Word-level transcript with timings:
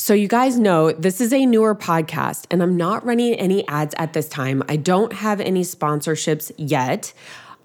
So, 0.00 0.14
you 0.14 0.28
guys 0.28 0.58
know 0.58 0.92
this 0.92 1.20
is 1.20 1.30
a 1.30 1.44
newer 1.44 1.74
podcast, 1.74 2.46
and 2.50 2.62
I'm 2.62 2.74
not 2.74 3.04
running 3.04 3.34
any 3.34 3.68
ads 3.68 3.94
at 3.98 4.14
this 4.14 4.30
time. 4.30 4.62
I 4.66 4.76
don't 4.76 5.12
have 5.12 5.42
any 5.42 5.60
sponsorships 5.60 6.50
yet. 6.56 7.12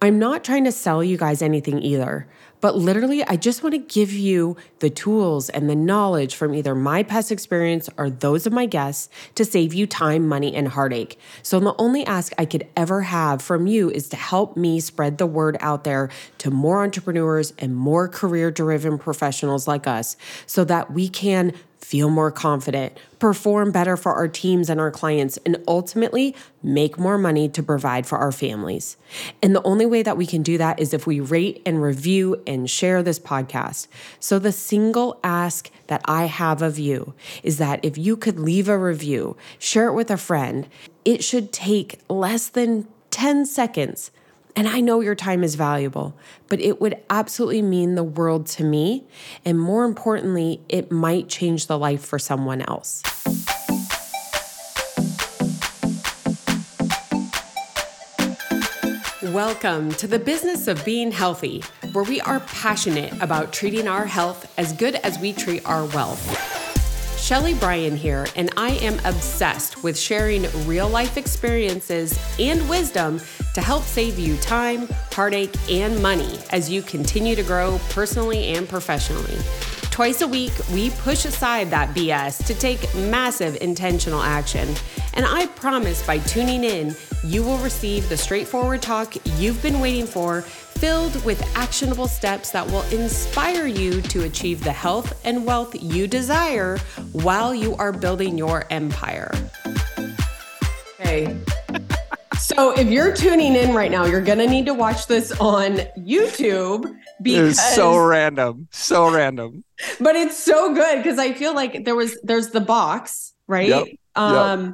I'm 0.02 0.20
not 0.20 0.44
trying 0.44 0.66
to 0.66 0.72
sell 0.74 1.02
you 1.02 1.16
guys 1.16 1.42
anything 1.42 1.82
either. 1.82 2.28
But 2.60 2.76
literally, 2.76 3.24
I 3.24 3.36
just 3.38 3.64
want 3.64 3.74
to 3.74 3.80
give 3.80 4.12
you 4.12 4.58
the 4.80 4.90
tools 4.90 5.50
and 5.50 5.70
the 5.70 5.76
knowledge 5.76 6.36
from 6.36 6.54
either 6.54 6.76
my 6.76 7.04
past 7.04 7.32
experience 7.32 7.90
or 7.98 8.10
those 8.10 8.46
of 8.46 8.52
my 8.52 8.66
guests 8.66 9.08
to 9.36 9.46
save 9.46 9.74
you 9.74 9.88
time, 9.88 10.28
money, 10.28 10.54
and 10.56 10.70
heartache. 10.70 11.18
So, 11.42 11.60
the 11.60 11.76
only 11.78 12.06
ask 12.06 12.34
I 12.38 12.46
could 12.46 12.68
ever 12.76 13.04
have 13.04 13.42
from 13.42 13.66
you 13.68 13.90
is 13.90 14.10
to 14.10 14.18
help 14.18 14.58
me 14.58 14.82
spread 14.82 15.20
the 15.20 15.26
word 15.26 15.58
out 15.62 15.86
there 15.86 16.10
to 16.40 16.52
more 16.52 16.84
entrepreneurs 16.84 17.54
and 17.60 17.76
more 17.76 18.10
career 18.10 18.52
driven 18.52 18.98
professionals 18.98 19.68
like 19.68 19.88
us 19.88 20.18
so 20.46 20.66
that 20.66 20.92
we 20.92 21.08
can 21.08 21.54
feel 21.86 22.10
more 22.10 22.32
confident, 22.32 22.98
perform 23.20 23.72
better 23.72 23.96
for 23.96 24.12
our 24.16 24.28
teams 24.28 24.72
and 24.72 24.80
our 24.80 24.90
clients, 24.90 25.38
and 25.46 25.56
ultimately 25.68 26.36
make 26.64 26.98
more 26.98 27.16
money 27.16 27.48
to 27.48 27.62
provide 27.62 28.08
for 28.08 28.18
our 28.18 28.32
families. 28.32 28.98
And 29.44 29.56
the 29.56 29.62
only 29.62 29.86
way 29.86 30.02
that 30.02 30.18
we 30.18 30.26
can 30.26 30.42
do 30.42 30.58
that 30.58 30.80
is 30.80 30.96
if 30.96 31.06
we 31.06 31.20
rate 31.20 31.62
and 31.64 31.84
review 31.84 32.42
and 32.48 32.68
share 32.68 33.04
this 33.04 33.20
podcast. 33.20 33.88
So, 34.20 34.40
the 34.40 34.52
single 34.52 35.20
ask 35.24 35.70
that 35.86 36.02
I 36.06 36.26
have 36.26 36.64
of 36.64 36.80
you 36.80 37.14
is 37.44 37.60
that 37.60 37.86
if 37.86 38.00
you 38.00 38.18
could 38.18 38.40
leave 38.40 38.68
a 38.68 38.80
review, 38.80 39.38
share 39.60 39.88
it 39.88 39.94
with 39.94 40.10
a 40.10 40.18
friend, 40.18 40.68
it 41.06 41.24
should 41.24 41.54
take 41.54 42.00
less 42.10 42.50
than 42.50 42.88
10 43.12 43.46
seconds 43.46 44.10
and 44.56 44.68
I 44.68 44.80
know 44.80 45.02
your 45.02 45.16
time 45.16 45.44
is 45.44 45.56
valuable, 45.56 46.18
but 46.48 46.62
it 46.62 46.80
would 46.80 46.98
absolutely 47.10 47.62
mean 47.62 47.96
the 47.96 48.04
world 48.04 48.46
to 48.48 48.64
me. 48.64 49.06
And 49.44 49.60
more 49.60 49.84
importantly, 49.84 50.62
it 50.70 50.92
might 50.92 51.28
change 51.28 51.68
the 51.68 51.78
life 51.78 52.06
for 52.06 52.18
someone 52.18 52.62
else. 52.62 53.04
Welcome 59.22 59.92
to 59.96 60.08
the 60.08 60.20
business 60.24 60.68
of 60.68 60.86
being 60.86 61.12
healthy, 61.12 61.62
where 61.92 62.06
we 62.06 62.22
are 62.22 62.40
passionate 62.42 63.12
about 63.22 63.52
treating 63.52 63.88
our 63.88 64.06
health 64.06 64.50
as 64.58 64.72
good 64.72 64.96
as 64.96 65.20
we 65.20 65.34
treat 65.34 65.66
our 65.66 65.86
wealth. 65.88 66.65
Shelly 67.26 67.56
Bryan 67.56 67.96
here, 67.96 68.28
and 68.36 68.52
I 68.56 68.74
am 68.74 69.00
obsessed 69.04 69.82
with 69.82 69.98
sharing 69.98 70.46
real 70.68 70.88
life 70.88 71.18
experiences 71.18 72.20
and 72.40 72.70
wisdom 72.70 73.20
to 73.56 73.62
help 73.64 73.82
save 73.82 74.20
you 74.20 74.38
time, 74.38 74.88
heartache, 75.12 75.56
and 75.68 76.00
money 76.04 76.38
as 76.52 76.70
you 76.70 76.84
continue 76.84 77.36
to 77.36 77.42
grow 77.42 77.80
personally 77.90 78.50
and 78.50 78.70
professionally. 78.70 79.40
Twice 79.90 80.22
a 80.22 80.28
week, 80.28 80.54
we 80.72 80.92
push 80.92 81.26
aside 81.26 81.72
that 81.72 81.96
BS 81.96 82.46
to 82.46 82.54
take 82.54 82.94
massive 82.94 83.58
intentional 83.60 84.22
action. 84.22 84.76
And 85.16 85.26
I 85.26 85.48
promise 85.48 86.06
by 86.06 86.20
tuning 86.20 86.64
in, 86.64 86.96
you 87.24 87.42
will 87.42 87.58
receive 87.58 88.08
the 88.08 88.18
straightforward 88.18 88.84
talk 88.84 89.16
you've 89.40 89.64
been 89.64 89.80
waiting 89.80 90.06
for, 90.06 90.44
filled 90.86 91.26
with 91.26 91.42
actionable 91.58 92.08
steps 92.08 92.52
that 92.52 92.64
will 92.68 92.84
inspire 92.92 93.66
you 93.66 94.04
to 94.04 94.26
achieve 94.26 94.64
the 94.64 94.72
health 94.72 95.20
and 95.26 95.44
wealth 95.44 95.74
you 95.82 96.06
desire 96.06 96.78
while 97.12 97.56
you 97.56 97.76
are 97.78 97.92
building 97.92 98.38
your 98.38 98.68
empire. 98.70 99.32
Okay. 101.00 101.36
So 102.38 102.78
if 102.78 102.86
you're 102.86 103.16
tuning 103.16 103.56
in 103.56 103.74
right 103.74 103.90
now, 103.90 104.06
you're 104.06 104.22
going 104.22 104.38
to 104.38 104.48
need 104.48 104.68
to 104.68 104.76
watch 104.76 105.08
this 105.08 105.32
on 105.40 105.78
YouTube 105.98 106.96
because 107.20 107.58
it's 107.58 107.76
so 107.76 107.98
random, 107.98 108.68
so 108.70 109.12
random. 109.12 109.64
But 110.00 110.16
it's 110.16 110.38
so 110.38 110.76
good 110.76 110.98
because 110.98 111.18
I 111.18 111.34
feel 111.34 111.56
like 111.56 111.84
there 111.84 111.96
was 111.96 112.16
there's 112.22 112.50
the 112.50 112.62
box, 112.62 113.34
right? 113.48 113.70
Yep, 113.70 113.88
um 114.14 114.64
yep. 114.64 114.74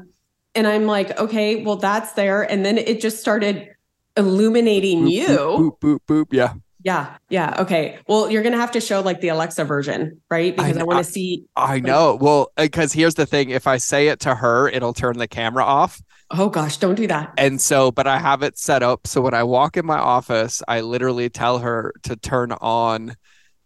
and 0.56 0.68
I'm 0.68 0.88
like, 0.88 1.18
okay, 1.18 1.64
well 1.64 1.78
that's 1.78 2.12
there 2.12 2.44
and 2.44 2.66
then 2.66 2.78
it 2.78 3.00
just 3.00 3.22
started 3.22 3.70
illuminating 4.18 5.04
Boop, 5.04 5.12
you. 5.12 5.28
Boop, 5.28 5.80
boop, 5.80 6.00
boop, 6.08 6.26
boop. 6.26 6.26
Yeah. 6.32 6.54
Yeah, 6.84 7.18
yeah, 7.30 7.58
okay. 7.60 8.00
Well, 8.08 8.32
you're 8.32 8.42
going 8.42 8.54
to 8.54 8.60
have 8.60 8.72
to 8.72 8.82
show 8.82 9.02
like 9.02 9.22
the 9.22 9.28
Alexa 9.28 9.66
version, 9.66 10.20
right? 10.32 10.56
Because 10.56 10.78
I, 10.78 10.82
I- 10.82 10.84
want 10.84 11.06
to 11.06 11.12
see 11.12 11.46
I 11.56 11.80
know. 11.80 12.18
Well, 12.20 12.52
because 12.58 12.92
here's 12.92 13.16
the 13.16 13.28
thing 13.28 13.50
if 13.52 13.68
I 13.68 13.78
say 13.78 14.08
it 14.08 14.20
to 14.22 14.34
her, 14.34 14.68
it'll 14.68 14.94
turn 14.94 15.18
the 15.18 15.28
camera 15.28 15.64
off. 15.64 16.02
Oh 16.32 16.50
gosh, 16.50 16.78
don't 16.78 16.96
do 16.96 17.08
that. 17.08 17.34
And 17.38 17.62
so, 17.62 17.92
but 17.92 18.08
I 18.08 18.18
have 18.18 18.42
it 18.42 18.58
set 18.58 18.82
up. 18.84 19.06
So 19.06 19.22
when 19.22 19.34
I 19.34 19.44
walk 19.44 19.78
in 19.78 19.86
my 19.86 19.98
office, 20.00 20.64
I 20.68 20.82
literally 20.82 21.30
tell 21.30 21.60
her 21.60 21.94
to 22.04 22.16
turn 22.16 22.54
on 22.54 23.16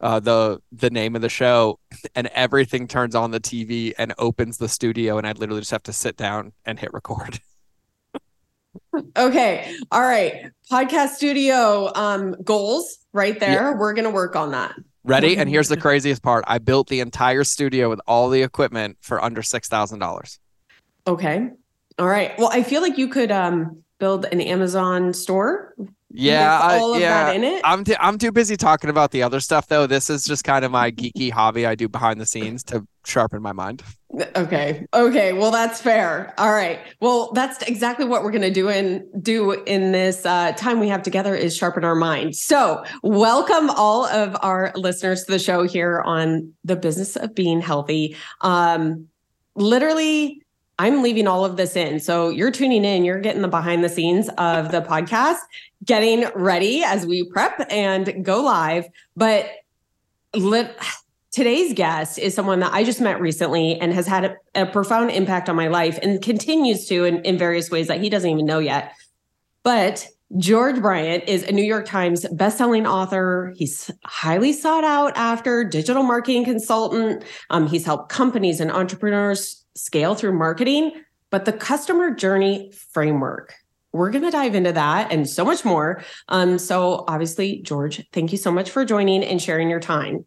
uh, 0.01 0.19
the 0.19 0.59
the 0.71 0.89
name 0.89 1.15
of 1.15 1.21
the 1.21 1.29
show, 1.29 1.79
and 2.15 2.27
everything 2.27 2.87
turns 2.87 3.15
on 3.15 3.31
the 3.31 3.39
TV 3.39 3.93
and 3.97 4.13
opens 4.17 4.57
the 4.57 4.67
studio, 4.67 5.17
and 5.17 5.25
I 5.25 5.31
literally 5.31 5.61
just 5.61 5.71
have 5.71 5.83
to 5.83 5.93
sit 5.93 6.17
down 6.17 6.53
and 6.65 6.79
hit 6.79 6.93
record. 6.93 7.39
Okay. 9.17 9.75
All 9.91 10.01
right. 10.01 10.51
Podcast 10.71 11.09
studio 11.09 11.91
um 11.95 12.35
goals 12.43 12.97
right 13.13 13.39
there. 13.39 13.75
We're 13.77 13.93
going 13.93 14.05
to 14.05 14.11
work 14.11 14.35
on 14.35 14.51
that. 14.51 14.75
Ready? 15.03 15.37
And 15.37 15.49
here's 15.49 15.69
the 15.69 15.77
craziest 15.77 16.23
part: 16.23 16.43
I 16.47 16.57
built 16.57 16.87
the 16.87 16.99
entire 16.99 17.43
studio 17.43 17.89
with 17.89 17.99
all 18.07 18.29
the 18.29 18.41
equipment 18.41 18.97
for 19.01 19.23
under 19.23 19.41
six 19.41 19.67
thousand 19.67 19.99
dollars. 19.99 20.39
Okay. 21.07 21.49
All 21.99 22.07
right. 22.07 22.37
Well, 22.37 22.49
I 22.51 22.63
feel 22.63 22.81
like 22.81 22.97
you 22.97 23.07
could 23.07 23.31
um 23.31 23.83
build 23.99 24.25
an 24.25 24.41
Amazon 24.41 25.13
store. 25.13 25.73
Yeah, 26.17 26.59
I- 26.59 26.77
all 26.79 26.93
of 26.95 27.01
yeah. 27.01 27.31
in 27.31 27.43
it. 27.43 27.61
I'm 27.63 27.83
too, 27.83 27.95
I'm 27.99 28.17
too 28.17 28.31
busy 28.31 28.57
talking 28.57 28.89
about 28.89 29.11
the 29.11 29.23
other 29.23 29.39
stuff 29.39 29.67
though. 29.67 29.87
This 29.87 30.09
is 30.09 30.23
just 30.23 30.43
kind 30.43 30.65
of 30.65 30.71
my 30.71 30.91
geeky 30.99 31.31
hobby 31.31 31.65
I 31.65 31.75
do 31.75 31.87
behind 31.87 32.19
the 32.19 32.25
scenes 32.25 32.63
to 32.65 32.85
sharpen 33.05 33.41
my 33.41 33.51
mind. 33.51 33.83
Okay. 34.35 34.85
Okay. 34.93 35.33
Well, 35.33 35.51
that's 35.51 35.81
fair. 35.81 36.33
All 36.37 36.51
right. 36.51 36.79
Well, 37.01 37.31
that's 37.33 37.61
exactly 37.63 38.05
what 38.05 38.23
we're 38.23 38.31
going 38.31 38.41
to 38.43 38.51
do 38.51 38.69
in 38.69 39.05
do 39.21 39.51
in 39.51 39.91
this 39.91 40.25
uh, 40.25 40.53
time 40.53 40.79
we 40.79 40.87
have 40.87 41.03
together 41.03 41.35
is 41.35 41.55
sharpen 41.55 41.83
our 41.83 41.95
mind. 41.95 42.35
So, 42.35 42.83
welcome 43.03 43.69
all 43.69 44.05
of 44.05 44.37
our 44.41 44.71
listeners 44.75 45.25
to 45.25 45.31
the 45.33 45.39
show 45.39 45.63
here 45.63 46.01
on 46.05 46.53
the 46.63 46.77
business 46.77 47.17
of 47.17 47.35
being 47.35 47.59
healthy. 47.59 48.15
Um, 48.41 49.07
literally, 49.55 50.41
I'm 50.77 51.01
leaving 51.01 51.27
all 51.27 51.45
of 51.45 51.57
this 51.57 51.75
in. 51.75 51.99
So 51.99 52.29
you're 52.29 52.51
tuning 52.51 52.83
in, 52.83 53.05
you're 53.05 53.19
getting 53.19 53.41
the 53.41 53.47
behind 53.47 53.83
the 53.83 53.89
scenes 53.89 54.29
of 54.37 54.71
the 54.71 54.81
podcast, 54.81 55.37
getting 55.83 56.25
ready 56.35 56.83
as 56.83 57.05
we 57.05 57.23
prep 57.29 57.65
and 57.69 58.25
go 58.25 58.43
live. 58.43 58.85
But 59.15 59.49
today's 61.31 61.73
guest 61.73 62.19
is 62.19 62.33
someone 62.33 62.59
that 62.59 62.73
I 62.73 62.83
just 62.83 62.99
met 62.99 63.21
recently 63.21 63.79
and 63.79 63.93
has 63.93 64.05
had 64.05 64.25
a, 64.25 64.63
a 64.63 64.65
profound 64.65 65.11
impact 65.11 65.47
on 65.47 65.55
my 65.55 65.67
life 65.67 65.97
and 66.01 66.21
continues 66.21 66.87
to 66.87 67.05
in, 67.05 67.23
in 67.23 67.37
various 67.37 67.71
ways 67.71 67.87
that 67.87 68.01
he 68.01 68.09
doesn't 68.09 68.29
even 68.29 68.45
know 68.45 68.59
yet. 68.59 68.93
But 69.63 70.07
George 70.37 70.81
Bryant 70.81 71.23
is 71.27 71.43
a 71.43 71.51
New 71.51 71.63
York 71.63 71.85
Times 71.85 72.25
bestselling 72.25 72.89
author. 72.89 73.53
He's 73.55 73.91
highly 74.03 74.53
sought 74.53 74.83
out 74.83 75.15
after 75.15 75.63
digital 75.63 76.03
marketing 76.03 76.45
consultant. 76.45 77.23
Um, 77.49 77.67
he's 77.67 77.85
helped 77.85 78.09
companies 78.09 78.59
and 78.59 78.71
entrepreneurs 78.71 79.64
scale 79.75 80.15
through 80.15 80.33
marketing, 80.37 80.91
but 81.29 81.45
the 81.45 81.53
customer 81.53 82.11
journey 82.11 82.71
framework. 82.91 83.53
We're 83.91 84.11
going 84.11 84.23
to 84.25 84.31
dive 84.31 84.55
into 84.55 84.73
that 84.73 85.11
and 85.11 85.29
so 85.29 85.45
much 85.45 85.63
more. 85.63 86.03
Um, 86.27 86.57
so, 86.57 87.05
obviously, 87.07 87.61
George, 87.61 88.05
thank 88.11 88.31
you 88.33 88.37
so 88.37 88.51
much 88.51 88.69
for 88.69 88.83
joining 88.83 89.23
and 89.23 89.41
sharing 89.41 89.69
your 89.69 89.79
time. 89.79 90.25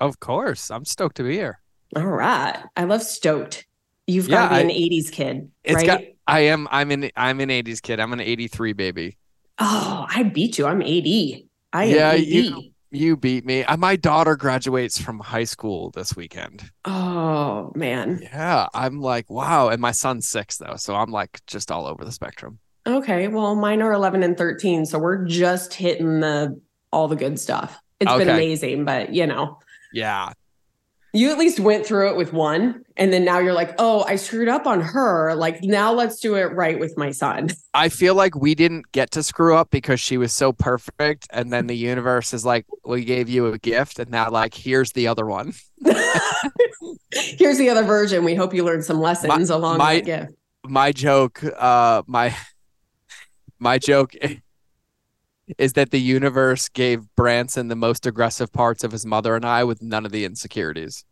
Of 0.00 0.20
course, 0.20 0.70
I'm 0.70 0.84
stoked 0.86 1.16
to 1.16 1.22
be 1.22 1.34
here. 1.34 1.60
All 1.96 2.06
right. 2.06 2.56
I 2.76 2.84
love 2.84 3.02
stoked. 3.02 3.66
You've 4.06 4.28
Yeah, 4.28 4.36
got 4.36 4.48
to 4.48 4.54
be 4.54 4.56
I- 4.56 4.60
an 4.60 4.70
80s 4.70 5.10
kid, 5.12 5.50
It's 5.64 5.74
right? 5.76 5.86
got. 5.86 6.00
I 6.26 6.40
am. 6.40 6.66
I'm 6.70 6.90
an. 6.90 7.10
I'm 7.16 7.40
an 7.40 7.50
'80s 7.50 7.82
kid. 7.82 8.00
I'm 8.00 8.12
an 8.14 8.20
'83 8.20 8.72
baby. 8.72 9.18
oh, 9.58 10.06
I 10.08 10.22
beat 10.22 10.56
you. 10.58 10.64
I'm 10.66 10.80
80. 10.80 11.46
I 11.74 11.84
am 11.84 11.90
Yeah, 11.94 12.12
80. 12.12 12.24
you- 12.30 12.70
You 12.94 13.16
beat 13.16 13.44
me. 13.44 13.64
Uh, 13.64 13.76
My 13.76 13.96
daughter 13.96 14.36
graduates 14.36 15.00
from 15.00 15.18
high 15.18 15.44
school 15.44 15.90
this 15.90 16.14
weekend. 16.16 16.70
Oh, 16.84 17.72
man. 17.74 18.20
Yeah, 18.22 18.68
I'm 18.72 19.00
like, 19.00 19.28
wow. 19.28 19.68
And 19.68 19.80
my 19.80 19.90
son's 19.90 20.28
six 20.28 20.58
though, 20.58 20.76
so 20.76 20.94
I'm 20.94 21.10
like 21.10 21.40
just 21.46 21.70
all 21.72 21.86
over 21.86 22.04
the 22.04 22.12
spectrum. 22.12 22.58
Okay. 22.86 23.28
Well, 23.28 23.56
mine 23.56 23.82
are 23.82 23.92
11 23.92 24.22
and 24.22 24.36
13. 24.36 24.86
So 24.86 24.98
we're 24.98 25.24
just 25.24 25.74
hitting 25.74 26.20
the 26.20 26.60
all 26.92 27.08
the 27.08 27.16
good 27.16 27.40
stuff. 27.40 27.80
It's 28.00 28.12
been 28.12 28.28
amazing, 28.28 28.84
but 28.84 29.12
you 29.14 29.26
know, 29.26 29.58
Yeah, 29.92 30.32
you 31.14 31.30
at 31.30 31.38
least 31.38 31.60
went 31.60 31.86
through 31.86 32.10
it 32.10 32.16
with 32.16 32.32
one. 32.32 32.82
And 32.96 33.12
then 33.12 33.24
now 33.24 33.38
you're 33.38 33.54
like, 33.54 33.74
oh, 33.78 34.04
I 34.06 34.16
screwed 34.16 34.48
up 34.48 34.66
on 34.66 34.80
her. 34.80 35.34
Like, 35.34 35.62
now 35.62 35.92
let's 35.92 36.20
do 36.20 36.34
it 36.34 36.52
right 36.52 36.78
with 36.78 36.96
my 36.98 37.10
son. 37.12 37.48
I 37.74 37.88
feel 37.88 38.14
like 38.14 38.36
we 38.36 38.54
didn't 38.54 38.90
get 38.92 39.10
to 39.12 39.22
screw 39.22 39.56
up 39.56 39.70
because 39.70 40.00
she 40.00 40.16
was 40.18 40.32
so 40.32 40.52
perfect, 40.52 41.26
and 41.30 41.52
then 41.52 41.66
the 41.68 41.76
universe 41.76 42.34
is 42.34 42.44
like, 42.44 42.66
we 42.84 43.04
gave 43.04 43.28
you 43.28 43.46
a 43.46 43.58
gift, 43.58 43.98
and 43.98 44.10
now 44.10 44.30
like, 44.30 44.54
here's 44.54 44.92
the 44.92 45.06
other 45.08 45.24
one. 45.26 45.54
Here's 47.12 47.58
the 47.58 47.68
other 47.70 47.84
version. 47.84 48.24
We 48.24 48.34
hope 48.34 48.52
you 48.54 48.64
learned 48.64 48.84
some 48.84 49.00
lessons 49.00 49.50
along 49.50 49.78
my- 49.78 49.96
that 49.96 50.04
gift. 50.04 50.32
my 50.66 50.92
joke 50.92 51.42
uh 51.44 52.02
my 52.06 52.34
my 53.58 53.78
joke 53.78 54.14
is 55.58 55.74
that 55.74 55.90
the 55.90 56.00
universe 56.00 56.68
gave 56.68 57.02
Branson 57.16 57.68
the 57.68 57.76
most 57.76 58.06
aggressive 58.06 58.52
parts 58.52 58.84
of 58.84 58.92
his 58.92 59.04
mother 59.04 59.36
and 59.36 59.44
I 59.44 59.64
with 59.64 59.82
none 59.82 60.06
of 60.06 60.12
the 60.12 60.24
insecurities. 60.24 61.04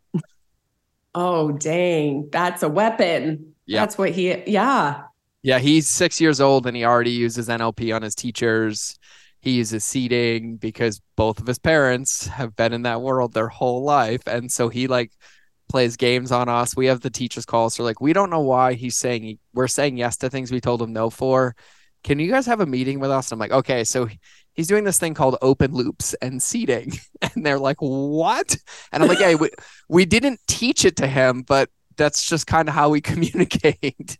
Oh, 1.15 1.51
dang. 1.51 2.29
That's 2.31 2.63
a 2.63 2.69
weapon. 2.69 3.53
Yeah. 3.65 3.81
That's 3.81 3.97
what 3.97 4.11
he, 4.11 4.43
yeah. 4.47 5.03
Yeah, 5.43 5.59
he's 5.59 5.87
six 5.87 6.19
years 6.19 6.41
old 6.41 6.65
and 6.65 6.75
he 6.75 6.85
already 6.85 7.11
uses 7.11 7.49
NLP 7.49 7.95
on 7.95 8.01
his 8.01 8.15
teachers. 8.15 8.97
He 9.41 9.51
uses 9.51 9.83
seeding 9.83 10.55
because 10.55 11.01
both 11.15 11.39
of 11.39 11.47
his 11.47 11.59
parents 11.59 12.27
have 12.27 12.55
been 12.55 12.73
in 12.73 12.83
that 12.83 13.01
world 13.01 13.33
their 13.33 13.49
whole 13.49 13.83
life. 13.83 14.21
And 14.25 14.51
so 14.51 14.69
he 14.69 14.87
like 14.87 15.11
plays 15.69 15.97
games 15.97 16.31
on 16.31 16.49
us. 16.49 16.75
We 16.75 16.87
have 16.87 17.01
the 17.01 17.09
teachers 17.09 17.45
call. 17.45 17.65
us. 17.65 17.75
So 17.75 17.83
like, 17.83 18.01
we 18.01 18.13
don't 18.13 18.29
know 18.29 18.39
why 18.39 18.73
he's 18.73 18.97
saying 18.97 19.37
we're 19.53 19.67
saying 19.67 19.97
yes 19.97 20.17
to 20.17 20.29
things 20.29 20.51
we 20.51 20.61
told 20.61 20.81
him 20.81 20.93
no 20.93 21.09
for. 21.09 21.55
Can 22.03 22.19
you 22.19 22.29
guys 22.29 22.45
have 22.45 22.59
a 22.59 22.65
meeting 22.65 22.99
with 22.99 23.11
us? 23.11 23.31
And 23.31 23.37
I'm 23.37 23.39
like, 23.39 23.57
okay, 23.59 23.83
so 23.83 24.07
he's 24.53 24.67
doing 24.67 24.83
this 24.83 24.99
thing 24.99 25.13
called 25.13 25.37
open 25.41 25.73
loops 25.73 26.13
and 26.15 26.41
seeding. 26.41 26.93
And 27.35 27.45
they're 27.45 27.57
like, 27.57 27.77
what? 27.77 28.57
And 28.91 29.01
I'm 29.01 29.07
like, 29.07 29.19
hey, 29.19 29.35
we, 29.35 29.49
we 29.87 30.03
didn't 30.03 30.41
teach 30.45 30.83
it 30.83 30.97
to 30.97 31.07
him, 31.07 31.41
but 31.41 31.69
that's 31.95 32.27
just 32.27 32.47
kind 32.47 32.67
of 32.67 32.75
how 32.75 32.89
we 32.89 32.99
communicate. 33.11 34.17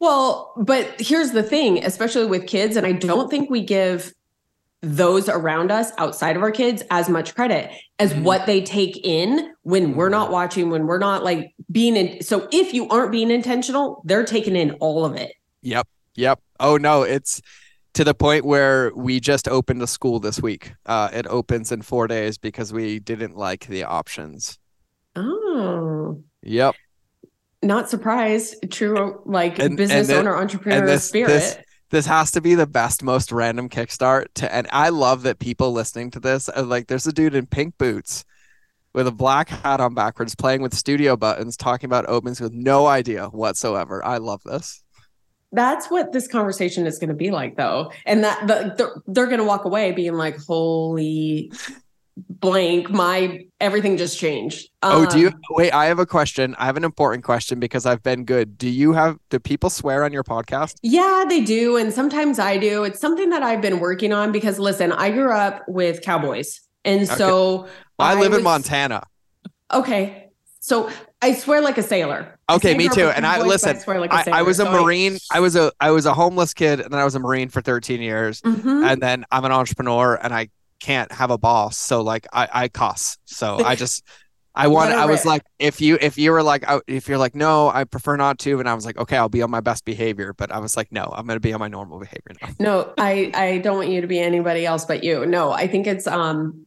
Well, 0.00 0.52
but 0.56 1.00
here's 1.00 1.30
the 1.30 1.44
thing, 1.44 1.84
especially 1.84 2.26
with 2.26 2.48
kids, 2.48 2.76
and 2.76 2.84
I 2.84 2.90
don't 2.90 3.30
think 3.30 3.50
we 3.50 3.62
give 3.62 4.12
those 4.82 5.28
around 5.28 5.70
us 5.70 5.92
outside 5.96 6.36
of 6.36 6.42
our 6.42 6.50
kids 6.50 6.82
as 6.90 7.08
much 7.08 7.34
credit 7.34 7.70
as 7.98 8.12
mm-hmm. 8.12 8.24
what 8.24 8.46
they 8.46 8.60
take 8.60 8.98
in 9.06 9.54
when 9.62 9.94
we're 9.94 10.08
not 10.10 10.30
watching, 10.30 10.70
when 10.70 10.86
we're 10.86 10.98
not 10.98 11.24
like 11.24 11.54
being 11.70 11.96
in. 11.96 12.22
So 12.22 12.48
if 12.52 12.74
you 12.74 12.88
aren't 12.88 13.12
being 13.12 13.30
intentional, 13.30 14.02
they're 14.04 14.24
taking 14.24 14.56
in 14.56 14.72
all 14.72 15.04
of 15.04 15.14
it. 15.14 15.32
Yep. 15.62 15.88
Yep. 16.16 16.40
Oh 16.60 16.76
no, 16.76 17.02
it's 17.02 17.40
to 17.94 18.04
the 18.04 18.14
point 18.14 18.44
where 18.44 18.92
we 18.94 19.20
just 19.20 19.48
opened 19.48 19.82
a 19.82 19.86
school 19.86 20.20
this 20.20 20.40
week. 20.40 20.74
Uh, 20.84 21.08
it 21.12 21.26
opens 21.26 21.72
in 21.72 21.82
four 21.82 22.06
days 22.06 22.38
because 22.38 22.72
we 22.72 22.98
didn't 22.98 23.36
like 23.36 23.66
the 23.66 23.84
options. 23.84 24.58
Oh. 25.16 26.22
Yep. 26.42 26.74
Not 27.62 27.88
surprised. 27.88 28.70
True, 28.70 29.22
like 29.24 29.58
and, 29.58 29.76
business 29.76 30.10
and 30.10 30.18
owner, 30.18 30.36
entrepreneur 30.36 30.86
this, 30.86 31.08
spirit. 31.08 31.28
This, 31.28 31.56
this 31.90 32.06
has 32.06 32.32
to 32.32 32.40
be 32.40 32.54
the 32.54 32.66
best, 32.66 33.02
most 33.02 33.32
random 33.32 33.68
kickstart. 33.68 34.26
To 34.34 34.54
and 34.54 34.66
I 34.70 34.90
love 34.90 35.22
that 35.22 35.38
people 35.38 35.72
listening 35.72 36.10
to 36.12 36.20
this 36.20 36.48
are 36.48 36.62
like, 36.62 36.88
there's 36.88 37.06
a 37.06 37.12
dude 37.12 37.34
in 37.34 37.46
pink 37.46 37.78
boots 37.78 38.24
with 38.92 39.06
a 39.06 39.12
black 39.12 39.48
hat 39.48 39.80
on 39.80 39.94
backwards, 39.94 40.34
playing 40.34 40.62
with 40.62 40.74
studio 40.74 41.16
buttons, 41.16 41.56
talking 41.56 41.86
about 41.86 42.06
opens 42.06 42.40
with 42.40 42.52
no 42.52 42.86
idea 42.86 43.28
whatsoever. 43.28 44.04
I 44.04 44.18
love 44.18 44.42
this 44.44 44.83
that's 45.54 45.90
what 45.90 46.12
this 46.12 46.28
conversation 46.28 46.86
is 46.86 46.98
going 46.98 47.08
to 47.08 47.14
be 47.14 47.30
like 47.30 47.56
though. 47.56 47.92
And 48.04 48.24
that 48.24 48.46
the, 48.46 48.74
the 48.76 49.12
they're 49.12 49.26
going 49.26 49.38
to 49.38 49.44
walk 49.44 49.64
away 49.64 49.92
being 49.92 50.14
like 50.14 50.38
holy 50.38 51.52
blank 52.16 52.90
my 52.90 53.46
everything 53.60 53.96
just 53.96 54.18
changed. 54.18 54.68
Um, 54.82 55.02
oh 55.02 55.06
do 55.06 55.18
you 55.18 55.28
um, 55.28 55.40
wait 55.50 55.72
i 55.72 55.86
have 55.86 55.98
a 55.98 56.06
question. 56.06 56.54
I 56.58 56.66
have 56.66 56.76
an 56.76 56.84
important 56.84 57.24
question 57.24 57.58
because 57.58 57.86
i've 57.86 58.02
been 58.02 58.24
good. 58.24 58.58
Do 58.58 58.68
you 58.68 58.92
have 58.92 59.18
do 59.30 59.38
people 59.38 59.70
swear 59.70 60.04
on 60.04 60.12
your 60.12 60.24
podcast? 60.24 60.76
Yeah 60.82 61.24
they 61.28 61.40
do 61.40 61.76
and 61.76 61.92
sometimes 61.92 62.38
i 62.38 62.56
do. 62.58 62.84
It's 62.84 63.00
something 63.00 63.30
that 63.30 63.42
i've 63.42 63.60
been 63.60 63.80
working 63.80 64.12
on 64.12 64.32
because 64.32 64.58
listen 64.58 64.92
i 64.92 65.10
grew 65.10 65.32
up 65.32 65.62
with 65.68 66.02
cowboys. 66.02 66.60
And 66.84 67.02
okay. 67.02 67.14
so 67.14 67.68
well, 67.98 68.08
I, 68.08 68.12
I 68.12 68.20
live 68.20 68.30
was, 68.30 68.38
in 68.38 68.44
montana. 68.44 69.02
Okay 69.72 70.23
so 70.64 70.88
I 71.20 71.34
swear 71.34 71.60
like 71.60 71.76
a 71.76 71.82
sailor. 71.82 72.38
Okay, 72.48 72.74
me 72.74 72.88
too. 72.88 73.08
And 73.08 73.26
I 73.26 73.42
listen. 73.42 73.76
I, 73.76 73.78
swear 73.78 74.00
like 74.00 74.10
a 74.10 74.34
I, 74.34 74.38
I, 74.38 74.42
was 74.42 74.60
a 74.60 74.64
so 74.64 74.72
marine. 74.72 75.18
I, 75.30 75.36
I, 75.36 75.40
was 75.40 75.56
a 75.56 75.70
I 75.78 75.90
was 75.90 76.06
a 76.06 76.14
homeless 76.14 76.54
kid, 76.54 76.80
and 76.80 76.90
then 76.90 76.98
I 76.98 77.04
was 77.04 77.14
a 77.14 77.18
marine 77.18 77.50
for 77.50 77.60
13 77.60 78.00
years, 78.00 78.40
mm-hmm. 78.40 78.82
and 78.82 79.02
then 79.02 79.26
I'm 79.30 79.44
an 79.44 79.52
entrepreneur, 79.52 80.14
and 80.14 80.32
I 80.32 80.48
can't 80.80 81.12
have 81.12 81.30
a 81.30 81.36
boss, 81.36 81.76
so 81.76 82.00
like 82.00 82.26
I 82.32 82.48
I 82.50 82.68
cuss. 82.68 83.18
So 83.26 83.62
I 83.62 83.74
just 83.76 84.04
I 84.54 84.68
want. 84.68 84.90
I 84.92 85.04
was 85.04 85.26
like, 85.26 85.42
if 85.58 85.82
you 85.82 85.98
if 86.00 86.16
you 86.16 86.32
were 86.32 86.42
like 86.42 86.64
if 86.86 87.08
you're 87.08 87.18
like 87.18 87.34
no, 87.34 87.68
I 87.68 87.84
prefer 87.84 88.16
not 88.16 88.38
to, 88.38 88.58
and 88.58 88.66
I 88.66 88.72
was 88.72 88.86
like, 88.86 88.96
okay, 88.96 89.18
I'll 89.18 89.28
be 89.28 89.42
on 89.42 89.50
my 89.50 89.60
best 89.60 89.84
behavior, 89.84 90.32
but 90.32 90.50
I 90.50 90.60
was 90.60 90.78
like, 90.78 90.90
no, 90.90 91.12
I'm 91.14 91.26
gonna 91.26 91.40
be 91.40 91.52
on 91.52 91.60
my 91.60 91.68
normal 91.68 92.00
behavior 92.00 92.32
now. 92.40 92.48
No, 92.58 92.94
I 92.96 93.30
I 93.34 93.58
don't 93.58 93.76
want 93.76 93.90
you 93.90 94.00
to 94.00 94.06
be 94.06 94.18
anybody 94.18 94.64
else 94.64 94.86
but 94.86 95.04
you. 95.04 95.26
No, 95.26 95.52
I 95.52 95.66
think 95.66 95.86
it's 95.86 96.06
um, 96.06 96.66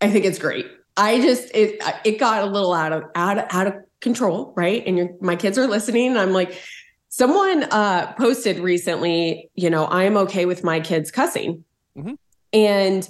I 0.00 0.10
think 0.12 0.26
it's 0.26 0.38
great. 0.38 0.66
I 0.96 1.20
just 1.20 1.50
it 1.54 1.82
it 2.04 2.18
got 2.18 2.42
a 2.42 2.46
little 2.46 2.72
out 2.72 2.92
of 2.92 3.04
out 3.14 3.38
of, 3.38 3.44
out 3.50 3.66
of 3.66 3.74
control, 4.00 4.52
right? 4.56 4.82
And 4.86 5.10
my 5.20 5.36
kids 5.36 5.56
are 5.56 5.66
listening. 5.66 6.08
and 6.08 6.18
I'm 6.18 6.32
like, 6.32 6.60
someone 7.08 7.64
uh, 7.64 8.12
posted 8.14 8.58
recently, 8.58 9.50
you 9.54 9.70
know, 9.70 9.84
I 9.84 10.04
am 10.04 10.16
okay 10.18 10.44
with 10.44 10.64
my 10.64 10.80
kids 10.80 11.10
cussing. 11.10 11.64
Mm-hmm. 11.96 12.14
And 12.52 13.08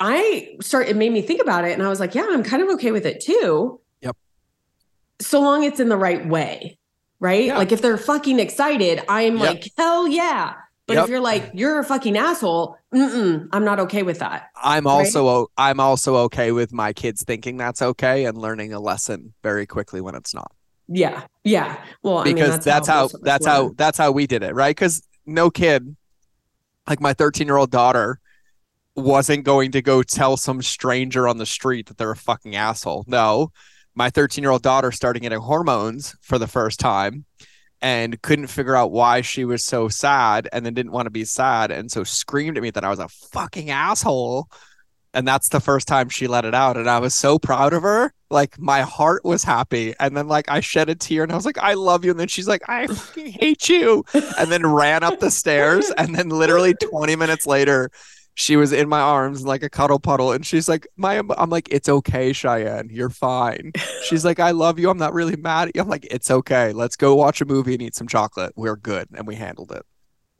I 0.00 0.56
start, 0.60 0.88
it 0.88 0.96
made 0.96 1.12
me 1.12 1.22
think 1.22 1.40
about 1.40 1.64
it. 1.64 1.72
And 1.72 1.82
I 1.82 1.88
was 1.88 2.00
like, 2.00 2.14
yeah, 2.14 2.26
I'm 2.28 2.42
kind 2.42 2.62
of 2.62 2.68
okay 2.70 2.90
with 2.90 3.06
it 3.06 3.20
too. 3.20 3.80
Yep. 4.02 4.16
So 5.20 5.40
long 5.40 5.64
it's 5.64 5.80
in 5.80 5.88
the 5.88 5.96
right 5.96 6.26
way, 6.26 6.78
right? 7.20 7.46
Yeah. 7.46 7.58
Like 7.58 7.72
if 7.72 7.80
they're 7.80 7.96
fucking 7.96 8.38
excited, 8.38 9.02
I'm 9.08 9.38
yep. 9.38 9.46
like, 9.46 9.72
hell 9.76 10.06
yeah. 10.06 10.54
But 10.88 10.94
yep. 10.94 11.04
if 11.04 11.10
you're 11.10 11.20
like, 11.20 11.50
you're 11.52 11.78
a 11.78 11.84
fucking 11.84 12.16
asshole, 12.16 12.78
I'm 12.94 13.50
not 13.52 13.78
okay 13.80 14.02
with 14.02 14.20
that. 14.20 14.48
I'm 14.56 14.86
also 14.86 15.40
right? 15.40 15.46
I'm 15.58 15.80
also 15.80 16.16
okay 16.16 16.50
with 16.50 16.72
my 16.72 16.94
kids 16.94 17.22
thinking 17.22 17.58
that's 17.58 17.82
okay 17.82 18.24
and 18.24 18.38
learning 18.38 18.72
a 18.72 18.80
lesson 18.80 19.34
very 19.42 19.66
quickly 19.66 20.00
when 20.00 20.14
it's 20.14 20.32
not. 20.32 20.50
Yeah, 20.88 21.24
yeah. 21.44 21.84
Well, 22.02 22.24
because 22.24 22.40
I 22.40 22.42
mean, 22.42 22.50
that's, 22.50 22.64
that's, 22.64 22.88
how, 22.88 23.08
how 23.08 23.18
that's 23.20 23.44
how 23.44 23.72
that's 23.76 23.98
how 23.98 24.12
we 24.12 24.26
did 24.26 24.42
it, 24.42 24.54
right? 24.54 24.74
Because 24.74 25.06
no 25.26 25.50
kid, 25.50 25.94
like 26.88 27.02
my 27.02 27.12
13 27.12 27.46
year 27.46 27.58
old 27.58 27.70
daughter, 27.70 28.18
wasn't 28.96 29.44
going 29.44 29.72
to 29.72 29.82
go 29.82 30.02
tell 30.02 30.38
some 30.38 30.62
stranger 30.62 31.28
on 31.28 31.36
the 31.36 31.44
street 31.44 31.88
that 31.88 31.98
they're 31.98 32.12
a 32.12 32.16
fucking 32.16 32.56
asshole. 32.56 33.04
No, 33.06 33.52
my 33.94 34.08
13 34.08 34.42
year 34.42 34.52
old 34.52 34.62
daughter 34.62 34.90
started 34.90 35.20
getting 35.20 35.38
hormones 35.38 36.16
for 36.22 36.38
the 36.38 36.48
first 36.48 36.80
time 36.80 37.26
and 37.80 38.20
couldn't 38.22 38.48
figure 38.48 38.76
out 38.76 38.90
why 38.90 39.20
she 39.20 39.44
was 39.44 39.64
so 39.64 39.88
sad 39.88 40.48
and 40.52 40.64
then 40.64 40.74
didn't 40.74 40.92
want 40.92 41.06
to 41.06 41.10
be 41.10 41.24
sad 41.24 41.70
and 41.70 41.90
so 41.90 42.04
screamed 42.04 42.56
at 42.56 42.62
me 42.62 42.70
that 42.70 42.84
I 42.84 42.88
was 42.88 42.98
a 42.98 43.08
fucking 43.08 43.70
asshole. 43.70 44.48
And 45.14 45.26
that's 45.26 45.48
the 45.48 45.60
first 45.60 45.88
time 45.88 46.08
she 46.08 46.26
let 46.26 46.44
it 46.44 46.54
out. 46.54 46.76
And 46.76 46.88
I 46.88 46.98
was 46.98 47.14
so 47.14 47.38
proud 47.38 47.72
of 47.72 47.82
her. 47.82 48.12
Like 48.30 48.58
my 48.58 48.82
heart 48.82 49.24
was 49.24 49.42
happy. 49.42 49.94
And 49.98 50.16
then 50.16 50.28
like 50.28 50.50
I 50.50 50.60
shed 50.60 50.90
a 50.90 50.94
tear 50.94 51.22
and 51.22 51.32
I 51.32 51.34
was 51.34 51.46
like, 51.46 51.58
I 51.58 51.74
love 51.74 52.04
you. 52.04 52.10
And 52.10 52.20
then 52.20 52.28
she's 52.28 52.48
like, 52.48 52.62
I 52.68 52.86
fucking 52.88 53.32
hate 53.32 53.68
you. 53.68 54.04
And 54.38 54.50
then 54.52 54.66
ran 54.66 55.02
up 55.02 55.20
the 55.20 55.30
stairs. 55.30 55.90
And 55.96 56.14
then 56.14 56.28
literally 56.28 56.74
20 56.90 57.16
minutes 57.16 57.46
later, 57.46 57.90
she 58.38 58.54
was 58.54 58.72
in 58.72 58.88
my 58.88 59.00
arms 59.00 59.44
like 59.44 59.64
a 59.64 59.68
cuddle 59.68 59.98
puddle 59.98 60.30
and 60.30 60.46
she's 60.46 60.68
like 60.68 60.86
my 60.96 61.20
i'm 61.36 61.50
like 61.50 61.68
it's 61.72 61.88
okay 61.88 62.32
cheyenne 62.32 62.88
you're 62.90 63.10
fine 63.10 63.72
she's 64.04 64.24
like 64.24 64.38
i 64.38 64.52
love 64.52 64.78
you 64.78 64.88
i'm 64.88 64.96
not 64.96 65.12
really 65.12 65.34
mad 65.36 65.68
at 65.68 65.74
you 65.74 65.82
i'm 65.82 65.88
like 65.88 66.06
it's 66.08 66.30
okay 66.30 66.72
let's 66.72 66.96
go 66.96 67.16
watch 67.16 67.40
a 67.40 67.44
movie 67.44 67.74
and 67.74 67.82
eat 67.82 67.96
some 67.96 68.06
chocolate 68.06 68.52
we're 68.56 68.76
good 68.76 69.08
and 69.14 69.26
we 69.26 69.34
handled 69.34 69.72
it 69.72 69.84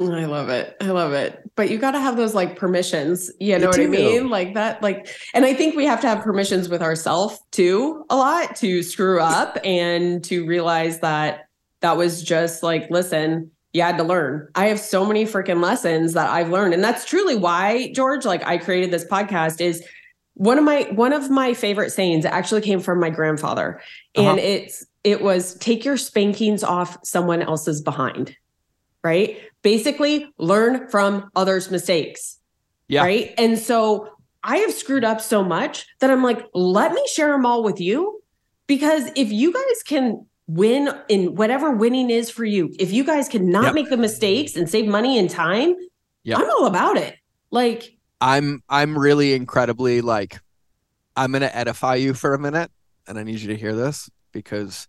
I 0.01 0.27
love 0.27 0.49
it. 0.49 0.77
I 0.81 0.93
love 0.93 1.13
it. 1.13 1.43
But 1.57 1.71
you 1.71 1.79
got 1.79 1.91
to 1.91 1.99
have 1.99 2.17
those 2.17 2.33
like 2.33 2.55
permissions. 2.55 3.33
You 3.41 3.59
know 3.59 3.67
what 3.67 3.81
I 3.81 3.89
mean? 3.89 4.31
Like 4.31 4.55
that, 4.55 4.81
like, 4.81 5.09
and 5.35 5.45
I 5.45 5.55
think 5.55 5.75
we 5.75 5.87
have 5.87 6.01
to 6.03 6.09
have 6.09 6.23
permissions 6.23 6.69
with 6.69 6.83
ourselves 6.83 7.41
too, 7.51 8.05
a 8.09 8.15
lot 8.15 8.55
to 8.59 8.85
screw 8.85 9.21
up 9.21 9.59
and 9.65 10.23
to 10.27 10.47
realize 10.47 11.01
that 11.01 11.49
that 11.81 11.97
was 11.97 12.23
just 12.23 12.63
like, 12.63 12.89
listen, 12.91 13.51
you 13.79 13.85
had 13.85 13.97
to 13.99 14.05
learn. 14.05 14.49
I 14.55 14.67
have 14.67 14.81
so 14.81 15.07
many 15.07 15.25
freaking 15.25 15.63
lessons 15.63 16.13
that 16.15 16.29
I've 16.29 16.51
learned. 16.51 16.75
And 16.75 16.83
that's 16.83 17.05
truly 17.05 17.37
why, 17.37 17.93
George, 17.93 18.25
like 18.25 18.45
I 18.45 18.59
created 18.59 18.91
this 18.91 19.05
podcast 19.05 19.61
is 19.61 19.85
one 20.35 20.59
of 20.59 20.65
my 20.65 20.83
one 20.93 21.13
of 21.13 21.31
my 21.31 21.55
favorite 21.55 21.91
sayings 21.91 22.25
actually 22.25 22.61
came 22.61 22.81
from 22.81 22.99
my 23.01 23.11
grandfather. 23.11 23.81
Uh-huh. 24.17 24.31
And 24.31 24.41
it's 24.41 24.85
it 25.05 25.23
was 25.23 25.55
take 25.55 25.85
your 25.85 25.97
spankings 25.97 26.65
off 26.65 26.99
someone 27.05 27.41
else's 27.41 27.81
behind. 27.81 28.37
Right? 29.05 29.41
Basically, 29.63 30.29
learn 30.39 30.89
from 30.89 31.31
others' 31.37 31.71
mistakes. 31.71 32.39
Yeah. 32.89 33.03
Right. 33.03 33.33
And 33.39 33.59
so 33.59 34.11
I 34.43 34.59
have 34.59 34.73
screwed 34.73 35.05
up 35.05 35.21
so 35.21 35.45
much 35.45 35.87
that 36.01 36.11
I'm 36.11 36.25
like, 36.25 36.45
let 36.53 36.93
me 36.93 37.07
share 37.13 37.31
them 37.31 37.47
all 37.47 37.63
with 37.63 37.81
you. 37.81 38.21
Because 38.67 39.11
if 39.15 39.31
you 39.31 39.53
guys 39.53 39.83
can 39.85 40.27
win 40.49 40.89
in 41.09 41.37
whatever 41.37 41.71
winning 41.71 42.11
is 42.11 42.31
for 42.31 42.45
you. 42.45 42.75
If 42.81 42.91
you 42.91 43.05
guys 43.05 43.29
cannot 43.29 43.67
yep. 43.67 43.75
make 43.75 43.91
the 43.91 43.97
mistakes 43.97 44.57
and 44.57 44.69
save 44.69 44.87
money 44.87 45.19
and 45.19 45.31
time, 45.31 45.77
yep. 46.25 46.39
I'm 46.39 46.51
all 46.51 46.67
about 46.67 46.97
it. 46.97 47.17
Like 47.51 47.97
I'm 48.21 48.63
I'm 48.69 48.99
really 48.99 49.35
incredibly 49.35 50.01
like 50.01 50.41
I'm 51.17 51.33
going 51.33 51.43
to 51.43 51.57
edify 51.57 51.97
you 51.97 52.15
for 52.15 52.35
a 52.35 52.39
minute 52.39 52.71
and 53.07 53.19
I 53.19 53.23
need 53.23 53.41
you 53.41 53.49
to 53.49 53.57
hear 53.57 53.75
this 53.75 54.11
because 54.33 54.89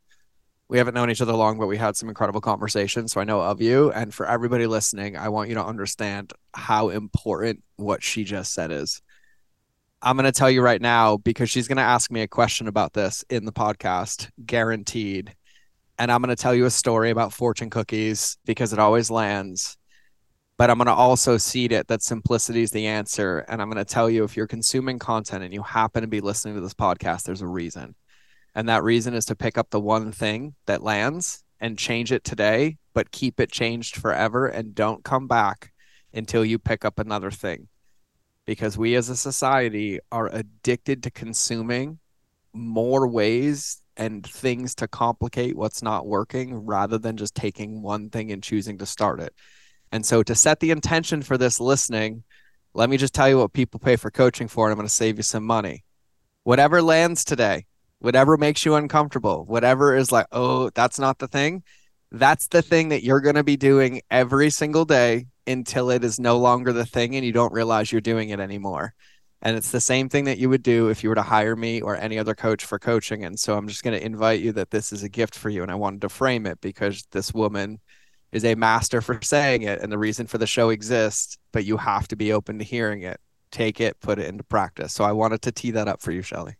we 0.67 0.77
haven't 0.77 0.93
known 0.93 1.09
each 1.09 1.21
other 1.21 1.33
long 1.33 1.57
but 1.57 1.67
we 1.67 1.77
had 1.77 1.95
some 1.95 2.09
incredible 2.09 2.41
conversations 2.41 3.13
so 3.13 3.21
I 3.21 3.23
know 3.23 3.41
of 3.41 3.61
you 3.61 3.91
and 3.91 4.13
for 4.13 4.25
everybody 4.25 4.67
listening 4.67 5.17
I 5.17 5.29
want 5.29 5.49
you 5.49 5.55
to 5.55 5.65
understand 5.65 6.33
how 6.53 6.89
important 6.89 7.63
what 7.75 8.03
she 8.03 8.23
just 8.23 8.53
said 8.53 8.71
is. 8.71 9.01
I'm 10.01 10.15
going 10.15 10.25
to 10.25 10.31
tell 10.31 10.49
you 10.49 10.61
right 10.61 10.81
now 10.81 11.17
because 11.17 11.49
she's 11.49 11.67
going 11.67 11.77
to 11.77 11.83
ask 11.83 12.09
me 12.09 12.21
a 12.21 12.27
question 12.27 12.69
about 12.69 12.93
this 12.93 13.25
in 13.29 13.43
the 13.43 13.51
podcast, 13.51 14.29
guaranteed 14.45 15.35
and 15.99 16.09
I'm 16.09 16.21
going 16.21 16.33
to 16.33 16.41
tell 16.41 16.55
you 16.55 16.65
a 16.65 16.71
story 16.71 17.09
about 17.09 17.33
fortune 17.33 17.69
cookies 17.69 18.37
because 18.45 18.71
it 18.71 18.79
always 18.79 19.11
lands. 19.11 19.77
But 20.57 20.69
I'm 20.69 20.77
going 20.77 20.87
to 20.87 20.93
also 20.93 21.37
seed 21.37 21.73
it 21.73 21.87
that 21.87 22.01
simplicity 22.01 22.61
is 22.61 22.71
the 22.71 22.87
answer. 22.87 23.39
And 23.49 23.61
I'm 23.61 23.69
going 23.69 23.83
to 23.83 23.93
tell 23.93 24.09
you 24.09 24.23
if 24.23 24.37
you're 24.37 24.47
consuming 24.47 24.97
content 24.97 25.43
and 25.43 25.53
you 25.53 25.61
happen 25.61 26.01
to 26.01 26.07
be 26.07 26.21
listening 26.21 26.55
to 26.55 26.61
this 26.61 26.73
podcast, 26.73 27.23
there's 27.23 27.41
a 27.41 27.47
reason. 27.47 27.95
And 28.55 28.69
that 28.69 28.83
reason 28.83 29.13
is 29.13 29.25
to 29.25 29.35
pick 29.35 29.57
up 29.57 29.69
the 29.69 29.79
one 29.79 30.13
thing 30.13 30.55
that 30.67 30.81
lands 30.81 31.43
and 31.59 31.77
change 31.77 32.13
it 32.13 32.23
today, 32.23 32.77
but 32.93 33.11
keep 33.11 33.39
it 33.41 33.51
changed 33.51 33.97
forever 33.97 34.47
and 34.47 34.73
don't 34.73 35.03
come 35.03 35.27
back 35.27 35.73
until 36.13 36.45
you 36.45 36.57
pick 36.59 36.85
up 36.85 36.97
another 36.97 37.29
thing. 37.29 37.67
Because 38.45 38.77
we 38.77 38.95
as 38.95 39.09
a 39.09 39.17
society 39.17 39.99
are 40.13 40.29
addicted 40.33 41.03
to 41.03 41.11
consuming 41.11 41.99
more 42.53 43.05
ways 43.07 43.81
and 43.99 44.25
things 44.25 44.73
to 44.75 44.87
complicate 44.87 45.57
what's 45.57 45.83
not 45.83 46.07
working 46.07 46.55
rather 46.55 46.97
than 46.97 47.17
just 47.17 47.35
taking 47.35 47.81
one 47.81 48.09
thing 48.09 48.31
and 48.31 48.41
choosing 48.41 48.77
to 48.77 48.85
start 48.85 49.19
it. 49.19 49.35
And 49.91 50.05
so, 50.05 50.23
to 50.23 50.33
set 50.33 50.61
the 50.61 50.71
intention 50.71 51.21
for 51.21 51.37
this 51.37 51.59
listening, 51.59 52.23
let 52.73 52.89
me 52.89 52.97
just 52.97 53.13
tell 53.13 53.27
you 53.27 53.39
what 53.39 53.53
people 53.53 53.79
pay 53.79 53.97
for 53.97 54.09
coaching 54.09 54.47
for, 54.47 54.65
and 54.65 54.71
I'm 54.71 54.77
going 54.77 54.87
to 54.87 54.93
save 54.93 55.17
you 55.17 55.23
some 55.23 55.43
money. 55.43 55.83
Whatever 56.43 56.81
lands 56.81 57.25
today, 57.25 57.65
whatever 57.99 58.37
makes 58.37 58.65
you 58.65 58.75
uncomfortable, 58.75 59.43
whatever 59.45 59.95
is 59.95 60.11
like, 60.11 60.27
oh, 60.31 60.69
that's 60.69 60.97
not 60.97 61.19
the 61.19 61.27
thing, 61.27 61.63
that's 62.11 62.47
the 62.47 62.61
thing 62.61 62.89
that 62.89 63.03
you're 63.03 63.21
going 63.21 63.35
to 63.35 63.43
be 63.43 63.57
doing 63.57 64.01
every 64.09 64.49
single 64.49 64.85
day 64.85 65.25
until 65.45 65.89
it 65.89 66.03
is 66.03 66.19
no 66.19 66.37
longer 66.37 66.71
the 66.71 66.85
thing 66.85 67.15
and 67.15 67.25
you 67.25 67.33
don't 67.33 67.53
realize 67.53 67.91
you're 67.91 68.01
doing 68.01 68.29
it 68.29 68.39
anymore. 68.39 68.93
And 69.41 69.55
it's 69.55 69.71
the 69.71 69.79
same 69.79 70.09
thing 70.09 70.25
that 70.25 70.37
you 70.37 70.49
would 70.49 70.63
do 70.63 70.89
if 70.89 71.01
you 71.01 71.09
were 71.09 71.15
to 71.15 71.21
hire 71.21 71.55
me 71.55 71.81
or 71.81 71.95
any 71.95 72.19
other 72.19 72.35
coach 72.35 72.65
for 72.65 72.77
coaching. 72.77 73.23
And 73.23 73.39
so 73.39 73.55
I'm 73.55 73.67
just 73.67 73.83
going 73.83 73.97
to 73.97 74.05
invite 74.05 74.41
you 74.41 74.51
that 74.53 74.71
this 74.71 74.91
is 74.91 75.03
a 75.03 75.09
gift 75.09 75.33
for 75.33 75.49
you. 75.49 75.63
And 75.63 75.71
I 75.71 75.75
wanted 75.75 76.01
to 76.01 76.09
frame 76.09 76.45
it 76.45 76.59
because 76.59 77.07
this 77.11 77.33
woman 77.33 77.79
is 78.31 78.43
a 78.43 78.55
master 78.55 79.01
for 79.01 79.19
saying 79.23 79.61
it. 79.61 79.81
And 79.81 79.91
the 79.91 79.97
reason 79.97 80.27
for 80.27 80.37
the 80.37 80.47
show 80.47 80.69
exists, 80.69 81.37
but 81.53 81.63
you 81.63 81.77
have 81.77 82.07
to 82.09 82.17
be 82.17 82.33
open 82.33 82.59
to 82.59 82.65
hearing 82.65 83.03
it. 83.03 83.19
Take 83.51 83.79
it, 83.79 83.99
put 84.01 84.19
it 84.19 84.27
into 84.27 84.43
practice. 84.43 84.93
So 84.93 85.03
I 85.05 85.13
wanted 85.13 85.41
to 85.43 85.51
tee 85.51 85.71
that 85.71 85.87
up 85.87 86.01
for 86.01 86.11
you, 86.11 86.21
Shelly. 86.21 86.55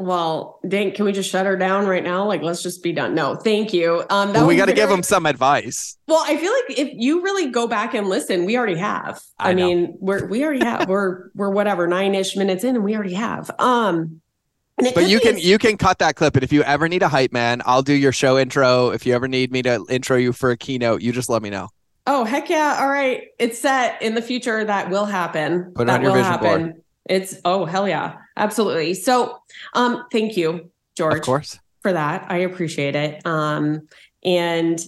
Well, 0.00 0.58
Dink, 0.66 0.94
can 0.94 1.04
we 1.04 1.12
just 1.12 1.30
shut 1.30 1.44
her 1.44 1.56
down 1.56 1.86
right 1.86 2.02
now? 2.02 2.26
Like, 2.26 2.42
let's 2.42 2.62
just 2.62 2.82
be 2.82 2.92
done. 2.92 3.14
No, 3.14 3.34
thank 3.34 3.74
you. 3.74 4.02
Um, 4.08 4.32
well, 4.32 4.46
we 4.46 4.56
got 4.56 4.66
to 4.66 4.72
give 4.72 4.88
them 4.88 5.02
some 5.02 5.26
advice. 5.26 5.98
Well, 6.08 6.24
I 6.26 6.38
feel 6.38 6.52
like 6.52 6.78
if 6.78 6.88
you 6.94 7.22
really 7.22 7.50
go 7.50 7.66
back 7.66 7.92
and 7.92 8.08
listen, 8.08 8.46
we 8.46 8.56
already 8.56 8.78
have. 8.78 9.20
I, 9.38 9.50
I 9.50 9.54
mean, 9.54 9.96
we're 10.00 10.26
we 10.26 10.42
already 10.42 10.64
have. 10.64 10.88
we're 10.88 11.30
we're 11.34 11.50
whatever 11.50 11.86
nine 11.86 12.14
ish 12.14 12.34
minutes 12.34 12.64
in, 12.64 12.76
and 12.76 12.84
we 12.84 12.94
already 12.94 13.14
have. 13.14 13.50
Um, 13.58 14.22
but 14.94 15.08
you 15.08 15.20
can 15.20 15.38
you 15.38 15.58
can 15.58 15.76
cut 15.76 15.98
that 15.98 16.16
clip, 16.16 16.34
and 16.34 16.42
if 16.42 16.52
you 16.52 16.62
ever 16.62 16.88
need 16.88 17.02
a 17.02 17.08
hype 17.08 17.32
man, 17.32 17.60
I'll 17.66 17.82
do 17.82 17.92
your 17.92 18.12
show 18.12 18.38
intro. 18.38 18.90
If 18.90 19.04
you 19.04 19.14
ever 19.14 19.28
need 19.28 19.52
me 19.52 19.62
to 19.62 19.84
intro 19.90 20.16
you 20.16 20.32
for 20.32 20.50
a 20.50 20.56
keynote, 20.56 21.02
you 21.02 21.12
just 21.12 21.28
let 21.28 21.42
me 21.42 21.50
know. 21.50 21.68
Oh 22.06 22.24
heck 22.24 22.48
yeah! 22.48 22.78
All 22.80 22.88
right, 22.88 23.24
it's 23.38 23.58
set 23.58 24.00
in 24.00 24.14
the 24.14 24.22
future. 24.22 24.64
That 24.64 24.90
will 24.90 25.04
happen. 25.04 25.72
Put 25.74 25.82
it 25.82 25.86
that 25.86 25.96
on 25.96 26.02
your 26.02 26.12
vision 26.12 26.24
happen. 26.24 26.62
board. 26.62 26.82
It's 27.04 27.36
oh 27.44 27.66
hell 27.66 27.86
yeah, 27.86 28.16
absolutely. 28.36 28.94
So, 28.94 29.38
um, 29.74 30.06
thank 30.12 30.36
you, 30.36 30.70
George, 30.96 31.16
of 31.16 31.22
course, 31.22 31.58
for 31.82 31.92
that. 31.92 32.26
I 32.28 32.38
appreciate 32.38 32.96
it. 32.96 33.24
Um, 33.26 33.88
and 34.24 34.80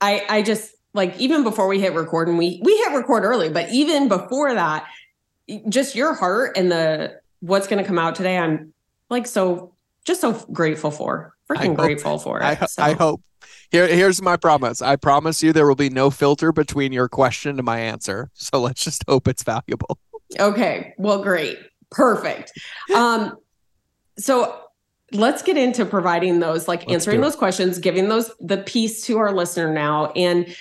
I 0.00 0.24
I 0.28 0.42
just 0.42 0.74
like 0.92 1.18
even 1.18 1.42
before 1.44 1.68
we 1.68 1.80
hit 1.80 1.94
record, 1.94 2.28
and 2.28 2.38
we 2.38 2.60
we 2.62 2.76
hit 2.76 2.92
record 2.92 3.24
early, 3.24 3.48
but 3.48 3.70
even 3.70 4.08
before 4.08 4.54
that, 4.54 4.86
just 5.68 5.94
your 5.94 6.14
heart 6.14 6.56
and 6.56 6.70
the 6.70 7.20
what's 7.40 7.66
going 7.66 7.82
to 7.82 7.86
come 7.86 7.98
out 7.98 8.14
today, 8.14 8.38
I'm 8.38 8.72
like 9.10 9.26
so 9.26 9.74
just 10.04 10.20
so 10.20 10.32
grateful 10.52 10.90
for. 10.90 11.34
Freaking 11.48 11.76
grateful 11.76 12.18
for 12.18 12.40
it. 12.40 12.44
I, 12.44 12.66
so. 12.66 12.82
I 12.82 12.92
hope. 12.94 13.22
Here, 13.70 13.86
here's 13.86 14.22
my 14.22 14.36
promise. 14.36 14.80
I 14.80 14.96
promise 14.96 15.42
you 15.42 15.52
there 15.52 15.66
will 15.66 15.74
be 15.74 15.90
no 15.90 16.10
filter 16.10 16.52
between 16.52 16.92
your 16.92 17.08
question 17.08 17.58
and 17.58 17.64
my 17.64 17.80
answer. 17.80 18.30
So 18.32 18.60
let's 18.60 18.82
just 18.82 19.04
hope 19.06 19.28
it's 19.28 19.42
valuable. 19.42 19.98
Okay. 20.38 20.94
Well, 20.96 21.22
great. 21.22 21.58
Perfect. 21.94 22.52
Um, 22.94 23.36
so 24.18 24.60
let's 25.12 25.42
get 25.42 25.56
into 25.56 25.84
providing 25.84 26.40
those, 26.40 26.68
like 26.68 26.80
let's 26.80 26.92
answering 26.92 27.20
those 27.20 27.36
questions, 27.36 27.78
giving 27.78 28.08
those 28.08 28.30
the 28.40 28.58
piece 28.58 29.06
to 29.06 29.18
our 29.18 29.32
listener 29.32 29.72
now. 29.72 30.10
And 30.12 30.54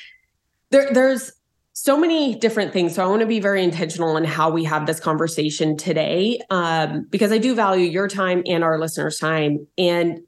there, 0.69 0.93
there's 0.93 1.31
so 1.73 1.97
many 1.97 2.35
different 2.35 2.71
things. 2.71 2.95
So 2.95 3.03
I 3.03 3.07
want 3.07 3.21
to 3.21 3.25
be 3.25 3.39
very 3.39 3.63
intentional 3.63 4.15
in 4.15 4.23
how 4.23 4.51
we 4.51 4.63
have 4.63 4.85
this 4.85 4.99
conversation 4.99 5.75
today, 5.75 6.39
um, 6.51 7.07
because 7.09 7.31
I 7.31 7.39
do 7.39 7.55
value 7.55 7.89
your 7.89 8.07
time 8.07 8.43
and 8.45 8.63
our 8.63 8.79
listeners' 8.79 9.17
time. 9.17 9.67
And 9.77 10.19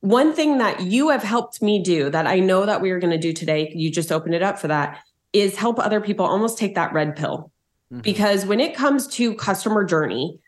one 0.00 0.32
thing 0.32 0.58
that 0.58 0.80
you 0.80 1.10
have 1.10 1.22
helped 1.22 1.62
me 1.62 1.82
do 1.82 2.10
that 2.10 2.26
I 2.26 2.40
know 2.40 2.64
that 2.66 2.80
we 2.80 2.90
are 2.90 2.98
going 2.98 3.12
to 3.12 3.18
do 3.18 3.32
today, 3.32 3.70
you 3.74 3.90
just 3.90 4.10
opened 4.10 4.34
it 4.34 4.42
up 4.42 4.58
for 4.58 4.68
that, 4.68 4.98
is 5.32 5.56
help 5.56 5.78
other 5.78 6.00
people 6.00 6.24
almost 6.24 6.56
take 6.56 6.74
that 6.74 6.92
red 6.92 7.16
pill 7.16 7.50
mm-hmm. 7.92 8.00
because 8.00 8.46
when 8.46 8.60
it 8.60 8.74
comes 8.74 9.06
to 9.08 9.34
customer 9.34 9.84
journey, 9.84 10.38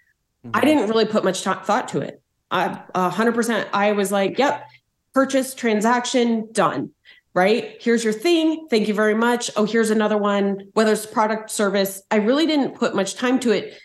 mm-hmm. 0.46 0.56
I 0.56 0.60
didn't 0.60 0.88
really 0.88 1.04
put 1.04 1.24
much 1.24 1.44
t- 1.44 1.52
thought 1.64 1.88
to 1.88 2.00
it. 2.00 2.22
I, 2.50 2.80
100%. 2.94 3.68
I 3.72 3.92
was 3.92 4.12
like, 4.12 4.38
yep, 4.38 4.66
purchase, 5.12 5.54
transaction, 5.54 6.48
done. 6.52 6.90
Right? 7.34 7.76
Here's 7.80 8.02
your 8.02 8.14
thing. 8.14 8.66
Thank 8.70 8.88
you 8.88 8.94
very 8.94 9.14
much. 9.14 9.50
Oh, 9.56 9.66
here's 9.66 9.90
another 9.90 10.16
one. 10.16 10.70
Whether 10.72 10.92
it's 10.92 11.04
product, 11.04 11.50
service, 11.50 12.02
I 12.10 12.16
really 12.16 12.46
didn't 12.46 12.76
put 12.76 12.94
much 12.94 13.14
time 13.14 13.38
to 13.40 13.52
it 13.52 13.78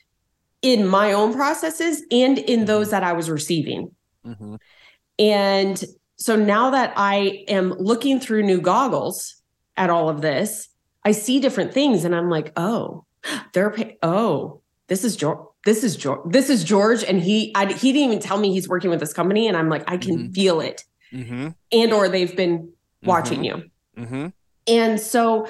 in 0.61 0.87
my 0.87 1.11
own 1.11 1.33
processes 1.33 2.03
and 2.11 2.37
in 2.37 2.59
mm-hmm. 2.59 2.65
those 2.65 2.91
that 2.91 3.03
I 3.03 3.13
was 3.13 3.29
receiving. 3.29 3.91
Mm-hmm. 4.25 4.55
And 5.19 5.83
so 6.15 6.35
now 6.35 6.69
that 6.69 6.93
I 6.95 7.43
am 7.47 7.73
looking 7.73 8.19
through 8.19 8.43
new 8.43 8.61
goggles 8.61 9.41
at 9.75 9.89
all 9.89 10.07
of 10.07 10.21
this, 10.21 10.69
I 11.03 11.11
see 11.11 11.39
different 11.39 11.73
things 11.73 12.05
and 12.05 12.15
I'm 12.15 12.29
like, 12.29 12.53
oh, 12.55 13.05
they're 13.53 13.71
pay- 13.71 13.97
oh, 14.03 14.61
this 14.87 15.03
is 15.03 15.15
George. 15.15 15.39
This 15.65 15.83
is 15.83 15.95
George. 15.95 16.21
This 16.25 16.49
is 16.49 16.63
George, 16.63 17.03
and 17.03 17.21
he 17.21 17.51
I, 17.55 17.71
he 17.71 17.93
didn't 17.93 18.09
even 18.09 18.19
tell 18.19 18.37
me 18.37 18.51
he's 18.51 18.67
working 18.67 18.89
with 18.89 18.99
this 18.99 19.13
company, 19.13 19.47
and 19.47 19.55
I'm 19.55 19.69
like, 19.69 19.83
I 19.87 19.97
can 19.97 20.17
mm-hmm. 20.17 20.31
feel 20.31 20.61
it, 20.61 20.83
mm-hmm. 21.13 21.49
and 21.71 21.93
or 21.93 22.09
they've 22.09 22.35
been 22.35 22.71
watching 23.03 23.41
mm-hmm. 23.41 23.61
you, 23.97 24.03
mm-hmm. 24.03 24.27
and 24.67 24.99
so 24.99 25.47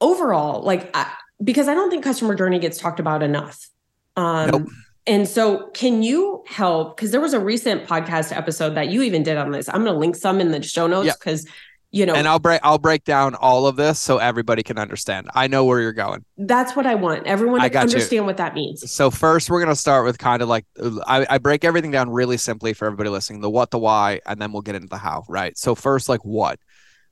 overall, 0.00 0.62
like 0.62 0.90
I, 0.96 1.12
because 1.42 1.68
I 1.68 1.74
don't 1.74 1.90
think 1.90 2.02
customer 2.02 2.34
journey 2.34 2.58
gets 2.58 2.78
talked 2.78 3.00
about 3.00 3.22
enough. 3.22 3.68
Um, 4.16 4.50
nope. 4.50 4.68
And 5.06 5.28
so, 5.28 5.68
can 5.74 6.02
you 6.02 6.42
help? 6.46 6.96
Because 6.96 7.10
there 7.10 7.20
was 7.20 7.34
a 7.34 7.40
recent 7.40 7.86
podcast 7.86 8.34
episode 8.34 8.74
that 8.74 8.88
you 8.88 9.02
even 9.02 9.22
did 9.22 9.36
on 9.36 9.50
this. 9.50 9.68
I'm 9.68 9.84
going 9.84 9.92
to 9.92 9.98
link 9.98 10.16
some 10.16 10.40
in 10.40 10.50
the 10.50 10.62
show 10.62 10.86
notes 10.86 11.14
because 11.16 11.46
you 11.94 12.04
know 12.04 12.14
and 12.14 12.26
i'll 12.26 12.40
break 12.40 12.60
i'll 12.64 12.78
break 12.78 13.04
down 13.04 13.34
all 13.36 13.66
of 13.66 13.76
this 13.76 14.00
so 14.00 14.18
everybody 14.18 14.62
can 14.62 14.78
understand. 14.78 15.28
I 15.34 15.46
know 15.46 15.64
where 15.64 15.80
you're 15.80 15.92
going. 15.92 16.24
That's 16.36 16.74
what 16.74 16.86
i 16.86 16.94
want. 16.94 17.26
Everyone 17.26 17.60
to 17.60 17.78
understand 17.78 18.12
you. 18.12 18.24
what 18.24 18.36
that 18.38 18.54
means. 18.54 18.90
So 18.90 19.10
first 19.10 19.48
we're 19.48 19.60
going 19.60 19.74
to 19.74 19.80
start 19.80 20.04
with 20.04 20.18
kind 20.18 20.42
of 20.42 20.48
like 20.48 20.66
I, 21.06 21.26
I 21.30 21.38
break 21.38 21.64
everything 21.64 21.92
down 21.92 22.10
really 22.10 22.36
simply 22.36 22.72
for 22.72 22.86
everybody 22.86 23.10
listening 23.10 23.40
the 23.40 23.50
what 23.50 23.70
the 23.70 23.78
why 23.78 24.20
and 24.26 24.40
then 24.40 24.52
we'll 24.52 24.62
get 24.62 24.74
into 24.74 24.88
the 24.88 24.98
how 24.98 25.24
right? 25.28 25.56
So 25.56 25.74
first 25.74 26.08
like 26.08 26.24
what? 26.24 26.58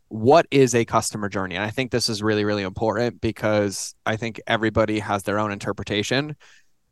What 0.09 0.47
is 0.51 0.75
a 0.75 0.85
customer 0.85 1.29
journey? 1.29 1.55
And 1.55 1.65
i 1.65 1.71
think 1.71 1.91
this 1.91 2.09
is 2.09 2.23
really 2.23 2.45
really 2.45 2.65
important 2.65 3.21
because 3.21 3.95
i 4.05 4.17
think 4.17 4.41
everybody 4.47 4.99
has 4.99 5.23
their 5.23 5.39
own 5.39 5.53
interpretation. 5.53 6.37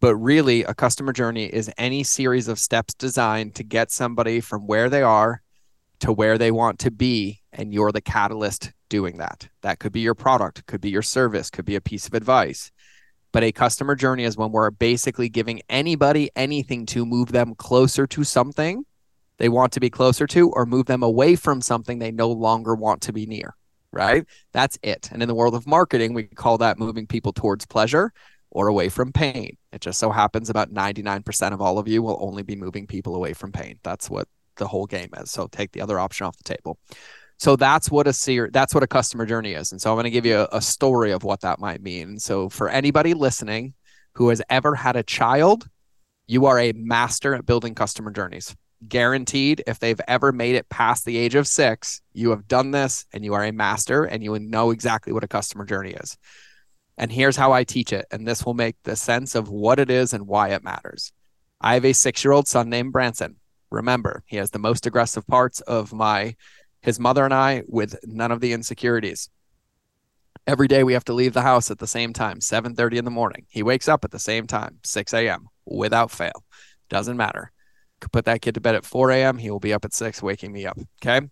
But 0.01 0.17
really 0.17 0.63
a 0.63 0.73
customer 0.73 1.13
journey 1.13 1.45
is 1.45 1.71
any 1.77 2.05
series 2.05 2.49
of 2.49 2.59
steps 2.59 2.95
designed 2.95 3.57
to 3.57 3.65
get 3.65 3.91
somebody 3.91 4.41
from 4.41 4.67
where 4.67 4.89
they 4.89 5.03
are 5.03 5.43
to 6.01 6.13
where 6.13 6.39
they 6.39 6.51
want 6.51 6.79
to 6.81 6.91
be 6.91 7.40
and 7.53 7.73
you're 7.73 7.93
the 7.93 8.01
catalyst 8.01 8.73
doing 8.89 9.19
that. 9.19 9.49
That 9.63 9.79
could 9.79 9.93
be 9.93 10.01
your 10.01 10.15
product 10.15 10.67
could 10.67 10.81
be 10.81 10.91
your 10.91 11.03
service 11.03 11.51
could 11.51 11.65
be 11.65 11.77
a 11.77 11.81
piece 11.81 12.07
of 12.07 12.15
advice. 12.15 12.71
But 13.33 13.45
a 13.45 13.53
customer 13.53 13.95
journey 13.95 14.25
is 14.25 14.37
when 14.37 14.51
we're 14.51 14.71
basically 14.71 15.29
giving 15.29 15.63
anybody 15.69 16.31
anything 16.35 16.87
to 16.87 17.07
move 17.07 17.31
them 17.31 17.55
closer 17.55 18.07
to 18.09 18.25
something 18.25 18.85
they 19.39 19.49
want 19.49 19.73
to 19.73 19.81
be 19.81 19.89
closer 19.89 20.27
to 20.27 20.51
or 20.51 20.67
move 20.67 20.85
them 20.87 21.03
away 21.03 21.35
from 21.35 21.63
something 21.63 21.99
they 21.99 22.11
no 22.11 22.31
longer 22.31 22.75
want 22.75 23.01
to 23.03 23.13
be 23.13 23.25
near 23.27 23.55
right? 23.93 24.25
That's 24.53 24.79
it. 24.83 25.11
And 25.13 25.23
in 25.23 25.29
the 25.29 25.35
world 25.35 25.55
of 25.55 25.67
marketing 25.67 26.15
we 26.15 26.25
call 26.25 26.59
that 26.59 26.79
moving 26.79 27.07
people 27.07 27.33
towards 27.33 27.67
pleasure 27.67 28.13
or 28.51 28.69
away 28.69 28.89
from 28.89 29.13
pain. 29.13 29.57
It 29.73 29.81
just 29.81 29.99
so 29.99 30.11
happens 30.11 30.51
about 30.51 30.73
99% 30.73 31.53
of 31.53 31.61
all 31.61 31.79
of 31.79 31.87
you 31.87 32.03
will 32.03 32.19
only 32.21 32.43
be 32.43 32.57
moving 32.57 32.87
people 32.87 33.15
away 33.15 33.33
from 33.33 33.53
pain. 33.53 33.79
That's 33.83 34.11
what 34.11 34.29
the 34.57 34.67
whole 34.67 34.87
game 34.87 35.11
is. 35.17 35.31
So 35.31 35.47
take 35.47 35.73
the 35.73 35.81
other 35.81 35.99
option 35.99 36.27
off 36.27 36.37
the 36.37 36.55
table. 36.55 36.79
So 37.41 37.57
that's 37.57 37.91
what 37.91 38.07
a 38.07 38.13
seer 38.13 38.51
that's 38.53 38.75
what 38.75 38.83
a 38.83 38.87
customer 38.87 39.25
journey 39.25 39.55
is. 39.55 39.73
And 39.73 39.81
so 39.81 39.91
I'm 39.91 39.95
going 39.95 40.05
to 40.05 40.11
give 40.11 40.27
you 40.27 40.41
a, 40.41 40.49
a 40.53 40.61
story 40.61 41.11
of 41.11 41.25
what 41.25 41.41
that 41.41 41.59
might 41.59 41.83
mean. 41.83 42.19
So 42.19 42.51
for 42.51 42.69
anybody 42.69 43.15
listening 43.15 43.73
who 44.15 44.29
has 44.29 44.43
ever 44.51 44.75
had 44.75 44.95
a 44.95 45.03
child, 45.03 45.67
you 46.27 46.45
are 46.45 46.59
a 46.61 46.73
master 46.73 47.35
at 47.35 47.47
building 47.47 47.75
customer 47.75 48.11
journeys. 48.11 48.55
Guaranteed, 48.87 49.65
if 49.67 49.79
they've 49.79 50.01
ever 50.07 50.33
made 50.33 50.55
it 50.55 50.69
past 50.69 51.07
the 51.07 51.17
age 51.17 51.35
of 51.35 51.47
six, 51.47 52.03
you 52.13 52.29
have 52.29 52.47
done 52.47 52.73
this 52.73 53.07
and 53.15 53.25
you 53.25 53.33
are 53.33 53.45
a 53.45 53.53
master 53.53 54.05
and 54.05 54.23
you 54.23 54.39
know 54.39 54.71
exactly 54.71 55.15
what 55.15 55.25
a 55.25 55.29
customer 55.29 55.65
journey 55.65 55.93
is. 55.93 56.19
And 56.99 57.11
here's 57.11 57.37
how 57.37 57.53
I 57.53 57.65
teach 57.65 57.95
it. 57.95 58.05
And 58.11 58.29
this 58.29 58.45
will 58.45 58.53
make 58.53 58.77
the 58.85 58.97
sense 58.97 59.35
of 59.35 59.49
what 59.49 59.79
it 59.79 59.89
is 59.89 60.13
and 60.13 60.27
why 60.27 60.51
it 60.51 60.63
matters. 60.63 61.11
I 61.59 61.73
have 61.73 61.87
a 61.87 61.95
six 61.95 62.23
year 62.23 62.33
old 62.33 62.49
son 62.49 62.69
named 62.69 62.93
Branson. 62.93 63.37
Remember, 63.71 64.25
he 64.27 64.37
has 64.37 64.51
the 64.51 64.59
most 64.59 64.85
aggressive 64.85 65.27
parts 65.27 65.61
of 65.63 65.95
my 65.95 66.35
his 66.81 66.99
mother 66.99 67.25
and 67.25 67.35
I 67.35 67.63
with 67.67 67.97
none 68.05 68.33
of 68.33 68.41
the 68.41 68.53
insecurities. 68.53 69.29
Every 70.47 70.69
day 70.69 70.83
we 70.83 70.95
have 70.95 71.05
to 71.05 71.13
leave 71.13 71.35
the 71.35 71.43
house 71.43 71.71
at 71.71 71.79
the 71.79 71.87
same 71.87 72.13
time, 72.13 72.41
7:30 72.41 72.99
in 72.99 73.05
the 73.05 73.11
morning. 73.11 73.47
He 73.49 73.63
wakes 73.63 73.89
up 73.89 74.05
at 74.05 74.11
the 74.11 74.19
same 74.19 74.47
time, 74.47 74.79
6 74.85 75.13
a.m. 75.15 75.49
without 75.67 76.11
fail. 76.11 76.45
Doesn't 76.89 77.17
matter. 77.17 77.53
Could 78.01 78.13
put 78.13 78.25
that 78.25 78.41
kid 78.41 78.55
to 78.55 78.61
bed 78.61 78.75
at 78.75 78.87
4 78.87 79.11
a.m. 79.11 79.39
He 79.39 79.51
will 79.51 79.61
be 79.61 79.75
up 79.75 79.85
at 79.85 79.93
6, 79.93 80.23
waking 80.23 80.53
me 80.53 80.67
up. 80.67 80.79
Okay. 81.03 81.27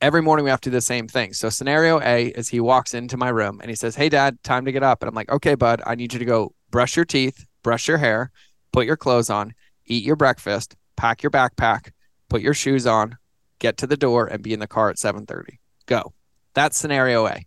Every 0.00 0.22
morning 0.22 0.44
we 0.44 0.50
have 0.50 0.60
to 0.62 0.70
do 0.70 0.74
the 0.74 0.80
same 0.80 1.06
thing. 1.06 1.32
So, 1.34 1.50
scenario 1.50 2.00
A 2.00 2.28
is 2.28 2.48
he 2.48 2.58
walks 2.58 2.94
into 2.94 3.16
my 3.16 3.28
room 3.28 3.60
and 3.60 3.70
he 3.70 3.76
says, 3.76 3.94
Hey, 3.94 4.08
dad, 4.08 4.42
time 4.42 4.64
to 4.64 4.72
get 4.72 4.82
up. 4.82 5.02
And 5.02 5.08
I'm 5.08 5.14
like, 5.14 5.30
Okay, 5.30 5.54
bud, 5.54 5.82
I 5.86 5.94
need 5.94 6.12
you 6.12 6.18
to 6.18 6.24
go 6.24 6.54
brush 6.70 6.96
your 6.96 7.04
teeth, 7.04 7.44
brush 7.62 7.86
your 7.86 7.98
hair, 7.98 8.32
put 8.72 8.86
your 8.86 8.96
clothes 8.96 9.30
on, 9.30 9.54
eat 9.86 10.04
your 10.04 10.16
breakfast, 10.16 10.74
pack 10.96 11.22
your 11.22 11.30
backpack, 11.30 11.90
put 12.28 12.42
your 12.42 12.54
shoes 12.54 12.86
on, 12.86 13.16
get 13.60 13.76
to 13.76 13.86
the 13.86 13.96
door, 13.96 14.26
and 14.26 14.42
be 14.42 14.52
in 14.52 14.58
the 14.58 14.66
car 14.66 14.90
at 14.90 14.96
7:30. 14.98 15.58
Go. 15.86 16.12
That's 16.54 16.76
scenario 16.76 17.26
A. 17.28 17.46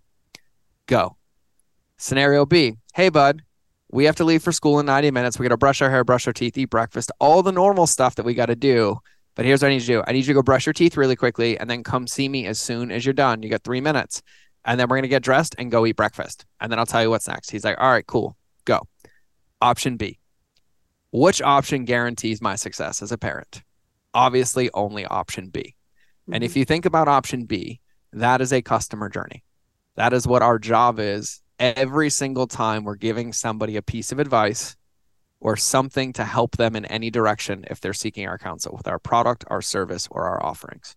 Go. 0.88 1.18
Scenario 1.98 2.46
B. 2.46 2.78
Hey, 2.94 3.10
bud, 3.10 3.42
we 3.92 4.06
have 4.06 4.16
to 4.16 4.24
leave 4.24 4.42
for 4.42 4.52
school 4.52 4.80
in 4.80 4.86
90 4.86 5.12
minutes. 5.12 5.38
We 5.38 5.44
got 5.44 5.50
to 5.50 5.58
brush 5.58 5.82
our 5.82 5.90
hair, 5.90 6.04
brush 6.04 6.26
our 6.26 6.34
teeth, 6.34 6.58
eat 6.58 6.70
breakfast, 6.70 7.12
all 7.20 7.44
the 7.44 7.52
normal 7.52 7.86
stuff 7.86 8.16
that 8.16 8.26
we 8.26 8.34
got 8.34 8.48
to 8.48 8.56
do. 8.56 8.98
But 9.36 9.46
here's 9.46 9.62
what 9.62 9.70
I 9.70 9.72
need 9.72 9.82
you 9.82 9.88
to 9.88 9.94
do 9.94 10.04
I 10.08 10.14
need 10.14 10.20
you 10.20 10.26
to 10.26 10.34
go 10.34 10.42
brush 10.42 10.66
your 10.66 10.74
teeth 10.74 10.98
really 10.98 11.16
quickly 11.16 11.58
and 11.58 11.70
then 11.70 11.84
come 11.84 12.08
see 12.08 12.30
me 12.30 12.48
as 12.48 12.60
soon 12.60 12.92
as 12.92 13.06
you're 13.06 13.14
done. 13.14 13.44
You 13.44 13.50
got 13.50 13.64
three 13.64 13.82
minutes. 13.82 14.22
And 14.66 14.80
then 14.80 14.88
we're 14.88 14.96
going 14.96 15.04
to 15.04 15.10
get 15.10 15.24
dressed 15.24 15.56
and 15.58 15.70
go 15.70 15.86
eat 15.86 15.98
breakfast. 15.98 16.46
And 16.62 16.72
then 16.72 16.80
I'll 16.80 16.86
tell 16.86 17.04
you 17.04 17.10
what's 17.10 17.28
next. 17.28 17.52
He's 17.52 17.66
like, 17.66 17.78
all 17.80 17.92
right, 17.92 18.08
cool, 18.08 18.38
go. 18.66 18.82
Option 19.62 19.98
B. 19.98 20.20
Which 21.12 21.42
option 21.42 21.86
guarantees 21.86 22.42
my 22.42 22.56
success 22.56 23.02
as 23.02 23.12
a 23.12 23.18
parent? 23.18 23.62
Obviously, 24.14 24.72
only 24.74 25.06
option 25.06 25.50
B. 25.50 25.76
Mm-hmm. 26.24 26.34
And 26.34 26.44
if 26.44 26.52
mm-hmm. 26.52 26.60
you 26.60 26.66
think 26.66 26.86
about 26.86 27.08
option 27.08 27.46
B, 27.46 27.80
that 28.12 28.42
is 28.42 28.54
a 28.54 28.62
customer 28.62 29.10
journey. 29.10 29.44
That 29.96 30.14
is 30.14 30.28
what 30.28 30.42
our 30.42 30.60
job 30.60 31.00
is 31.00 31.42
every 31.60 32.10
single 32.10 32.48
time 32.48 32.84
we're 32.84 32.96
giving 32.96 33.32
somebody 33.32 33.76
a 33.76 33.82
piece 33.82 34.12
of 34.12 34.20
advice 34.20 34.76
or 35.40 35.58
something 35.58 36.14
to 36.14 36.24
help 36.24 36.58
them 36.58 36.76
in 36.76 36.86
any 36.86 37.12
direction 37.12 37.66
if 37.70 37.82
they're 37.82 37.94
seeking 37.94 38.28
our 38.28 38.38
counsel 38.38 38.74
with 38.76 38.88
our 38.88 38.98
product, 38.98 39.44
our 39.48 39.62
service, 39.62 40.08
or 40.10 40.24
our 40.24 40.44
offerings. 40.44 40.96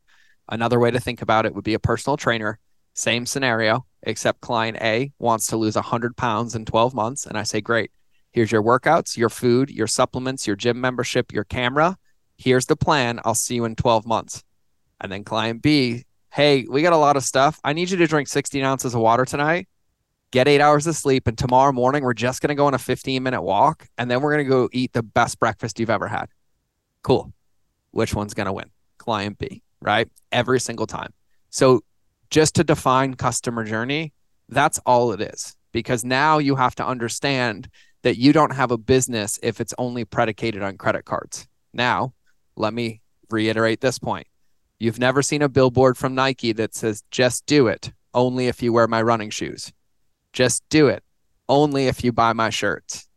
Another 0.48 0.78
way 0.78 0.90
to 0.90 1.00
think 1.00 1.20
about 1.20 1.46
it 1.46 1.54
would 1.54 1.64
be 1.64 1.74
a 1.74 1.80
personal 1.80 2.16
trainer. 2.16 2.58
Same 2.94 3.26
scenario, 3.26 3.84
except 4.04 4.40
client 4.40 4.78
A 4.80 5.12
wants 5.18 5.48
to 5.48 5.56
lose 5.56 5.74
100 5.74 6.16
pounds 6.16 6.54
in 6.54 6.64
12 6.64 6.94
months. 6.94 7.26
And 7.26 7.36
I 7.36 7.42
say, 7.42 7.60
great, 7.60 7.90
here's 8.30 8.52
your 8.52 8.62
workouts, 8.62 9.16
your 9.16 9.28
food, 9.28 9.68
your 9.68 9.88
supplements, 9.88 10.46
your 10.46 10.56
gym 10.56 10.80
membership, 10.80 11.32
your 11.32 11.44
camera. 11.44 11.96
Here's 12.38 12.66
the 12.66 12.76
plan. 12.76 13.20
I'll 13.24 13.34
see 13.34 13.56
you 13.56 13.64
in 13.64 13.74
12 13.74 14.06
months. 14.06 14.44
And 15.00 15.10
then 15.10 15.24
client 15.24 15.62
B, 15.62 16.04
hey, 16.32 16.66
we 16.68 16.82
got 16.82 16.92
a 16.92 16.98
lot 16.98 17.16
of 17.16 17.22
stuff. 17.22 17.60
I 17.64 17.72
need 17.72 17.90
you 17.90 17.96
to 17.98 18.06
drink 18.06 18.28
16 18.28 18.62
ounces 18.64 18.94
of 18.94 19.00
water 19.00 19.24
tonight 19.24 19.68
get 20.36 20.48
eight 20.48 20.60
hours 20.60 20.86
of 20.86 20.94
sleep, 20.94 21.26
and 21.26 21.38
tomorrow 21.38 21.72
morning 21.72 22.02
we're 22.02 22.12
just 22.12 22.40
going 22.40 22.48
to 22.48 22.54
go 22.54 22.66
on 22.66 22.74
a 22.74 22.78
15 22.78 23.22
minute 23.22 23.42
walk, 23.42 23.88
and 23.96 24.10
then 24.10 24.20
we're 24.20 24.32
going 24.34 24.44
to 24.44 24.50
go 24.50 24.68
eat 24.72 24.92
the 24.92 25.02
best 25.02 25.38
breakfast 25.38 25.78
you've 25.78 25.90
ever 25.90 26.08
had. 26.08 26.26
Cool. 27.02 27.32
Which 27.92 28.14
one's 28.14 28.34
going 28.34 28.46
to 28.46 28.52
win? 28.52 28.70
Client 28.98 29.38
B, 29.38 29.62
right? 29.80 30.08
Every 30.32 30.60
single 30.60 30.86
time. 30.86 31.12
So 31.50 31.82
just 32.30 32.54
to 32.56 32.64
define 32.64 33.14
customer 33.14 33.64
journey, 33.64 34.12
that's 34.48 34.78
all 34.84 35.12
it 35.12 35.20
is. 35.20 35.56
Because 35.72 36.04
now 36.04 36.38
you 36.38 36.56
have 36.56 36.74
to 36.76 36.86
understand 36.86 37.68
that 38.02 38.18
you 38.18 38.32
don't 38.32 38.54
have 38.54 38.70
a 38.70 38.78
business 38.78 39.38
if 39.42 39.60
it's 39.60 39.74
only 39.78 40.04
predicated 40.04 40.62
on 40.62 40.76
credit 40.76 41.04
cards. 41.04 41.46
Now, 41.72 42.14
let 42.56 42.72
me 42.72 43.00
reiterate 43.30 43.80
this 43.80 43.98
point. 43.98 44.26
You've 44.78 44.98
never 44.98 45.22
seen 45.22 45.42
a 45.42 45.48
billboard 45.48 45.96
from 45.96 46.14
Nike 46.14 46.52
that 46.52 46.74
says, 46.74 47.02
just 47.10 47.46
do 47.46 47.66
it, 47.66 47.92
only 48.12 48.48
if 48.48 48.62
you 48.62 48.72
wear 48.72 48.86
my 48.86 49.00
running 49.02 49.30
shoes. 49.30 49.72
Just 50.32 50.62
do 50.68 50.88
it. 50.88 51.02
Only 51.48 51.86
if 51.86 52.04
you 52.04 52.12
buy 52.12 52.32
my 52.32 52.50
shirts. 52.50 53.08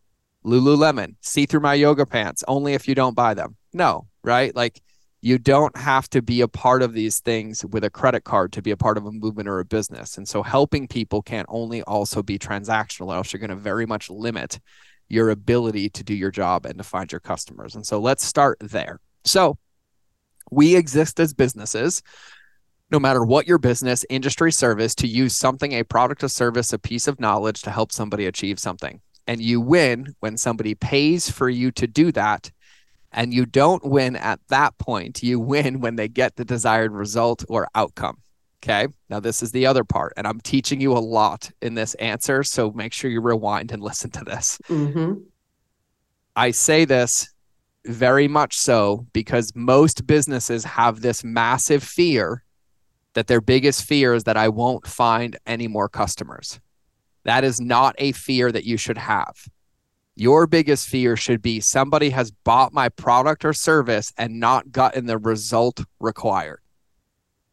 Lululemon, 0.46 1.16
see 1.22 1.46
through 1.46 1.60
my 1.60 1.74
yoga 1.74 2.06
pants, 2.06 2.44
only 2.48 2.74
if 2.74 2.88
you 2.88 2.96
don't 2.96 3.16
buy 3.16 3.34
them. 3.34 3.58
No, 3.74 4.08
right? 4.24 4.56
Like 4.56 4.82
you 5.22 5.38
don't 5.38 5.76
have 5.76 6.10
to 6.12 6.22
be 6.22 6.42
a 6.42 6.48
part 6.48 6.82
of 6.82 6.94
these 6.94 7.20
things 7.20 7.66
with 7.66 7.84
a 7.84 7.90
credit 7.90 8.24
card 8.24 8.54
to 8.54 8.62
be 8.62 8.72
a 8.72 8.78
part 8.78 8.98
of 8.98 9.06
a 9.06 9.12
movement 9.12 9.50
or 9.50 9.60
a 9.60 9.66
business. 9.66 10.18
And 10.18 10.28
so 10.28 10.42
helping 10.44 10.88
people 10.88 11.22
can't 11.22 11.48
only 11.50 11.82
also 11.84 12.24
be 12.24 12.40
transactional, 12.40 13.14
else 13.14 13.34
you're 13.34 13.40
going 13.42 13.50
to 13.50 13.56
very 13.56 13.86
much 13.86 14.10
limit 14.10 14.60
your 15.10 15.32
ability 15.32 15.90
to 15.90 16.04
do 16.04 16.14
your 16.14 16.32
job 16.32 16.66
and 16.66 16.78
to 16.78 16.84
find 16.84 17.12
your 17.12 17.20
customers. 17.20 17.76
And 17.76 17.86
so 17.86 18.00
let's 18.00 18.24
start 18.24 18.58
there. 18.62 19.02
So 19.26 19.58
we 20.52 20.76
exist 20.76 21.20
as 21.20 21.34
businesses 21.34 22.02
no 22.92 23.00
matter 23.00 23.24
what 23.24 23.48
your 23.48 23.58
business, 23.58 24.06
industry, 24.10 24.52
service, 24.52 24.96
to 24.96 25.08
use 25.08 25.36
something, 25.36 25.74
a 25.74 25.84
product, 25.84 26.24
a 26.24 26.30
service, 26.30 26.74
a 26.74 26.80
piece 26.80 27.08
of 27.08 27.20
knowledge 27.20 27.62
to 27.62 27.72
help 27.72 27.92
somebody 27.92 28.26
achieve 28.26 28.60
something. 28.60 29.00
And 29.28 29.42
you 29.42 29.62
win 29.62 30.16
when 30.22 30.38
somebody 30.38 30.74
pays 30.74 31.30
for 31.30 31.50
you 31.50 31.72
to 31.74 31.86
do 31.86 32.12
that. 32.14 32.52
And 33.12 33.34
you 33.34 33.46
don't 33.46 33.84
win 33.86 34.16
at 34.16 34.40
that 34.50 34.78
point. 34.78 35.22
You 35.24 35.40
win 35.40 35.82
when 35.82 35.96
they 35.96 36.08
get 36.08 36.36
the 36.36 36.46
desired 36.46 36.92
result 36.92 37.44
or 37.48 37.68
outcome. 37.76 38.18
Okay. 38.62 38.88
Now, 39.10 39.20
this 39.20 39.42
is 39.42 39.52
the 39.52 39.66
other 39.66 39.84
part. 39.84 40.14
And 40.18 40.28
I'm 40.28 40.42
teaching 40.42 40.82
you 40.82 40.94
a 40.94 41.00
lot 41.00 41.50
in 41.62 41.76
this 41.76 41.94
answer. 41.96 42.44
So 42.44 42.72
make 42.72 42.92
sure 42.92 43.10
you 43.10 43.22
rewind 43.22 43.72
and 43.72 43.82
listen 43.84 44.10
to 44.12 44.24
this. 44.24 44.60
Mm-hmm. 44.68 45.22
I 46.36 46.52
say 46.52 46.86
this 46.86 47.30
very 47.90 48.28
much 48.28 48.56
so 48.58 49.08
because 49.14 49.52
most 49.56 50.06
businesses 50.06 50.64
have 50.64 51.02
this 51.02 51.24
massive 51.24 51.84
fear 51.84 52.44
that 53.14 53.28
their 53.28 53.42
biggest 53.42 53.84
fear 53.84 54.14
is 54.14 54.26
that 54.26 54.38
I 54.38 54.50
won't 54.50 54.86
find 54.86 55.38
any 55.46 55.68
more 55.68 55.90
customers. 55.90 56.60
That 57.24 57.44
is 57.44 57.60
not 57.60 57.96
a 57.98 58.12
fear 58.12 58.52
that 58.52 58.64
you 58.64 58.78
should 58.78 58.98
have. 58.98 59.36
Your 60.16 60.48
biggest 60.48 60.88
fear 60.88 61.16
should 61.16 61.42
be 61.42 61.60
somebody 61.60 62.12
has 62.12 62.32
bought 62.32 62.74
my 62.74 62.90
product 62.90 63.44
or 63.44 63.54
service 63.54 64.14
and 64.18 64.40
not 64.40 64.72
gotten 64.72 65.06
the 65.06 65.18
result 65.18 65.84
required. 66.00 66.60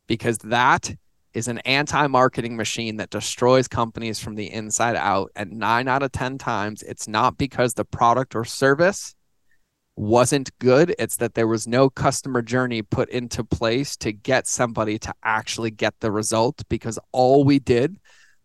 Because 0.06 0.38
that 0.38 0.94
is 1.32 1.48
an 1.48 1.58
anti 1.60 2.06
marketing 2.08 2.56
machine 2.56 2.96
that 2.96 3.10
destroys 3.10 3.68
companies 3.68 4.18
from 4.18 4.34
the 4.34 4.52
inside 4.52 4.96
out. 4.96 5.30
And 5.34 5.52
nine 5.52 5.88
out 5.88 6.02
of 6.02 6.12
10 6.12 6.38
times, 6.38 6.82
it's 6.82 7.08
not 7.08 7.38
because 7.38 7.74
the 7.74 7.84
product 7.84 8.34
or 8.34 8.44
service 8.44 9.14
wasn't 9.96 10.56
good. 10.58 10.94
It's 10.98 11.16
that 11.16 11.34
there 11.34 11.46
was 11.46 11.66
no 11.66 11.88
customer 11.88 12.42
journey 12.42 12.82
put 12.82 13.08
into 13.08 13.42
place 13.42 13.96
to 13.98 14.12
get 14.12 14.46
somebody 14.46 14.98
to 15.00 15.14
actually 15.22 15.70
get 15.70 15.94
the 16.00 16.12
result 16.12 16.62
because 16.68 16.98
all 17.12 17.44
we 17.44 17.58
did 17.58 17.96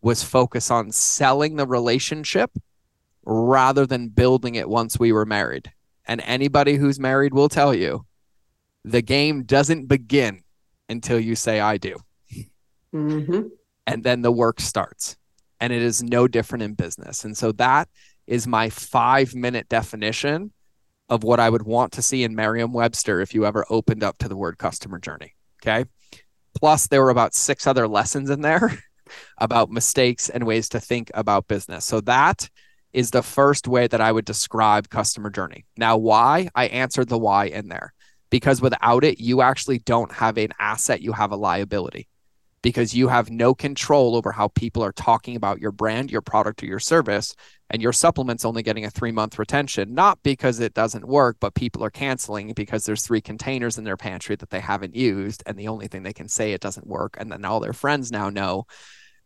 was 0.02 0.24
focus 0.24 0.72
on 0.72 0.92
selling 0.92 1.58
the 1.58 1.68
relationship 1.68 2.52
rather 3.24 3.86
than 3.86 4.08
building 4.08 4.56
it 4.56 4.70
once 4.70 4.98
we 4.98 5.12
were 5.12 5.26
married. 5.26 5.72
And 6.06 6.22
anybody 6.22 6.76
who's 6.76 7.00
married 7.00 7.34
will 7.34 7.50
tell 7.50 7.76
you 7.76 8.06
the 8.84 9.02
game 9.02 9.44
doesn't 9.44 9.88
begin 9.88 10.42
until 10.90 11.20
you 11.20 11.36
say, 11.36 11.60
I 11.60 11.78
do. 11.78 11.98
Mm-hmm. 12.94 13.42
And 13.86 14.04
then 14.04 14.22
the 14.22 14.32
work 14.32 14.60
starts. 14.60 15.18
And 15.60 15.72
it 15.72 15.82
is 15.82 16.02
no 16.02 16.28
different 16.28 16.64
in 16.64 16.74
business. 16.74 17.24
And 17.24 17.38
so 17.38 17.52
that 17.54 17.90
is 18.26 18.48
my 18.48 18.70
five 18.70 19.36
minute 19.36 19.70
definition 19.70 20.52
of 21.12 21.24
what 21.24 21.42
I 21.42 21.50
would 21.50 21.64
want 21.64 21.92
to 21.94 22.02
see 22.02 22.24
in 22.24 22.34
Merriam 22.34 22.72
Webster 22.72 23.20
if 23.20 23.36
you 23.36 23.46
ever 23.46 23.66
opened 23.70 24.02
up 24.02 24.18
to 24.20 24.30
the 24.30 24.38
word 24.38 24.58
customer 24.58 24.98
journey. 24.98 25.36
Okay. 25.62 25.86
Plus, 26.58 26.88
there 26.88 27.04
were 27.04 27.10
about 27.10 27.36
six 27.36 27.68
other 27.68 27.88
lessons 27.88 28.30
in 28.30 28.42
there 28.42 28.82
about 29.38 29.70
mistakes 29.70 30.30
and 30.30 30.48
ways 30.48 30.70
to 30.70 30.80
think 30.80 31.12
about 31.14 31.50
business. 31.50 31.86
So, 31.86 32.00
that 32.02 32.50
is 32.94 33.12
the 33.12 33.22
first 33.22 33.68
way 33.68 33.88
that 33.88 34.02
I 34.02 34.12
would 34.12 34.26
describe 34.26 34.90
customer 34.90 35.30
journey. 35.30 35.66
Now, 35.78 35.98
why? 35.98 36.50
I 36.56 36.68
answered 36.68 37.10
the 37.10 37.18
why 37.18 37.46
in 37.46 37.68
there 37.68 37.94
because 38.30 38.62
without 38.62 39.04
it, 39.04 39.20
you 39.20 39.42
actually 39.42 39.80
don't 39.80 40.12
have 40.14 40.38
an 40.38 40.54
asset, 40.60 41.02
you 41.02 41.12
have 41.12 41.32
a 41.32 41.38
liability 41.38 42.08
because 42.62 42.94
you 42.94 43.08
have 43.08 43.32
no 43.32 43.54
control 43.54 44.16
over 44.16 44.32
how 44.32 44.48
people 44.50 44.84
are 44.84 44.92
talking 44.92 45.36
about 45.36 45.60
your 45.60 45.72
brand, 45.72 46.12
your 46.12 46.22
product, 46.22 46.62
or 46.62 46.68
your 46.68 46.80
service. 46.80 47.36
And 47.70 47.82
your 47.82 47.94
supplement's 47.94 48.44
only 48.44 48.64
getting 48.64 48.84
a 48.84 48.90
three 48.90 49.14
month 49.14 49.40
retention, 49.40 49.94
not 49.94 50.22
because 50.24 50.60
it 50.60 50.74
doesn't 50.74 51.08
work, 51.08 51.38
but 51.40 51.56
people 51.56 51.84
are 51.86 51.90
canceling 51.90 52.54
because 52.54 52.86
there's 52.86 53.06
three 53.06 53.22
containers 53.22 53.78
in 53.78 53.86
their 53.86 53.96
pantry 53.96 54.36
that 54.36 54.50
they 54.50 54.60
haven't 54.60 54.94
used. 54.94 55.42
And 55.46 55.58
the 55.58 55.70
only 55.70 55.88
thing 55.88 56.04
they 56.04 56.12
can 56.12 56.28
say 56.28 56.52
it 56.52 56.62
doesn't 56.62 56.86
work. 56.86 57.16
And 57.18 57.32
then 57.32 57.46
all 57.46 57.62
their 57.62 57.72
friends 57.72 58.12
now 58.12 58.30
know 58.30 58.66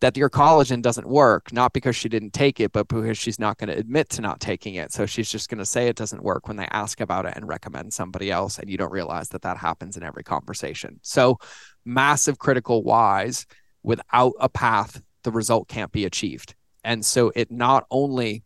that 0.02 0.18
your 0.18 0.30
collagen 0.30 0.82
doesn't 0.82 1.08
work, 1.08 1.54
not 1.54 1.74
because 1.74 1.96
she 1.96 2.10
didn't 2.10 2.34
take 2.34 2.60
it, 2.60 2.72
but 2.72 2.88
because 2.88 3.18
she's 3.18 3.40
not 3.40 3.58
going 3.58 3.70
to 3.70 3.78
admit 3.78 4.10
to 4.10 4.22
not 4.22 4.40
taking 4.40 4.76
it. 4.76 4.92
So 4.92 5.06
she's 5.06 5.32
just 5.32 5.50
going 5.50 5.60
to 5.60 5.66
say 5.66 5.88
it 5.88 5.96
doesn't 5.96 6.24
work 6.24 6.48
when 6.48 6.58
they 6.58 6.68
ask 6.70 7.00
about 7.00 7.26
it 7.26 7.34
and 7.36 7.48
recommend 7.48 7.94
somebody 7.94 8.30
else. 8.30 8.60
And 8.60 8.70
you 8.70 8.78
don't 8.78 8.92
realize 8.92 9.30
that 9.30 9.44
that 9.44 9.58
happens 9.58 9.96
in 9.96 10.04
every 10.04 10.24
conversation. 10.24 11.00
So 11.02 11.40
massive 11.86 12.40
critical 12.40 12.84
whys 12.84 13.46
without 13.84 14.34
a 14.40 14.50
path, 14.50 15.02
the 15.24 15.32
result 15.32 15.68
can't 15.68 15.92
be 15.92 16.06
achieved. 16.06 16.56
And 16.84 17.06
so 17.06 17.32
it 17.36 17.52
not 17.52 17.86
only 17.90 18.44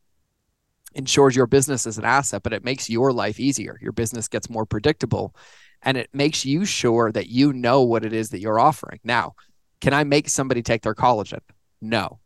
ensures 0.93 1.35
your 1.35 1.47
business 1.47 1.85
as 1.85 1.97
an 1.97 2.05
asset, 2.05 2.43
but 2.43 2.53
it 2.53 2.63
makes 2.63 2.89
your 2.89 3.11
life 3.11 3.39
easier. 3.39 3.77
Your 3.81 3.91
business 3.91 4.27
gets 4.27 4.49
more 4.49 4.65
predictable 4.65 5.35
and 5.81 5.97
it 5.97 6.09
makes 6.13 6.45
you 6.45 6.65
sure 6.65 7.11
that 7.11 7.29
you 7.29 7.53
know 7.53 7.83
what 7.83 8.05
it 8.05 8.13
is 8.13 8.29
that 8.29 8.39
you're 8.39 8.59
offering. 8.59 8.99
Now, 9.03 9.35
can 9.81 9.93
I 9.93 10.03
make 10.03 10.29
somebody 10.29 10.61
take 10.61 10.81
their 10.81 10.95
collagen? 10.95 11.39
No. 11.81 12.19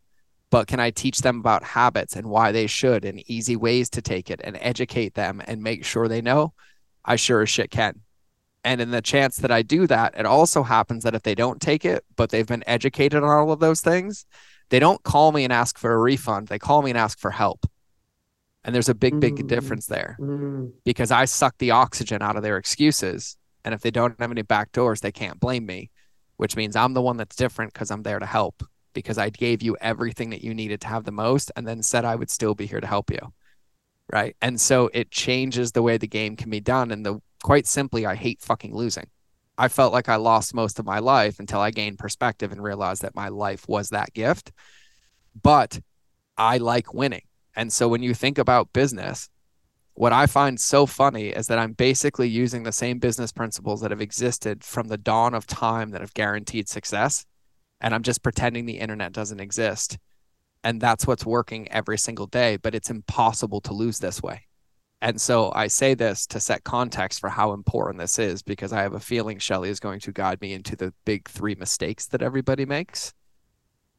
But 0.50 0.66
can 0.66 0.80
I 0.80 0.90
teach 0.90 1.18
them 1.18 1.38
about 1.38 1.64
habits 1.64 2.16
and 2.16 2.28
why 2.28 2.52
they 2.52 2.66
should 2.66 3.04
and 3.04 3.28
easy 3.28 3.56
ways 3.56 3.90
to 3.90 4.02
take 4.02 4.30
it 4.30 4.40
and 4.42 4.56
educate 4.60 5.14
them 5.14 5.42
and 5.46 5.62
make 5.62 5.84
sure 5.84 6.08
they 6.08 6.20
know? 6.20 6.52
I 7.04 7.16
sure 7.16 7.42
as 7.42 7.50
shit 7.50 7.70
can. 7.70 8.00
And 8.64 8.80
in 8.80 8.90
the 8.90 9.02
chance 9.02 9.36
that 9.36 9.50
I 9.50 9.62
do 9.62 9.86
that, 9.86 10.14
it 10.16 10.24
also 10.24 10.62
happens 10.62 11.04
that 11.04 11.14
if 11.14 11.22
they 11.22 11.34
don't 11.34 11.60
take 11.60 11.84
it, 11.84 12.02
but 12.16 12.30
they've 12.30 12.46
been 12.46 12.64
educated 12.66 13.22
on 13.22 13.28
all 13.28 13.52
of 13.52 13.60
those 13.60 13.82
things, 13.82 14.24
they 14.70 14.78
don't 14.78 15.02
call 15.02 15.32
me 15.32 15.44
and 15.44 15.52
ask 15.52 15.78
for 15.78 15.92
a 15.92 15.98
refund. 15.98 16.48
They 16.48 16.58
call 16.58 16.80
me 16.80 16.90
and 16.90 16.98
ask 16.98 17.18
for 17.18 17.30
help. 17.30 17.66
And 18.64 18.74
there's 18.74 18.88
a 18.88 18.94
big, 18.94 19.20
big 19.20 19.36
mm. 19.36 19.46
difference 19.46 19.86
there 19.86 20.16
mm. 20.18 20.72
because 20.84 21.10
I 21.10 21.26
suck 21.26 21.58
the 21.58 21.72
oxygen 21.72 22.22
out 22.22 22.36
of 22.36 22.42
their 22.42 22.56
excuses. 22.56 23.36
And 23.64 23.74
if 23.74 23.82
they 23.82 23.90
don't 23.90 24.18
have 24.18 24.30
any 24.30 24.42
back 24.42 24.72
doors, 24.72 25.02
they 25.02 25.12
can't 25.12 25.38
blame 25.38 25.66
me, 25.66 25.90
which 26.38 26.56
means 26.56 26.74
I'm 26.74 26.94
the 26.94 27.02
one 27.02 27.18
that's 27.18 27.36
different 27.36 27.74
because 27.74 27.90
I'm 27.90 28.02
there 28.02 28.18
to 28.18 28.26
help 28.26 28.62
because 28.94 29.18
I 29.18 29.28
gave 29.28 29.60
you 29.60 29.76
everything 29.80 30.30
that 30.30 30.42
you 30.42 30.54
needed 30.54 30.80
to 30.82 30.86
have 30.86 31.04
the 31.04 31.12
most 31.12 31.52
and 31.56 31.66
then 31.66 31.82
said 31.82 32.04
I 32.04 32.14
would 32.14 32.30
still 32.30 32.54
be 32.54 32.64
here 32.64 32.80
to 32.80 32.86
help 32.86 33.10
you. 33.10 33.34
Right. 34.10 34.36
And 34.40 34.60
so 34.60 34.90
it 34.94 35.10
changes 35.10 35.72
the 35.72 35.82
way 35.82 35.98
the 35.98 36.06
game 36.06 36.36
can 36.36 36.48
be 36.48 36.60
done. 36.60 36.90
And 36.90 37.04
the 37.04 37.20
quite 37.44 37.66
simply, 37.66 38.06
I 38.06 38.14
hate 38.14 38.40
fucking 38.40 38.74
losing. 38.74 39.04
I 39.58 39.68
felt 39.68 39.92
like 39.92 40.08
I 40.08 40.16
lost 40.16 40.54
most 40.54 40.78
of 40.78 40.86
my 40.86 40.98
life 40.98 41.38
until 41.38 41.60
I 41.60 41.70
gained 41.70 41.98
perspective 41.98 42.50
and 42.50 42.62
realized 42.62 43.02
that 43.02 43.14
my 43.14 43.28
life 43.28 43.68
was 43.68 43.90
that 43.90 44.14
gift. 44.14 44.50
But 45.40 45.78
I 46.38 46.56
like 46.56 46.94
winning. 46.94 47.20
And 47.54 47.70
so 47.70 47.86
when 47.86 48.02
you 48.02 48.14
think 48.14 48.38
about 48.38 48.72
business, 48.72 49.28
what 49.92 50.14
I 50.14 50.24
find 50.26 50.58
so 50.58 50.86
funny 50.86 51.28
is 51.28 51.46
that 51.48 51.58
I'm 51.58 51.74
basically 51.74 52.28
using 52.28 52.62
the 52.62 52.72
same 52.72 52.98
business 52.98 53.30
principles 53.30 53.82
that 53.82 53.90
have 53.90 54.00
existed 54.00 54.64
from 54.64 54.88
the 54.88 54.96
dawn 54.96 55.34
of 55.34 55.46
time 55.46 55.90
that 55.90 56.00
have 56.00 56.14
guaranteed 56.14 56.66
success. 56.70 57.26
And 57.78 57.94
I'm 57.94 58.02
just 58.02 58.22
pretending 58.22 58.64
the 58.64 58.78
internet 58.78 59.12
doesn't 59.12 59.38
exist. 59.38 59.98
And 60.64 60.80
that's 60.80 61.06
what's 61.06 61.26
working 61.26 61.70
every 61.70 61.98
single 61.98 62.26
day. 62.26 62.56
But 62.56 62.74
it's 62.74 62.90
impossible 62.90 63.60
to 63.60 63.74
lose 63.74 63.98
this 63.98 64.22
way. 64.22 64.46
And 65.02 65.20
so 65.20 65.52
I 65.54 65.66
say 65.66 65.94
this 65.94 66.26
to 66.28 66.40
set 66.40 66.64
context 66.64 67.20
for 67.20 67.28
how 67.28 67.52
important 67.52 67.98
this 67.98 68.18
is 68.18 68.42
because 68.42 68.72
I 68.72 68.82
have 68.82 68.94
a 68.94 69.00
feeling 69.00 69.38
Shelly 69.38 69.68
is 69.68 69.78
going 69.78 70.00
to 70.00 70.12
guide 70.12 70.40
me 70.40 70.54
into 70.54 70.76
the 70.76 70.94
big 71.04 71.28
three 71.28 71.54
mistakes 71.54 72.06
that 72.06 72.22
everybody 72.22 72.64
makes. 72.64 73.12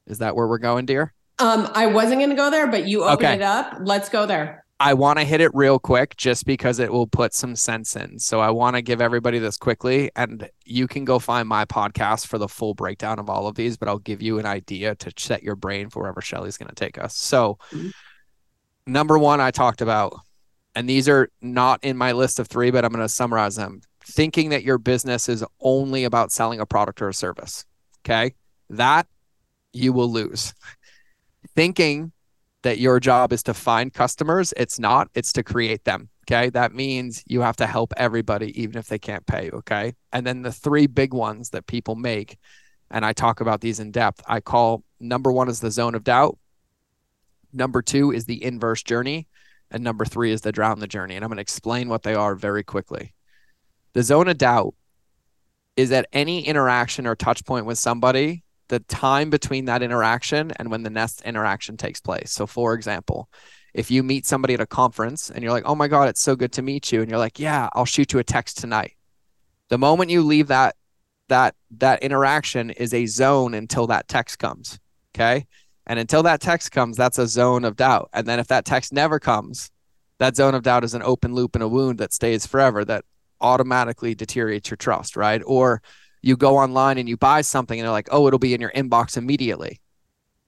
Is 0.08 0.18
that 0.20 0.36
where 0.36 0.48
we're 0.48 0.58
going, 0.58 0.86
dear? 0.86 1.14
Um, 1.38 1.70
I 1.74 1.88
wasn't 1.88 2.20
going 2.20 2.30
to 2.30 2.36
go 2.36 2.50
there, 2.50 2.68
but 2.68 2.88
you 2.88 3.04
opened 3.04 3.26
okay. 3.26 3.36
it 3.36 3.42
up. 3.42 3.78
Let's 3.82 4.10
go 4.10 4.26
there. 4.26 4.66
I 4.80 4.94
want 4.94 5.20
to 5.20 5.26
hit 5.26 5.40
it 5.40 5.52
real 5.54 5.80
quick 5.80 6.18
just 6.18 6.46
because 6.46 6.80
it 6.80 6.92
will 6.92 7.08
put 7.08 7.34
some 7.34 7.56
sense 7.56 7.96
in. 7.96 8.20
So 8.20 8.42
I 8.42 8.50
want 8.50 8.76
to 8.76 8.82
give 8.82 9.00
everybody 9.00 9.40
this 9.40 9.56
quickly, 9.56 10.12
and 10.18 10.50
you 10.66 10.88
can 10.88 11.06
go 11.06 11.18
find 11.18 11.48
my 11.48 11.64
podcast 11.64 12.28
for 12.28 12.38
the 12.38 12.50
full 12.50 12.74
breakdown 12.74 13.18
of 13.18 13.30
all 13.30 13.48
of 13.48 13.56
these, 13.56 13.78
but 13.78 13.88
I'll 13.88 14.00
give 14.00 14.22
you 14.22 14.38
an 14.38 14.46
idea 14.46 14.96
to 14.96 15.14
set 15.18 15.44
your 15.44 15.56
brain 15.56 15.90
for 15.90 16.02
wherever 16.02 16.20
Shelly's 16.20 16.58
going 16.58 16.70
to 16.70 16.76
take 16.76 16.98
us. 16.98 17.16
So, 17.16 17.58
mm-hmm. 17.72 17.90
number 18.86 19.18
one, 19.18 19.40
I 19.40 19.52
talked 19.52 19.82
about 19.82 20.20
and 20.76 20.90
these 20.90 21.08
are 21.08 21.30
not 21.42 21.84
in 21.84 21.98
my 21.98 22.12
list 22.12 22.40
of 22.40 22.48
three, 22.48 22.70
but 22.70 22.84
I'm 22.84 22.92
going 22.92 23.06
to 23.06 23.10
summarize 23.10 23.56
them. 23.56 23.82
Thinking 24.04 24.50
that 24.50 24.64
your 24.64 24.78
business 24.78 25.30
is 25.30 25.44
only 25.62 26.04
about 26.04 26.32
selling 26.32 26.60
a 26.60 26.66
product 26.66 27.02
or 27.02 27.10
a 27.10 27.14
service. 27.14 27.66
Okay. 28.06 28.36
That 28.70 29.08
you 29.74 29.94
will 29.94 30.12
lose. 30.12 30.54
Thinking 31.56 32.12
that 32.64 32.78
your 32.78 33.00
job 33.00 33.32
is 33.32 33.44
to 33.44 33.54
find 33.54 33.94
customers, 33.94 34.54
it's 34.58 34.80
not, 34.80 35.08
it's 35.14 35.32
to 35.34 35.44
create 35.44 35.84
them. 35.86 36.10
Okay. 36.28 36.50
That 36.50 36.74
means 36.74 37.24
you 37.26 37.42
have 37.42 37.56
to 37.58 37.68
help 37.68 37.94
everybody, 37.98 38.60
even 38.62 38.78
if 38.78 38.88
they 38.88 39.00
can't 39.00 39.26
pay. 39.26 39.50
Okay. 39.52 39.94
And 40.12 40.26
then 40.26 40.42
the 40.42 40.52
three 40.52 40.88
big 40.88 41.14
ones 41.14 41.52
that 41.52 41.68
people 41.68 41.96
make, 41.96 42.38
and 42.92 43.06
I 43.06 43.14
talk 43.14 43.42
about 43.42 43.62
these 43.62 43.80
in 43.80 43.92
depth, 43.92 44.22
I 44.28 44.40
call 44.40 44.84
number 45.00 45.32
one 45.32 45.50
is 45.50 45.62
the 45.62 45.72
zone 45.72 45.96
of 45.96 46.04
doubt. 46.04 46.38
Number 47.54 47.82
two 47.82 48.12
is 48.12 48.26
the 48.26 48.44
inverse 48.44 48.84
journey. 48.84 49.28
And 49.72 49.84
number 49.84 50.06
three 50.06 50.32
is 50.32 50.42
the 50.42 50.52
drown 50.52 50.80
the 50.80 50.88
journey. 50.88 51.16
And 51.16 51.24
I'm 51.24 51.30
going 51.30 51.38
to 51.38 51.42
explain 51.42 51.90
what 51.90 52.04
they 52.04 52.16
are 52.16 52.36
very 52.36 52.64
quickly. 52.64 53.14
The 53.94 54.04
zone 54.04 54.28
of 54.28 54.38
doubt 54.38 54.74
is 55.76 55.92
at 55.92 56.08
any 56.14 56.46
interaction 56.46 57.08
or 57.08 57.16
touch 57.16 57.44
point 57.46 57.66
with 57.66 57.78
somebody, 57.78 58.44
the 58.68 58.80
time 58.80 59.30
between 59.30 59.66
that 59.66 59.82
interaction 59.82 60.52
and 60.58 60.72
when 60.72 60.84
the 60.84 60.90
next 60.90 61.22
interaction 61.24 61.78
takes 61.78 62.00
place. 62.02 62.32
So, 62.32 62.48
for 62.48 62.74
example, 62.74 63.30
if 63.74 63.92
you 63.92 64.04
meet 64.04 64.26
somebody 64.26 64.54
at 64.54 64.62
a 64.62 64.66
conference 64.66 65.30
and 65.30 65.44
you're 65.44 65.52
like, 65.52 65.66
oh 65.66 65.76
my 65.76 65.88
God, 65.88 66.08
it's 66.08 66.22
so 66.22 66.36
good 66.36 66.54
to 66.54 66.62
meet 66.62 66.92
you. 66.92 67.02
And 67.02 67.10
you're 67.10 67.20
like, 67.20 67.40
yeah, 67.40 67.70
I'll 67.74 67.86
shoot 67.86 68.14
you 68.14 68.20
a 68.20 68.24
text 68.24 68.58
tonight. 68.58 68.94
The 69.70 69.78
moment 69.78 70.12
you 70.12 70.24
leave 70.24 70.48
that, 70.48 70.76
that, 71.28 71.56
that 71.78 72.02
interaction 72.02 72.70
is 72.70 72.94
a 72.94 73.06
zone 73.06 73.54
until 73.54 73.88
that 73.88 74.08
text 74.08 74.40
comes. 74.40 74.80
Okay. 75.14 75.46
And 75.88 76.00
until 76.00 76.24
that 76.24 76.42
text 76.42 76.72
comes, 76.72 76.98
that's 76.98 77.20
a 77.20 77.28
zone 77.28 77.64
of 77.66 77.76
doubt. 77.76 78.10
And 78.14 78.28
then 78.28 78.40
if 78.40 78.48
that 78.48 78.66
text 78.66 78.92
never 78.92 79.20
comes, 79.20 79.72
that 80.20 80.36
zone 80.36 80.56
of 80.56 80.64
doubt 80.64 80.84
is 80.84 80.94
an 80.94 81.04
open 81.04 81.34
loop 81.34 81.56
and 81.56 81.64
a 81.64 81.68
wound 81.68 82.00
that 82.00 82.14
stays 82.14 82.46
forever 82.46 82.84
that 82.86 83.06
automatically 83.42 84.16
deteriorates 84.16 84.70
your 84.70 84.78
trust, 84.78 85.16
right? 85.16 85.42
Or 85.46 85.82
you 86.22 86.36
go 86.36 86.58
online 86.58 86.98
and 86.98 87.08
you 87.08 87.18
buy 87.18 87.42
something 87.42 87.80
and 87.80 87.86
they're 87.86 87.92
like, 87.92 88.10
oh, 88.12 88.28
it'll 88.28 88.40
be 88.40 88.54
in 88.54 88.62
your 88.62 88.72
inbox 88.72 89.18
immediately. 89.18 89.80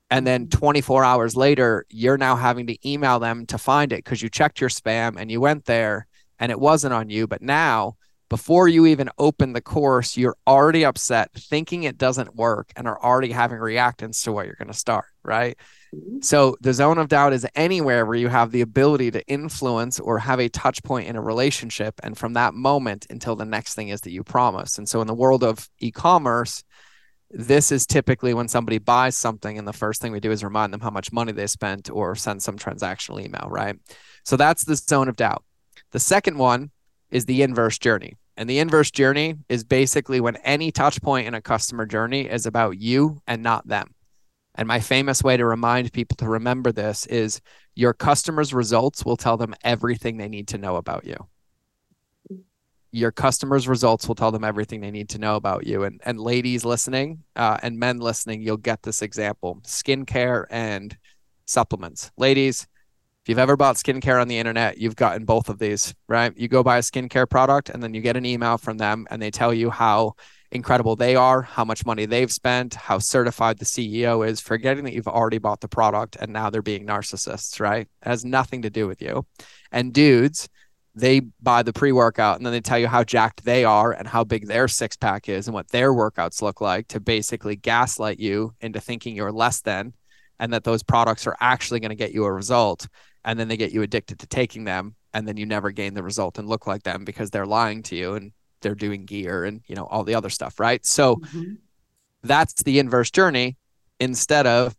And 0.10 0.26
then 0.26 0.48
mm-hmm. 0.48 0.58
24 0.58 1.04
hours 1.04 1.36
later, 1.36 1.86
you're 1.90 2.18
now 2.18 2.36
having 2.36 2.68
to 2.68 2.90
email 2.90 3.20
them 3.20 3.46
to 3.48 3.58
find 3.58 3.92
it 3.92 4.04
because 4.04 4.22
you 4.22 4.30
checked 4.30 4.62
your 4.62 4.70
spam 4.70 5.18
and 5.20 5.30
you 5.30 5.42
went 5.42 5.66
there 5.66 6.08
and 6.40 6.52
it 6.52 6.60
wasn't 6.60 6.94
on 6.94 7.10
you. 7.10 7.28
But 7.28 7.42
now 7.42 7.98
before 8.30 8.68
you 8.68 8.86
even 8.86 9.10
open 9.18 9.54
the 9.54 9.62
course, 9.62 10.18
you're 10.18 10.36
already 10.46 10.84
upset, 10.84 11.32
thinking 11.34 11.84
it 11.84 11.98
doesn't 11.98 12.36
work, 12.36 12.72
and 12.76 12.88
are 12.88 13.02
already 13.02 13.32
having 13.32 13.60
reactance 13.60 14.24
to 14.24 14.34
what 14.34 14.46
you're 14.46 14.56
going 14.56 14.68
to 14.68 14.74
start, 14.74 15.06
right? 15.24 15.58
Mm-hmm. 15.96 16.22
So 16.22 16.58
the 16.60 16.74
zone 16.74 16.98
of 16.98 17.08
doubt 17.08 17.32
is 17.32 17.48
anywhere 17.56 18.06
where 18.06 18.18
you 18.18 18.28
have 18.28 18.52
the 18.52 18.62
ability 18.62 19.12
to 19.12 19.26
influence 19.28 20.00
or 20.00 20.20
have 20.20 20.40
a 20.40 20.50
touch 20.50 20.84
point 20.84 21.08
in 21.08 21.16
a 21.16 21.22
relationship. 21.22 21.96
And 22.04 22.18
from 22.18 22.34
that 22.34 22.54
moment 22.54 23.08
until 23.10 23.38
the 23.38 23.46
next 23.46 23.76
thing 23.76 23.90
is 23.90 24.02
that 24.02 24.12
you 24.12 24.24
promise. 24.24 24.78
And 24.78 24.90
so 24.90 25.00
in 25.00 25.08
the 25.08 25.14
world 25.14 25.44
of 25.44 25.70
e 25.80 25.92
commerce, 25.92 26.64
this 27.30 27.72
is 27.72 27.86
typically 27.86 28.34
when 28.34 28.48
somebody 28.48 28.78
buys 28.78 29.18
something, 29.18 29.58
and 29.58 29.68
the 29.68 29.74
first 29.74 30.02
thing 30.02 30.12
we 30.12 30.20
do 30.20 30.32
is 30.32 30.44
remind 30.44 30.74
them 30.74 30.80
how 30.80 30.90
much 30.90 31.12
money 31.12 31.32
they 31.32 31.48
spent 31.48 31.90
or 31.90 32.16
send 32.16 32.42
some 32.42 32.58
transactional 32.58 33.24
email, 33.24 33.48
right? 33.50 33.76
So 34.24 34.38
that's 34.38 34.64
the 34.64 34.76
zone 34.76 35.10
of 35.10 35.18
doubt. 35.18 35.44
The 35.92 36.00
second 36.00 36.38
one 36.38 36.72
is 37.12 37.26
the 37.26 37.42
inverse 37.42 37.78
journey. 37.78 38.16
And 38.36 38.50
the 38.50 38.60
inverse 38.60 38.92
journey 38.92 39.36
is 39.50 39.64
basically 39.64 40.22
when 40.22 40.36
any 40.38 40.72
touch 40.72 41.02
point 41.02 41.28
in 41.28 41.34
a 41.34 41.42
customer 41.42 41.86
journey 41.86 42.28
is 42.28 42.46
about 42.46 42.78
you 42.78 43.22
and 43.28 43.42
not 43.42 43.68
them. 43.68 43.94
And 44.56 44.68
my 44.68 44.80
famous 44.80 45.24
way 45.24 45.38
to 45.38 45.46
remind 45.46 45.94
people 45.94 46.16
to 46.18 46.30
remember 46.30 46.72
this 46.72 47.06
is 47.08 47.42
your 47.76 47.94
customers' 47.94 48.54
results 48.54 49.06
will 49.06 49.18
tell 49.18 49.38
them 49.38 49.54
everything 49.64 50.18
they 50.18 50.28
need 50.28 50.48
to 50.50 50.58
know 50.58 50.78
about 50.78 51.06
you. 51.06 51.16
Your 52.92 53.12
customers' 53.12 53.68
results 53.68 54.08
will 54.08 54.16
tell 54.16 54.32
them 54.32 54.44
everything 54.44 54.82
they 54.82 54.92
need 54.92 55.10
to 55.10 55.20
know 55.20 55.36
about 55.36 55.68
you. 55.68 55.84
And, 55.84 56.02
and 56.06 56.20
ladies 56.20 56.66
listening 56.66 57.24
uh, 57.36 57.58
and 57.62 57.78
men 57.78 58.00
listening, 58.00 58.42
you'll 58.42 58.58
get 58.58 58.82
this 58.82 59.02
example 59.02 59.62
skincare 59.64 60.46
and 60.50 60.98
supplements. 61.46 62.12
Ladies, 62.18 62.68
if 63.28 63.32
you've 63.32 63.40
ever 63.40 63.58
bought 63.58 63.76
skincare 63.76 64.22
on 64.22 64.30
the 64.30 64.38
internet, 64.38 64.78
you've 64.78 64.96
gotten 64.96 65.26
both 65.26 65.50
of 65.50 65.60
these, 65.60 65.94
right? 66.08 66.32
You 66.38 66.48
go 66.48 66.64
buy 66.64 66.78
a 66.78 66.82
skincare 66.82 67.30
product 67.30 67.68
and 67.68 67.84
then 67.84 67.94
you 67.94 68.00
get 68.00 68.16
an 68.16 68.26
email 68.26 68.58
from 68.58 68.78
them 68.78 69.06
and 69.12 69.22
they 69.22 69.32
tell 69.32 69.54
you 69.54 69.70
how 69.70 70.14
incredible 70.54 70.96
they 70.96 71.18
are, 71.18 71.42
how 71.42 71.66
much 71.66 71.86
money 71.86 72.06
they've 72.06 72.32
spent, 72.32 72.76
how 72.76 73.00
certified 73.00 73.58
the 73.58 73.66
CEO 73.66 74.26
is, 74.26 74.40
forgetting 74.40 74.86
that 74.86 74.94
you've 74.94 75.10
already 75.10 75.40
bought 75.40 75.60
the 75.60 75.68
product 75.68 76.16
and 76.16 76.32
now 76.32 76.50
they're 76.50 76.62
being 76.62 76.88
narcissists, 76.88 77.60
right? 77.60 77.82
It 77.82 78.08
has 78.08 78.24
nothing 78.24 78.62
to 78.62 78.70
do 78.70 78.88
with 78.88 79.02
you. 79.02 79.26
And 79.74 79.92
dudes, 79.92 80.48
they 80.96 81.20
buy 81.20 81.64
the 81.64 81.74
pre 81.74 81.92
workout 81.92 82.38
and 82.38 82.46
then 82.46 82.54
they 82.54 82.62
tell 82.62 82.80
you 82.80 82.88
how 82.88 83.04
jacked 83.04 83.44
they 83.44 83.66
are 83.66 83.92
and 83.92 84.08
how 84.08 84.24
big 84.24 84.48
their 84.48 84.70
six 84.70 84.96
pack 84.96 85.28
is 85.28 85.50
and 85.50 85.54
what 85.54 85.68
their 85.68 85.92
workouts 85.92 86.42
look 86.42 86.62
like 86.62 86.88
to 86.88 87.02
basically 87.02 87.58
gaslight 87.58 88.22
you 88.22 88.54
into 88.62 88.80
thinking 88.80 89.18
you're 89.18 89.34
less 89.34 89.60
than 89.60 89.92
and 90.40 90.54
that 90.54 90.64
those 90.64 90.84
products 90.84 91.28
are 91.28 91.36
actually 91.42 91.82
going 91.82 91.90
to 91.90 91.96
get 91.96 92.14
you 92.14 92.24
a 92.24 92.32
result 92.32 92.88
and 93.26 93.40
then 93.40 93.48
they 93.48 93.58
get 93.58 93.72
you 93.72 93.82
addicted 93.82 94.20
to 94.20 94.28
taking 94.28 94.64
them 94.64 94.96
and 95.14 95.28
then 95.28 95.38
you 95.38 95.46
never 95.46 95.72
gain 95.72 95.94
the 95.94 96.04
result 96.04 96.38
and 96.38 96.48
look 96.48 96.68
like 96.68 96.84
them 96.84 97.04
because 97.04 97.30
they're 97.32 97.46
lying 97.46 97.84
to 97.84 97.96
you 97.96 98.14
and 98.14 98.32
they're 98.62 98.76
doing 98.76 99.06
gear 99.06 99.46
and 99.46 99.62
you 99.68 99.76
know 99.76 99.86
all 99.86 100.04
the 100.04 100.16
other 100.16 100.30
stuff 100.30 100.60
right? 100.60 100.86
So 100.86 101.16
mm-hmm. 101.18 101.54
that's 102.24 102.64
the 102.64 102.80
inverse 102.80 103.12
journey 103.12 103.58
instead 104.00 104.46
of 104.46 104.76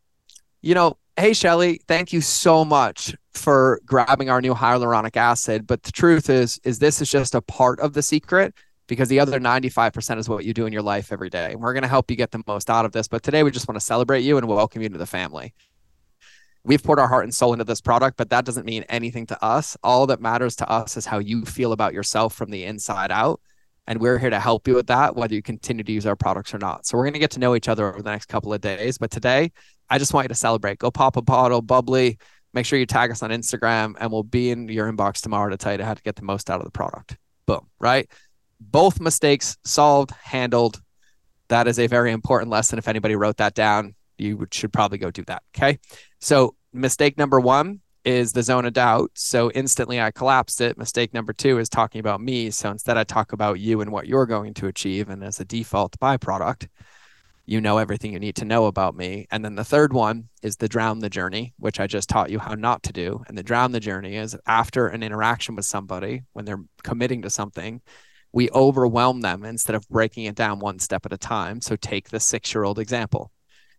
you 0.62 0.74
know 0.74 0.96
hey 1.16 1.32
shelly 1.32 1.80
thank 1.88 2.12
you 2.12 2.20
so 2.20 2.64
much 2.64 3.14
for 3.32 3.80
grabbing 3.84 4.30
our 4.30 4.40
new 4.40 4.54
hyaluronic 4.54 5.16
acid 5.16 5.66
but 5.66 5.82
the 5.82 5.90
truth 5.90 6.30
is 6.30 6.60
is 6.62 6.78
this 6.78 7.00
is 7.00 7.10
just 7.10 7.34
a 7.34 7.40
part 7.42 7.80
of 7.80 7.92
the 7.92 8.02
secret 8.02 8.54
because 8.86 9.08
the 9.08 9.20
other 9.20 9.38
95% 9.38 10.18
is 10.18 10.28
what 10.28 10.44
you 10.44 10.54
do 10.54 10.64
in 10.64 10.72
your 10.72 10.80
life 10.80 11.12
every 11.12 11.28
day. 11.28 11.52
And 11.52 11.60
we're 11.60 11.74
going 11.74 11.82
to 11.82 11.88
help 11.88 12.10
you 12.10 12.16
get 12.16 12.30
the 12.30 12.42
most 12.46 12.70
out 12.70 12.84
of 12.84 12.92
this 12.92 13.06
but 13.08 13.22
today 13.22 13.42
we 13.42 13.50
just 13.50 13.68
want 13.68 13.78
to 13.78 13.84
celebrate 13.84 14.20
you 14.20 14.38
and 14.38 14.48
welcome 14.48 14.82
you 14.82 14.88
to 14.88 14.98
the 14.98 15.06
family 15.06 15.54
we've 16.64 16.82
poured 16.82 16.98
our 16.98 17.08
heart 17.08 17.24
and 17.24 17.34
soul 17.34 17.52
into 17.52 17.64
this 17.64 17.80
product, 17.80 18.16
but 18.16 18.30
that 18.30 18.44
doesn't 18.44 18.66
mean 18.66 18.84
anything 18.88 19.26
to 19.26 19.44
us. 19.44 19.76
All 19.82 20.06
that 20.08 20.20
matters 20.20 20.56
to 20.56 20.68
us 20.68 20.96
is 20.96 21.06
how 21.06 21.18
you 21.18 21.44
feel 21.44 21.72
about 21.72 21.94
yourself 21.94 22.34
from 22.34 22.50
the 22.50 22.64
inside 22.64 23.10
out. 23.10 23.40
And 23.86 24.00
we're 24.00 24.18
here 24.18 24.28
to 24.28 24.38
help 24.40 24.68
you 24.68 24.74
with 24.74 24.88
that, 24.88 25.16
whether 25.16 25.34
you 25.34 25.40
continue 25.40 25.82
to 25.82 25.92
use 25.92 26.04
our 26.04 26.16
products 26.16 26.52
or 26.52 26.58
not. 26.58 26.84
So 26.86 26.98
we're 26.98 27.04
going 27.04 27.14
to 27.14 27.18
get 27.18 27.30
to 27.32 27.40
know 27.40 27.54
each 27.54 27.68
other 27.68 27.88
over 27.88 28.02
the 28.02 28.10
next 28.10 28.26
couple 28.26 28.52
of 28.52 28.60
days. 28.60 28.98
But 28.98 29.10
today, 29.10 29.50
I 29.88 29.96
just 29.98 30.12
want 30.12 30.26
you 30.26 30.28
to 30.28 30.34
celebrate. 30.34 30.78
Go 30.78 30.90
pop 30.90 31.16
a 31.16 31.22
bottle, 31.22 31.62
bubbly. 31.62 32.18
Make 32.52 32.66
sure 32.66 32.78
you 32.78 32.84
tag 32.84 33.10
us 33.10 33.22
on 33.22 33.30
Instagram, 33.30 33.94
and 33.98 34.12
we'll 34.12 34.24
be 34.24 34.50
in 34.50 34.68
your 34.68 34.92
inbox 34.92 35.22
tomorrow 35.22 35.48
to 35.48 35.56
tell 35.56 35.74
you 35.74 35.82
how 35.84 35.94
to 35.94 36.02
get 36.02 36.16
the 36.16 36.22
most 36.22 36.50
out 36.50 36.60
of 36.60 36.66
the 36.66 36.70
product. 36.70 37.16
Boom. 37.46 37.66
Right. 37.78 38.10
both 38.60 39.00
mistakes 39.00 39.56
solved, 39.64 40.10
handled. 40.10 40.80
That 41.48 41.68
is 41.68 41.78
a 41.78 41.86
very 41.86 42.12
important 42.12 42.50
lesson. 42.50 42.78
If 42.78 42.88
anybody 42.88 43.16
wrote 43.16 43.38
that 43.38 43.54
down, 43.54 43.94
you 44.18 44.46
should 44.52 44.72
probably 44.72 44.98
go 44.98 45.10
do 45.10 45.24
that. 45.24 45.42
Okay. 45.56 45.78
So, 46.20 46.54
mistake 46.72 47.18
number 47.18 47.40
one 47.40 47.80
is 48.04 48.32
the 48.32 48.42
zone 48.42 48.64
of 48.64 48.72
doubt. 48.72 49.10
So, 49.14 49.50
instantly 49.50 50.00
I 50.00 50.10
collapsed 50.10 50.60
it. 50.60 50.78
Mistake 50.78 51.14
number 51.14 51.32
two 51.32 51.58
is 51.58 51.68
talking 51.68 52.00
about 52.00 52.20
me. 52.20 52.50
So, 52.50 52.70
instead, 52.70 52.96
I 52.96 53.04
talk 53.04 53.32
about 53.32 53.60
you 53.60 53.80
and 53.80 53.92
what 53.92 54.06
you're 54.06 54.26
going 54.26 54.54
to 54.54 54.66
achieve. 54.66 55.08
And 55.08 55.22
as 55.24 55.40
a 55.40 55.44
default 55.44 55.98
byproduct, 55.98 56.68
you 57.48 57.62
know 57.62 57.78
everything 57.78 58.12
you 58.12 58.18
need 58.18 58.36
to 58.36 58.44
know 58.44 58.66
about 58.66 58.94
me. 58.94 59.26
And 59.30 59.42
then 59.42 59.54
the 59.54 59.64
third 59.64 59.94
one 59.94 60.28
is 60.42 60.56
the 60.56 60.68
drown 60.68 60.98
the 60.98 61.08
journey, 61.08 61.54
which 61.58 61.80
I 61.80 61.86
just 61.86 62.10
taught 62.10 62.28
you 62.28 62.38
how 62.38 62.52
not 62.52 62.82
to 62.82 62.92
do. 62.92 63.24
And 63.26 63.38
the 63.38 63.42
drown 63.42 63.72
the 63.72 63.80
journey 63.80 64.16
is 64.16 64.36
after 64.46 64.88
an 64.88 65.02
interaction 65.02 65.56
with 65.56 65.64
somebody, 65.64 66.24
when 66.34 66.44
they're 66.44 66.62
committing 66.84 67.22
to 67.22 67.30
something, 67.30 67.80
we 68.32 68.50
overwhelm 68.50 69.22
them 69.22 69.46
instead 69.46 69.74
of 69.74 69.88
breaking 69.88 70.24
it 70.24 70.34
down 70.34 70.58
one 70.58 70.78
step 70.78 71.06
at 71.06 71.12
a 71.14 71.16
time. 71.16 71.62
So 71.62 71.74
take 71.74 72.10
the 72.10 72.20
six 72.20 72.54
year 72.54 72.64
old 72.64 72.78
example. 72.78 73.32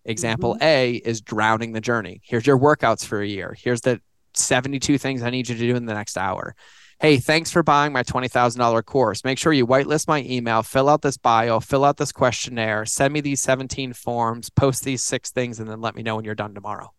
Example 0.10 0.56
mm-hmm. 0.56 0.64
A 0.64 0.96
is 0.96 1.22
drowning 1.22 1.72
the 1.72 1.82
journey. 1.82 2.20
Here's 2.24 2.48
your 2.48 2.58
workouts 2.58 3.06
for 3.06 3.22
a 3.22 3.28
year. 3.28 3.56
Here's 3.58 3.82
the 3.82 4.02
72 4.34 4.98
things 4.98 5.22
I 5.22 5.30
need 5.30 5.48
you 5.48 5.56
to 5.56 5.62
do 5.62 5.76
in 5.76 5.86
the 5.86 5.94
next 5.94 6.18
hour. 6.18 6.56
Hey, 7.00 7.18
thanks 7.18 7.52
for 7.52 7.62
buying 7.62 7.94
my 7.94 8.02
$20,000 8.02 8.86
course. 8.86 9.24
Make 9.24 9.38
sure 9.38 9.54
you 9.54 9.68
whitelist 9.68 10.08
my 10.08 10.24
email, 10.24 10.64
fill 10.64 10.90
out 10.90 11.04
this 11.04 11.16
bio, 11.16 11.60
fill 11.60 11.86
out 11.86 11.98
this 11.98 12.12
questionnaire, 12.12 12.86
send 12.86 13.14
me 13.14 13.22
these 13.22 13.42
17 13.42 13.94
forms, 13.94 14.50
post 14.50 14.84
these 14.84 15.04
six 15.04 15.32
things, 15.32 15.60
and 15.60 15.70
then 15.70 15.80
let 15.80 15.96
me 15.96 16.02
know 16.02 16.16
when 16.16 16.26
you're 16.26 16.36
done 16.36 16.56
tomorrow. 16.56 16.92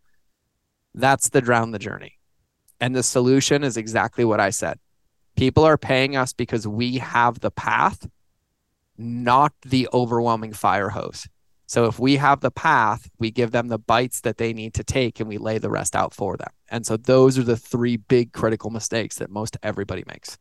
That's 0.95 1.29
the 1.29 1.41
drown 1.41 1.71
the 1.71 1.79
journey. 1.79 2.17
And 2.79 2.95
the 2.95 3.03
solution 3.03 3.63
is 3.63 3.75
exactly 3.75 4.23
what 4.23 4.39
I 4.39 4.51
said. 4.51 4.79
People 5.35 5.65
are 5.65 5.77
paying 5.77 6.15
us 6.15 6.31
because 6.31 6.65
we 6.65 6.97
have 6.99 7.41
the 7.41 7.51
path, 7.51 8.07
not 8.97 9.51
the 9.63 9.89
overwhelming 9.93 10.53
fire 10.53 10.89
hose. 10.89 11.27
So 11.71 11.85
if 11.85 11.99
we 11.99 12.17
have 12.17 12.41
the 12.41 12.51
path, 12.51 13.09
we 13.17 13.31
give 13.31 13.51
them 13.51 13.69
the 13.69 13.77
bites 13.79 14.19
that 14.21 14.37
they 14.37 14.51
need 14.51 14.73
to 14.73 14.83
take 14.83 15.21
and 15.21 15.29
we 15.29 15.37
lay 15.37 15.57
the 15.57 15.69
rest 15.69 15.95
out 15.95 16.13
for 16.13 16.35
them. 16.35 16.49
And 16.67 16.85
so 16.85 16.97
those 16.97 17.37
are 17.37 17.43
the 17.43 17.55
three 17.55 17.95
big 17.95 18.33
critical 18.33 18.69
mistakes 18.71 19.19
that 19.19 19.29
most 19.29 19.55
everybody 19.63 20.03
makes. 20.05 20.37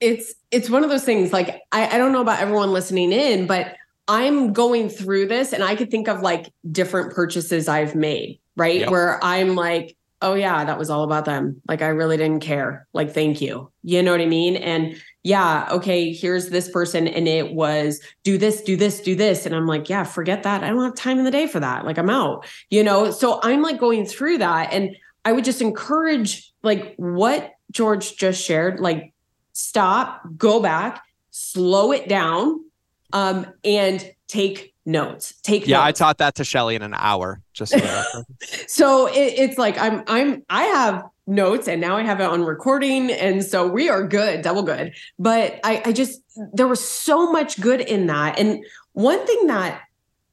It's 0.00 0.36
it's 0.50 0.70
one 0.70 0.84
of 0.84 0.90
those 0.90 1.04
things 1.04 1.34
like 1.34 1.60
I, 1.70 1.86
I 1.86 1.98
don't 1.98 2.12
know 2.12 2.22
about 2.22 2.40
everyone 2.40 2.72
listening 2.72 3.12
in, 3.12 3.46
but 3.46 3.76
I'm 4.08 4.54
going 4.54 4.88
through 4.88 5.26
this 5.26 5.52
and 5.52 5.62
I 5.62 5.76
could 5.76 5.90
think 5.90 6.08
of 6.08 6.22
like 6.22 6.50
different 6.72 7.12
purchases 7.12 7.68
I've 7.68 7.94
made, 7.94 8.40
right? 8.56 8.80
Yep. 8.80 8.90
Where 8.90 9.22
I'm 9.22 9.54
like, 9.54 9.98
oh 10.24 10.32
yeah, 10.32 10.64
that 10.64 10.78
was 10.78 10.88
all 10.88 11.04
about 11.04 11.26
them. 11.26 11.60
Like 11.68 11.82
I 11.82 11.88
really 11.88 12.16
didn't 12.16 12.40
care. 12.40 12.88
Like 12.94 13.12
thank 13.12 13.42
you. 13.42 13.70
You 13.82 14.02
know 14.02 14.10
what 14.10 14.22
I 14.22 14.26
mean? 14.26 14.56
And 14.56 15.00
yeah, 15.22 15.68
okay, 15.70 16.14
here's 16.14 16.48
this 16.48 16.68
person 16.70 17.06
and 17.06 17.28
it 17.28 17.52
was 17.52 18.00
do 18.22 18.38
this, 18.38 18.62
do 18.62 18.74
this, 18.74 19.00
do 19.00 19.14
this 19.14 19.44
and 19.44 19.54
I'm 19.54 19.66
like, 19.66 19.90
yeah, 19.90 20.02
forget 20.02 20.42
that. 20.44 20.64
I 20.64 20.70
don't 20.70 20.82
have 20.82 20.94
time 20.94 21.18
in 21.18 21.26
the 21.26 21.30
day 21.30 21.46
for 21.46 21.60
that. 21.60 21.84
Like 21.84 21.98
I'm 21.98 22.08
out. 22.08 22.46
You 22.70 22.82
know, 22.82 23.10
so 23.10 23.38
I'm 23.42 23.60
like 23.60 23.78
going 23.78 24.06
through 24.06 24.38
that 24.38 24.72
and 24.72 24.96
I 25.26 25.32
would 25.32 25.44
just 25.44 25.60
encourage 25.60 26.50
like 26.62 26.94
what 26.96 27.52
George 27.70 28.16
just 28.16 28.42
shared, 28.42 28.80
like 28.80 29.12
stop, 29.52 30.22
go 30.38 30.60
back, 30.60 31.02
slow 31.30 31.92
it 31.92 32.08
down 32.08 32.64
um 33.12 33.46
and 33.62 34.10
take 34.28 34.74
notes. 34.86 35.34
Take 35.42 35.66
yeah, 35.66 35.78
notes. 35.78 36.00
I 36.00 36.04
taught 36.04 36.18
that 36.18 36.34
to 36.36 36.44
Shelly 36.44 36.74
in 36.74 36.82
an 36.82 36.94
hour. 36.94 37.40
Just 37.52 37.72
so, 37.72 38.24
so 38.66 39.06
it, 39.06 39.34
it's 39.38 39.58
like 39.58 39.78
I'm 39.78 40.02
I'm 40.06 40.42
I 40.50 40.64
have 40.64 41.04
notes 41.26 41.68
and 41.68 41.80
now 41.80 41.96
I 41.96 42.02
have 42.02 42.20
it 42.20 42.24
on 42.24 42.44
recording, 42.44 43.10
and 43.10 43.44
so 43.44 43.66
we 43.66 43.88
are 43.88 44.06
good, 44.06 44.42
double 44.42 44.62
good. 44.62 44.94
But 45.18 45.60
I 45.64 45.82
I 45.84 45.92
just 45.92 46.20
there 46.52 46.68
was 46.68 46.86
so 46.86 47.30
much 47.30 47.60
good 47.60 47.80
in 47.80 48.06
that, 48.06 48.38
and 48.38 48.64
one 48.92 49.24
thing 49.26 49.46
that 49.48 49.82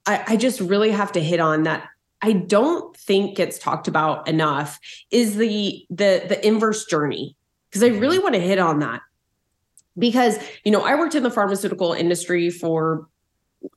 I, 0.06 0.24
I 0.28 0.36
just 0.36 0.60
really 0.60 0.92
have 0.92 1.12
to 1.14 1.20
hit 1.20 1.40
on 1.40 1.64
that 1.64 1.88
I 2.22 2.34
don't 2.34 2.96
think 2.96 3.36
gets 3.38 3.58
talked 3.58 3.88
about 3.88 4.28
enough 4.28 4.80
is 5.10 5.36
the 5.36 5.86
the 5.90 6.24
the 6.28 6.46
inverse 6.46 6.86
journey 6.86 7.36
because 7.70 7.84
I 7.84 7.88
really 7.88 8.18
mm-hmm. 8.18 8.24
want 8.24 8.36
to 8.36 8.42
hit 8.42 8.60
on 8.60 8.80
that 8.80 9.02
because 9.98 10.38
you 10.64 10.72
know 10.72 10.82
I 10.82 10.96
worked 10.96 11.16
in 11.16 11.24
the 11.24 11.32
pharmaceutical 11.32 11.94
industry 11.94 12.50
for 12.50 13.08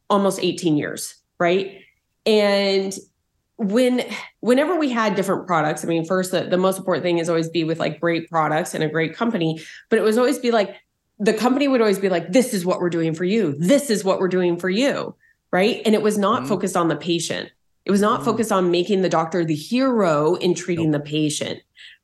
almost 0.09 0.41
18 0.43 0.77
years, 0.77 1.17
right? 1.39 1.81
And 2.27 2.97
when 3.57 4.05
whenever 4.41 4.77
we 4.77 4.91
had 4.91 5.15
different 5.15 5.47
products, 5.47 5.85
I 5.85 5.89
mean, 5.89 6.05
first 6.05 6.33
the, 6.33 6.43
the 6.43 6.59
most 6.59 6.79
important 6.79 7.05
thing 7.05 7.19
is 7.19 7.29
always 7.29 7.49
be 7.49 7.65
with 7.65 7.79
like 7.79 8.01
great 8.01 8.29
products 8.29 8.75
and 8.75 8.83
a 8.83 8.89
great 8.89 9.15
company, 9.15 9.61
but 9.91 9.99
it 9.99 10.03
was 10.03 10.19
always 10.19 10.39
be 10.39 10.51
like 10.51 10.77
the 11.19 11.33
company 11.33 11.69
would 11.69 11.81
always 11.81 11.99
be 11.99 12.09
like, 12.09 12.33
this 12.33 12.53
is 12.53 12.67
what 12.67 12.81
we're 12.81 12.91
doing 12.91 13.15
for 13.15 13.25
you. 13.25 13.55
This 13.59 13.91
is 13.91 14.05
what 14.05 14.19
we're 14.19 14.29
doing 14.29 14.59
for 14.59 14.69
you. 14.69 15.15
Right. 15.53 15.81
And 15.87 15.95
it 15.95 16.03
was 16.03 16.19
not 16.19 16.41
mm-hmm. 16.41 16.49
focused 16.49 16.77
on 16.77 16.89
the 16.89 16.97
patient. 16.97 17.51
It 17.85 17.93
was 17.93 18.01
not 18.01 18.21
mm-hmm. 18.21 18.25
focused 18.25 18.51
on 18.51 18.73
making 18.73 19.03
the 19.03 19.09
doctor 19.09 19.45
the 19.45 19.55
hero 19.55 20.35
in 20.35 20.55
treating 20.55 20.91
nope. 20.91 21.05
the 21.05 21.11
patient. 21.11 21.61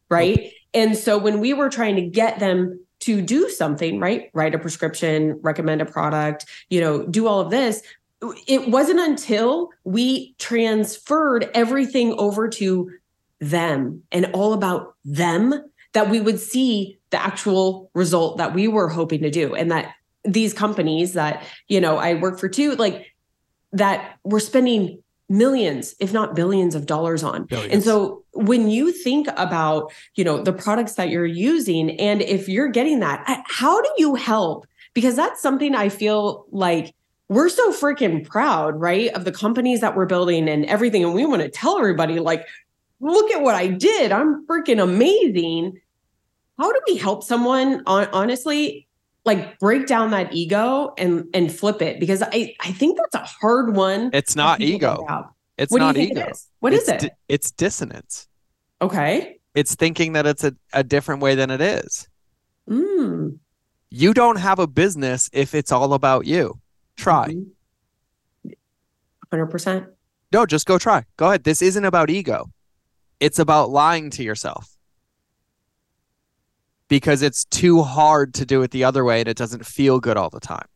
Right. 0.09 0.39
Nope. 0.39 0.53
And 0.73 0.97
so 0.97 1.19
when 1.19 1.41
we 1.41 1.53
were 1.53 1.69
trying 1.69 1.97
to 1.97 2.03
get 2.03 2.39
them 2.39 2.81
to 3.01 3.23
do 3.23 3.49
something, 3.49 3.99
right? 3.99 4.31
Write 4.35 4.55
a 4.55 4.59
prescription, 4.59 5.39
recommend 5.43 5.81
a 5.81 5.87
product, 5.87 6.47
you 6.69 6.81
know, 6.81 7.07
do 7.07 7.27
all 7.27 7.41
of 7.41 7.51
this. 7.51 7.83
It 8.47 8.69
wasn't 8.69 9.01
until 9.01 9.71
we 9.85 10.35
transferred 10.39 11.51
everything 11.55 12.15
over 12.19 12.49
to 12.49 12.91
them 13.41 14.03
and 14.13 14.27
all 14.35 14.53
about 14.53 14.95
them 15.05 15.55
that 15.93 16.11
we 16.11 16.21
would 16.21 16.39
see 16.39 16.99
the 17.11 17.21
actual 17.21 17.91
result 17.95 18.37
that 18.37 18.55
we 18.55 18.69
were 18.69 18.89
hoping 18.89 19.23
to 19.23 19.31
do. 19.31 19.55
And 19.55 19.71
that 19.71 19.95
these 20.25 20.53
companies 20.53 21.15
that, 21.15 21.43
you 21.67 21.81
know, 21.81 21.97
I 21.97 22.15
work 22.15 22.39
for 22.39 22.49
too, 22.49 22.77
like 22.77 23.07
that 23.73 24.19
we're 24.23 24.41
spending 24.41 25.03
millions 25.31 25.95
if 26.01 26.13
not 26.13 26.35
billions 26.35 26.75
of 26.75 26.85
dollars 26.85 27.23
on. 27.23 27.45
Billions. 27.45 27.73
and 27.73 27.83
so 27.83 28.25
when 28.33 28.69
you 28.69 28.93
think 28.93 29.29
about 29.37 29.93
you 30.17 30.25
know 30.25 30.43
the 30.43 30.53
products 30.53 30.95
that 30.95 31.09
you're 31.09 31.25
using 31.25 31.99
and 32.01 32.21
if 32.21 32.49
you're 32.49 32.69
getting 32.69 32.99
that 33.01 33.25
how 33.47 33.81
do 33.81 33.89
you 33.97 34.17
help? 34.17 34.67
Because 34.93 35.15
that's 35.15 35.41
something 35.41 35.75
i 35.75 35.89
feel 35.89 36.47
like 36.51 36.93
we're 37.29 37.49
so 37.49 37.73
freaking 37.73 38.27
proud 38.29 38.81
right 38.81 39.15
of 39.15 39.25
the 39.25 39.31
companies 39.31 39.81
that 39.83 39.97
we're 39.97 40.07
building 40.07 40.49
and 40.49 40.67
everything. 40.67 41.05
And 41.05 41.15
we 41.15 41.25
want 41.25 41.43
to 41.43 41.49
tell 41.49 41.79
everybody 41.79 42.19
like 42.19 42.45
look 42.99 43.31
at 43.31 43.41
what 43.41 43.55
i 43.55 43.69
did. 43.69 44.11
I'm 44.11 44.45
freaking 44.47 44.83
amazing. 44.83 45.81
How 46.59 46.73
do 46.73 46.81
we 46.89 46.97
help 46.97 47.23
someone 47.23 47.83
honestly 47.87 48.89
like 49.25 49.59
break 49.59 49.87
down 49.87 50.11
that 50.11 50.33
ego 50.33 50.95
and 50.97 51.25
and 51.35 51.53
flip 51.53 51.83
it 51.83 52.01
because 52.01 52.23
I 52.23 52.55
I 52.61 52.73
think 52.73 52.99
that's 52.99 53.15
a 53.15 53.27
hard 53.41 53.77
one. 53.77 54.11
It's 54.13 54.35
not 54.37 54.61
ego. 54.61 55.07
It's 55.59 55.71
what 55.73 55.81
not 55.81 55.97
ego. 55.97 56.21
It 56.21 56.31
is? 56.31 56.49
What 56.61 56.73
it's 56.73 56.85
is 56.85 56.89
it? 56.89 57.01
Di- 57.01 57.11
it's 57.29 57.51
dissonance. 57.51 58.29
Okay. 58.81 59.39
It's 59.55 59.75
thinking 59.75 60.15
that 60.15 60.27
it's 60.27 60.45
a, 60.45 60.55
a 60.73 60.83
different 60.83 61.21
way 61.21 61.35
than 61.35 61.51
it 61.51 61.61
is. 61.61 62.09
Mm. 62.69 63.39
You 63.91 64.15
don't 64.15 64.37
have 64.37 64.59
a 64.59 64.67
business 64.67 65.29
if 65.33 65.55
it's 65.55 65.73
all 65.73 65.93
about 65.93 66.27
you. 66.27 66.61
Try. 66.97 67.29
Mm-hmm. 67.29 68.51
100%. 69.33 69.87
No, 70.33 70.47
just 70.47 70.67
go 70.67 70.79
try. 70.79 71.05
Go 71.17 71.29
ahead. 71.29 71.45
This 71.45 71.63
isn't 71.63 71.85
about 71.85 72.11
ego. 72.11 72.47
It's 73.19 73.39
about 73.39 73.71
lying 73.71 74.11
to 74.11 74.23
yourself 74.23 74.67
because 76.91 77.23
it's 77.23 77.45
too 77.47 77.83
hard 77.83 78.35
to 78.35 78.45
do 78.45 78.61
it 78.63 78.73
the 78.73 78.85
other 78.85 79.05
way 79.05 79.21
and 79.21 79.29
it 79.29 79.37
doesn't 79.37 79.65
feel 79.65 80.01
good 80.01 80.19
all 80.19 80.29
the 80.29 80.41
time. 80.41 80.67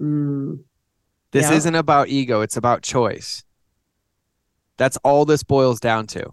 Mm. 0.00 0.60
This 1.32 1.50
yeah. 1.50 1.56
isn't 1.56 1.74
about 1.74 2.08
ego, 2.08 2.40
it's 2.40 2.56
about 2.56 2.82
choice. 2.82 3.42
That's 4.78 4.96
all 4.98 5.24
this 5.24 5.42
boils 5.42 5.80
down 5.80 6.06
to. 6.08 6.32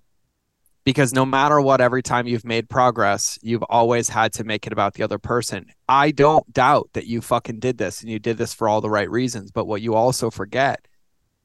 Because 0.83 1.13
no 1.13 1.25
matter 1.25 1.59
what, 1.59 1.81
every 1.81 2.01
time 2.01 2.27
you've 2.27 2.45
made 2.45 2.69
progress, 2.69 3.37
you've 3.41 3.63
always 3.63 4.09
had 4.09 4.31
to 4.33 4.43
make 4.43 4.65
it 4.65 4.73
about 4.73 4.93
the 4.93 5.03
other 5.03 5.19
person. 5.19 5.67
I 5.89 6.11
don't 6.11 6.51
doubt 6.53 6.89
that 6.93 7.07
you 7.07 7.21
fucking 7.21 7.59
did 7.59 7.77
this 7.77 8.01
and 8.01 8.09
you 8.09 8.19
did 8.19 8.37
this 8.37 8.53
for 8.53 8.67
all 8.69 8.81
the 8.81 8.89
right 8.89 9.09
reasons. 9.09 9.51
But 9.51 9.65
what 9.65 9.81
you 9.81 9.95
also 9.95 10.29
forget 10.29 10.87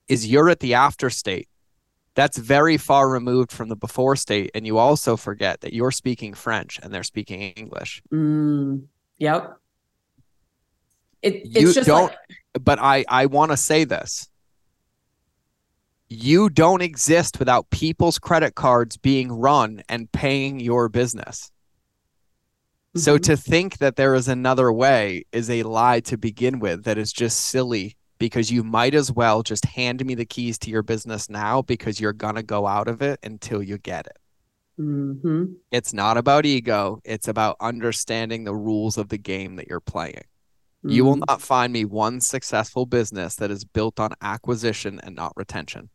is 0.08 0.26
you're 0.26 0.48
at 0.48 0.60
the 0.60 0.74
after 0.74 1.10
state 1.10 1.48
that's 2.16 2.38
very 2.38 2.78
far 2.78 3.08
removed 3.08 3.52
from 3.52 3.68
the 3.68 3.76
before 3.76 4.16
state 4.16 4.50
and 4.54 4.66
you 4.66 4.78
also 4.78 5.16
forget 5.16 5.60
that 5.60 5.72
you're 5.72 5.92
speaking 5.92 6.34
french 6.34 6.80
and 6.82 6.92
they're 6.92 7.04
speaking 7.04 7.40
english. 7.40 8.02
Mm, 8.12 8.86
yep. 9.18 9.58
It, 11.22 11.34
it's 11.44 11.54
you 11.54 11.72
just 11.72 11.86
don't 11.86 12.08
like... 12.08 12.64
but 12.64 12.80
i 12.80 13.04
i 13.08 13.26
want 13.26 13.52
to 13.52 13.56
say 13.56 13.84
this. 13.84 14.28
You 16.08 16.48
don't 16.50 16.82
exist 16.82 17.38
without 17.38 17.68
people's 17.70 18.18
credit 18.18 18.54
cards 18.54 18.96
being 18.96 19.30
run 19.30 19.82
and 19.88 20.10
paying 20.10 20.60
your 20.60 20.88
business. 20.88 21.50
Mm-hmm. 22.96 23.02
so 23.02 23.18
to 23.18 23.36
think 23.36 23.78
that 23.78 23.96
there 23.96 24.14
is 24.14 24.26
another 24.26 24.72
way 24.72 25.26
is 25.30 25.50
a 25.50 25.64
lie 25.64 26.00
to 26.00 26.16
begin 26.16 26.60
with 26.60 26.84
that 26.84 26.96
is 26.96 27.12
just 27.12 27.38
silly 27.40 27.94
because 28.18 28.50
you 28.50 28.62
might 28.64 28.94
as 28.94 29.12
well 29.12 29.42
just 29.42 29.64
hand 29.64 30.04
me 30.04 30.14
the 30.14 30.24
keys 30.24 30.58
to 30.60 30.70
your 30.70 30.82
business 30.82 31.28
now 31.28 31.62
because 31.62 32.00
you're 32.00 32.12
going 32.12 32.34
to 32.36 32.42
go 32.42 32.66
out 32.66 32.88
of 32.88 33.02
it 33.02 33.18
until 33.22 33.62
you 33.62 33.78
get 33.78 34.06
it. 34.06 34.18
Mm-hmm. 34.80 35.44
It's 35.70 35.92
not 35.92 36.16
about 36.16 36.44
ego, 36.46 37.00
it's 37.04 37.28
about 37.28 37.56
understanding 37.60 38.44
the 38.44 38.54
rules 38.54 38.98
of 38.98 39.08
the 39.08 39.18
game 39.18 39.56
that 39.56 39.68
you're 39.68 39.80
playing. 39.80 40.24
You 40.82 41.04
will 41.04 41.16
Mm. 41.16 41.26
not 41.28 41.42
find 41.42 41.72
me 41.72 41.84
one 41.84 42.20
successful 42.20 42.86
business 42.86 43.34
that 43.36 43.50
is 43.50 43.64
built 43.64 43.98
on 43.98 44.12
acquisition 44.20 45.00
and 45.02 45.16
not 45.16 45.32
retention. 45.34 45.88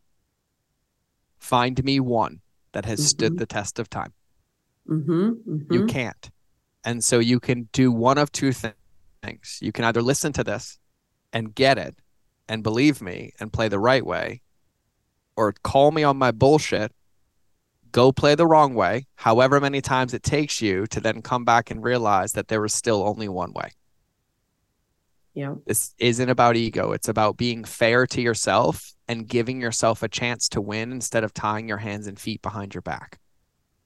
Find 1.38 1.82
me 1.82 1.98
one 2.00 2.40
that 2.72 2.84
has 2.84 3.06
stood 3.06 3.34
Mhm. 3.34 3.38
the 3.38 3.46
test 3.46 3.78
of 3.78 3.88
time. 3.88 4.12
Mhm, 4.88 5.66
You 5.70 5.82
mhm. 5.82 5.88
can't. 5.88 6.30
And 6.84 7.02
so 7.04 7.20
you 7.20 7.40
can 7.40 7.68
do 7.72 7.90
one 7.92 8.18
of 8.18 8.32
two 8.32 8.52
thi- 8.52 8.72
things. 9.22 9.58
You 9.62 9.72
can 9.72 9.84
either 9.84 10.02
listen 10.02 10.32
to 10.34 10.44
this 10.44 10.78
and 11.32 11.54
get 11.54 11.78
it 11.78 11.96
and 12.52 12.62
believe 12.62 13.00
me 13.00 13.32
and 13.40 13.50
play 13.50 13.66
the 13.66 13.78
right 13.78 14.04
way, 14.04 14.42
or 15.36 15.54
call 15.64 15.90
me 15.90 16.02
on 16.02 16.18
my 16.18 16.30
bullshit, 16.30 16.92
go 17.92 18.12
play 18.12 18.34
the 18.34 18.46
wrong 18.46 18.74
way, 18.74 19.06
however 19.14 19.58
many 19.58 19.80
times 19.80 20.12
it 20.12 20.22
takes 20.22 20.60
you 20.60 20.86
to 20.88 21.00
then 21.00 21.22
come 21.22 21.46
back 21.46 21.70
and 21.70 21.82
realize 21.82 22.32
that 22.32 22.48
there 22.48 22.60
was 22.60 22.74
still 22.74 23.08
only 23.08 23.26
one 23.26 23.54
way. 23.54 23.70
Yeah. 25.32 25.54
This 25.64 25.94
isn't 25.96 26.28
about 26.28 26.56
ego. 26.56 26.92
It's 26.92 27.08
about 27.08 27.38
being 27.38 27.64
fair 27.64 28.06
to 28.08 28.20
yourself 28.20 28.92
and 29.08 29.26
giving 29.26 29.58
yourself 29.58 30.02
a 30.02 30.08
chance 30.08 30.50
to 30.50 30.60
win 30.60 30.92
instead 30.92 31.24
of 31.24 31.32
tying 31.32 31.66
your 31.66 31.78
hands 31.78 32.06
and 32.06 32.20
feet 32.20 32.42
behind 32.42 32.74
your 32.74 32.82
back. 32.82 33.18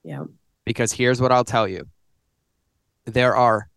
Yeah. 0.03 0.25
Because 0.65 0.91
here's 0.91 1.21
what 1.21 1.31
I'll 1.31 1.45
tell 1.45 1.69
you 1.69 1.87
there 3.05 3.33
are 3.33 3.69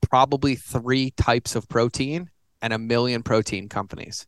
probably 0.00 0.56
three 0.56 1.12
types 1.12 1.54
of 1.54 1.68
protein 1.68 2.30
and 2.60 2.72
a 2.72 2.78
million 2.78 3.22
protein 3.22 3.68
companies. 3.68 4.26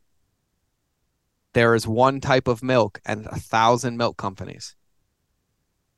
There 1.53 1.75
is 1.75 1.87
one 1.87 2.21
type 2.21 2.49
of 2.49 2.63
milk 2.63 3.01
and 3.07 3.27
a 3.27 3.37
thousand 3.37 3.97
milk 3.97 4.17
companies. 4.17 4.77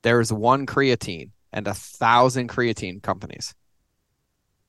There 0.03 0.21
is 0.21 0.33
one 0.33 0.67
creatine 0.67 1.31
and 1.53 1.67
a 1.67 1.75
thousand 1.75 2.49
creatine 2.49 3.03
companies. 3.03 3.55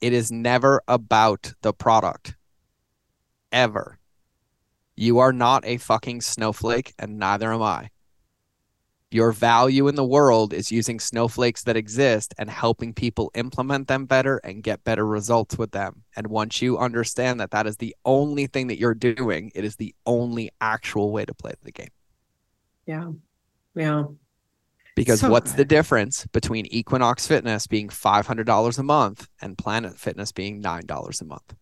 It 0.02 0.14
is 0.14 0.32
never 0.32 0.82
about 0.88 1.54
the 1.62 1.74
product. 1.74 2.36
Ever. 3.52 4.00
You 4.96 5.20
are 5.20 5.34
not 5.34 5.66
a 5.66 5.78
fucking 5.78 6.22
snowflake, 6.22 6.94
and 6.98 7.20
neither 7.20 7.54
am 7.54 7.62
I. 7.62 7.90
Your 9.12 9.32
value 9.32 9.88
in 9.88 9.96
the 9.96 10.06
world 10.06 10.54
is 10.54 10.72
using 10.72 11.00
snowflakes 11.00 11.64
that 11.64 11.76
exist 11.76 12.36
and 12.38 12.48
helping 12.48 12.94
people 12.94 13.32
implement 13.34 13.88
them 13.88 14.06
better 14.06 14.38
and 14.44 14.62
get 14.62 14.84
better 14.84 15.06
results 15.06 15.58
with 15.58 15.72
them. 15.72 16.04
And 16.16 16.28
once 16.28 16.62
you 16.62 16.78
understand 16.78 17.40
that 17.40 17.50
that 17.50 17.66
is 17.66 17.78
the 17.78 17.96
only 18.06 18.46
thing 18.46 18.68
that 18.68 18.78
you're 18.78 18.94
doing, 18.94 19.52
it 19.56 19.66
is 19.66 19.78
the 19.78 19.96
only 20.06 20.52
actual 20.62 21.12
way 21.12 21.26
to 21.26 21.34
play 21.34 21.54
the 21.64 21.72
game. 21.72 21.90
Yeah. 22.86 23.10
Yeah. 23.76 24.04
Because 24.96 25.22
So 25.22 25.30
what's 25.32 25.54
the 25.54 25.66
difference 25.66 26.28
between 26.28 26.68
Equinox 26.68 27.26
Fitness 27.26 27.66
being 27.66 27.88
$500 27.88 28.78
a 28.78 28.84
month 28.84 29.28
and 29.42 29.58
Planet 29.58 29.98
Fitness 29.98 30.32
being 30.32 30.62
$9 30.62 31.22
a 31.22 31.26
month? 31.26 31.56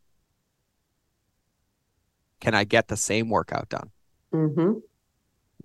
Can 2.41 2.53
I 2.53 2.65
get 2.65 2.89
the 2.89 2.97
same 2.97 3.29
workout 3.29 3.69
done? 3.69 3.91
Mm-hmm. 4.33 4.79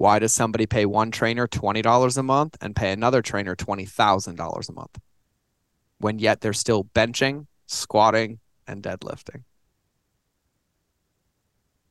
Why 0.03 0.19
does 0.19 0.33
somebody 0.33 0.67
pay 0.67 0.85
one 0.85 1.13
trainer 1.13 1.47
$20 1.47 2.19
a 2.19 2.23
month 2.25 2.57
and 2.61 2.75
pay 2.75 2.91
another 2.91 3.23
trainer 3.23 3.55
$20,000 3.55 4.69
a 4.69 4.73
month? 4.73 4.99
When 5.99 6.19
yet 6.19 6.41
they're 6.41 6.53
still 6.53 6.83
benching, 6.83 7.47
squatting, 7.67 8.41
and 8.67 8.83
deadlifting. 8.83 9.45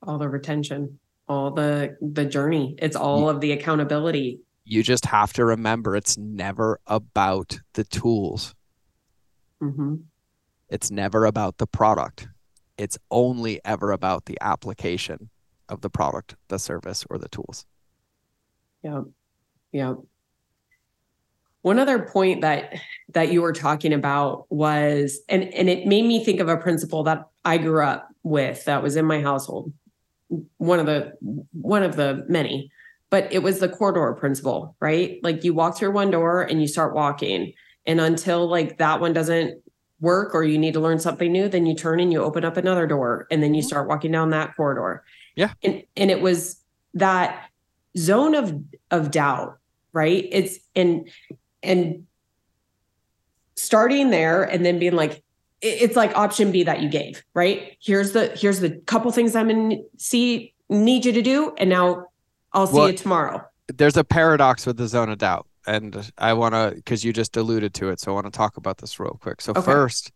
All 0.06 0.18
the 0.18 0.28
retention, 0.28 1.00
all 1.30 1.52
the 1.52 1.96
the 2.02 2.26
journey. 2.26 2.76
It's 2.80 2.98
all 2.98 3.30
of 3.30 3.40
the 3.40 3.54
accountability. 3.54 4.42
You 4.66 4.84
just 4.84 5.06
have 5.06 5.32
to 5.34 5.46
remember 5.46 5.96
it's 5.96 6.18
never 6.18 6.82
about 6.88 7.62
the 7.76 7.86
tools. 7.86 8.54
Mm-hmm. 9.64 9.96
It's 10.68 10.92
never 10.92 11.24
about 11.24 11.60
the 11.60 11.68
product. 11.68 12.28
It's 12.78 12.98
only 13.10 13.62
ever 13.64 13.94
about 13.94 14.26
the 14.26 14.38
application 14.42 15.30
of 15.70 15.80
the 15.80 15.90
product, 15.90 16.36
the 16.50 16.60
service, 16.60 17.06
or 17.10 17.18
the 17.18 17.30
tools. 17.30 17.66
Yeah. 18.84 19.02
Yeah. 19.72 19.96
One 21.62 21.78
other 21.78 22.00
point 22.00 22.42
that 22.42 22.74
that 23.14 23.32
you 23.32 23.42
were 23.42 23.54
talking 23.54 23.94
about 23.94 24.46
was 24.50 25.20
and 25.30 25.44
and 25.54 25.70
it 25.70 25.86
made 25.86 26.06
me 26.06 26.24
think 26.24 26.40
of 26.40 26.50
a 26.50 26.58
principle 26.58 27.04
that 27.04 27.28
I 27.46 27.58
grew 27.58 27.84
up 27.84 28.10
with 28.24 28.66
that 28.66 28.82
was 28.82 28.96
in 28.96 29.06
my 29.06 29.22
household. 29.22 29.72
One 30.58 30.80
of 30.80 30.88
the 30.88 31.14
one 31.52 31.84
of 31.84 31.96
the 31.98 32.26
many, 32.28 32.72
but 33.12 33.32
it 33.32 33.40
was 33.44 33.60
the 33.60 33.70
corridor 33.70 34.12
principle, 34.14 34.76
right? 34.80 35.20
Like 35.22 35.44
you 35.44 35.54
walk 35.54 35.78
through 35.78 35.92
one 35.92 36.10
door 36.10 36.42
and 36.42 36.62
you 36.62 36.68
start 36.68 36.96
walking 36.96 37.54
and 37.86 38.02
until 38.02 38.48
like 38.48 38.78
that 38.80 39.00
one 39.00 39.14
doesn't 39.14 39.62
work 40.00 40.34
or 40.34 40.44
you 40.44 40.58
need 40.58 40.74
to 40.74 40.80
learn 40.80 40.98
something 41.00 41.32
new, 41.32 41.48
then 41.48 41.68
you 41.68 41.76
turn 41.76 42.00
and 42.00 42.12
you 42.12 42.24
open 42.24 42.44
up 42.44 42.58
another 42.58 42.88
door 42.88 43.28
and 43.30 43.44
then 43.44 43.54
you 43.54 43.62
Mhm. 43.62 43.66
start 43.68 43.88
walking 43.88 44.12
down 44.12 44.32
that 44.32 44.56
corridor. 44.56 45.04
Yeah. 45.36 45.52
And 45.64 45.84
and 45.96 46.10
it 46.10 46.22
was 46.22 46.60
that 46.96 47.51
zone 47.98 48.36
of 48.36 48.56
of 48.92 49.12
doubt 49.12 49.58
right 49.94 50.28
it's 50.32 50.60
and 50.76 51.10
and 51.64 52.06
starting 53.56 54.10
there 54.10 54.44
and 54.44 54.66
then 54.66 54.80
being 54.80 54.96
like 54.96 55.24
it's 55.62 55.96
like 55.96 56.16
option 56.18 56.52
b 56.52 56.64
that 56.64 56.82
you 56.82 56.90
gave 56.90 57.24
right 57.34 57.78
here's 57.82 58.14
the 58.14 58.28
here's 58.36 58.60
the 58.60 58.72
couple 58.88 59.12
things 59.12 59.36
i'm 59.36 59.48
gonna 59.50 59.76
see 59.98 60.54
need 60.70 61.06
you 61.06 61.12
to 61.12 61.22
do 61.22 61.54
and 61.58 61.70
now 61.70 62.06
i'll 62.54 62.66
see 62.68 62.78
Well- 62.78 62.90
you 62.92 62.98
tomorrow 62.98 63.44
There's 63.74 63.98
a 63.98 64.04
paradox 64.04 64.66
with 64.66 64.78
the 64.78 64.88
zone 64.88 65.10
of 65.10 65.18
doubt. 65.20 65.48
And 65.68 66.12
I 66.18 66.34
want 66.34 66.56
to, 66.56 66.74
because 66.76 67.06
you 67.06 67.14
just 67.14 67.38
alluded 67.38 67.74
to 67.76 67.90
it. 67.90 68.00
So 68.02 68.12
I 68.12 68.16
want 68.16 68.26
to 68.26 68.32
talk 68.32 68.58
about 68.58 68.80
this 68.80 69.00
real 69.00 69.18
quick. 69.22 69.40
So, 69.42 69.52
Okay. 69.52 69.62
first, 69.62 70.12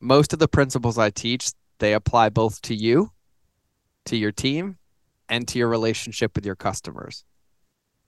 most 0.00 0.32
of 0.32 0.38
the 0.38 0.46
principles 0.46 0.96
I 0.96 1.10
teach, 1.10 1.50
they 1.80 1.92
apply 1.92 2.28
both 2.30 2.62
to 2.62 2.74
you, 2.74 3.10
to 4.06 4.16
your 4.16 4.30
team, 4.32 4.78
and 5.28 5.46
to 5.48 5.58
your 5.58 5.68
relationship 5.68 6.34
with 6.34 6.44
your 6.46 6.56
customers. 6.56 7.24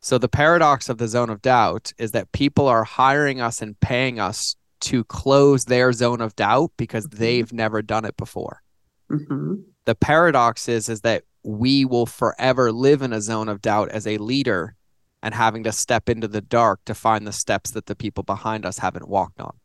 So 0.01 0.19
the 0.19 0.29
paradox 0.29 0.89
of 0.89 0.99
the 0.99 1.09
zone 1.09 1.31
of 1.31 1.43
doubt 1.43 1.93
is 1.99 2.13
that 2.13 2.31
people 2.33 2.69
are 2.69 2.85
hiring 2.85 3.41
us 3.41 3.61
and 3.63 3.79
paying 3.81 4.21
us 4.21 4.57
to 4.81 5.03
close 5.05 5.65
their 5.65 5.93
zone 5.93 6.21
of 6.21 6.37
doubt 6.37 6.71
because 6.77 7.07
Mhm. 7.09 7.19
they've 7.19 7.53
never 7.53 7.83
done 7.83 8.05
it 8.05 8.17
before. 8.17 8.63
Mhm. 9.11 9.65
The 9.87 9.95
paradox 9.95 10.69
is 10.69 10.89
is 10.89 11.01
that 11.01 11.25
we 11.43 11.85
will 11.85 12.07
forever 12.07 12.71
live 12.73 13.03
in 13.03 13.13
a 13.13 13.21
zone 13.21 13.49
of 13.49 13.63
doubt 13.63 13.89
as 13.89 14.07
a 14.07 14.19
leader 14.19 14.77
and 15.23 15.35
having 15.35 15.65
to 15.65 15.73
step 15.73 16.09
into 16.09 16.29
the 16.29 16.41
dark 16.43 16.85
to 16.85 16.95
find 16.95 17.27
the 17.27 17.33
steps 17.33 17.71
that 17.71 17.87
the 17.87 17.97
people 17.97 18.23
behind 18.23 18.67
us 18.67 18.79
haven't 18.79 19.09
walked 19.09 19.41
on. 19.41 19.57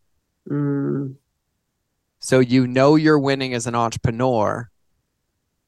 Mm, 0.49 1.15
So 2.19 2.39
you 2.39 2.65
know 2.67 2.95
you're 2.95 3.19
winning 3.19 3.53
as 3.53 3.67
an 3.67 3.75
entrepreneur 3.75 4.70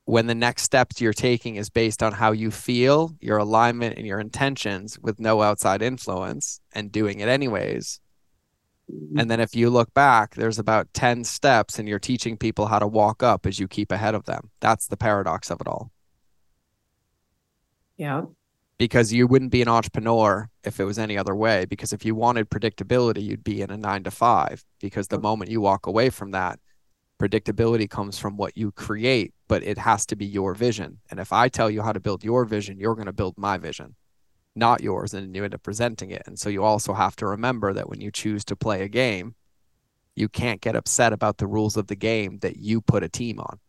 when 0.05 0.27
the 0.27 0.35
next 0.35 0.63
steps 0.63 0.99
you're 1.01 1.13
taking 1.13 1.55
is 1.55 1.69
based 1.69 2.03
on 2.03 2.13
how 2.13 2.31
you 2.31 2.51
feel, 2.51 3.15
your 3.21 3.37
alignment, 3.37 3.97
and 3.97 4.05
your 4.05 4.19
intentions 4.19 4.99
with 4.99 5.19
no 5.19 5.41
outside 5.41 5.81
influence 5.81 6.59
and 6.73 6.91
doing 6.91 7.19
it 7.21 7.29
anyways. 7.29 7.99
mm, 8.89 9.17
And 9.17 9.29
then 9.31 9.39
if 9.39 9.55
you 9.55 9.69
look 9.69 9.93
back, 9.93 10.35
there's 10.35 10.59
about 10.59 10.93
10 10.93 11.23
steps 11.23 11.79
and 11.79 11.87
you're 11.87 11.99
teaching 11.99 12.37
people 12.37 12.67
how 12.67 12.79
to 12.79 12.87
walk 12.87 13.23
up 13.23 13.45
as 13.45 13.59
you 13.59 13.67
keep 13.67 13.91
ahead 13.91 14.15
of 14.15 14.25
them. 14.25 14.49
That's 14.59 14.87
the 14.87 14.97
paradox 14.97 15.49
of 15.51 15.61
it 15.61 15.67
all. 15.67 15.91
yeah 17.97 18.23
Because 18.77 19.13
you 19.13 19.27
wouldn't 19.27 19.51
be 19.51 19.61
an 19.61 19.67
entrepreneur 19.67 20.49
if 20.63 20.79
it 20.79 20.85
was 20.85 20.99
any 20.99 21.17
other 21.17 21.35
way. 21.35 21.65
Because 21.65 21.93
if 21.93 22.03
you 22.05 22.15
wanted 22.15 22.49
predictability, 22.49 23.23
you'd 23.23 23.43
be 23.43 23.61
in 23.61 23.69
a 23.71 23.77
nine 23.77 24.03
to 24.03 24.11
five. 24.11 24.63
Because 24.79 25.07
the 25.07 25.19
moment 25.19 25.51
you 25.51 25.61
walk 25.61 25.85
away 25.87 26.09
from 26.09 26.31
that, 26.31 26.59
predictability 27.23 27.89
comes 27.89 28.19
from 28.19 28.37
what 28.37 28.57
you 28.57 28.71
create, 28.71 29.33
but 29.47 29.63
it 29.63 29.77
has 29.77 30.05
to 30.07 30.15
be 30.15 30.25
your 30.25 30.53
vision. 30.53 30.99
And 31.09 31.19
if 31.19 31.31
I 31.31 31.49
tell 31.49 31.69
you 31.69 31.81
how 31.81 31.93
to 31.93 31.99
build 32.01 32.23
your 32.23 32.45
vision, 32.45 32.79
you're 32.79 32.95
going 32.95 33.07
to 33.07 33.13
build 33.13 33.37
my 33.37 33.57
vision, 33.57 33.95
not 34.55 34.81
yours. 34.81 35.13
And 35.13 35.35
you 35.35 35.43
end 35.45 35.55
up 35.55 35.63
presenting 35.63 36.11
it. 36.11 36.23
And 36.27 36.39
so 36.39 36.49
you 36.49 36.63
also 36.63 36.93
have 36.93 37.15
to 37.17 37.27
remember 37.27 37.73
that 37.73 37.89
when 37.89 38.01
you 38.01 38.11
choose 38.11 38.45
to 38.45 38.55
play 38.57 38.83
a 38.83 38.89
game, 38.89 39.35
you 40.15 40.29
can't 40.29 40.61
get 40.61 40.75
upset 40.75 41.13
about 41.13 41.37
the 41.37 41.47
rules 41.47 41.77
of 41.77 41.87
the 41.87 41.95
game 41.95 42.39
that 42.39 42.57
you 42.57 42.81
put 42.81 43.03
a 43.03 43.09
team 43.09 43.39
on. 43.39 43.59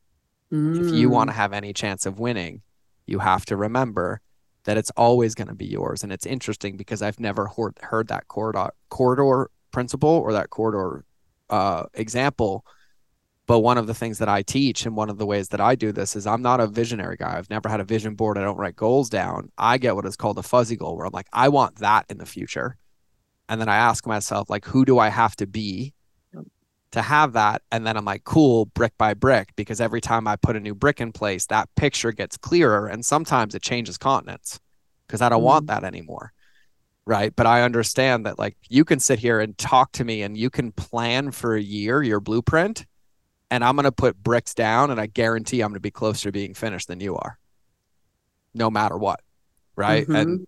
If 0.76 0.92
you 0.92 1.10
want 1.10 1.28
Mm, 1.28 1.30
to 1.30 1.34
have 1.36 1.52
any 1.52 1.72
chance 1.72 2.06
of 2.06 2.18
winning, 2.18 2.62
you 3.06 3.20
have 3.20 3.46
to 3.46 3.56
remember 3.56 4.20
that 4.64 4.76
it's 4.76 4.90
always 4.96 5.34
going 5.34 5.48
to 5.48 5.54
be 5.54 5.66
yours. 5.66 6.02
And 6.02 6.12
it's 6.12 6.26
interesting 6.26 6.76
because 6.76 7.02
I've 7.02 7.20
never 7.20 7.48
heard, 7.48 7.78
heard 7.82 8.08
that 8.08 8.28
corridor, 8.28 8.70
corridor 8.90 9.50
principle 9.72 10.10
or 10.10 10.32
that 10.32 10.50
corridor 10.50 11.04
uh, 11.50 11.84
example. 11.94 12.64
But 13.46 13.60
one 13.60 13.76
of 13.76 13.86
the 13.86 13.94
things 13.94 14.18
that 14.18 14.28
I 14.28 14.42
teach 14.42 14.86
and 14.86 14.96
one 14.96 15.10
of 15.10 15.18
the 15.18 15.26
ways 15.26 15.50
that 15.50 15.60
I 15.60 15.74
do 15.74 15.92
this 15.92 16.16
is 16.16 16.26
I'm 16.26 16.40
not 16.40 16.60
a 16.60 16.66
visionary 16.66 17.16
guy. 17.16 17.36
I've 17.36 17.50
never 17.50 17.68
had 17.68 17.80
a 17.80 17.84
vision 17.84 18.14
board. 18.14 18.38
I 18.38 18.42
don't 18.42 18.56
write 18.56 18.76
goals 18.76 19.10
down. 19.10 19.50
I 19.58 19.76
get 19.76 19.94
what 19.94 20.06
is 20.06 20.16
called 20.16 20.38
a 20.38 20.42
fuzzy 20.42 20.76
goal 20.76 20.96
where 20.96 21.04
I'm 21.04 21.12
like, 21.12 21.28
I 21.32 21.50
want 21.50 21.76
that 21.76 22.06
in 22.08 22.16
the 22.16 22.24
future. 22.24 22.78
And 23.48 23.60
then 23.60 23.68
I 23.68 23.76
ask 23.76 24.06
myself, 24.06 24.48
like, 24.48 24.64
who 24.64 24.86
do 24.86 24.98
I 24.98 25.08
have 25.08 25.36
to 25.36 25.46
be 25.46 25.92
to 26.92 27.02
have 27.02 27.34
that? 27.34 27.60
And 27.70 27.86
then 27.86 27.98
I'm 27.98 28.06
like, 28.06 28.24
cool, 28.24 28.64
brick 28.64 28.96
by 28.96 29.12
brick, 29.12 29.50
because 29.56 29.78
every 29.78 30.00
time 30.00 30.26
I 30.26 30.36
put 30.36 30.56
a 30.56 30.60
new 30.60 30.74
brick 30.74 30.98
in 30.98 31.12
place, 31.12 31.44
that 31.48 31.68
picture 31.74 32.12
gets 32.12 32.38
clearer. 32.38 32.86
And 32.86 33.04
sometimes 33.04 33.54
it 33.54 33.60
changes 33.60 33.98
continents 33.98 34.58
because 35.06 35.20
I 35.20 35.28
don't 35.28 35.42
want 35.42 35.66
mm-hmm. 35.66 35.82
that 35.82 35.86
anymore. 35.86 36.32
Right. 37.04 37.36
But 37.36 37.46
I 37.46 37.60
understand 37.60 38.24
that, 38.24 38.38
like, 38.38 38.56
you 38.70 38.86
can 38.86 38.98
sit 38.98 39.18
here 39.18 39.38
and 39.38 39.58
talk 39.58 39.92
to 39.92 40.04
me 40.04 40.22
and 40.22 40.38
you 40.38 40.48
can 40.48 40.72
plan 40.72 41.30
for 41.30 41.54
a 41.54 41.60
year 41.60 42.02
your 42.02 42.20
blueprint. 42.20 42.86
And 43.54 43.62
I'm 43.62 43.76
going 43.76 43.84
to 43.84 43.92
put 43.92 44.20
bricks 44.20 44.52
down 44.52 44.90
and 44.90 45.00
I 45.00 45.06
guarantee 45.06 45.60
I'm 45.60 45.68
going 45.68 45.74
to 45.74 45.80
be 45.80 45.92
closer 45.92 46.24
to 46.24 46.32
being 46.32 46.54
finished 46.54 46.88
than 46.88 46.98
you 46.98 47.14
are. 47.14 47.38
No 48.52 48.68
matter 48.68 48.98
what. 48.98 49.20
Right? 49.76 50.02
Mm-hmm. 50.02 50.16
And 50.16 50.46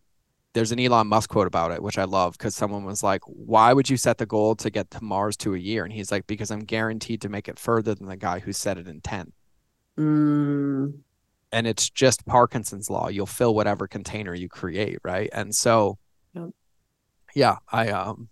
there's 0.55 0.73
an 0.73 0.81
Elon 0.81 1.07
Musk 1.07 1.31
quote 1.31 1.47
about 1.47 1.71
it, 1.71 1.81
which 1.81 1.99
I 1.99 2.05
love 2.05 2.33
because 2.33 2.57
someone 2.57 2.85
was 2.85 3.05
like, 3.05 3.23
Why 3.27 3.73
would 3.73 3.89
you 3.89 3.97
set 3.97 4.19
the 4.19 4.27
goal 4.27 4.57
to 4.57 4.71
get 4.71 4.91
to 4.91 5.05
Mars 5.05 5.37
to 5.39 5.55
a 5.55 5.59
year? 5.59 5.85
And 5.85 5.93
he's 5.93 6.11
like, 6.11 6.27
Because 6.27 6.51
I'm 6.51 6.65
guaranteed 6.65 7.21
to 7.21 7.29
make 7.29 7.47
it 7.47 7.61
further 7.61 7.95
than 7.95 8.09
the 8.09 8.17
guy 8.17 8.41
who 8.41 8.53
set 8.53 8.77
it 8.77 8.89
in 8.89 9.01
10. 9.01 9.33
Mm. 9.99 10.99
And 11.53 11.67
it's 11.69 11.89
just 11.89 12.27
Parkinson's 12.27 12.91
law. 12.91 13.07
You'll 13.07 13.27
fill 13.27 13.55
whatever 13.55 13.87
container 13.87 14.35
you 14.35 14.49
create. 14.49 14.99
Right. 15.05 15.31
And 15.33 15.55
so, 15.55 15.99
yep. 16.35 16.51
yeah, 17.37 17.59
I, 17.71 17.91
um, 17.91 18.31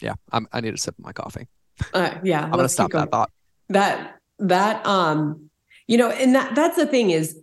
yeah, 0.00 0.14
I'm, 0.32 0.48
I 0.54 0.62
need 0.62 0.72
a 0.72 0.78
sip 0.78 0.98
of 0.98 1.04
my 1.04 1.12
coffee. 1.12 1.48
Uh, 1.92 2.14
yeah. 2.22 2.44
I'm 2.44 2.52
going 2.52 2.62
to 2.62 2.68
stop 2.70 2.92
that 2.92 3.10
thought. 3.10 3.30
That, 3.68 4.18
that, 4.38 4.84
um, 4.86 5.50
you 5.86 5.96
know, 5.96 6.10
and 6.10 6.34
that, 6.34 6.54
that's 6.54 6.76
the 6.76 6.86
thing 6.86 7.10
is 7.10 7.38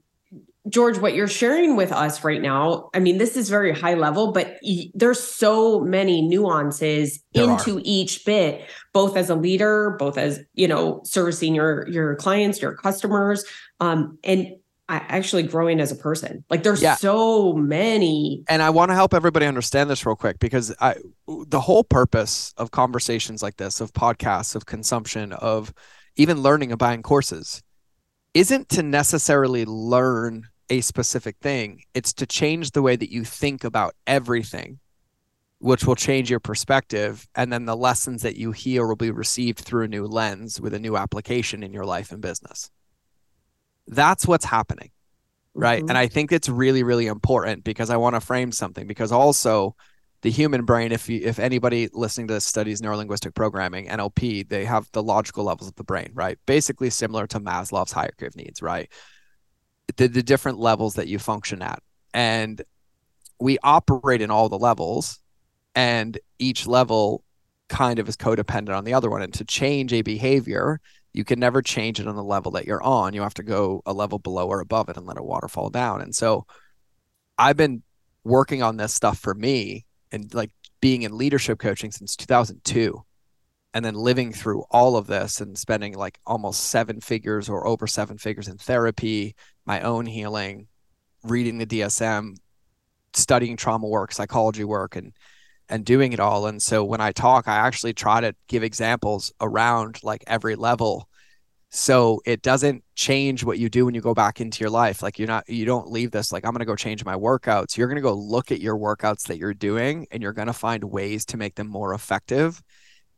George, 0.67 0.97
what 0.97 1.13
you're 1.13 1.27
sharing 1.27 1.75
with 1.75 1.91
us 1.91 2.23
right 2.23 2.41
now, 2.41 2.89
I 2.93 2.99
mean, 2.99 3.19
this 3.19 3.37
is 3.37 3.49
very 3.49 3.71
high 3.71 3.93
level, 3.93 4.31
but 4.31 4.57
there's 4.95 5.21
so 5.21 5.79
many 5.81 6.23
nuances 6.23 7.23
there 7.33 7.51
into 7.51 7.77
are. 7.77 7.81
each 7.83 8.25
bit, 8.25 8.67
both 8.91 9.15
as 9.15 9.29
a 9.29 9.35
leader, 9.35 9.95
both 9.99 10.17
as, 10.17 10.39
you 10.55 10.67
know, 10.67 11.01
servicing 11.03 11.53
your 11.53 11.87
your 11.87 12.15
clients, 12.15 12.61
your 12.61 12.73
customers, 12.73 13.45
um, 13.79 14.17
and 14.23 14.55
I 14.89 14.97
actually 14.97 15.43
growing 15.43 15.79
as 15.79 15.91
a 15.91 15.95
person. 15.95 16.43
Like 16.49 16.63
there's 16.63 16.81
yeah. 16.81 16.95
so 16.95 17.53
many. 17.53 18.43
And 18.49 18.63
I 18.63 18.71
want 18.71 18.89
to 18.89 18.95
help 18.95 19.13
everybody 19.13 19.45
understand 19.45 19.89
this 19.89 20.05
real 20.05 20.15
quick 20.15 20.39
because 20.39 20.73
I 20.81 20.95
the 21.27 21.59
whole 21.59 21.83
purpose 21.83 22.55
of 22.57 22.71
conversations 22.71 23.43
like 23.43 23.57
this, 23.57 23.81
of 23.81 23.93
podcasts, 23.93 24.55
of 24.55 24.65
consumption, 24.65 25.31
of 25.33 25.73
even 26.15 26.41
learning 26.41 26.71
and 26.71 26.79
buying 26.79 27.03
courses 27.03 27.61
isn't 28.33 28.69
to 28.69 28.83
necessarily 28.83 29.65
learn 29.65 30.47
a 30.69 30.81
specific 30.81 31.37
thing. 31.41 31.83
It's 31.93 32.13
to 32.13 32.25
change 32.25 32.71
the 32.71 32.81
way 32.81 32.95
that 32.95 33.11
you 33.11 33.23
think 33.23 33.63
about 33.63 33.95
everything, 34.07 34.79
which 35.59 35.85
will 35.85 35.95
change 35.95 36.29
your 36.29 36.39
perspective. 36.39 37.27
And 37.35 37.51
then 37.51 37.65
the 37.65 37.77
lessons 37.77 38.23
that 38.23 38.35
you 38.35 38.51
hear 38.51 38.85
will 38.85 38.95
be 38.95 39.11
received 39.11 39.59
through 39.59 39.85
a 39.85 39.87
new 39.87 40.05
lens 40.05 40.59
with 40.59 40.73
a 40.73 40.79
new 40.79 40.97
application 40.97 41.63
in 41.63 41.73
your 41.73 41.85
life 41.85 42.11
and 42.11 42.21
business. 42.21 42.71
That's 43.87 44.27
what's 44.27 44.45
happening. 44.45 44.91
Right. 45.53 45.79
Mm-hmm. 45.79 45.89
And 45.89 45.97
I 45.97 46.07
think 46.07 46.31
it's 46.31 46.49
really, 46.49 46.83
really 46.83 47.07
important 47.07 47.63
because 47.63 47.89
I 47.89 47.97
want 47.97 48.15
to 48.15 48.19
frame 48.21 48.51
something 48.51 48.87
because 48.87 49.11
also 49.11 49.75
the 50.25 50.31
human 50.31 50.65
brain, 50.65 50.91
if 50.91 51.07
you, 51.07 51.21
if 51.23 51.37
anybody 51.37 51.87
listening 51.93 52.27
to 52.27 52.33
this 52.33 52.45
studies 52.45 52.81
neurolinguistic 52.81 53.35
programming, 53.35 53.87
NLP, 53.87 54.49
they 54.49 54.65
have 54.65 54.89
the 54.91 55.03
logical 55.03 55.43
levels 55.43 55.69
of 55.69 55.75
the 55.75 55.83
brain, 55.83 56.09
right? 56.15 56.39
Basically 56.47 56.89
similar 56.89 57.27
to 57.27 57.39
Maslow's 57.39 57.91
hierarchy 57.91 58.25
of 58.25 58.35
needs, 58.35 58.61
right? 58.61 58.89
the, 59.97 60.07
the 60.07 60.23
different 60.23 60.59
levels 60.59 60.95
that 60.95 61.07
you 61.07 61.19
function 61.19 61.61
at. 61.61 61.81
And 62.13 62.61
we 63.39 63.57
operate 63.63 64.21
in 64.21 64.31
all 64.31 64.49
the 64.49 64.57
levels, 64.57 65.19
and 65.73 66.17
each 66.39 66.65
level 66.65 67.23
kind 67.67 67.99
of 67.99 68.07
is 68.07 68.15
codependent 68.15 68.75
on 68.75 68.85
the 68.85 68.93
other 68.93 69.09
one. 69.09 69.21
And 69.21 69.33
to 69.35 69.45
change 69.45 69.93
a 69.93 70.01
behavior, 70.01 70.79
you 71.13 71.23
can 71.23 71.39
never 71.39 71.61
change 71.61 71.99
it 71.99 72.07
on 72.07 72.15
the 72.15 72.23
level 72.23 72.51
that 72.53 72.65
you're 72.65 72.83
on. 72.83 73.13
You 73.13 73.21
have 73.21 73.33
to 73.35 73.43
go 73.43 73.81
a 73.85 73.93
level 73.93 74.19
below 74.19 74.47
or 74.47 74.59
above 74.59 74.89
it 74.89 74.97
and 74.97 75.05
let 75.05 75.17
a 75.17 75.23
waterfall 75.23 75.69
down. 75.69 76.01
And 76.01 76.15
so 76.15 76.45
I've 77.37 77.57
been 77.57 77.83
working 78.23 78.63
on 78.63 78.77
this 78.77 78.93
stuff 78.93 79.19
for 79.19 79.33
me 79.33 79.85
and 80.15 80.33
like 80.33 80.49
being 80.81 81.03
in 81.03 81.15
leadership 81.15 81.59
coaching 81.59 81.91
since 81.91 82.15
2002 82.15 83.03
and 83.73 83.83
then 83.83 83.93
living 83.93 84.31
through 84.31 84.63
all 84.71 84.95
of 84.95 85.05
this 85.05 85.41
and 85.41 85.57
spending 85.57 85.93
like 85.93 86.17
almost 86.25 86.63
seven 86.63 87.01
figures 87.01 87.49
or 87.49 87.67
over 87.67 87.85
seven 87.85 88.17
figures 88.17 88.47
in 88.47 88.57
therapy, 88.57 89.35
my 89.65 89.81
own 89.81 90.05
healing, 90.05 90.67
reading 91.23 91.57
the 91.57 91.65
DSM, 91.65 92.37
studying 93.13 93.57
trauma 93.57 93.87
work, 93.87 94.11
psychology 94.11 94.63
work, 94.63 94.95
and 94.95 95.13
and 95.67 95.83
doing 95.83 96.13
it 96.13 96.19
all. 96.19 96.45
And 96.45 96.61
so 96.61 96.83
when 96.83 97.01
I 97.01 97.11
talk, 97.11 97.47
I 97.47 97.55
actually 97.55 97.93
try 97.93 98.21
to 98.21 98.35
give 98.47 98.63
examples 98.63 99.33
around 99.41 99.99
like 100.03 100.23
every 100.27 100.55
level. 100.55 101.09
So 101.77 102.21
it 102.25 102.41
doesn't 102.41 102.85
change 102.95 103.43
what 103.43 103.59
you 103.59 103.67
do 103.67 103.83
when 103.83 103.93
you 103.93 103.99
go 103.99 104.13
back 104.13 104.39
into 104.39 104.61
your 104.61 104.69
life. 104.69 105.03
Like 105.03 105.19
you're 105.19 105.27
not, 105.27 105.49
you 105.49 105.65
don't 105.65 105.91
leave 105.91 106.09
this 106.09 106.31
like, 106.31 106.45
I'm 106.45 106.53
going 106.53 106.59
to 106.59 106.65
go 106.65 106.77
change 106.77 107.03
my 107.03 107.15
workouts. 107.15 107.75
You're 107.75 107.89
going 107.89 107.97
to 107.97 108.01
go 108.01 108.13
look 108.13 108.49
at 108.53 108.61
your 108.61 108.77
workouts 108.77 109.23
that 109.23 109.37
you're 109.37 109.53
doing 109.53 110.07
and 110.09 110.23
you're 110.23 110.31
going 110.31 110.47
to 110.47 110.53
find 110.53 110.85
ways 110.85 111.25
to 111.25 111.37
make 111.37 111.55
them 111.55 111.67
more 111.67 111.93
effective 111.93 112.63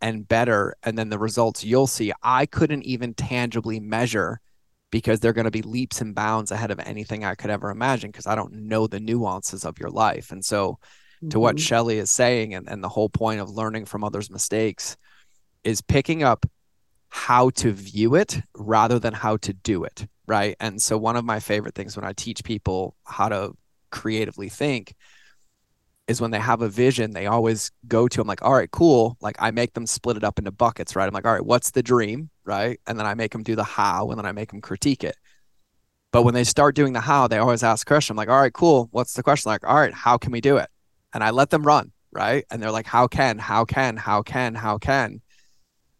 and 0.02 0.28
better. 0.28 0.76
And 0.82 0.98
then 0.98 1.10
the 1.10 1.20
results 1.20 1.64
you'll 1.64 1.86
see, 1.86 2.12
I 2.24 2.48
couldn't 2.48 2.82
even 2.82 3.14
tangibly 3.14 3.80
measure 3.80 4.42
because 4.90 5.20
they're 5.20 5.34
going 5.34 5.46
to 5.46 5.52
be 5.52 5.62
leaps 5.62 6.02
and 6.02 6.16
bounds 6.16 6.50
ahead 6.50 6.72
of 6.72 6.80
anything 6.80 7.24
I 7.24 7.36
could 7.36 7.52
ever 7.52 7.70
imagine 7.70 8.10
because 8.10 8.26
I 8.26 8.34
don't 8.34 8.54
know 8.54 8.88
the 8.88 9.00
nuances 9.00 9.66
of 9.66 9.78
your 9.78 9.92
life. 9.92 10.32
And 10.32 10.44
so, 10.44 10.72
mm-hmm. 10.72 11.30
to 11.30 11.40
what 11.40 11.58
mm-hmm. 11.58 11.64
Shelly 11.64 11.98
is 12.00 12.10
saying, 12.10 12.56
and, 12.56 12.68
and 12.68 12.84
the 12.84 12.90
whole 12.90 13.10
point 13.10 13.40
of 13.40 13.52
learning 13.52 13.86
from 13.86 14.04
others' 14.04 14.32
mistakes 14.32 14.98
is 15.64 15.82
picking 15.82 16.24
up 16.24 16.44
how 17.10 17.50
to 17.52 17.72
view 17.72 18.16
it 18.16 18.42
rather 18.56 19.00
than 19.00 19.14
how 19.14 19.38
to 19.38 19.54
do 19.54 19.84
it. 19.84 20.08
Right. 20.28 20.56
And 20.60 20.82
so, 20.82 20.98
one 20.98 21.16
of 21.16 21.24
my 21.24 21.40
favorite 21.40 21.76
things 21.76 21.96
when 21.96 22.06
I 22.06 22.14
teach 22.14 22.44
people 22.44 22.96
how 23.06 23.30
to 23.30 23.54
creatively 23.92 24.50
think 24.50 24.94
is 26.08 26.22
when 26.22 26.32
they 26.32 26.40
have 26.40 26.62
a 26.62 26.70
vision, 26.70 27.12
they 27.12 27.28
always 27.28 27.72
go 27.88 28.08
to, 28.08 28.22
I'm 28.22 28.28
like, 28.28 28.42
all 28.42 28.54
right, 28.54 28.72
cool. 28.72 29.18
Like 29.20 29.36
I 29.40 29.52
make 29.52 29.74
them 29.74 29.86
split 29.86 30.18
it 30.18 30.24
up 30.24 30.40
into 30.40 30.52
buckets, 30.52 30.96
right? 30.96 31.06
I'm 31.06 31.14
like, 31.14 31.26
all 31.26 31.34
right, 31.34 31.46
what's 31.46 31.72
the 31.72 31.84
dream? 31.84 32.30
Right. 32.46 32.80
And 32.88 32.98
then 32.98 33.06
I 33.06 33.14
make 33.14 33.34
them 33.34 33.44
do 33.44 33.56
the 33.56 33.64
how 33.64 34.10
and 34.10 34.18
then 34.18 34.26
I 34.26 34.32
make 34.32 34.52
them 34.52 34.62
critique 34.62 35.04
it. 35.04 35.18
But 36.14 36.24
when 36.24 36.34
they 36.34 36.46
start 36.46 36.76
doing 36.76 36.94
the 36.94 37.02
how, 37.02 37.28
they 37.28 37.38
always 37.38 37.62
ask 37.62 37.86
a 37.86 37.90
question. 37.90 38.14
I'm 38.14 38.18
like, 38.18 38.30
all 38.30 38.40
right, 38.40 38.54
cool. 38.54 38.88
What's 38.92 39.14
the 39.14 39.24
question? 39.24 39.50
Like, 39.50 39.68
all 39.68 39.76
right, 39.76 39.94
how 39.94 40.18
can 40.18 40.32
we 40.32 40.40
do 40.40 40.58
it? 40.58 40.70
And 41.14 41.24
I 41.24 41.32
let 41.32 41.50
them 41.50 41.64
run. 41.64 41.92
Right. 42.12 42.46
And 42.50 42.64
they're 42.64 42.72
like, 42.72 42.88
how 42.88 43.08
can, 43.08 43.38
how 43.38 43.66
can, 43.66 43.98
how 43.98 44.24
can, 44.24 44.56
how 44.56 44.78
can? 44.78 45.22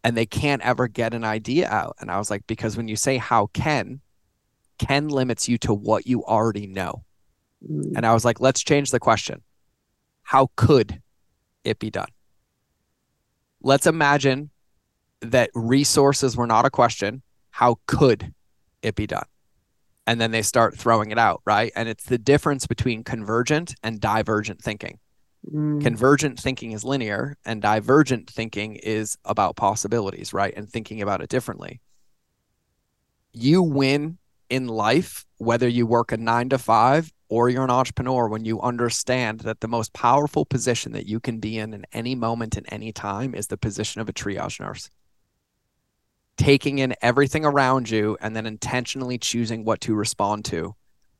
And 0.08 0.16
they 0.16 0.24
can't 0.24 0.62
ever 0.62 0.88
get 0.88 1.12
an 1.12 1.22
idea 1.22 1.68
out. 1.68 1.96
And 2.00 2.10
I 2.10 2.16
was 2.16 2.30
like, 2.30 2.46
because 2.46 2.78
when 2.78 2.88
you 2.88 2.96
say 2.96 3.18
how 3.18 3.48
can, 3.52 4.00
can 4.78 5.08
limits 5.08 5.50
you 5.50 5.58
to 5.58 5.74
what 5.74 6.06
you 6.06 6.24
already 6.24 6.66
know. 6.66 7.04
Mm. 7.70 7.92
And 7.94 8.06
I 8.06 8.14
was 8.14 8.24
like, 8.24 8.40
let's 8.40 8.64
change 8.64 8.90
the 8.90 8.98
question 8.98 9.42
how 10.22 10.48
could 10.56 11.02
it 11.62 11.78
be 11.78 11.90
done? 11.90 12.08
Let's 13.60 13.86
imagine 13.86 14.48
that 15.20 15.50
resources 15.54 16.38
were 16.38 16.46
not 16.46 16.64
a 16.64 16.70
question. 16.70 17.20
How 17.50 17.76
could 17.86 18.32
it 18.80 18.94
be 18.94 19.06
done? 19.06 19.26
And 20.06 20.18
then 20.18 20.30
they 20.30 20.40
start 20.40 20.74
throwing 20.74 21.10
it 21.10 21.18
out, 21.18 21.42
right? 21.44 21.70
And 21.76 21.86
it's 21.86 22.04
the 22.04 22.16
difference 22.16 22.66
between 22.66 23.04
convergent 23.04 23.74
and 23.82 24.00
divergent 24.00 24.62
thinking. 24.62 25.00
Mm. 25.52 25.82
Convergent 25.82 26.38
thinking 26.38 26.72
is 26.72 26.84
linear, 26.84 27.36
and 27.44 27.62
divergent 27.62 28.28
thinking 28.28 28.76
is 28.76 29.16
about 29.24 29.56
possibilities, 29.56 30.32
right? 30.32 30.52
And 30.56 30.68
thinking 30.68 31.00
about 31.02 31.22
it 31.22 31.28
differently. 31.28 31.80
You 33.32 33.62
win 33.62 34.18
in 34.50 34.66
life, 34.66 35.24
whether 35.38 35.68
you 35.68 35.86
work 35.86 36.12
a 36.12 36.16
nine 36.16 36.48
to 36.50 36.58
five 36.58 37.12
or 37.28 37.48
you're 37.48 37.64
an 37.64 37.70
entrepreneur 37.70 38.28
when 38.28 38.44
you 38.44 38.60
understand 38.60 39.40
that 39.40 39.60
the 39.60 39.68
most 39.68 39.92
powerful 39.92 40.44
position 40.44 40.92
that 40.92 41.06
you 41.06 41.20
can 41.20 41.38
be 41.38 41.58
in 41.58 41.74
in 41.74 41.84
any 41.92 42.14
moment 42.14 42.56
in 42.56 42.66
any 42.66 42.92
time 42.92 43.34
is 43.34 43.48
the 43.48 43.56
position 43.56 44.00
of 44.00 44.08
a 44.08 44.12
triage 44.12 44.60
nurse 44.60 44.90
taking 46.36 46.78
in 46.78 46.94
everything 47.02 47.44
around 47.44 47.90
you 47.90 48.16
and 48.20 48.34
then 48.34 48.46
intentionally 48.46 49.18
choosing 49.18 49.64
what 49.64 49.80
to 49.80 49.94
respond 49.94 50.44
to 50.44 50.74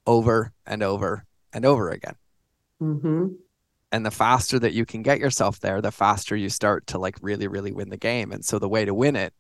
over 0.07 0.53
and 0.65 0.83
over 0.83 1.27
and 1.53 1.67
over 1.67 1.91
again 1.91 2.15
mm-hmm. 2.81 3.27
And 3.91 4.05
the 4.05 4.11
faster 4.11 4.59
that 4.59 4.73
you 4.73 4.85
can 4.85 5.03
get 5.03 5.19
yourself 5.19 5.61
there 5.61 5.81
the 5.81 5.91
faster 5.91 6.37
you 6.37 6.49
start 6.49 6.87
to 6.87 6.99
like 6.99 7.17
really 7.23 7.49
really 7.49 7.73
win 7.73 7.89
the 7.89 7.97
game 7.97 8.33
and 8.33 8.45
so 8.45 8.59
the 8.59 8.69
way 8.69 8.85
to 8.85 8.95
win 8.95 9.17
it 9.17 9.33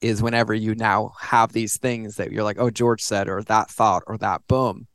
is 0.00 0.22
whenever 0.22 0.52
you 0.52 0.74
now 0.74 1.12
have 1.18 1.52
these 1.52 1.78
things 1.78 2.16
that 2.16 2.30
you're 2.30 2.44
like 2.44 2.58
oh 2.58 2.70
george 2.70 3.02
said 3.02 3.28
or 3.28 3.42
that 3.42 3.70
thought 3.70 4.02
or 4.06 4.18
that 4.18 4.46
boom 4.46 4.86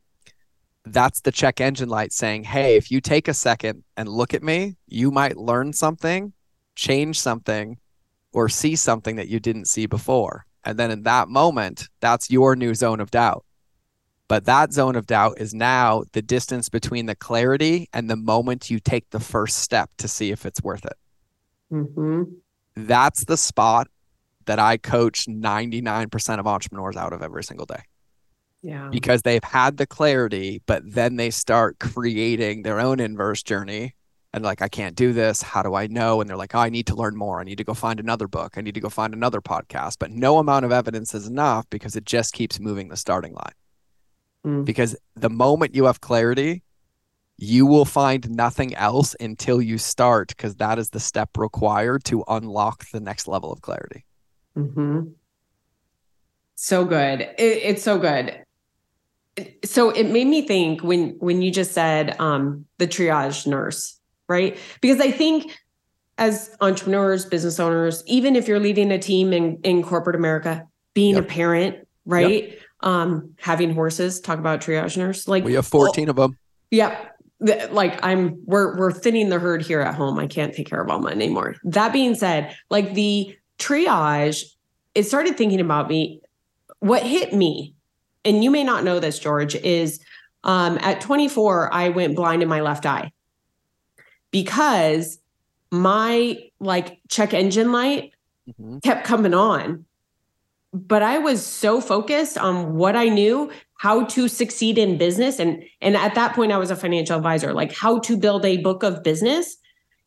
that's 0.86 1.22
the 1.22 1.32
check 1.32 1.62
engine 1.62 1.90
light 1.90 2.12
saying, 2.12 2.44
hey, 2.44 2.76
if 2.76 2.92
you 2.92 3.02
take 3.02 3.28
a 3.28 3.34
second 3.34 3.84
and 3.98 4.10
look 4.10 4.34
at 4.34 4.44
me, 4.44 4.76
you 4.88 5.12
might 5.12 5.38
learn 5.38 5.74
something, 5.74 6.34
change 6.76 7.20
something, 7.20 7.78
or 8.32 8.50
see 8.50 8.76
something 8.76 9.16
that 9.16 9.28
you 9.28 9.40
didn't 9.40 9.66
see 9.68 9.86
before. 9.86 10.46
And 10.64 10.78
then 10.78 10.92
in 10.92 11.04
that 11.04 11.30
moment, 11.30 11.88
that's 12.00 12.30
your 12.30 12.56
new 12.56 12.76
zone 12.76 13.00
of 13.00 13.12
doubt. 13.12 13.46
But 14.30 14.46
that 14.46 14.72
zone 14.72 14.96
of 14.96 15.08
doubt 15.08 15.42
is 15.42 15.56
now 15.56 16.04
the 16.14 16.22
distance 16.22 16.70
between 16.70 17.08
the 17.08 17.16
clarity 17.16 17.90
and 17.94 18.10
the 18.10 18.16
moment 18.16 18.70
you 18.70 18.80
take 18.80 19.10
the 19.10 19.20
first 19.20 19.58
step 19.58 19.90
to 19.98 20.08
see 20.08 20.32
if 20.32 20.46
it's 20.46 20.62
worth 20.62 20.86
it. 20.86 20.98
Mm-hmm. 21.74 22.24
That's 22.76 23.26
the 23.26 23.38
spot 23.38 23.88
that 24.46 24.60
I 24.60 24.78
coach 24.78 25.26
99% 25.26 26.40
of 26.40 26.46
entrepreneurs 26.46 26.96
out 26.96 27.12
of 27.12 27.24
every 27.24 27.44
single 27.44 27.66
day. 27.66 27.82
Yeah. 28.62 28.90
Because 28.92 29.24
they've 29.24 29.44
had 29.44 29.78
the 29.78 29.88
clarity, 29.88 30.62
but 30.68 30.84
then 30.86 31.16
they 31.16 31.32
start 31.32 31.80
creating 31.80 32.62
their 32.62 32.80
own 32.80 33.00
inverse 33.00 33.42
journey 33.42 33.96
and 34.32 34.44
like, 34.44 34.62
I 34.62 34.68
can't 34.68 34.96
do 34.96 35.12
this. 35.12 35.42
How 35.42 35.64
do 35.64 35.74
I 35.74 35.88
know? 35.88 36.22
And 36.22 36.30
they're 36.30 36.38
like, 36.38 36.54
oh, 36.54 36.60
I 36.60 36.70
need 36.70 36.86
to 36.88 36.96
learn 36.96 37.16
more. 37.16 37.40
I 37.40 37.44
need 37.44 37.58
to 37.58 37.64
go 37.64 37.74
find 37.74 38.00
another 38.00 38.28
book. 38.28 38.58
I 38.58 38.62
need 38.62 38.76
to 38.76 38.80
go 38.80 38.90
find 38.90 39.16
another 39.16 39.42
podcast. 39.42 39.96
But 40.00 40.12
no 40.12 40.38
amount 40.38 40.66
of 40.66 40.72
evidence 40.72 41.16
is 41.16 41.26
enough 41.26 41.68
because 41.72 41.96
it 41.96 42.06
just 42.06 42.34
keeps 42.34 42.60
moving 42.60 42.90
the 42.90 42.98
starting 42.98 43.34
line. 43.34 43.54
Mm. 44.46 44.66
Because 44.66 44.96
the 45.16 45.30
moment 45.30 45.76
you 45.76 45.86
have 45.86 46.02
clarity, 46.02 46.64
you 47.38 47.66
will 47.66 47.86
find 47.86 48.30
nothing 48.30 48.76
else 48.76 49.16
until 49.20 49.62
you 49.62 49.78
start 49.78 50.30
because 50.30 50.56
that 50.56 50.78
is 50.78 50.90
the 50.90 51.00
step 51.00 51.38
required 51.38 52.04
to 52.06 52.24
unlock 52.28 52.90
the 52.92 53.00
next 53.00 53.28
level 53.28 53.52
of 53.52 53.62
clarity. 53.62 54.06
Mm-hmm. 54.58 55.10
So 56.56 56.84
good. 56.84 57.22
It, 57.22 57.38
it's 57.38 57.84
so 57.84 57.98
good. 57.98 58.44
So 59.64 59.90
it 59.92 60.06
made 60.06 60.28
me 60.28 60.42
think 60.42 60.84
when 60.84 61.16
when 61.20 61.42
you 61.42 61.50
just 61.50 61.72
said 61.72 62.20
um, 62.20 62.66
the 62.78 62.88
triage 62.88 63.48
nurse, 63.48 63.98
right? 64.28 64.58
Because 64.82 65.00
I 65.00 65.12
think 65.12 65.58
as 66.18 66.54
entrepreneurs, 66.60 67.26
business 67.26 67.58
owners, 67.60 68.04
even 68.06 68.36
if 68.36 68.50
you're 68.50 68.60
leading 68.60 68.92
a 68.92 69.00
team 69.00 69.32
in, 69.32 69.58
in 69.64 69.82
corporate 69.82 70.18
America, 70.18 70.68
being 70.94 71.16
yep. 71.16 71.24
a 71.24 71.28
parent, 71.28 71.88
right? 72.06 72.50
Yep. 72.50 72.60
Um, 72.82 73.36
having 73.38 73.74
horses, 73.74 74.22
talk 74.22 74.40
about 74.40 74.62
triage 74.62 74.96
nurse. 74.96 75.28
Like 75.28 75.44
we 75.44 75.54
have 75.54 75.68
14 75.68 76.08
oh, 76.08 76.10
of 76.12 76.16
them. 76.16 76.38
Yep. 76.72 77.16
Like 77.72 78.00
I'm 78.04 78.42
we're 78.46 78.78
we're 78.78 78.92
thinning 78.92 79.30
the 79.30 79.40
herd 79.40 79.62
here 79.62 79.82
at 79.82 79.96
home. 79.96 80.20
I 80.20 80.28
can't 80.28 80.54
take 80.54 80.70
care 80.70 80.82
of 80.82 80.90
all 80.90 81.00
mine 81.00 81.14
anymore. 81.14 81.56
That 81.64 81.94
being 81.94 82.16
said, 82.16 82.56
like 82.70 82.94
the 82.94 83.36
triage, 83.58 84.44
it 84.96 85.04
started 85.04 85.38
thinking 85.38 85.62
about 85.62 85.90
me. 85.90 86.22
What 86.80 87.04
hit 87.04 87.34
me, 87.34 87.76
and 88.24 88.44
you 88.44 88.52
may 88.52 88.64
not 88.64 88.84
know 88.84 89.00
this, 89.00 89.20
George, 89.20 89.56
is 89.56 90.00
um, 90.44 90.78
at 90.82 91.02
24, 91.02 91.74
I 91.74 91.90
went 91.90 92.16
blind 92.16 92.42
in 92.42 92.50
my 92.50 92.62
left 92.62 92.86
eye 92.86 93.12
because 94.32 95.20
my 95.72 96.38
like 96.60 97.00
check 97.10 97.34
engine 97.34 97.72
light 97.72 98.14
mm-hmm. 98.48 98.80
kept 98.80 99.06
coming 99.06 99.34
on. 99.34 99.86
But 100.72 101.02
I 101.02 101.18
was 101.18 101.46
so 101.46 101.82
focused 101.82 102.38
on 102.38 102.76
what 102.76 102.96
I 102.96 103.10
knew, 103.10 103.52
how 103.76 104.06
to 104.06 104.28
succeed 104.28 104.78
in 104.78 104.98
business. 104.98 105.40
And, 105.40 105.64
and 105.82 105.96
at 105.96 106.16
that 106.16 106.36
point, 106.36 106.52
I 106.52 106.58
was 106.58 106.70
a 106.70 106.76
financial 106.76 107.18
advisor, 107.18 107.54
like 107.54 107.74
how 107.74 108.00
to 108.00 108.18
build 108.18 108.46
a 108.46 108.58
book 108.58 108.84
of 108.84 109.04
business. 109.04 109.58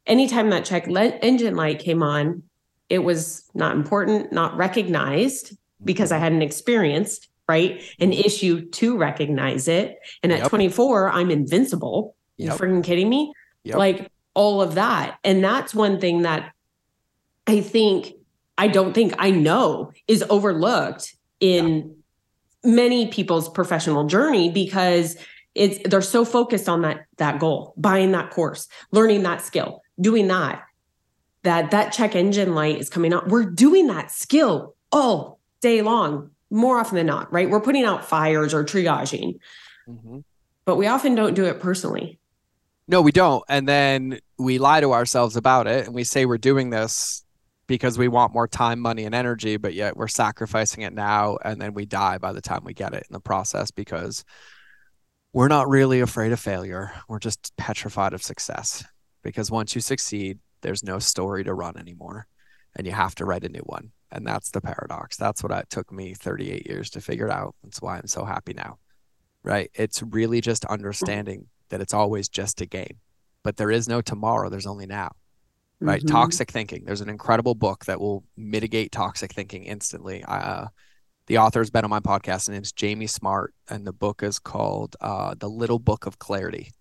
Anytime 0.07 0.51
that 0.51 0.65
check 0.65 0.87
engine 0.89 1.57
light 1.57 1.79
came 1.79 2.03
on, 2.03 2.43
it 2.89 2.99
was 2.99 3.49
not 3.55 3.75
important, 3.75 4.33
not 4.33 4.57
recognized 4.57 5.57
because 5.83 6.13
I 6.13 6.19
hadn't 6.19 6.43
experienced, 6.43 7.29
right? 7.49 7.83
An 7.99 8.13
issue 8.13 8.69
to 8.71 8.97
recognize 8.97 9.67
it. 9.69 9.99
And 10.23 10.33
at 10.33 10.41
yep. 10.41 10.49
24, 10.51 11.11
I'm 11.11 11.31
invincible. 11.31 12.15
Yep. 12.37 12.53
You 12.53 12.59
freaking 12.59 12.85
kidding 12.85 13.09
me? 13.09 13.33
Yep. 13.65 13.77
Like 13.79 14.13
all 14.35 14.61
of 14.61 14.75
that. 14.75 15.19
And 15.25 15.43
that's 15.43 15.75
one 15.75 16.01
thing 16.01 16.23
that 16.23 16.53
I 17.47 17.61
think, 17.61 18.13
I 18.59 18.69
don't 18.69 18.93
think 18.93 19.15
I 19.19 19.31
know 19.31 19.93
is 20.09 20.25
overlooked 20.29 21.15
in 21.41 21.95
yeah. 22.65 22.75
many 22.75 23.09
people's 23.09 23.49
professional 23.49 24.07
journey 24.07 24.51
because 24.51 25.17
it's 25.55 25.79
they're 25.89 26.01
so 26.01 26.25
focused 26.25 26.69
on 26.69 26.83
that 26.83 27.07
that 27.19 27.39
goal, 27.39 27.75
buying 27.77 28.13
that 28.13 28.31
course, 28.31 28.69
learning 28.91 29.23
that 29.25 29.43
skill, 29.43 29.83
doing 30.01 30.29
that. 30.29 30.63
That 31.45 31.73
that 31.73 31.93
check 31.93 32.15
engine 32.15 32.55
light 32.55 32.79
is 32.79 32.89
coming 32.89 33.13
out. 33.13 33.29
We're 33.29 33.45
doing 33.45 33.89
that 33.89 34.11
skill 34.13 34.77
all 34.93 35.41
day 35.61 35.83
long, 35.83 36.31
more 36.51 36.79
often 36.79 36.97
than 36.97 37.07
not, 37.07 37.33
right? 37.33 37.51
We're 37.51 37.61
putting 37.61 37.85
out 37.85 38.05
fires 38.05 38.55
or 38.55 38.65
triaging. 38.65 39.39
Mm-hmm. 39.89 40.19
But 40.65 40.77
we 40.77 40.87
often 40.87 41.15
don't 41.17 41.35
do 41.35 41.45
it 41.47 41.59
personally. 41.59 42.21
No, 42.87 43.03
we 43.03 43.11
don't. 43.11 43.43
And 43.49 43.67
then 43.69 44.21
we 44.39 44.59
lie 44.59 44.81
to 44.81 44.93
ourselves 44.93 45.37
about 45.37 45.67
it 45.67 45.87
and 45.87 45.95
we 45.95 46.05
say 46.05 46.27
we're 46.27 46.39
doing 46.39 46.71
this 46.71 47.25
because 47.73 47.97
we 47.97 48.07
want 48.07 48.35
more 48.35 48.47
time, 48.47 48.81
money, 48.81 49.07
and 49.07 49.15
energy, 49.15 49.57
but 49.57 49.73
yet 49.73 49.97
we're 49.97 50.07
sacrificing 50.07 50.83
it 50.83 50.93
now. 50.93 51.39
And 51.43 51.59
then 51.59 51.73
we 51.73 51.87
die 51.87 52.19
by 52.19 52.35
the 52.35 52.43
time 52.43 52.65
we 52.65 52.75
get 52.75 52.93
it 52.93 53.07
in 53.09 53.15
the 53.15 53.19
process 53.19 53.71
because 53.71 54.27
we're 55.33 55.49
not 55.49 55.71
really 55.71 56.01
afraid 56.01 56.33
of 56.33 56.39
failure. 56.39 56.93
We're 57.09 57.19
just 57.19 57.57
petrified 57.57 58.13
of 58.13 58.23
success 58.23 58.85
because 59.23 59.51
once 59.51 59.75
you 59.75 59.81
succeed, 59.81 60.39
there's 60.61 60.85
no 60.85 60.99
story 60.99 61.45
to 61.45 61.55
run 61.55 61.79
anymore 61.79 62.27
and 62.77 62.87
you 62.87 62.93
have 62.93 63.15
to 63.15 63.25
write 63.25 63.45
a 63.45 63.49
new 63.49 63.63
one. 63.65 63.93
And 64.11 64.27
that's 64.27 64.51
the 64.51 64.61
paradox. 64.61 65.17
That's 65.17 65.43
what 65.43 65.53
it 65.53 65.71
took 65.71 65.91
me 65.91 66.13
38 66.13 66.67
years 66.67 66.91
to 66.91 67.01
figure 67.01 67.29
it 67.29 67.33
out. 67.33 67.55
That's 67.65 67.81
why 67.81 67.97
I'm 67.97 68.07
so 68.07 68.27
happy 68.27 68.53
now. 68.53 68.81
Right. 69.43 69.71
It's 69.73 70.03
really 70.03 70.43
just 70.43 70.67
understanding 70.67 71.47
that 71.71 71.81
it's 71.81 71.95
always 71.95 72.29
just 72.29 72.61
a 72.61 72.67
game. 72.67 72.99
But 73.43 73.57
there 73.57 73.71
is 73.71 73.89
no 73.89 74.03
tomorrow, 74.03 74.51
there's 74.51 74.67
only 74.67 74.85
now. 74.85 75.13
Right? 75.83 76.01
Mm-hmm. 76.01 76.09
Toxic 76.09 76.51
thinking. 76.51 76.85
There's 76.85 77.01
an 77.01 77.09
incredible 77.09 77.55
book 77.55 77.85
that 77.87 78.01
will 78.01 78.25
mitigate 78.37 78.93
toxic 78.93 79.33
thinking 79.33 79.65
instantly. 79.65 80.25
Uh, 80.25 80.67
the 81.27 81.39
author 81.39 81.61
has 81.61 81.71
been 81.71 81.85
on 81.85 81.91
my 81.91 82.01
podcast. 82.01 82.47
His 82.47 82.51
name's 82.51 82.73
Jamie 82.73 83.07
Smart, 83.07 83.55
and 83.69 83.87
the 83.87 83.93
book 83.93 84.23
is 84.23 84.39
called 84.39 84.97
uh, 85.01 85.35
The 85.39 85.49
Little 85.49 85.79
Book 85.79 86.07
of 86.07 86.19
Clarity. 86.19 86.73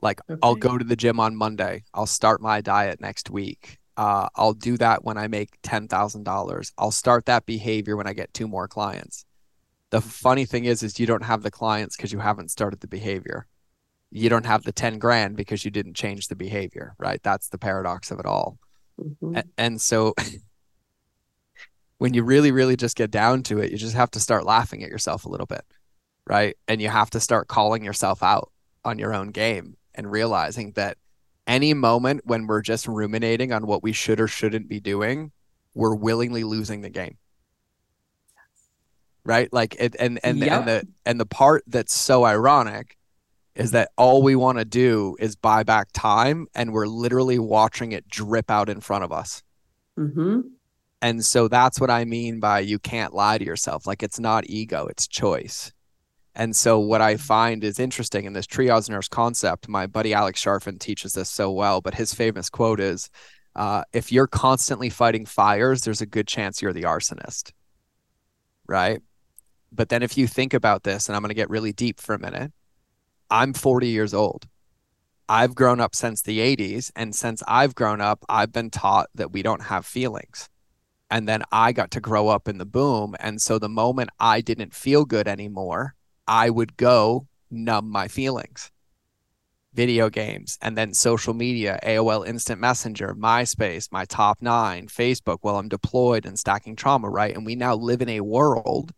Like, 0.00 0.20
okay. 0.28 0.38
I'll 0.42 0.54
go 0.54 0.76
to 0.76 0.84
the 0.84 0.96
gym 0.96 1.20
on 1.20 1.36
Monday. 1.36 1.84
I'll 1.94 2.06
start 2.06 2.40
my 2.40 2.60
diet 2.60 3.00
next 3.00 3.30
week. 3.30 3.78
Uh, 3.96 4.28
I'll 4.34 4.52
do 4.52 4.76
that 4.78 5.04
when 5.04 5.16
I 5.16 5.28
make 5.28 5.60
$10,000. 5.62 6.72
I'll 6.78 6.90
start 6.90 7.26
that 7.26 7.46
behavior 7.46 7.96
when 7.96 8.06
I 8.06 8.12
get 8.12 8.34
two 8.34 8.48
more 8.48 8.68
clients. 8.68 9.24
The 9.90 10.00
funny 10.00 10.44
thing 10.44 10.64
is, 10.64 10.82
is 10.82 10.98
you 10.98 11.06
don't 11.06 11.22
have 11.22 11.42
the 11.42 11.50
clients 11.50 11.96
because 11.96 12.12
you 12.12 12.18
haven't 12.18 12.50
started 12.50 12.80
the 12.80 12.88
behavior 12.88 13.46
you 14.14 14.28
don't 14.28 14.46
have 14.46 14.62
the 14.62 14.70
10 14.70 15.00
grand 15.00 15.36
because 15.36 15.64
you 15.64 15.72
didn't 15.72 15.94
change 15.94 16.28
the 16.28 16.36
behavior, 16.36 16.94
right? 16.98 17.20
That's 17.24 17.48
the 17.48 17.58
paradox 17.58 18.12
of 18.12 18.20
it 18.20 18.26
all. 18.26 18.58
Mm-hmm. 18.98 19.36
And, 19.36 19.50
and 19.58 19.80
so 19.80 20.14
when 21.98 22.14
you 22.14 22.22
really, 22.22 22.52
really 22.52 22.76
just 22.76 22.96
get 22.96 23.10
down 23.10 23.42
to 23.42 23.58
it, 23.58 23.72
you 23.72 23.76
just 23.76 23.96
have 23.96 24.12
to 24.12 24.20
start 24.20 24.46
laughing 24.46 24.84
at 24.84 24.88
yourself 24.88 25.24
a 25.24 25.28
little 25.28 25.46
bit, 25.46 25.64
right? 26.28 26.56
And 26.68 26.80
you 26.80 26.88
have 26.88 27.10
to 27.10 27.18
start 27.18 27.48
calling 27.48 27.82
yourself 27.82 28.22
out 28.22 28.52
on 28.84 29.00
your 29.00 29.12
own 29.12 29.32
game 29.32 29.76
and 29.96 30.08
realizing 30.08 30.70
that 30.76 30.96
any 31.48 31.74
moment 31.74 32.20
when 32.24 32.46
we're 32.46 32.62
just 32.62 32.86
ruminating 32.86 33.50
on 33.50 33.66
what 33.66 33.82
we 33.82 33.92
should 33.92 34.20
or 34.20 34.28
shouldn't 34.28 34.68
be 34.68 34.78
doing, 34.78 35.32
we're 35.74 35.94
willingly 35.94 36.44
losing 36.44 36.82
the 36.82 36.88
game. 36.88 37.18
Right? 39.24 39.52
Like 39.52 39.74
it 39.80 39.96
and 39.98 40.20
and, 40.22 40.38
yep. 40.38 40.52
and 40.52 40.68
the 40.68 40.88
and 41.04 41.20
the 41.20 41.26
part 41.26 41.64
that's 41.66 41.94
so 41.94 42.24
ironic 42.24 42.96
is 43.54 43.70
that 43.70 43.90
all 43.96 44.22
we 44.22 44.34
want 44.34 44.58
to 44.58 44.64
do 44.64 45.16
is 45.20 45.36
buy 45.36 45.62
back 45.62 45.88
time 45.92 46.46
and 46.54 46.72
we're 46.72 46.86
literally 46.86 47.38
watching 47.38 47.92
it 47.92 48.08
drip 48.08 48.50
out 48.50 48.68
in 48.68 48.80
front 48.80 49.04
of 49.04 49.12
us. 49.12 49.42
Mm-hmm. 49.98 50.40
And 51.00 51.24
so 51.24 51.48
that's 51.48 51.80
what 51.80 51.90
I 51.90 52.04
mean 52.04 52.40
by 52.40 52.60
you 52.60 52.78
can't 52.78 53.14
lie 53.14 53.38
to 53.38 53.44
yourself. 53.44 53.86
Like 53.86 54.02
it's 54.02 54.18
not 54.18 54.48
ego, 54.48 54.86
it's 54.86 55.06
choice. 55.06 55.72
And 56.34 56.56
so 56.56 56.80
what 56.80 57.00
I 57.00 57.16
find 57.16 57.62
is 57.62 57.78
interesting 57.78 58.24
in 58.24 58.32
this 58.32 58.46
triage 58.46 58.90
nurse 58.90 59.06
concept, 59.06 59.68
my 59.68 59.86
buddy 59.86 60.12
Alex 60.12 60.42
Charfen 60.42 60.80
teaches 60.80 61.12
this 61.12 61.28
so 61.28 61.52
well, 61.52 61.80
but 61.80 61.94
his 61.94 62.12
famous 62.12 62.50
quote 62.50 62.80
is, 62.80 63.08
uh, 63.54 63.84
if 63.92 64.10
you're 64.10 64.26
constantly 64.26 64.90
fighting 64.90 65.26
fires, 65.26 65.82
there's 65.82 66.00
a 66.00 66.06
good 66.06 66.26
chance 66.26 66.60
you're 66.60 66.72
the 66.72 66.82
arsonist. 66.82 67.52
Right. 68.66 69.00
But 69.70 69.90
then 69.90 70.02
if 70.02 70.18
you 70.18 70.26
think 70.26 70.54
about 70.54 70.82
this, 70.82 71.08
and 71.08 71.14
I'm 71.14 71.22
going 71.22 71.28
to 71.28 71.34
get 71.34 71.50
really 71.50 71.72
deep 71.72 72.00
for 72.00 72.14
a 72.14 72.18
minute, 72.18 72.52
I'm 73.34 73.52
40 73.52 73.88
years 73.88 74.14
old. 74.14 74.46
I've 75.28 75.56
grown 75.56 75.80
up 75.80 75.96
since 75.96 76.22
the 76.22 76.38
80s. 76.38 76.92
And 76.94 77.12
since 77.12 77.42
I've 77.48 77.74
grown 77.74 78.00
up, 78.00 78.24
I've 78.28 78.52
been 78.52 78.70
taught 78.70 79.08
that 79.16 79.32
we 79.32 79.42
don't 79.42 79.62
have 79.62 79.84
feelings. 79.84 80.48
And 81.10 81.26
then 81.26 81.42
I 81.50 81.72
got 81.72 81.90
to 81.92 82.00
grow 82.00 82.28
up 82.28 82.46
in 82.46 82.58
the 82.58 82.64
boom. 82.64 83.16
And 83.18 83.42
so 83.42 83.58
the 83.58 83.68
moment 83.68 84.10
I 84.20 84.40
didn't 84.40 84.72
feel 84.72 85.04
good 85.04 85.26
anymore, 85.26 85.96
I 86.28 86.48
would 86.48 86.76
go 86.76 87.26
numb 87.50 87.90
my 87.90 88.06
feelings. 88.06 88.70
Video 89.72 90.08
games 90.08 90.56
and 90.62 90.78
then 90.78 90.94
social 90.94 91.34
media, 91.34 91.80
AOL 91.82 92.24
Instant 92.24 92.60
Messenger, 92.60 93.16
MySpace, 93.16 93.90
my 93.90 94.04
top 94.04 94.42
nine, 94.42 94.86
Facebook 94.86 95.38
while 95.40 95.56
I'm 95.56 95.68
deployed 95.68 96.24
and 96.24 96.38
stacking 96.38 96.76
trauma, 96.76 97.10
right? 97.10 97.34
And 97.34 97.44
we 97.44 97.56
now 97.56 97.74
live 97.74 98.00
in 98.00 98.10
a 98.10 98.20
world 98.20 98.92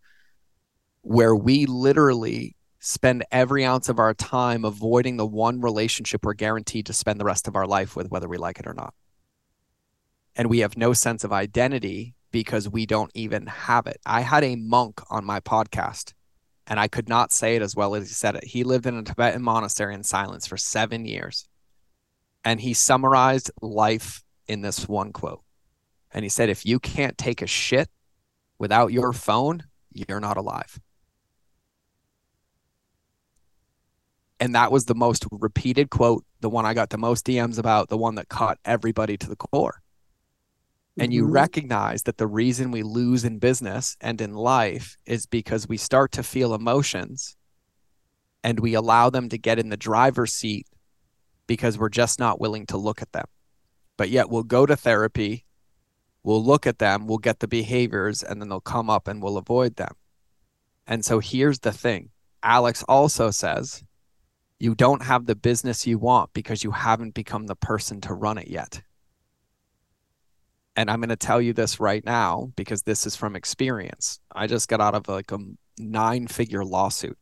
where 1.01 1.35
we 1.35 1.65
literally 1.65 2.56
spend 2.87 3.25
every 3.33 3.65
ounce 3.65 3.89
of 3.89 3.99
our 3.99 4.15
time 4.15 4.65
avoiding 4.65 5.17
the 5.17 5.27
one 5.27 5.61
relationship 5.61 6.25
we're 6.25 6.35
guaranteed 6.35 6.87
to 6.87 6.93
spend 6.93 7.19
the 7.19 7.25
rest 7.25 7.49
of 7.49 7.57
our 7.57 7.67
life 7.67 7.97
with, 7.97 8.09
whether 8.13 8.29
we 8.29 8.37
like 8.37 8.61
it 8.61 8.67
or 8.67 8.75
not. 8.75 8.95
And 10.37 10.49
we 10.49 10.61
have 10.61 10.77
no 10.77 10.93
sense 10.93 11.25
of 11.25 11.33
identity 11.33 12.15
because 12.31 12.69
we 12.69 12.87
don't 12.87 13.11
even 13.13 13.49
have 13.49 13.89
it. 13.89 14.01
I 14.07 14.21
had 14.21 14.45
a 14.45 14.55
monk 14.55 15.01
on 15.11 15.25
my 15.25 15.41
podcast 15.41 16.13
and 16.69 16.79
I 16.79 16.87
could 16.87 17.09
not 17.09 17.33
say 17.33 17.57
it 17.57 17.63
as 17.63 17.75
well 17.75 17.97
as 17.97 18.07
he 18.07 18.15
said 18.15 18.37
it. 18.37 18.45
He 18.45 18.63
lived 18.63 18.87
in 18.87 18.97
a 18.97 19.03
Tibetan 19.03 19.43
monastery 19.43 19.93
in 19.93 20.05
silence 20.05 20.47
for 20.47 20.57
seven 20.57 21.07
years. 21.07 21.49
And 22.45 22.61
he 22.61 22.73
summarized 22.73 23.51
life 23.61 24.23
in 24.47 24.61
this 24.61 24.89
one 24.89 25.13
quote. 25.13 25.43
And 26.13 26.25
he 26.25 26.29
said, 26.29 26.51
If 26.51 26.65
you 26.65 26.79
can't 26.79 27.19
take 27.19 27.43
a 27.43 27.49
shit 27.49 27.89
without 28.61 28.93
your 28.93 29.13
phone, 29.13 29.65
you're 29.93 30.21
not 30.21 30.37
alive. 30.37 30.79
And 34.39 34.55
that 34.55 34.71
was 34.71 34.85
the 34.85 34.95
most 34.95 35.25
repeated 35.31 35.91
quote, 35.91 36.25
the 36.41 36.51
one 36.51 36.67
I 36.67 36.75
got 36.75 36.91
the 36.91 36.99
most 36.99 37.25
DMs 37.25 37.59
about, 37.59 37.89
the 37.89 37.97
one 37.97 38.17
that 38.17 38.29
caught 38.29 38.59
everybody 38.65 39.17
to 39.17 39.29
the 39.29 39.37
core. 39.37 39.83
And 40.99 41.09
mm-hmm. 41.09 41.13
you 41.13 41.27
recognize 41.27 42.03
that 42.05 42.19
the 42.19 42.27
reason 42.27 42.71
we 42.71 42.83
lose 42.83 43.25
in 43.25 43.39
business 43.39 43.97
and 44.01 44.21
in 44.21 44.35
life 44.35 44.97
is 45.07 45.27
because 45.27 45.69
we 45.69 45.77
start 45.77 46.13
to 46.13 46.23
feel 46.23 46.55
emotions 46.55 47.37
and 48.45 48.61
we 48.61 48.75
allow 48.75 49.11
them 49.11 49.29
to 49.31 49.39
get 49.39 49.59
in 49.59 49.71
the 49.71 49.77
driver's 49.77 50.33
seat 50.33 50.67
because 51.47 51.79
we're 51.79 51.89
just 51.89 52.19
not 52.19 52.41
willing 52.41 52.67
to 52.67 52.77
look 52.77 53.03
at 53.03 53.13
them. 53.13 53.27
But 53.97 54.11
yet 54.11 54.29
we'll 54.29 54.43
go 54.43 54.67
to 54.67 54.77
therapy, 54.77 55.47
we'll 56.23 56.45
look 56.45 56.67
at 56.67 56.79
them, 56.79 57.07
we'll 57.07 57.19
get 57.19 57.41
the 57.41 57.49
behaviors, 57.49 58.23
and 58.23 58.41
then 58.41 58.49
they'll 58.49 58.61
come 58.61 58.91
up 58.91 59.09
and 59.09 59.23
we'll 59.23 59.39
avoid 59.39 59.77
them. 59.77 59.95
And 60.87 61.05
so 61.05 61.19
here's 61.19 61.61
the 61.61 61.73
thing 61.73 62.11
Alex 62.43 62.85
also 62.89 63.31
says 63.31 63.83
you 64.59 64.75
don't 64.75 65.03
have 65.03 65.27
the 65.27 65.35
business 65.35 65.87
you 65.87 65.99
want 65.99 66.33
because 66.33 66.65
you 66.65 66.71
haven't 66.71 67.15
become 67.15 67.47
the 67.47 67.57
person 67.57 68.01
to 68.03 68.15
run 68.15 68.39
it 68.39 68.49
yet. 68.49 68.83
And 70.75 70.91
I'm 70.91 71.01
going 71.01 71.09
to 71.11 71.17
tell 71.17 71.41
you 71.41 71.53
this 71.53 71.81
right 71.81 72.05
now 72.05 72.53
because 72.57 72.83
this 72.83 73.07
is 73.07 73.17
from 73.17 73.37
experience. 73.37 74.21
I 74.35 74.47
just 74.47 74.69
got 74.69 74.81
out 74.81 74.95
of 74.95 75.09
like 75.09 75.33
a 75.33 75.39
nine 75.79 76.27
figure 76.27 76.65
lawsuit. 76.65 77.19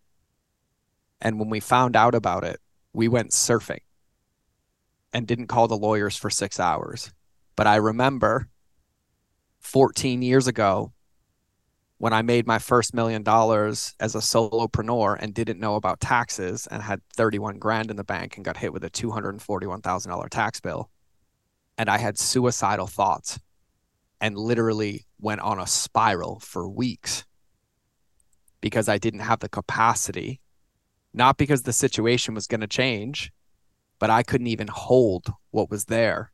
And 1.20 1.38
when 1.38 1.50
we 1.50 1.60
found 1.60 1.96
out 1.96 2.14
about 2.14 2.44
it, 2.44 2.60
we 2.92 3.08
went 3.08 3.30
surfing 3.30 3.80
and 5.12 5.26
didn't 5.26 5.46
call 5.46 5.68
the 5.68 5.76
lawyers 5.76 6.16
for 6.16 6.30
six 6.30 6.58
hours. 6.58 7.12
But 7.56 7.66
I 7.66 7.76
remember 7.76 8.48
14 9.60 10.22
years 10.22 10.46
ago 10.46 10.92
when 11.98 12.12
I 12.12 12.22
made 12.22 12.46
my 12.46 12.58
first 12.58 12.94
million 12.94 13.22
dollars 13.22 13.94
as 14.00 14.14
a 14.14 14.18
solopreneur 14.18 15.16
and 15.18 15.32
didn't 15.32 15.60
know 15.60 15.76
about 15.76 16.00
taxes 16.00 16.66
and 16.66 16.82
had 16.82 17.00
31 17.16 17.58
grand 17.58 17.90
in 17.90 17.96
the 17.96 18.04
bank 18.04 18.36
and 18.36 18.44
got 18.44 18.56
hit 18.56 18.72
with 18.72 18.84
a 18.84 18.90
$241,000 18.90 20.28
tax 20.28 20.60
bill. 20.60 20.90
And 21.78 21.88
I 21.88 21.98
had 21.98 22.18
suicidal 22.18 22.86
thoughts 22.86 23.38
and 24.20 24.36
literally 24.36 25.06
went 25.20 25.40
on 25.40 25.58
a 25.58 25.66
spiral 25.66 26.40
for 26.40 26.68
weeks 26.68 27.24
because 28.60 28.88
I 28.88 28.98
didn't 28.98 29.20
have 29.20 29.40
the 29.40 29.48
capacity, 29.48 30.40
not 31.12 31.36
because 31.36 31.62
the 31.62 31.72
situation 31.72 32.34
was 32.34 32.46
going 32.46 32.62
to 32.62 32.66
change, 32.66 33.30
but 33.98 34.10
I 34.10 34.22
couldn't 34.22 34.46
even 34.46 34.68
hold 34.68 35.32
what 35.50 35.70
was 35.70 35.86
there. 35.86 36.32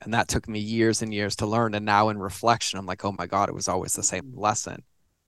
And 0.00 0.14
that 0.14 0.28
took 0.28 0.48
me 0.48 0.60
years 0.60 1.02
and 1.02 1.12
years 1.12 1.34
to 1.36 1.46
learn. 1.46 1.74
And 1.74 1.84
now 1.84 2.08
in 2.08 2.18
reflection, 2.18 2.78
I'm 2.78 2.86
like, 2.86 3.04
oh 3.04 3.14
my 3.18 3.26
God, 3.26 3.48
it 3.48 3.54
was 3.54 3.68
always 3.68 3.94
the 3.94 4.02
same 4.02 4.32
lesson. 4.34 4.84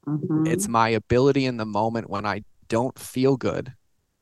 Mm-hmm. 0.06 0.46
It's 0.46 0.68
my 0.68 0.90
ability 0.90 1.44
in 1.44 1.56
the 1.56 1.66
moment 1.66 2.08
when 2.08 2.24
I 2.24 2.44
don't 2.68 2.98
feel 2.98 3.36
good 3.36 3.74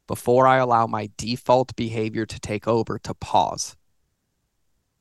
before 0.07 0.47
I 0.47 0.57
allow 0.57 0.87
my 0.87 1.11
default 1.17 1.77
behavior 1.77 2.27
to 2.27 2.41
take 2.41 2.67
over 2.67 2.99
to 3.01 3.15
pause. 3.15 3.77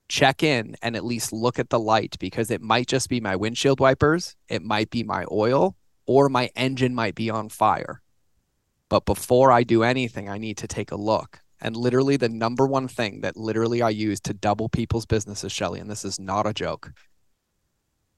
Check 0.09 0.43
in 0.43 0.75
and 0.81 0.95
at 0.95 1.05
least 1.05 1.33
look 1.33 1.59
at 1.59 1.69
the 1.69 1.79
light 1.79 2.17
because 2.19 2.51
it 2.51 2.61
might 2.61 2.87
just 2.87 3.09
be 3.09 3.19
my 3.19 3.35
windshield 3.35 3.79
wipers, 3.79 4.35
it 4.49 4.61
might 4.61 4.89
be 4.89 5.03
my 5.03 5.25
oil, 5.31 5.75
or 6.05 6.29
my 6.29 6.49
engine 6.55 6.93
might 6.93 7.15
be 7.15 7.29
on 7.29 7.49
fire. 7.49 8.01
But 8.89 9.05
before 9.05 9.51
I 9.51 9.63
do 9.63 9.83
anything, 9.83 10.29
I 10.29 10.37
need 10.37 10.57
to 10.57 10.67
take 10.67 10.91
a 10.91 10.95
look. 10.95 11.41
And 11.59 11.75
literally, 11.75 12.17
the 12.17 12.29
number 12.29 12.67
one 12.67 12.87
thing 12.87 13.21
that 13.21 13.35
literally 13.35 13.81
I 13.81 13.89
use 13.89 14.19
to 14.21 14.33
double 14.33 14.69
people's 14.69 15.05
businesses, 15.05 15.51
Shelly, 15.51 15.79
and 15.79 15.89
this 15.89 16.05
is 16.05 16.19
not 16.19 16.45
a 16.45 16.53
joke. 16.53 16.91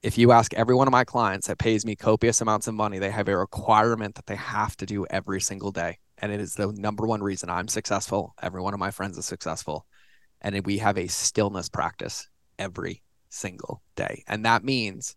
If 0.02 0.18
you 0.18 0.32
ask 0.32 0.54
every 0.54 0.74
one 0.74 0.88
of 0.88 0.92
my 0.92 1.04
clients 1.04 1.46
that 1.46 1.58
pays 1.58 1.84
me 1.84 1.96
copious 1.96 2.40
amounts 2.40 2.66
of 2.66 2.74
money, 2.74 2.98
they 2.98 3.10
have 3.10 3.28
a 3.28 3.36
requirement 3.36 4.14
that 4.14 4.26
they 4.26 4.36
have 4.36 4.76
to 4.78 4.86
do 4.86 5.06
every 5.10 5.40
single 5.40 5.72
day. 5.72 5.98
And 6.18 6.32
it 6.32 6.40
is 6.40 6.54
the 6.54 6.72
number 6.72 7.06
one 7.06 7.22
reason 7.22 7.50
I'm 7.50 7.68
successful. 7.68 8.34
Every 8.42 8.60
one 8.60 8.74
of 8.74 8.80
my 8.80 8.90
friends 8.90 9.16
is 9.16 9.26
successful. 9.26 9.86
And 10.42 10.64
we 10.64 10.78
have 10.78 10.98
a 10.98 11.06
stillness 11.06 11.68
practice 11.68 12.28
every 12.58 13.02
single 13.30 13.82
day. 13.94 14.22
And 14.26 14.44
that 14.44 14.64
means 14.64 15.16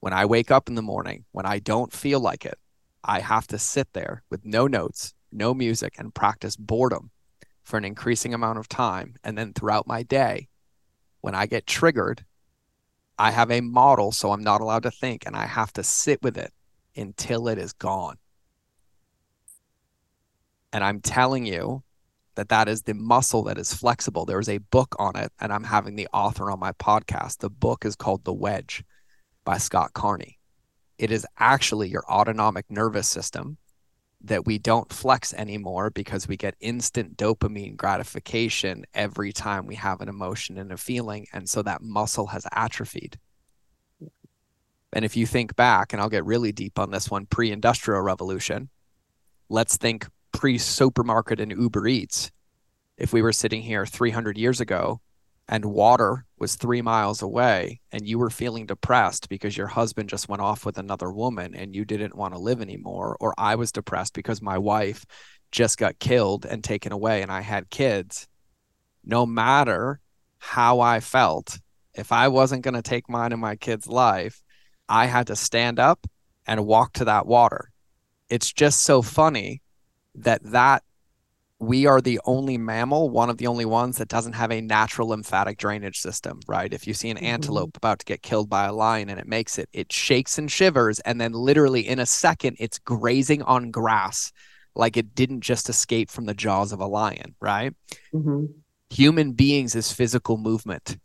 when 0.00 0.12
I 0.12 0.24
wake 0.24 0.50
up 0.50 0.68
in 0.68 0.74
the 0.74 0.82
morning, 0.82 1.24
when 1.30 1.46
I 1.46 1.60
don't 1.60 1.92
feel 1.92 2.18
like 2.18 2.44
it, 2.44 2.58
I 3.04 3.20
have 3.20 3.46
to 3.48 3.58
sit 3.58 3.88
there 3.92 4.24
with 4.30 4.44
no 4.44 4.66
notes, 4.66 5.14
no 5.30 5.54
music, 5.54 5.94
and 5.96 6.12
practice 6.12 6.56
boredom 6.56 7.11
for 7.72 7.78
an 7.78 7.86
increasing 7.86 8.34
amount 8.34 8.58
of 8.58 8.68
time. 8.68 9.14
And 9.24 9.38
then 9.38 9.54
throughout 9.54 9.86
my 9.86 10.02
day, 10.02 10.48
when 11.22 11.34
I 11.34 11.46
get 11.46 11.66
triggered, 11.66 12.22
I 13.18 13.30
have 13.30 13.50
a 13.50 13.62
model, 13.62 14.12
so 14.12 14.30
I'm 14.30 14.44
not 14.44 14.60
allowed 14.60 14.82
to 14.82 14.90
think, 14.90 15.24
and 15.24 15.34
I 15.34 15.46
have 15.46 15.72
to 15.72 15.82
sit 15.82 16.22
with 16.22 16.36
it 16.36 16.52
until 16.94 17.48
it 17.48 17.56
is 17.56 17.72
gone. 17.72 18.18
And 20.70 20.84
I'm 20.84 21.00
telling 21.00 21.46
you 21.46 21.82
that 22.34 22.50
that 22.50 22.68
is 22.68 22.82
the 22.82 22.92
muscle 22.92 23.44
that 23.44 23.56
is 23.56 23.72
flexible. 23.72 24.26
There 24.26 24.38
is 24.40 24.50
a 24.50 24.58
book 24.58 24.94
on 24.98 25.16
it, 25.16 25.32
and 25.40 25.50
I'm 25.50 25.64
having 25.64 25.96
the 25.96 26.08
author 26.12 26.50
on 26.50 26.60
my 26.60 26.72
podcast. 26.72 27.38
The 27.38 27.48
book 27.48 27.86
is 27.86 27.96
called 27.96 28.24
The 28.24 28.34
Wedge 28.34 28.84
by 29.46 29.56
Scott 29.56 29.94
Carney. 29.94 30.38
It 30.98 31.10
is 31.10 31.26
actually 31.38 31.88
your 31.88 32.04
autonomic 32.06 32.66
nervous 32.70 33.08
system 33.08 33.56
that 34.24 34.46
we 34.46 34.58
don't 34.58 34.92
flex 34.92 35.34
anymore 35.34 35.90
because 35.90 36.28
we 36.28 36.36
get 36.36 36.54
instant 36.60 37.16
dopamine 37.16 37.76
gratification 37.76 38.84
every 38.94 39.32
time 39.32 39.66
we 39.66 39.74
have 39.74 40.00
an 40.00 40.08
emotion 40.08 40.58
and 40.58 40.72
a 40.72 40.76
feeling. 40.76 41.26
And 41.32 41.48
so 41.48 41.62
that 41.62 41.82
muscle 41.82 42.28
has 42.28 42.46
atrophied. 42.52 43.18
And 44.92 45.04
if 45.04 45.16
you 45.16 45.26
think 45.26 45.56
back, 45.56 45.92
and 45.92 46.00
I'll 46.00 46.10
get 46.10 46.24
really 46.24 46.52
deep 46.52 46.78
on 46.78 46.90
this 46.90 47.10
one 47.10 47.26
pre 47.26 47.50
industrial 47.50 48.02
revolution, 48.02 48.68
let's 49.48 49.76
think 49.76 50.06
pre 50.32 50.58
supermarket 50.58 51.40
and 51.40 51.50
Uber 51.50 51.86
Eats. 51.86 52.30
If 52.98 53.12
we 53.12 53.22
were 53.22 53.32
sitting 53.32 53.62
here 53.62 53.86
300 53.86 54.36
years 54.36 54.60
ago 54.60 55.00
and 55.48 55.64
water 55.64 56.24
was 56.38 56.54
three 56.54 56.82
miles 56.82 57.22
away 57.22 57.80
and 57.90 58.06
you 58.06 58.18
were 58.18 58.30
feeling 58.30 58.66
depressed 58.66 59.28
because 59.28 59.56
your 59.56 59.66
husband 59.66 60.08
just 60.08 60.28
went 60.28 60.42
off 60.42 60.64
with 60.64 60.78
another 60.78 61.10
woman 61.12 61.54
and 61.54 61.74
you 61.74 61.84
didn't 61.84 62.16
want 62.16 62.34
to 62.34 62.40
live 62.40 62.60
anymore, 62.60 63.16
or 63.20 63.34
I 63.36 63.56
was 63.56 63.72
depressed 63.72 64.14
because 64.14 64.40
my 64.40 64.58
wife 64.58 65.04
just 65.50 65.78
got 65.78 65.98
killed 65.98 66.46
and 66.46 66.64
taken 66.64 66.92
away 66.92 67.22
and 67.22 67.30
I 67.30 67.40
had 67.40 67.70
kids, 67.70 68.26
no 69.04 69.26
matter 69.26 70.00
how 70.38 70.80
I 70.80 71.00
felt, 71.00 71.58
if 71.94 72.12
I 72.12 72.28
wasn't 72.28 72.62
going 72.62 72.74
to 72.74 72.82
take 72.82 73.08
mine 73.08 73.32
and 73.32 73.40
my 73.40 73.56
kid's 73.56 73.86
life, 73.86 74.42
I 74.88 75.06
had 75.06 75.26
to 75.28 75.36
stand 75.36 75.78
up 75.78 76.06
and 76.46 76.66
walk 76.66 76.94
to 76.94 77.04
that 77.04 77.26
water. 77.26 77.70
It's 78.28 78.52
just 78.52 78.82
so 78.82 79.02
funny 79.02 79.62
that 80.14 80.40
that 80.44 80.82
we 81.62 81.86
are 81.86 82.00
the 82.00 82.20
only 82.24 82.58
mammal, 82.58 83.08
one 83.08 83.30
of 83.30 83.38
the 83.38 83.46
only 83.46 83.64
ones 83.64 83.98
that 83.98 84.08
doesn't 84.08 84.32
have 84.32 84.50
a 84.50 84.60
natural 84.60 85.08
lymphatic 85.08 85.58
drainage 85.58 86.00
system, 86.00 86.40
right? 86.48 86.72
If 86.72 86.88
you 86.88 86.92
see 86.92 87.08
an 87.08 87.16
mm-hmm. 87.16 87.26
antelope 87.26 87.76
about 87.76 88.00
to 88.00 88.04
get 88.04 88.20
killed 88.20 88.50
by 88.50 88.64
a 88.64 88.72
lion 88.72 89.08
and 89.08 89.20
it 89.20 89.28
makes 89.28 89.58
it, 89.58 89.68
it 89.72 89.92
shakes 89.92 90.38
and 90.38 90.50
shivers. 90.50 90.98
And 91.00 91.20
then 91.20 91.32
literally 91.32 91.86
in 91.86 92.00
a 92.00 92.06
second, 92.06 92.56
it's 92.58 92.80
grazing 92.80 93.42
on 93.42 93.70
grass 93.70 94.32
like 94.74 94.96
it 94.96 95.14
didn't 95.14 95.42
just 95.42 95.68
escape 95.68 96.10
from 96.10 96.24
the 96.26 96.34
jaws 96.34 96.72
of 96.72 96.80
a 96.80 96.86
lion, 96.86 97.36
right? 97.40 97.72
Mm-hmm. 98.12 98.46
Human 98.90 99.32
beings 99.32 99.76
is 99.76 99.92
physical 99.92 100.38
movement. 100.38 100.98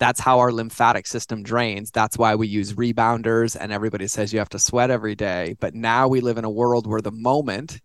That's 0.00 0.18
how 0.18 0.40
our 0.40 0.50
lymphatic 0.50 1.06
system 1.06 1.44
drains. 1.44 1.92
That's 1.92 2.18
why 2.18 2.34
we 2.34 2.48
use 2.48 2.72
rebounders 2.72 3.56
and 3.58 3.70
everybody 3.70 4.08
says 4.08 4.32
you 4.32 4.40
have 4.40 4.48
to 4.48 4.58
sweat 4.58 4.90
every 4.90 5.14
day. 5.14 5.54
But 5.60 5.74
now 5.74 6.08
we 6.08 6.20
live 6.20 6.38
in 6.38 6.44
a 6.44 6.50
world 6.50 6.88
where 6.88 7.00
the 7.00 7.12
moment 7.12 7.80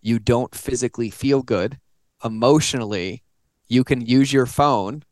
you 0.00 0.18
don't 0.18 0.54
physically 0.54 1.10
feel 1.10 1.42
good 1.42 1.78
emotionally, 2.24 3.22
you 3.68 3.84
can 3.84 4.00
use 4.00 4.32
your 4.32 4.46
phone 4.46 5.02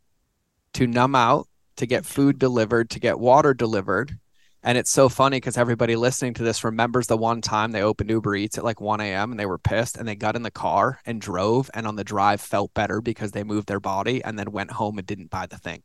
to 0.75 0.87
numb 0.87 1.15
out, 1.15 1.49
to 1.77 1.87
get 1.87 2.05
food 2.05 2.39
delivered, 2.39 2.91
to 2.91 3.01
get 3.01 3.19
water 3.19 3.55
delivered. 3.55 4.19
And 4.63 4.77
it's 4.77 4.91
so 4.91 5.09
funny 5.09 5.37
because 5.37 5.57
everybody 5.57 5.95
listening 5.95 6.35
to 6.35 6.43
this 6.43 6.65
remembers 6.65 7.07
the 7.07 7.17
one 7.17 7.41
time 7.41 7.71
they 7.71 7.83
opened 7.83 8.11
Uber 8.11 8.35
Eats 8.35 8.59
at 8.59 8.65
like 8.65 8.81
1 8.81 9.01
a.m. 9.01 9.31
and 9.31 9.39
they 9.39 9.47
were 9.47 9.59
pissed 9.59 9.97
and 9.97 10.07
they 10.07 10.17
got 10.17 10.35
in 10.35 10.43
the 10.43 10.51
car 10.51 11.01
and 11.07 11.21
drove 11.21 11.71
and 11.75 11.87
on 11.87 11.97
the 11.97 12.05
drive 12.05 12.41
felt 12.41 12.75
better 12.75 13.01
because 13.01 13.31
they 13.31 13.45
moved 13.45 13.69
their 13.69 13.81
body 13.81 14.23
and 14.25 14.39
then 14.39 14.51
went 14.51 14.73
home 14.73 14.99
and 14.99 15.07
didn't 15.07 15.31
buy 15.31 15.47
the 15.47 15.59
thing. 15.59 15.83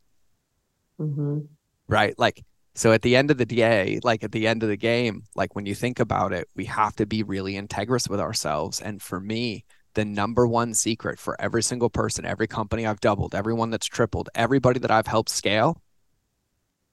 Mm-hmm. 1.00 1.40
Right. 1.88 2.18
Like 2.18 2.44
so 2.76 2.92
at 2.92 3.04
the 3.04 3.16
end 3.16 3.30
of 3.30 3.38
the 3.38 3.46
day, 3.46 4.00
like 4.04 4.24
at 4.24 4.32
the 4.32 4.48
end 4.48 4.64
of 4.64 4.70
the 4.70 4.78
game, 4.78 5.24
like 5.36 5.56
when 5.56 5.68
you 5.68 5.76
think 5.76 6.00
about 6.00 6.34
it, 6.34 6.50
we 6.56 6.66
have 6.66 6.96
to 6.96 7.06
be 7.06 7.22
really 7.22 7.54
integrous 7.54 8.10
with 8.10 8.20
ourselves. 8.20 8.82
And 8.82 9.00
for 9.00 9.20
me, 9.20 9.64
the 9.94 10.06
number 10.06 10.48
one 10.48 10.74
secret 10.74 11.20
for 11.20 11.40
every 11.40 11.62
single 11.62 11.92
person, 11.92 12.26
every 12.26 12.48
company 12.48 12.88
I've 12.88 13.00
doubled, 13.00 13.36
everyone 13.36 13.70
that's 13.70 13.86
tripled, 13.86 14.30
everybody 14.34 14.80
that 14.80 14.90
I've 14.90 15.06
helped 15.06 15.30
scale, 15.30 15.84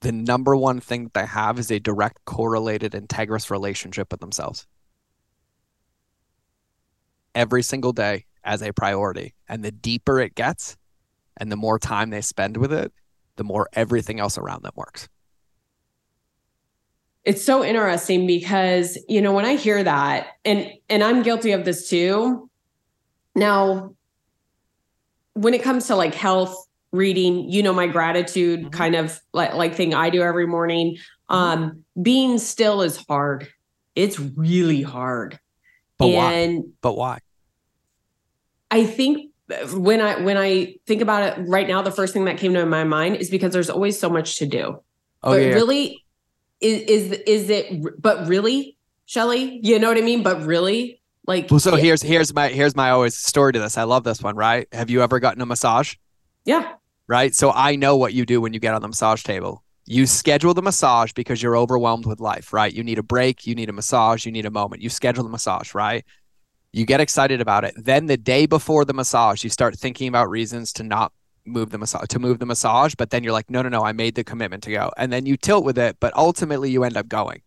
the 0.03 0.13
number 0.13 0.55
one 0.55 0.81
thing 0.81 1.05
that 1.05 1.15
they 1.15 1.27
have 1.27 1.59
is 1.59 1.71
a 1.71 1.81
direct 1.81 2.27
correlated 2.27 2.93
integrous 2.93 3.51
relationship 3.51 4.11
with 4.11 4.21
themselves. 4.21 4.67
Every 7.35 7.63
single 7.63 7.93
day 7.93 8.27
as 8.45 8.63
a 8.63 8.73
priority. 8.73 9.35
And 9.49 9.65
the 9.65 9.73
deeper 9.73 10.21
it 10.21 10.35
gets 10.35 10.77
and 11.39 11.51
the 11.51 11.57
more 11.57 11.79
time 11.79 12.11
they 12.11 12.21
spend 12.21 12.59
with 12.59 12.73
it, 12.73 12.93
the 13.37 13.45
more 13.45 13.69
everything 13.73 14.21
else 14.21 14.37
around 14.37 14.63
them 14.63 14.73
works 14.75 15.09
it's 17.25 17.45
so 17.45 17.63
interesting 17.65 18.27
because 18.27 18.99
you 19.09 19.21
know 19.21 19.33
when 19.33 19.45
i 19.45 19.55
hear 19.57 19.83
that 19.83 20.29
and 20.45 20.71
and 20.89 21.03
i'm 21.05 21.23
guilty 21.23 21.53
of 21.53 21.65
this 21.65 21.89
too 21.89 22.49
now 23.35 23.95
when 25.35 25.55
it 25.55 25.63
comes 25.63 25.87
to 25.87 25.97
like 25.97 26.15
health 26.15 26.55
reading 26.93 27.49
you 27.51 27.63
know 27.63 27.73
my 27.73 27.87
gratitude 27.87 28.63
Mhm. 28.65 28.73
kind 28.73 28.95
of 28.95 29.21
like 29.33 29.55
like 29.55 29.75
thing 29.75 29.95
i 29.95 30.11
do 30.11 30.23
every 30.23 30.47
morning 30.47 30.97
Mm-hmm. 31.31 31.63
um 31.63 31.85
being 32.03 32.39
still 32.39 32.83
is 32.83 32.97
hard 33.09 33.47
it's 33.95 34.19
really 34.19 34.83
hard 34.83 35.39
But 35.99 36.09
why? 36.09 36.59
But 36.81 36.97
why? 36.97 37.19
I 38.71 38.85
think 38.87 39.31
when 39.75 40.01
I 40.01 40.21
when 40.23 40.37
I 40.37 40.75
think 40.87 41.03
about 41.03 41.23
it 41.39 41.45
right 41.49 41.67
now, 41.69 41.83
the 41.83 41.91
first 41.91 42.13
thing 42.15 42.25
that 42.25 42.39
came 42.39 42.55
to 42.55 42.65
my 42.67 42.85
mind 42.85 43.17
is 43.17 43.31
because 43.31 43.53
there's 43.53 43.69
always 43.71 43.99
so 43.99 44.09
much 44.09 44.39
to 44.39 44.47
do. 44.47 44.81
Oh 45.23 45.31
but 45.33 45.41
yeah. 45.43 45.55
really, 45.55 46.03
is 46.61 46.83
is 46.83 47.13
is 47.27 47.51
it? 47.51 48.01
But 48.03 48.27
really, 48.29 48.77
Shelly, 49.07 49.61
you 49.63 49.79
know 49.79 49.89
what 49.89 49.97
I 49.99 50.03
mean? 50.03 50.23
But 50.23 50.43
really, 50.45 51.01
like, 51.27 51.51
Well, 51.51 51.61
so 51.61 51.75
it- 51.75 51.83
here's 51.83 52.03
here's 52.03 52.33
my 52.35 52.49
here's 52.49 52.77
my 52.77 52.91
always 52.91 53.17
story 53.17 53.53
to 53.55 53.59
this. 53.59 53.77
I 53.79 53.85
love 53.85 54.05
this 54.05 54.23
one. 54.23 54.37
Right? 54.37 54.69
Have 54.73 54.91
you 54.91 55.03
ever 55.03 55.21
gotten 55.21 55.41
a 55.43 55.47
massage? 55.47 55.95
yeah, 56.45 56.73
Right. 57.07 57.35
So 57.35 57.51
I 57.53 57.77
know 57.77 57.97
what 57.97 58.13
you 58.15 58.25
do 58.25 58.41
when 58.41 58.53
you 58.55 58.61
get 58.61 58.75
on 58.75 58.83
the 58.83 58.89
massage 58.89 59.23
table. 59.23 59.63
You 59.87 60.07
schedule 60.07 60.55
the 60.55 60.63
massage 60.63 61.13
because 61.13 61.43
you're 61.43 61.57
overwhelmed 61.57 62.07
with 62.07 62.21
life. 62.21 62.53
Right? 62.53 62.73
You 62.73 62.85
need 62.85 62.99
a 62.99 63.03
break. 63.03 63.47
You 63.47 63.55
need 63.55 63.69
a 63.69 63.73
massage. 63.73 64.25
You 64.25 64.31
need 64.33 64.47
a 64.47 64.51
moment. 64.51 64.81
You 64.83 64.89
schedule 64.91 65.25
the 65.25 65.31
massage. 65.31 65.75
Right? 65.75 66.05
You 66.73 66.87
get 66.87 67.01
excited 67.01 67.41
about 67.41 67.65
it. 67.65 67.75
Then 67.77 68.07
the 68.07 68.17
day 68.17 68.47
before 68.47 68.85
the 68.85 68.95
massage, 68.95 69.43
you 69.43 69.51
start 69.51 69.77
thinking 69.77 70.07
about 70.07 70.31
reasons 70.31 70.73
to 70.75 70.85
not 70.85 71.13
move 71.45 71.71
the 71.71 71.79
massage 71.79 72.09
to 72.09 72.19
move 72.19 72.39
the 72.39 72.47
massage. 72.47 72.95
But 72.95 73.11
then 73.11 73.25
you're 73.25 73.33
like, 73.33 73.51
no, 73.51 73.63
no, 73.63 73.69
no. 73.69 73.83
I 73.83 73.93
made 73.93 74.15
the 74.15 74.25
commitment 74.25 74.63
to 74.65 74.73
go. 74.73 74.91
And 74.97 75.13
then 75.13 75.27
you 75.27 75.37
tilt 75.37 75.65
with 75.65 75.79
it. 75.79 75.97
But 76.01 76.17
ultimately, 76.17 76.71
you 76.71 76.85
end 76.85 76.97
up 76.97 77.09
going. 77.09 77.43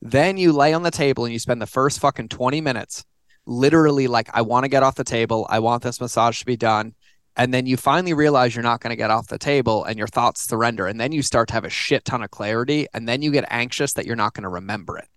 Then 0.00 0.36
you 0.36 0.52
lay 0.52 0.72
on 0.72 0.82
the 0.82 0.90
table 0.90 1.24
and 1.24 1.32
you 1.32 1.38
spend 1.38 1.62
the 1.62 1.66
first 1.66 2.00
fucking 2.00 2.28
20 2.28 2.60
minutes 2.60 3.04
literally 3.46 4.06
like, 4.08 4.28
I 4.32 4.42
want 4.42 4.64
to 4.64 4.68
get 4.68 4.82
off 4.82 4.96
the 4.96 5.04
table. 5.04 5.46
I 5.48 5.58
want 5.60 5.82
this 5.82 6.00
massage 6.00 6.40
to 6.40 6.46
be 6.46 6.56
done. 6.56 6.94
And 7.36 7.52
then 7.52 7.66
you 7.66 7.76
finally 7.76 8.12
realize 8.12 8.54
you're 8.54 8.62
not 8.62 8.80
going 8.80 8.90
to 8.90 8.96
get 8.96 9.10
off 9.10 9.28
the 9.28 9.38
table 9.38 9.84
and 9.84 9.96
your 9.96 10.06
thoughts 10.06 10.42
surrender. 10.42 10.86
And 10.86 11.00
then 11.00 11.12
you 11.12 11.22
start 11.22 11.48
to 11.48 11.54
have 11.54 11.64
a 11.64 11.70
shit 11.70 12.04
ton 12.04 12.22
of 12.22 12.30
clarity. 12.30 12.86
And 12.92 13.08
then 13.08 13.22
you 13.22 13.30
get 13.30 13.46
anxious 13.48 13.94
that 13.94 14.06
you're 14.06 14.16
not 14.16 14.34
going 14.34 14.42
to 14.42 14.48
remember 14.50 14.98
it. 14.98 15.08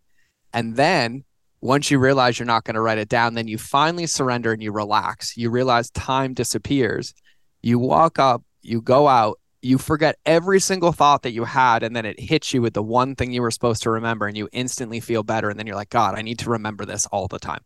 And 0.54 0.76
then 0.76 1.26
once 1.62 1.92
you 1.92 2.00
realize 2.00 2.40
you're 2.40 2.46
not 2.46 2.64
going 2.64 2.76
to 2.76 2.82
write 2.82 3.00
it 3.00 3.10
down, 3.10 3.34
then 3.34 3.48
you 3.48 3.58
finally 3.58 4.06
surrender 4.06 4.54
and 4.54 4.64
you 4.64 4.72
relax. 4.72 5.36
You 5.36 5.50
realize 5.50 5.90
time 5.90 6.34
disappears. 6.34 7.14
You 7.66 7.80
walk 7.80 8.20
up, 8.20 8.44
you 8.62 8.80
go 8.80 9.08
out, 9.08 9.40
you 9.64 9.80
forget 9.80 10.18
every 10.24 10.60
single 10.60 10.92
thought 10.92 11.24
that 11.24 11.32
you 11.32 11.46
had, 11.46 11.82
and 11.82 11.96
then 11.96 12.06
it 12.06 12.20
hits 12.20 12.54
you 12.54 12.62
with 12.62 12.76
the 12.76 12.84
one 12.84 13.16
thing 13.16 13.32
you 13.32 13.42
were 13.42 13.50
supposed 13.50 13.82
to 13.84 13.90
remember, 13.90 14.28
and 14.28 14.38
you 14.38 14.48
instantly 14.52 15.00
feel 15.00 15.24
better. 15.24 15.50
And 15.50 15.58
then 15.58 15.66
you're 15.66 15.76
like, 15.76 15.90
God, 15.90 16.14
I 16.16 16.22
need 16.22 16.38
to 16.40 16.52
remember 16.52 16.86
this 16.86 17.08
all 17.08 17.28
the 17.28 17.40
time. 17.40 17.62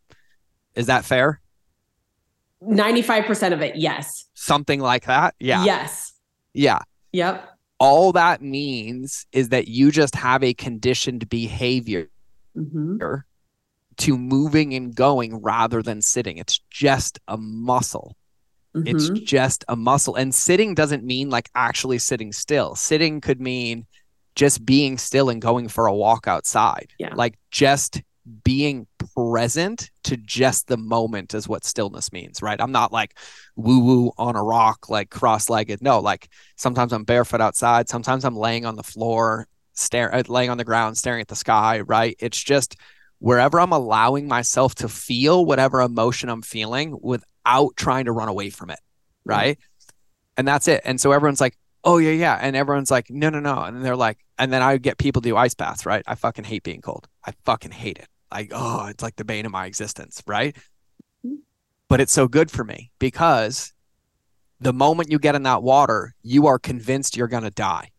Is 0.74 0.86
that 0.86 1.04
fair? 1.04 1.42
ninety 2.62 3.02
five 3.02 3.26
percent 3.26 3.52
of 3.52 3.60
it, 3.60 3.76
yes, 3.76 4.26
Something 4.32 4.80
like 4.80 5.04
that? 5.04 5.34
Yeah. 5.38 5.64
yes, 5.64 6.14
Yeah. 6.54 6.78
yep, 7.12 7.50
All 7.78 8.12
that 8.12 8.40
means 8.40 9.26
is 9.32 9.50
that 9.50 9.68
you 9.68 9.90
just 9.90 10.14
have 10.14 10.42
a 10.42 10.54
conditioned 10.54 11.28
behavior 11.28 12.08
hmm 12.54 12.96
to 13.98 14.16
moving 14.16 14.72
and 14.72 14.94
going 14.94 15.42
rather 15.42 15.82
than 15.82 16.00
sitting. 16.00 16.38
It's 16.38 16.58
just 16.70 17.18
a 17.28 17.36
muscle. 17.36 18.16
It's 18.74 19.10
Mm-hmm. 19.10 19.24
just 19.24 19.64
a 19.68 19.76
muscle. 19.76 20.14
And 20.14 20.34
sitting 20.34 20.74
doesn't 20.74 21.04
mean 21.04 21.30
like 21.30 21.50
actually 21.54 21.98
sitting 21.98 22.32
still. 22.32 22.74
Sitting 22.74 23.20
could 23.20 23.40
mean 23.40 23.86
just 24.36 24.64
being 24.64 24.96
still 24.98 25.28
and 25.28 25.42
going 25.42 25.68
for 25.68 25.86
a 25.86 25.94
walk 25.94 26.28
outside. 26.28 26.92
Yeah. 26.98 27.14
Like 27.14 27.36
just 27.50 28.00
being 28.44 28.86
present 29.16 29.90
to 30.04 30.16
just 30.16 30.68
the 30.68 30.76
moment 30.76 31.34
is 31.34 31.48
what 31.48 31.64
stillness 31.64 32.12
means, 32.12 32.42
right? 32.42 32.60
I'm 32.60 32.70
not 32.70 32.92
like 32.92 33.18
woo 33.56 33.80
woo 33.80 34.12
on 34.18 34.36
a 34.36 34.42
rock, 34.42 34.88
like 34.88 35.10
cross 35.10 35.48
legged. 35.50 35.82
No, 35.82 35.98
like 35.98 36.28
sometimes 36.56 36.92
I'm 36.92 37.04
barefoot 37.04 37.40
outside. 37.40 37.88
Sometimes 37.88 38.24
I'm 38.24 38.36
laying 38.36 38.66
on 38.66 38.76
the 38.76 38.82
floor, 38.84 39.48
staring, 39.72 40.14
uh, 40.14 40.22
laying 40.28 40.50
on 40.50 40.58
the 40.58 40.64
ground, 40.64 40.96
staring 40.96 41.20
at 41.20 41.28
the 41.28 41.34
sky, 41.34 41.80
right? 41.80 42.14
It's 42.20 42.40
just 42.40 42.76
wherever 43.18 43.58
I'm 43.58 43.72
allowing 43.72 44.28
myself 44.28 44.76
to 44.76 44.88
feel 44.88 45.44
whatever 45.44 45.80
emotion 45.80 46.28
I'm 46.28 46.42
feeling 46.42 46.92
without 47.44 47.76
trying 47.76 48.06
to 48.06 48.12
run 48.12 48.28
away 48.28 48.50
from 48.50 48.70
it. 48.70 48.78
Yeah. 49.26 49.32
Right. 49.36 49.58
And 50.36 50.46
that's 50.46 50.68
it. 50.68 50.82
And 50.84 51.00
so 51.00 51.12
everyone's 51.12 51.40
like, 51.40 51.56
oh, 51.84 51.98
yeah, 51.98 52.12
yeah. 52.12 52.38
And 52.40 52.56
everyone's 52.56 52.90
like, 52.90 53.10
no, 53.10 53.30
no, 53.30 53.40
no. 53.40 53.62
And 53.62 53.84
they're 53.84 53.96
like, 53.96 54.18
and 54.38 54.52
then 54.52 54.62
I 54.62 54.72
would 54.72 54.82
get 54.82 54.98
people 54.98 55.22
to 55.22 55.28
do 55.28 55.36
ice 55.36 55.54
baths, 55.54 55.86
right? 55.86 56.02
I 56.06 56.14
fucking 56.14 56.44
hate 56.44 56.62
being 56.62 56.80
cold. 56.80 57.08
I 57.24 57.32
fucking 57.44 57.72
hate 57.72 57.98
it. 57.98 58.08
Like, 58.32 58.52
oh, 58.54 58.86
it's 58.86 59.02
like 59.02 59.16
the 59.16 59.24
bane 59.24 59.46
of 59.46 59.52
my 59.52 59.66
existence. 59.66 60.22
Right. 60.26 60.56
Mhm. 61.26 61.38
But 61.88 62.00
it's 62.00 62.12
so 62.12 62.28
good 62.28 62.50
for 62.50 62.64
me 62.64 62.90
because 62.98 63.72
the 64.60 64.72
moment 64.72 65.10
you 65.10 65.18
get 65.18 65.34
in 65.34 65.42
that 65.44 65.62
water, 65.62 66.14
you 66.22 66.46
are 66.46 66.58
convinced 66.58 67.16
you're 67.16 67.28
going 67.28 67.42
to 67.44 67.50
die 67.50 67.90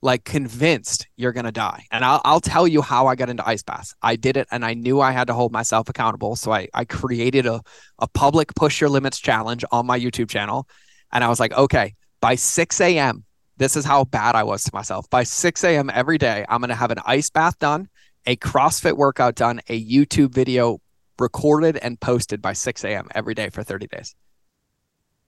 like 0.00 0.24
convinced 0.24 1.06
you're 1.16 1.32
going 1.32 1.44
to 1.44 1.52
die. 1.52 1.84
And 1.90 2.04
I'll, 2.04 2.20
I'll 2.24 2.40
tell 2.40 2.68
you 2.68 2.82
how 2.82 3.06
I 3.06 3.16
got 3.16 3.30
into 3.30 3.46
ice 3.46 3.62
baths. 3.62 3.94
I 4.00 4.16
did 4.16 4.36
it 4.36 4.46
and 4.52 4.64
I 4.64 4.74
knew 4.74 5.00
I 5.00 5.10
had 5.10 5.26
to 5.26 5.34
hold 5.34 5.52
myself 5.52 5.88
accountable. 5.88 6.36
So 6.36 6.52
I, 6.52 6.68
I 6.72 6.84
created 6.84 7.46
a, 7.46 7.60
a 7.98 8.06
public 8.08 8.54
push 8.54 8.80
your 8.80 8.90
limits 8.90 9.18
challenge 9.18 9.64
on 9.72 9.86
my 9.86 9.98
YouTube 9.98 10.28
channel. 10.28 10.68
And 11.12 11.24
I 11.24 11.28
was 11.28 11.40
like, 11.40 11.52
okay, 11.52 11.94
by 12.20 12.36
6 12.36 12.80
a.m., 12.80 13.24
this 13.56 13.74
is 13.74 13.84
how 13.84 14.04
bad 14.04 14.36
I 14.36 14.44
was 14.44 14.62
to 14.64 14.70
myself. 14.72 15.10
By 15.10 15.24
6 15.24 15.64
a.m. 15.64 15.90
every 15.92 16.18
day, 16.18 16.44
I'm 16.48 16.60
going 16.60 16.68
to 16.68 16.76
have 16.76 16.92
an 16.92 17.00
ice 17.04 17.28
bath 17.28 17.58
done, 17.58 17.88
a 18.24 18.36
CrossFit 18.36 18.96
workout 18.96 19.34
done, 19.34 19.60
a 19.68 19.84
YouTube 19.84 20.32
video 20.32 20.80
recorded 21.18 21.76
and 21.76 21.98
posted 21.98 22.40
by 22.40 22.52
6 22.52 22.84
a.m. 22.84 23.08
every 23.16 23.34
day 23.34 23.48
for 23.48 23.64
30 23.64 23.88
days 23.88 24.14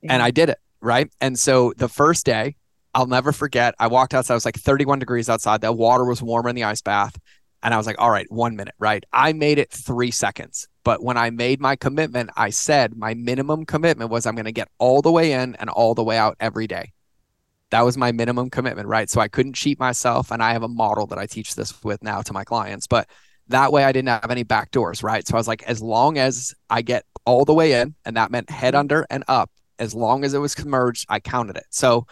and 0.09 0.23
I 0.23 0.31
did 0.31 0.49
it. 0.49 0.59
Right. 0.81 1.11
And 1.21 1.39
so 1.39 1.73
the 1.77 1.89
first 1.89 2.25
day, 2.25 2.57
I'll 2.95 3.07
never 3.07 3.33
forget, 3.33 3.75
I 3.79 3.87
walked 3.87 4.15
outside, 4.15 4.35
it 4.35 4.37
was 4.37 4.45
like 4.45 4.59
31 4.59 4.99
degrees 4.99 5.29
outside. 5.29 5.61
The 5.61 5.73
water 5.73 6.05
was 6.05 6.23
warmer 6.23 6.49
in 6.49 6.57
the 6.57 6.65
ice 6.65 6.83
bath. 6.83 7.17
And 7.63 7.75
I 7.75 7.77
was 7.77 7.87
like, 7.87 7.97
all 7.99 8.11
right, 8.11 8.31
one 8.31 8.57
minute, 8.57 8.75
right? 8.79 9.05
I 9.13 9.33
made 9.33 9.59
it 9.59 9.71
three 9.71 10.11
seconds. 10.11 10.67
But 10.83 11.03
when 11.03 11.19
I 11.19 11.31
made 11.31 11.61
my 11.61 11.77
commitment, 11.77 12.31
I 12.37 12.51
said 12.51 12.97
my 12.97 13.13
minimum 13.15 13.67
commitment 13.67 14.11
was 14.11 14.25
I'm 14.25 14.35
going 14.35 14.47
to 14.47 14.53
get 14.53 14.69
all 14.79 15.03
the 15.03 15.13
way 15.13 15.33
in 15.33 15.57
and 15.57 15.69
all 15.69 15.95
the 15.95 16.03
way 16.03 16.17
out 16.17 16.37
every 16.41 16.67
day. 16.67 16.93
That 17.71 17.83
was 17.83 17.99
my 17.99 18.13
minimum 18.13 18.51
commitment, 18.51 18.89
right? 18.89 19.11
So 19.11 19.21
I 19.21 19.29
couldn't 19.29 19.53
cheat 19.53 19.79
myself. 19.79 20.31
And 20.31 20.43
I 20.43 20.53
have 20.55 20.63
a 20.63 20.69
model 20.69 21.07
that 21.09 21.19
I 21.19 21.27
teach 21.27 21.55
this 21.55 21.85
with 21.85 22.03
now 22.03 22.23
to 22.23 22.33
my 22.33 22.45
clients. 22.45 22.87
But 22.87 23.09
that 23.49 23.73
way 23.73 23.85
I 23.85 23.93
didn't 23.93 24.09
have 24.09 24.31
any 24.31 24.43
back 24.43 24.71
doors, 24.71 25.03
right? 25.03 25.27
So 25.27 25.35
I 25.35 25.37
was 25.37 25.49
like, 25.49 25.63
as 25.65 25.83
long 25.83 26.19
as 26.19 26.55
I 26.71 26.83
get 26.83 27.05
all 27.27 27.45
the 27.45 27.55
way 27.55 27.81
in, 27.81 27.95
and 28.05 28.17
that 28.17 28.31
meant 28.31 28.49
head 28.49 28.73
mm-hmm. 28.73 28.81
under 28.81 29.07
and 29.11 29.23
up, 29.29 29.51
as 29.79 29.95
long 29.95 30.25
as 30.25 30.35
it 30.35 30.39
was 30.39 30.53
submerged, 30.53 31.07
I 31.09 31.21
counted 31.21 31.57
it. 31.57 31.67
So 31.71 32.07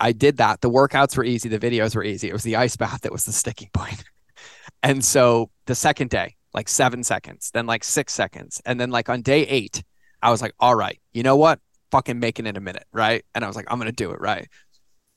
I 0.00 0.12
did 0.12 0.38
that. 0.38 0.62
The 0.62 0.70
workouts 0.70 1.16
were 1.16 1.24
easy, 1.24 1.48
the 1.48 1.58
videos 1.58 1.94
were 1.94 2.02
easy. 2.04 2.28
It 2.28 2.32
was 2.32 2.42
the 2.42 2.56
ice 2.56 2.76
bath 2.76 3.02
that 3.02 3.12
was 3.12 3.24
the 3.24 3.32
sticking 3.32 3.70
point. 3.72 4.02
And 4.82 5.04
so 5.04 5.50
the 5.66 5.74
second 5.74 6.08
day, 6.08 6.36
like 6.54 6.66
seven 6.68 7.04
seconds, 7.04 7.50
then 7.52 7.66
like 7.66 7.84
six 7.84 8.14
seconds. 8.14 8.62
And 8.64 8.80
then 8.80 8.90
like 8.90 9.10
on 9.10 9.20
day 9.20 9.42
eight, 9.42 9.82
I 10.22 10.30
was 10.30 10.40
like, 10.40 10.54
all 10.58 10.74
right, 10.74 10.98
you 11.12 11.22
know 11.22 11.36
what? 11.36 11.58
Fucking 11.90 12.18
making 12.18 12.46
it 12.46 12.56
a 12.56 12.60
minute, 12.60 12.86
right? 12.92 13.22
And 13.34 13.44
I 13.44 13.46
was 13.46 13.56
like, 13.56 13.66
I'm 13.68 13.78
gonna 13.78 13.92
do 13.92 14.10
it, 14.12 14.20
right? 14.20 14.48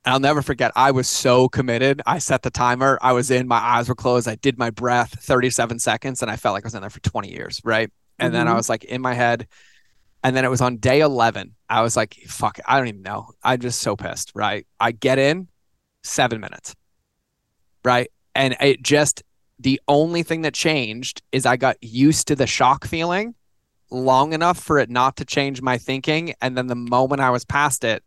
And 0.04 0.14
I'll 0.14 0.20
never 0.20 0.42
forget, 0.42 0.74
I 0.76 0.92
was 0.92 1.08
so 1.08 1.48
committed. 1.48 2.02
I 2.06 2.18
set 2.20 2.42
the 2.42 2.50
timer. 2.50 3.00
I 3.02 3.14
was 3.14 3.32
in, 3.32 3.48
my 3.48 3.58
eyes 3.58 3.88
were 3.88 3.96
closed. 3.96 4.28
I 4.28 4.36
did 4.36 4.58
my 4.58 4.70
breath 4.70 5.18
37 5.22 5.80
seconds 5.80 6.22
and 6.22 6.30
I 6.30 6.36
felt 6.36 6.54
like 6.54 6.66
I 6.66 6.68
was 6.68 6.76
in 6.76 6.82
there 6.82 6.90
for 6.90 7.00
20 7.00 7.32
years, 7.32 7.62
right? 7.64 7.90
And 8.20 8.34
then 8.34 8.48
I 8.50 8.52
Mhm. 8.52 8.58
was 8.58 8.68
like 8.70 8.84
in 8.84 9.02
my 9.02 9.14
head. 9.14 9.48
And 10.26 10.36
then 10.36 10.44
it 10.44 10.50
was 10.50 10.62
on 10.62 10.78
day 10.78 11.00
11. 11.00 11.56
I 11.74 11.82
was 11.82 11.98
like, 11.98 12.14
fuck, 12.28 12.60
I 12.68 12.78
don't 12.78 12.88
even 12.88 13.02
know. 13.02 13.32
I'm 13.44 13.60
just 13.60 13.82
so 13.82 13.96
pissed, 13.96 14.32
right? 14.36 14.68
I 14.80 14.92
get 14.92 15.18
in 15.18 15.48
seven 16.04 16.40
minutes, 16.40 16.76
right? 17.84 18.12
And 18.36 18.56
it 18.62 18.84
just, 18.84 19.24
the 19.58 19.82
only 19.88 20.22
thing 20.22 20.44
that 20.44 20.54
changed 20.54 21.24
is 21.32 21.48
I 21.48 21.58
got 21.58 21.78
used 21.82 22.28
to 22.28 22.36
the 22.36 22.46
shock 22.46 22.86
feeling 22.86 23.34
long 23.90 24.34
enough 24.34 24.60
for 24.60 24.78
it 24.78 24.92
not 24.92 25.16
to 25.16 25.26
change 25.26 25.64
my 25.64 25.80
thinking. 25.80 26.36
And 26.42 26.56
then 26.56 26.68
the 26.68 26.76
moment 26.76 27.22
I 27.22 27.32
was 27.32 27.44
past 27.44 27.84
it, 27.84 28.04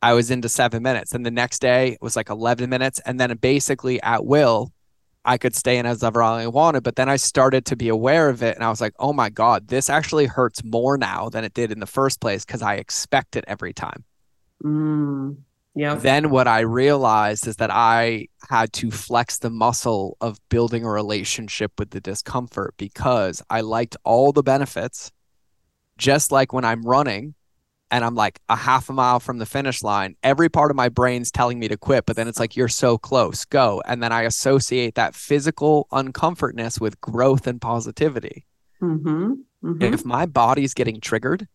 I 0.00 0.12
was 0.12 0.30
into 0.30 0.48
seven 0.48 0.80
minutes. 0.84 1.12
And 1.12 1.26
the 1.26 1.32
next 1.32 1.58
day 1.58 1.94
it 1.94 2.02
was 2.02 2.14
like 2.14 2.30
11 2.30 2.70
minutes. 2.70 3.00
And 3.04 3.18
then 3.18 3.36
basically 3.38 4.00
at 4.02 4.24
will, 4.24 4.70
I 5.24 5.38
could 5.38 5.54
stay 5.54 5.78
in 5.78 5.86
as 5.86 6.02
ever 6.02 6.22
I 6.22 6.46
wanted. 6.46 6.82
But 6.82 6.96
then 6.96 7.08
I 7.08 7.16
started 7.16 7.64
to 7.66 7.76
be 7.76 7.88
aware 7.88 8.28
of 8.28 8.42
it. 8.42 8.56
And 8.56 8.64
I 8.64 8.70
was 8.70 8.80
like, 8.80 8.94
oh 8.98 9.12
my 9.12 9.30
God, 9.30 9.68
this 9.68 9.88
actually 9.88 10.26
hurts 10.26 10.64
more 10.64 10.98
now 10.98 11.28
than 11.28 11.44
it 11.44 11.54
did 11.54 11.70
in 11.70 11.80
the 11.80 11.86
first 11.86 12.20
place 12.20 12.44
because 12.44 12.62
I 12.62 12.74
expect 12.74 13.36
it 13.36 13.44
every 13.46 13.72
time. 13.72 14.04
Mm, 14.64 15.38
yeah. 15.74 15.94
Then 15.94 16.30
what 16.30 16.48
I 16.48 16.60
realized 16.60 17.46
is 17.46 17.56
that 17.56 17.70
I 17.70 18.28
had 18.48 18.72
to 18.74 18.90
flex 18.90 19.38
the 19.38 19.50
muscle 19.50 20.16
of 20.20 20.38
building 20.48 20.84
a 20.84 20.90
relationship 20.90 21.72
with 21.78 21.90
the 21.90 22.00
discomfort 22.00 22.74
because 22.76 23.42
I 23.48 23.60
liked 23.62 23.96
all 24.04 24.32
the 24.32 24.42
benefits. 24.42 25.10
Just 25.98 26.32
like 26.32 26.52
when 26.52 26.64
I'm 26.64 26.82
running 26.82 27.34
and 27.92 28.06
I'm 28.06 28.14
like 28.14 28.40
a 28.48 28.56
half 28.56 28.88
a 28.88 28.92
mile 28.94 29.20
from 29.20 29.36
the 29.36 29.44
finish 29.44 29.82
line, 29.82 30.16
every 30.22 30.48
part 30.48 30.70
of 30.70 30.76
my 30.76 30.88
brain's 30.88 31.30
telling 31.30 31.58
me 31.58 31.68
to 31.68 31.76
quit, 31.76 32.06
but 32.06 32.16
then 32.16 32.26
it's 32.26 32.40
like, 32.40 32.56
you're 32.56 32.66
so 32.66 32.96
close, 32.96 33.44
go. 33.44 33.82
And 33.86 34.02
then 34.02 34.10
I 34.10 34.22
associate 34.22 34.94
that 34.94 35.14
physical 35.14 35.88
uncomfortness 35.92 36.80
with 36.80 36.98
growth 37.02 37.46
and 37.46 37.60
positivity. 37.60 38.46
Mm-hmm. 38.80 39.34
Mm-hmm. 39.62 39.82
If 39.82 40.06
my 40.06 40.24
body's 40.24 40.72
getting 40.72 41.00
triggered, 41.00 41.46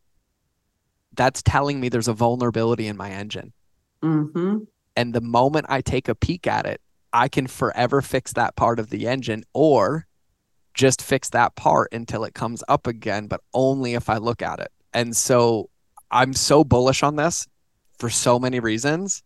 that's 1.15 1.41
telling 1.41 1.79
me 1.79 1.89
there's 1.89 2.07
a 2.07 2.13
vulnerability 2.13 2.85
in 2.85 2.95
my 2.95 3.09
engine. 3.09 3.51
Mm-hmm. 4.03 4.59
And 4.95 5.13
the 5.15 5.21
moment 5.21 5.65
I 5.69 5.81
take 5.81 6.07
a 6.07 6.13
peek 6.13 6.45
at 6.45 6.67
it, 6.67 6.81
I 7.11 7.29
can 7.29 7.47
forever 7.47 8.03
fix 8.03 8.33
that 8.33 8.55
part 8.55 8.79
of 8.79 8.91
the 8.91 9.07
engine 9.07 9.43
or 9.55 10.05
just 10.75 11.01
fix 11.01 11.29
that 11.29 11.55
part 11.55 11.91
until 11.93 12.23
it 12.23 12.35
comes 12.35 12.63
up 12.67 12.85
again, 12.85 13.25
but 13.25 13.41
only 13.55 13.95
if 13.95 14.07
I 14.07 14.17
look 14.17 14.43
at 14.43 14.59
it. 14.59 14.71
And 14.93 15.17
so 15.17 15.71
I'm 16.09 16.33
so 16.33 16.63
bullish 16.63 17.03
on 17.03 17.15
this 17.15 17.47
for 17.97 18.09
so 18.09 18.39
many 18.39 18.59
reasons 18.59 19.23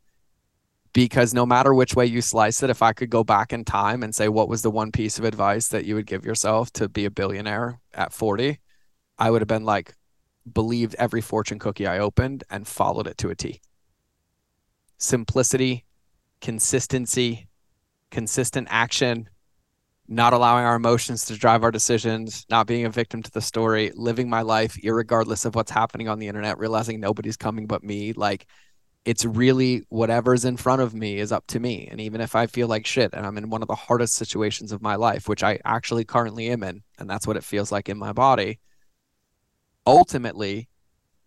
because 0.94 1.34
no 1.34 1.46
matter 1.46 1.74
which 1.74 1.96
way 1.96 2.06
you 2.06 2.22
slice 2.22 2.64
it, 2.64 2.70
if 2.70 2.82
I 2.82 2.94
could 2.94 3.10
go 3.10 3.24
back 3.24 3.54
in 3.54 3.64
time 3.64 4.04
and 4.04 4.14
say, 4.14 4.28
what 4.28 4.50
was 4.50 4.62
the 4.62 4.72
one 4.72 4.92
piece 4.92 5.18
of 5.18 5.26
advice 5.26 5.68
that 5.70 5.86
you 5.86 5.96
would 5.96 6.06
give 6.06 6.26
yourself 6.26 6.72
to 6.74 6.90
be 6.90 7.06
a 7.06 7.12
billionaire 7.12 7.80
at 7.94 8.14
40? 8.14 8.60
I 9.18 9.32
would 9.32 9.42
have 9.42 9.48
been 9.48 9.66
like, 9.66 9.94
believed 10.52 10.96
every 10.98 11.22
fortune 11.22 11.60
cookie 11.60 11.86
I 11.86 12.00
opened 12.00 12.44
and 12.50 12.68
followed 12.68 13.08
it 13.08 13.18
to 13.20 13.30
a 13.30 13.36
T. 13.36 13.62
Simplicity, 14.98 15.86
consistency, 16.42 17.48
consistent 18.10 18.68
action, 18.72 19.30
not 20.12 20.34
allowing 20.34 20.66
our 20.66 20.76
emotions 20.76 21.24
to 21.24 21.38
drive 21.38 21.64
our 21.64 21.72
decisions, 21.72 22.45
not 22.49 22.68
being 22.68 22.86
a 22.86 22.89
victim 22.89 23.24
to 23.24 23.32
the 23.32 23.41
story, 23.41 23.93
living 23.95 24.30
my 24.30 24.41
life 24.41 24.78
regardless 24.84 25.45
of 25.45 25.55
what's 25.55 25.72
happening 25.72 26.09
on 26.09 26.20
the 26.20 26.28
internet, 26.28 26.57
realizing 26.57 26.99
nobody's 26.99 27.38
coming 27.38 27.66
but 27.66 27.82
me. 27.82 28.12
Like 28.12 28.45
it's 29.05 29.24
really 29.24 29.84
whatever's 29.88 30.43
in 30.43 30.57
front 30.57 30.82
of 30.82 30.93
me 30.93 31.18
is 31.18 31.32
up 31.32 31.47
to 31.47 31.62
me. 31.62 31.88
And 31.89 32.01
even 32.01 32.20
if 32.20 32.36
I 32.36 32.47
feel 32.47 32.68
like 32.68 32.86
shit 32.86 33.12
and 33.14 33.26
I'm 33.26 33.38
in 33.38 33.49
one 33.49 33.62
of 33.62 33.70
the 33.70 33.76
hardest 33.76 34.16
situations 34.16 34.74
of 34.74 34.82
my 34.82 34.95
life, 34.95 35.30
which 35.30 35.43
I 35.43 35.59
actually 35.64 36.03
currently 36.03 36.49
am 36.49 36.64
in, 36.64 36.84
and 36.99 37.09
that's 37.09 37.26
what 37.26 37.38
it 37.38 37.43
feels 37.45 37.72
like 37.72 37.88
in 37.88 37.97
my 37.97 38.12
body, 38.12 38.59
ultimately, 39.88 40.68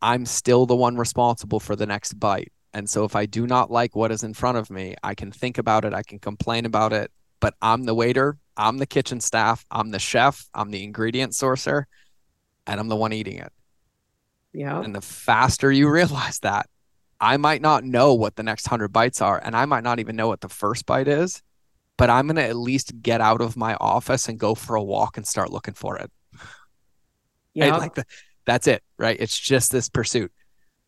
I'm 0.03 0.27
still 0.27 0.67
the 0.67 0.77
one 0.77 0.99
responsible 0.99 1.59
for 1.59 1.75
the 1.75 1.87
next 1.87 2.21
bite. 2.21 2.53
And 2.75 2.91
so 2.91 3.05
if 3.05 3.17
I 3.17 3.25
do 3.25 3.47
not 3.47 3.71
like 3.71 3.97
what 3.97 4.13
is 4.13 4.25
in 4.25 4.35
front 4.35 4.59
of 4.59 4.69
me, 4.69 4.95
I 5.03 5.15
can 5.15 5.33
think 5.33 5.57
about 5.57 5.87
it, 5.87 5.95
I 5.95 6.03
can 6.03 6.19
complain 6.19 6.67
about 6.67 6.93
it, 6.93 7.11
but 7.41 7.55
I'm 7.63 7.85
the 7.85 7.95
waiter, 7.95 8.37
I'm 8.57 8.79
the 8.79 8.87
kitchen 8.87 9.21
staff, 9.21 9.65
I'm 9.71 9.91
the 9.91 9.99
chef, 9.99 10.47
I'm 10.55 10.71
the 10.71 10.85
ingredient 10.85 11.33
sourcer, 11.33 11.85
and 12.67 12.81
I'm 12.81 12.89
the 12.89 12.97
one 12.97 13.13
eating 13.13 13.39
it. 13.39 13.53
Yeah. 14.53 14.81
And 14.81 14.95
the 14.95 15.01
faster 15.01 15.71
you 15.71 15.89
realize 15.89 16.39
that, 16.41 16.69
I 17.21 17.37
might 17.37 17.63
not 17.63 17.85
know 17.85 18.15
what 18.15 18.37
the 18.37 18.43
next 18.43 18.67
100 18.67 18.89
bites 18.89 19.21
are, 19.21 19.41
and 19.43 19.57
I 19.57 19.65
might 19.65 19.85
not 19.85 19.99
even 19.99 20.17
know 20.17 20.29
what 20.29 20.41
the 20.41 20.49
first 20.49 20.87
bite 20.87 21.09
is, 21.09 21.43
but 21.97 22.11
I'm 22.11 22.27
going 22.27 22.37
to 22.37 22.43
at 22.43 22.57
least 22.57 23.03
get 23.03 23.21
out 23.21 23.41
of 23.41 23.57
my 23.57 23.75
office 23.81 24.29
and 24.29 24.39
go 24.39 24.55
for 24.55 24.77
a 24.77 24.83
walk 24.83 25.17
and 25.17 25.27
start 25.27 25.51
looking 25.51 25.75
for 25.75 25.99
it. 25.99 26.11
Yeah. 26.33 27.69
Right? 27.71 27.79
Like 27.79 27.95
the, 27.95 28.05
that's 28.47 28.67
it, 28.67 28.83
right? 28.99 29.17
It's 29.19 29.39
just 29.39 29.71
this 29.71 29.89
pursuit 29.89 30.33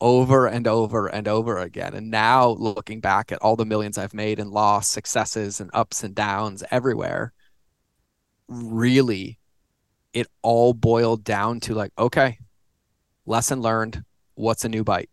over 0.00 0.46
and 0.46 0.66
over 0.66 1.06
and 1.06 1.26
over 1.26 1.58
again. 1.58 1.94
And 1.94 2.10
now 2.10 2.48
looking 2.50 3.00
back 3.00 3.32
at 3.32 3.38
all 3.38 3.56
the 3.56 3.64
millions 3.64 3.98
I've 3.98 4.14
made 4.14 4.38
and 4.38 4.50
lost, 4.50 4.92
successes 4.92 5.60
and 5.60 5.70
ups 5.72 6.04
and 6.04 6.14
downs 6.14 6.62
everywhere, 6.70 7.32
really 8.48 9.38
it 10.12 10.26
all 10.42 10.72
boiled 10.72 11.24
down 11.24 11.60
to 11.60 11.74
like, 11.74 11.92
okay, 11.98 12.38
lesson 13.26 13.60
learned, 13.60 14.02
what's 14.34 14.64
a 14.64 14.68
new 14.68 14.82
bite? 14.84 15.10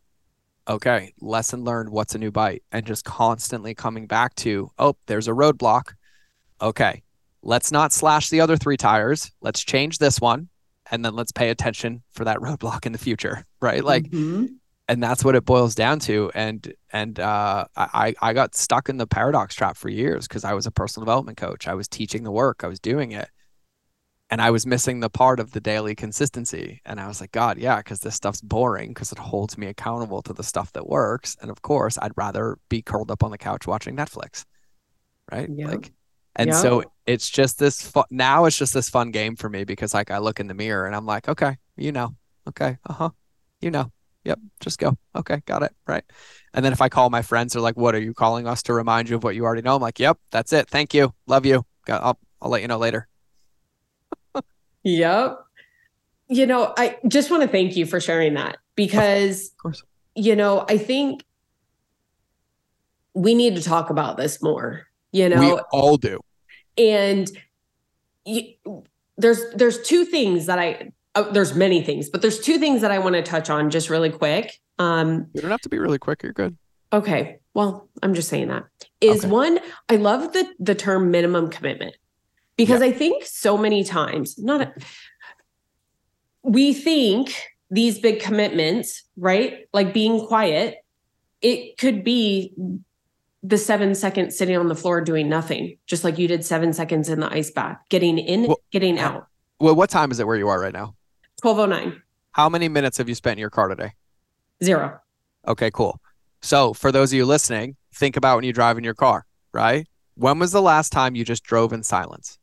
Okay, 0.68 1.14
lesson 1.20 1.64
learned, 1.66 1.90
what's 1.90 2.16
a 2.16 2.18
new 2.18 2.32
bite? 2.32 2.64
And 2.72 2.86
just 2.86 3.04
constantly 3.04 3.76
coming 3.76 4.08
back 4.08 4.34
to, 4.36 4.72
oh, 4.80 4.96
there's 5.08 5.28
a 5.28 5.32
roadblock. 5.32 5.94
Okay, 6.62 7.04
let's 7.42 7.72
not 7.72 7.92
slash 7.92 8.30
the 8.30 8.40
other 8.40 8.56
three 8.56 8.78
tires. 8.78 9.30
Let's 9.42 9.62
change 9.62 9.98
this 9.98 10.22
one. 10.22 10.48
And 10.92 11.04
then 11.04 11.16
let's 11.16 11.32
pay 11.34 11.50
attention 11.50 12.04
for 12.14 12.24
that 12.26 12.38
roadblock 12.40 12.86
in 12.86 12.94
the 12.94 12.98
future. 12.98 13.44
Right. 13.60 13.84
Like, 13.84 14.06
Mhm. 14.06 14.56
And 14.88 15.02
that's 15.02 15.24
what 15.24 15.36
it 15.36 15.46
boils 15.46 15.76
down 15.76 16.00
to 16.00 16.32
and 16.36 16.74
and 16.92 17.20
uh, 17.20 17.66
I 17.76 18.14
I 18.22 18.34
got 18.34 18.56
stuck 18.56 18.90
in 18.90 18.98
the 18.98 19.08
paradox 19.08 19.56
trap 19.56 19.78
for 19.78 19.90
years 19.90 20.28
because 20.28 20.44
I 20.44 20.54
was 20.54 20.68
a 20.68 20.72
personal 20.72 21.06
development 21.06 21.38
coach. 21.38 21.68
I 21.68 21.74
was 21.76 21.88
teaching 21.88 22.24
the 22.24 22.32
work, 22.32 22.64
I 22.64 22.68
was 22.68 22.80
doing 22.80 23.12
it, 23.14 23.30
and 24.30 24.42
I 24.42 24.52
was 24.52 24.66
missing 24.66 25.00
the 25.00 25.10
part 25.10 25.40
of 25.40 25.52
the 25.52 25.60
daily 25.62 25.96
consistency. 25.96 26.82
And 26.86 27.00
I 27.00 27.08
was 27.08 27.22
like, 27.22 27.32
God, 27.32 27.58
yeah, 27.60 27.78
because 27.78 28.00
this 28.00 28.16
stuff's 28.16 28.42
boring 28.42 28.90
because 28.90 29.12
it 29.12 29.20
holds 29.20 29.58
me 29.58 29.68
accountable 29.68 30.22
to 30.24 30.34
the 30.34 30.44
stuff 30.44 30.72
that 30.74 30.88
works. 30.90 31.38
And 31.42 31.52
of 31.52 31.62
course, 31.62 31.98
I'd 32.02 32.14
rather 32.18 32.58
be 32.70 32.82
curled 32.82 33.12
up 33.12 33.24
on 33.24 33.32
the 33.32 33.38
couch 33.38 33.68
watching 33.68 33.96
Netflix, 33.96 34.46
right? 35.32 35.52
Yeah. 35.56 35.68
Like, 35.68 35.94
and 36.36 36.50
Yeah. 36.50 36.56
so 36.56 36.84
it's 37.08 37.30
just 37.30 37.60
this 37.60 37.82
fun. 37.82 38.06
Now 38.12 38.46
it's 38.46 38.58
just 38.58 38.74
this 38.76 38.90
fun 38.90 39.12
game 39.12 39.38
for 39.38 39.50
me 39.50 39.66
because 39.66 39.94
like 39.94 40.12
I 40.12 40.20
look 40.20 40.42
in 40.42 40.48
the 40.48 40.56
mirror 40.56 40.88
and 40.88 40.96
I'm 40.96 41.06
like, 41.08 41.30
okay, 41.30 41.58
you 41.78 41.94
know, 41.94 42.16
okay, 42.50 42.80
uh 42.90 42.94
huh, 42.94 43.12
you 43.62 43.72
know, 43.72 43.93
yep, 44.24 44.40
just 44.60 44.80
go. 44.80 44.98
Okay, 45.16 45.42
got 45.46 45.64
it. 45.64 45.74
Right. 45.88 46.04
And 46.54 46.64
then 46.64 46.72
if 46.74 46.82
I 46.82 46.90
call 46.90 47.10
my 47.10 47.22
friends, 47.22 47.54
they're 47.54 47.62
like, 47.62 47.78
what 47.78 47.96
are 47.96 48.02
you 48.02 48.14
calling 48.14 48.48
us 48.48 48.62
to 48.64 48.74
remind 48.74 49.10
you 49.10 49.16
of 49.16 49.24
what 49.24 49.36
you 49.36 49.44
already 49.44 49.62
know? 49.62 49.76
I'm 49.76 49.82
like, 49.82 50.00
yep, 50.00 50.18
that's 50.32 50.54
it. 50.54 50.70
Thank 50.70 50.94
you. 50.94 51.14
Love 51.28 51.46
you. 51.46 51.66
Got- 51.86 52.04
I'll, 52.04 52.20
I'll 52.42 52.50
let 52.52 52.62
you 52.62 52.68
know 52.68 52.78
later. 52.78 53.08
Yep. 54.84 55.40
You 56.28 56.46
know, 56.46 56.74
I 56.78 56.98
just 57.08 57.32
want 57.32 57.44
to 57.44 57.48
thank 57.50 57.76
you 57.76 57.86
for 57.86 58.00
sharing 58.02 58.34
that 58.34 58.58
because, 58.76 59.48
Of 59.52 59.58
course. 59.58 59.84
you 60.16 60.36
know, 60.36 60.66
I 60.68 60.78
think 60.78 61.24
we 63.14 63.34
need 63.34 63.56
to 63.56 63.62
talk 63.62 63.90
about 63.90 64.18
this 64.18 64.42
more, 64.42 64.88
you 65.12 65.30
know, 65.30 65.40
we 65.40 65.52
all 65.72 65.98
do. 65.98 66.20
and 66.78 67.30
there's 69.18 69.42
there's 69.56 69.82
two 69.84 70.04
things 70.06 70.48
that 70.48 70.58
I 70.60 70.92
uh, 71.16 71.30
there's 71.32 71.54
many 71.56 71.82
things, 71.84 72.10
but 72.10 72.22
there's 72.22 72.40
two 72.40 72.58
things 72.58 72.82
that 72.82 72.92
I 72.92 73.00
want 73.00 73.16
to 73.16 73.22
touch 73.24 73.50
on 73.50 73.70
just 73.70 73.90
really 73.90 74.10
quick. 74.10 74.60
Um, 74.80 75.28
You 75.34 75.42
don't 75.42 75.52
have 75.52 75.62
to 75.62 75.70
be 75.70 75.80
really 75.80 76.00
quick. 76.00 76.24
You're 76.24 76.34
good. 76.34 76.58
Okay. 76.92 77.40
Well, 77.54 77.88
I'm 78.02 78.14
just 78.14 78.30
saying 78.30 78.48
that. 78.48 78.64
Is 79.02 79.20
Okay. 79.24 79.32
one, 79.32 79.60
I 79.90 79.96
love 79.98 80.34
the 80.34 80.48
the 80.60 80.76
term 80.76 81.12
minimum 81.12 81.50
commitment 81.50 81.96
because 82.58 82.82
I 82.82 82.92
think 82.92 83.26
so 83.26 83.58
many 83.58 83.84
times, 83.84 84.38
not 84.40 84.62
a, 84.62 84.74
we 86.44 86.74
think 86.74 87.34
these 87.70 88.00
big 88.00 88.20
commitments, 88.22 89.04
right? 89.18 89.68
Like 89.74 89.94
being 89.94 90.26
quiet, 90.26 90.78
it 91.42 91.78
could 91.78 92.04
be 92.04 92.54
the 93.42 93.58
seven 93.58 93.94
seconds 93.96 94.38
sitting 94.38 94.56
on 94.58 94.68
the 94.68 94.76
floor 94.76 95.02
doing 95.02 95.28
nothing, 95.30 95.78
just 95.88 96.04
like 96.04 96.18
you 96.18 96.28
did 96.28 96.46
seven 96.46 96.72
seconds 96.74 97.10
in 97.10 97.20
the 97.20 97.32
ice 97.32 97.52
bath, 97.52 97.78
getting 97.90 98.18
in, 98.18 98.44
Well, 98.48 98.58
getting 98.72 98.98
out. 99.00 99.28
Well, 99.60 99.76
what 99.76 99.90
time 99.90 100.12
is 100.12 100.20
it 100.20 100.28
where 100.28 100.38
you 100.38 100.48
are 100.50 100.60
right 100.60 100.74
now? 100.74 100.96
1209, 101.44 102.02
How 102.32 102.48
many 102.48 102.70
minutes 102.70 102.98
have 102.98 103.10
you 103.10 103.16
spent 103.16 103.34
in 103.34 103.40
your 103.40 103.50
car 103.50 103.68
today? 103.68 103.92
zero. 104.64 105.00
Okay, 105.46 105.70
cool. 105.72 106.00
So, 106.42 106.74
for 106.74 106.90
those 106.92 107.12
of 107.12 107.18
you 107.18 107.26
listening, 107.26 107.76
think 107.94 108.16
about 108.16 108.38
when 108.38 108.46
you 108.46 108.54
drive 108.54 108.78
in 108.78 108.84
your 108.86 108.94
car, 108.94 109.26
right? 109.54 109.86
When 110.16 110.40
was 110.40 110.54
the 110.54 110.62
last 110.62 110.92
time 110.92 111.16
you 111.16 111.26
just 111.26 111.44
drove 111.44 111.74
in 111.74 111.84
silence? 111.84 112.38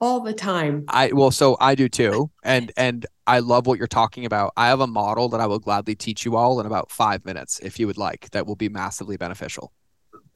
All 0.00 0.20
the 0.20 0.34
time. 0.34 0.84
I 0.88 1.12
well, 1.12 1.30
so 1.30 1.56
I 1.60 1.74
do 1.74 1.88
too, 1.88 2.30
and 2.42 2.72
and 2.76 3.06
I 3.26 3.38
love 3.38 3.66
what 3.66 3.78
you're 3.78 3.86
talking 3.86 4.26
about. 4.26 4.52
I 4.56 4.66
have 4.66 4.80
a 4.80 4.86
model 4.86 5.30
that 5.30 5.40
I 5.40 5.46
will 5.46 5.58
gladly 5.60 5.94
teach 5.94 6.26
you 6.26 6.36
all 6.36 6.60
in 6.60 6.66
about 6.66 6.90
five 6.90 7.24
minutes, 7.24 7.58
if 7.60 7.78
you 7.80 7.86
would 7.86 7.96
like. 7.96 8.28
That 8.30 8.46
will 8.46 8.56
be 8.56 8.68
massively 8.68 9.16
beneficial. 9.16 9.72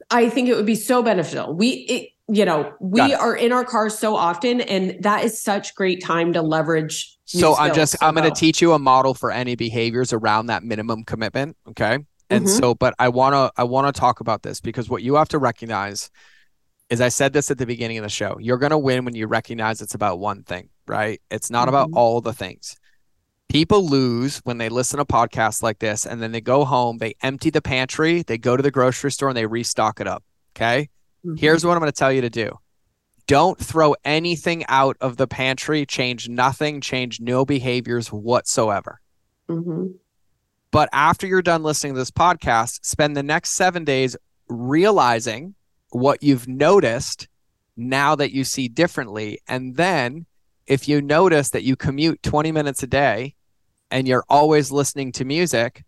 I 0.09 0.29
think 0.29 0.49
it 0.49 0.55
would 0.55 0.65
be 0.65 0.73
so 0.75 1.03
beneficial. 1.03 1.53
We, 1.53 1.69
it, 1.69 2.09
you 2.31 2.45
know, 2.45 2.73
we 2.79 3.13
are 3.13 3.35
in 3.35 3.51
our 3.51 3.65
cars 3.65 3.97
so 3.97 4.15
often, 4.15 4.61
and 4.61 5.01
that 5.03 5.23
is 5.23 5.41
such 5.41 5.75
great 5.75 6.03
time 6.03 6.33
to 6.33 6.41
leverage. 6.41 7.17
So 7.25 7.55
I'm 7.55 7.73
just 7.73 7.95
I'm 8.01 8.15
going 8.15 8.31
to 8.31 8.39
teach 8.39 8.61
you 8.61 8.73
a 8.73 8.79
model 8.79 9.13
for 9.13 9.31
any 9.31 9.55
behaviors 9.55 10.13
around 10.13 10.47
that 10.47 10.63
minimum 10.63 11.03
commitment. 11.03 11.57
Okay. 11.69 11.99
And 12.31 12.45
Mhm. 12.45 12.49
so, 12.49 12.75
but 12.75 12.93
I 12.99 13.09
want 13.09 13.33
to 13.33 13.51
I 13.59 13.63
want 13.63 13.93
to 13.93 13.99
talk 13.99 14.19
about 14.19 14.43
this 14.43 14.61
because 14.61 14.89
what 14.89 15.03
you 15.03 15.15
have 15.15 15.29
to 15.29 15.39
recognize 15.39 16.09
is 16.89 17.01
I 17.01 17.09
said 17.09 17.33
this 17.33 17.51
at 17.51 17.57
the 17.57 17.65
beginning 17.67 17.97
of 17.99 18.03
the 18.03 18.09
show. 18.09 18.37
You're 18.39 18.57
going 18.57 18.71
to 18.71 18.77
win 18.77 19.05
when 19.05 19.15
you 19.15 19.27
recognize 19.27 19.81
it's 19.81 19.93
about 19.93 20.19
one 20.19 20.43
thing, 20.43 20.69
right? 20.87 21.21
It's 21.29 21.51
not 21.51 21.67
about 21.69 21.89
Mhm. 21.89 21.97
all 21.97 22.21
the 22.21 22.33
things. 22.33 22.75
People 23.47 23.87
lose 23.87 24.39
when 24.43 24.57
they 24.59 24.69
listen 24.69 24.97
to 24.97 25.05
podcasts 25.05 25.63
like 25.63 25.79
this 25.79 26.05
and 26.05 26.21
then 26.21 26.31
they 26.31 26.41
go 26.41 26.65
home, 26.65 26.97
they 26.99 27.15
empty 27.21 27.49
the 27.49 27.61
pantry, 27.61 28.23
they 28.23 28.37
go 28.37 28.55
to 28.57 28.63
the 28.63 28.71
grocery 28.71 29.11
store 29.11 29.29
and 29.29 29.37
they 29.37 29.45
restock 29.47 29.99
it 29.99 30.07
up. 30.07 30.23
Okay? 30.55 30.89
Mhm. 31.25 31.39
Here's 31.39 31.65
what 31.65 31.73
I'm 31.73 31.79
going 31.79 31.91
to 31.91 31.97
tell 31.97 32.11
you 32.11 32.21
to 32.21 32.29
do. 32.29 32.57
Don't 33.27 33.59
throw 33.59 33.95
anything 34.03 34.65
out 34.67 34.97
of 35.01 35.17
the 35.17 35.27
pantry, 35.27 35.85
change 35.85 36.27
nothing, 36.27 36.81
change 36.81 37.19
no 37.19 37.45
behaviors 37.45 38.11
whatsoever. 38.11 39.01
Mhm. 39.49 39.95
But 40.71 40.89
after 40.91 41.27
you're 41.27 41.41
done 41.41 41.63
listening 41.63 41.93
to 41.93 41.99
this 41.99 42.11
podcast, 42.11 42.79
spend 42.85 43.15
the 43.15 43.23
next 43.23 43.51
seven 43.51 43.83
days 43.83 44.15
realizing 44.47 45.55
what 45.91 46.21
you've 46.23 46.47
noticed 46.47 47.27
now 47.75 48.15
that 48.15 48.31
you 48.31 48.43
see 48.43 48.67
differently. 48.67 49.39
And 49.47 49.75
then 49.75 50.25
if 50.67 50.87
you 50.87 51.01
notice 51.01 51.49
that 51.49 51.63
you 51.63 51.75
commute 51.75 52.21
20 52.21 52.51
minutes 52.51 52.83
a 52.83 52.87
day 52.87 53.35
and 53.89 54.07
you're 54.07 54.25
always 54.29 54.71
listening 54.71 55.11
to 55.13 55.25
music, 55.25 55.83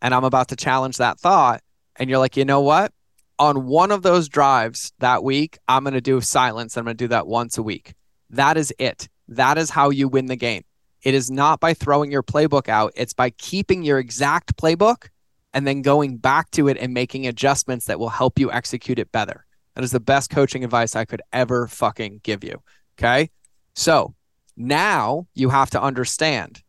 and 0.00 0.14
I'm 0.14 0.24
about 0.24 0.48
to 0.48 0.56
challenge 0.56 0.96
that 0.96 1.20
thought, 1.20 1.62
and 1.96 2.08
you're 2.08 2.18
like, 2.18 2.36
you 2.36 2.44
know 2.44 2.60
what? 2.60 2.92
On 3.38 3.66
one 3.66 3.90
of 3.90 4.02
those 4.02 4.28
drives 4.28 4.92
that 4.98 5.24
week, 5.24 5.58
I'm 5.66 5.84
going 5.84 5.94
to 5.94 6.00
do 6.00 6.20
silence. 6.20 6.76
I'm 6.76 6.84
going 6.84 6.96
to 6.96 7.04
do 7.04 7.08
that 7.08 7.26
once 7.26 7.58
a 7.58 7.62
week. 7.62 7.94
That 8.30 8.56
is 8.56 8.72
it. 8.78 9.08
That 9.28 9.58
is 9.58 9.70
how 9.70 9.90
you 9.90 10.08
win 10.08 10.26
the 10.26 10.36
game. 10.36 10.64
It 11.02 11.14
is 11.14 11.30
not 11.30 11.58
by 11.58 11.74
throwing 11.74 12.12
your 12.12 12.22
playbook 12.22 12.68
out, 12.68 12.92
it's 12.94 13.12
by 13.12 13.30
keeping 13.30 13.82
your 13.82 13.98
exact 13.98 14.56
playbook 14.56 15.08
and 15.52 15.66
then 15.66 15.82
going 15.82 16.16
back 16.16 16.50
to 16.52 16.68
it 16.68 16.76
and 16.78 16.94
making 16.94 17.26
adjustments 17.26 17.86
that 17.86 17.98
will 17.98 18.08
help 18.08 18.38
you 18.38 18.50
execute 18.50 18.98
it 18.98 19.12
better. 19.12 19.44
That 19.74 19.84
is 19.84 19.90
the 19.90 20.00
best 20.00 20.30
coaching 20.30 20.64
advice 20.64 20.94
I 20.94 21.04
could 21.04 21.22
ever 21.32 21.66
fucking 21.66 22.20
give 22.22 22.44
you. 22.44 22.62
Okay. 22.98 23.30
So 23.74 24.14
now 24.56 25.26
you 25.34 25.48
have 25.48 25.70
to 25.70 25.82
understand 25.82 26.62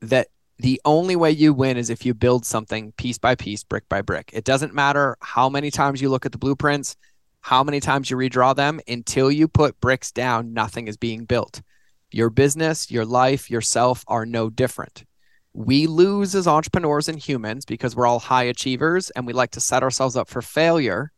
that 0.00 0.28
the 0.58 0.80
only 0.84 1.14
way 1.14 1.30
you 1.30 1.52
win 1.54 1.76
is 1.76 1.88
if 1.88 2.04
you 2.04 2.14
build 2.14 2.44
something 2.44 2.92
piece 2.92 3.18
by 3.18 3.34
piece, 3.34 3.62
brick 3.62 3.88
by 3.88 4.02
brick. 4.02 4.30
It 4.32 4.44
doesn't 4.44 4.74
matter 4.74 5.16
how 5.20 5.48
many 5.48 5.70
times 5.70 6.00
you 6.00 6.10
look 6.10 6.26
at 6.26 6.32
the 6.32 6.38
blueprints, 6.38 6.96
how 7.42 7.62
many 7.62 7.78
times 7.78 8.10
you 8.10 8.16
redraw 8.16 8.56
them, 8.56 8.80
until 8.88 9.30
you 9.30 9.46
put 9.46 9.80
bricks 9.80 10.10
down, 10.10 10.52
nothing 10.52 10.88
is 10.88 10.96
being 10.96 11.24
built. 11.24 11.62
Your 12.10 12.30
business, 12.30 12.90
your 12.90 13.04
life, 13.04 13.50
yourself 13.50 14.04
are 14.08 14.26
no 14.26 14.50
different. 14.50 15.04
We 15.52 15.86
lose 15.86 16.34
as 16.34 16.48
entrepreneurs 16.48 17.08
and 17.08 17.18
humans 17.18 17.64
because 17.64 17.94
we're 17.94 18.06
all 18.06 18.18
high 18.18 18.44
achievers 18.44 19.10
and 19.10 19.26
we 19.26 19.32
like 19.32 19.52
to 19.52 19.60
set 19.60 19.82
ourselves 19.82 20.16
up 20.16 20.28
for 20.28 20.42
failure 20.42 21.12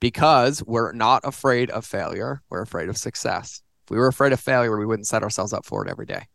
because 0.00 0.62
we're 0.64 0.92
not 0.92 1.22
afraid 1.24 1.70
of 1.70 1.84
failure. 1.84 2.42
We're 2.48 2.62
afraid 2.62 2.88
of 2.88 2.96
success. 2.96 3.62
If 3.84 3.90
we 3.90 3.98
were 3.98 4.06
afraid 4.06 4.32
of 4.32 4.40
failure, 4.40 4.76
we 4.78 4.86
wouldn't 4.86 5.06
set 5.06 5.22
ourselves 5.22 5.52
up 5.52 5.66
for 5.66 5.84
it 5.84 5.90
every 5.90 6.06
day. 6.06 6.26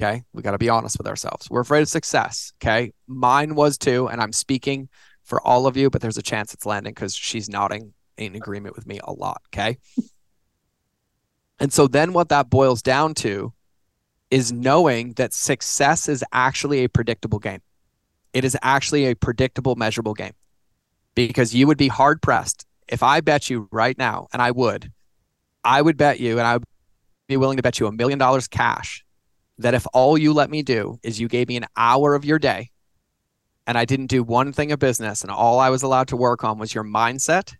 Okay. 0.00 0.22
We 0.32 0.42
got 0.42 0.52
to 0.52 0.58
be 0.58 0.70
honest 0.70 0.96
with 0.96 1.06
ourselves. 1.06 1.50
We're 1.50 1.60
afraid 1.60 1.82
of 1.82 1.88
success. 1.88 2.52
Okay. 2.62 2.92
Mine 3.06 3.54
was 3.54 3.76
too. 3.76 4.08
And 4.08 4.20
I'm 4.20 4.32
speaking 4.32 4.88
for 5.24 5.40
all 5.46 5.66
of 5.66 5.76
you, 5.76 5.90
but 5.90 6.00
there's 6.00 6.16
a 6.16 6.22
chance 6.22 6.54
it's 6.54 6.64
landing 6.64 6.94
because 6.94 7.14
she's 7.14 7.50
nodding 7.50 7.92
in 8.16 8.34
agreement 8.34 8.76
with 8.76 8.86
me 8.86 9.00
a 9.04 9.12
lot. 9.12 9.42
Okay. 9.48 9.78
and 11.60 11.72
so 11.72 11.86
then 11.86 12.14
what 12.14 12.30
that 12.30 12.48
boils 12.48 12.80
down 12.80 13.14
to 13.14 13.52
is 14.30 14.52
knowing 14.52 15.12
that 15.14 15.34
success 15.34 16.08
is 16.08 16.24
actually 16.32 16.84
a 16.84 16.88
predictable 16.88 17.38
game. 17.38 17.60
It 18.32 18.44
is 18.44 18.56
actually 18.62 19.06
a 19.06 19.14
predictable, 19.14 19.74
measurable 19.74 20.14
game 20.14 20.34
because 21.14 21.54
you 21.54 21.66
would 21.66 21.78
be 21.78 21.88
hard 21.88 22.22
pressed 22.22 22.64
if 22.88 23.02
I 23.02 23.20
bet 23.20 23.50
you 23.50 23.68
right 23.70 23.96
now, 23.98 24.28
and 24.32 24.40
I 24.40 24.50
would, 24.50 24.92
I 25.62 25.82
would 25.82 25.96
bet 25.96 26.20
you, 26.20 26.38
and 26.38 26.46
I 26.46 26.54
would 26.54 26.64
be 27.28 27.36
willing 27.36 27.56
to 27.56 27.62
bet 27.62 27.78
you 27.78 27.86
a 27.86 27.92
million 27.92 28.18
dollars 28.18 28.48
cash 28.48 29.04
that 29.60 29.74
if 29.74 29.86
all 29.92 30.16
you 30.16 30.32
let 30.32 30.50
me 30.50 30.62
do 30.62 30.98
is 31.02 31.20
you 31.20 31.28
gave 31.28 31.48
me 31.48 31.56
an 31.56 31.66
hour 31.76 32.14
of 32.14 32.24
your 32.24 32.38
day 32.38 32.70
and 33.66 33.76
I 33.76 33.84
didn't 33.84 34.06
do 34.06 34.22
one 34.22 34.52
thing 34.52 34.72
of 34.72 34.78
business 34.78 35.22
and 35.22 35.30
all 35.30 35.58
I 35.58 35.70
was 35.70 35.82
allowed 35.82 36.08
to 36.08 36.16
work 36.16 36.44
on 36.44 36.58
was 36.58 36.74
your 36.74 36.84
mindset, 36.84 37.54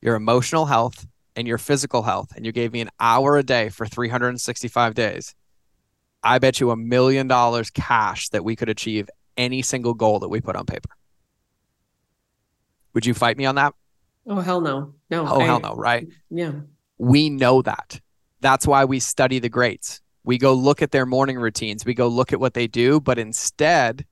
your 0.00 0.14
emotional 0.14 0.66
health, 0.66 1.06
and 1.34 1.46
your 1.46 1.58
physical 1.58 2.02
health, 2.02 2.32
and 2.34 2.44
you 2.44 2.50
gave 2.50 2.72
me 2.72 2.80
an 2.80 2.90
hour 2.98 3.36
a 3.36 3.44
day 3.44 3.68
for 3.68 3.86
365 3.86 4.94
days, 4.94 5.36
I 6.22 6.40
bet 6.40 6.58
you 6.58 6.72
a 6.72 6.76
million 6.76 7.28
dollars 7.28 7.70
cash 7.70 8.28
that 8.30 8.44
we 8.44 8.56
could 8.56 8.68
achieve 8.68 9.08
any 9.36 9.62
single 9.62 9.94
goal 9.94 10.18
that 10.18 10.28
we 10.28 10.40
put 10.40 10.56
on 10.56 10.66
paper. 10.66 10.90
Would 12.94 13.06
you 13.06 13.14
fight 13.14 13.36
me 13.36 13.44
on 13.44 13.54
that? 13.54 13.74
Oh 14.26 14.40
hell 14.40 14.60
no. 14.60 14.94
No. 15.10 15.28
Oh 15.28 15.40
I, 15.40 15.44
hell 15.44 15.60
no, 15.60 15.74
right? 15.74 16.08
Yeah. 16.28 16.52
We 16.98 17.30
know 17.30 17.62
that. 17.62 18.00
That's 18.40 18.66
why 18.66 18.84
we 18.84 18.98
study 18.98 19.38
the 19.38 19.48
greats. 19.48 20.00
We 20.28 20.36
go 20.36 20.52
look 20.52 20.82
at 20.82 20.90
their 20.90 21.06
morning 21.06 21.38
routines. 21.38 21.86
We 21.86 21.94
go 21.94 22.06
look 22.06 22.34
at 22.34 22.38
what 22.38 22.52
they 22.52 22.66
do, 22.66 23.00
but 23.00 23.18
instead 23.18 24.04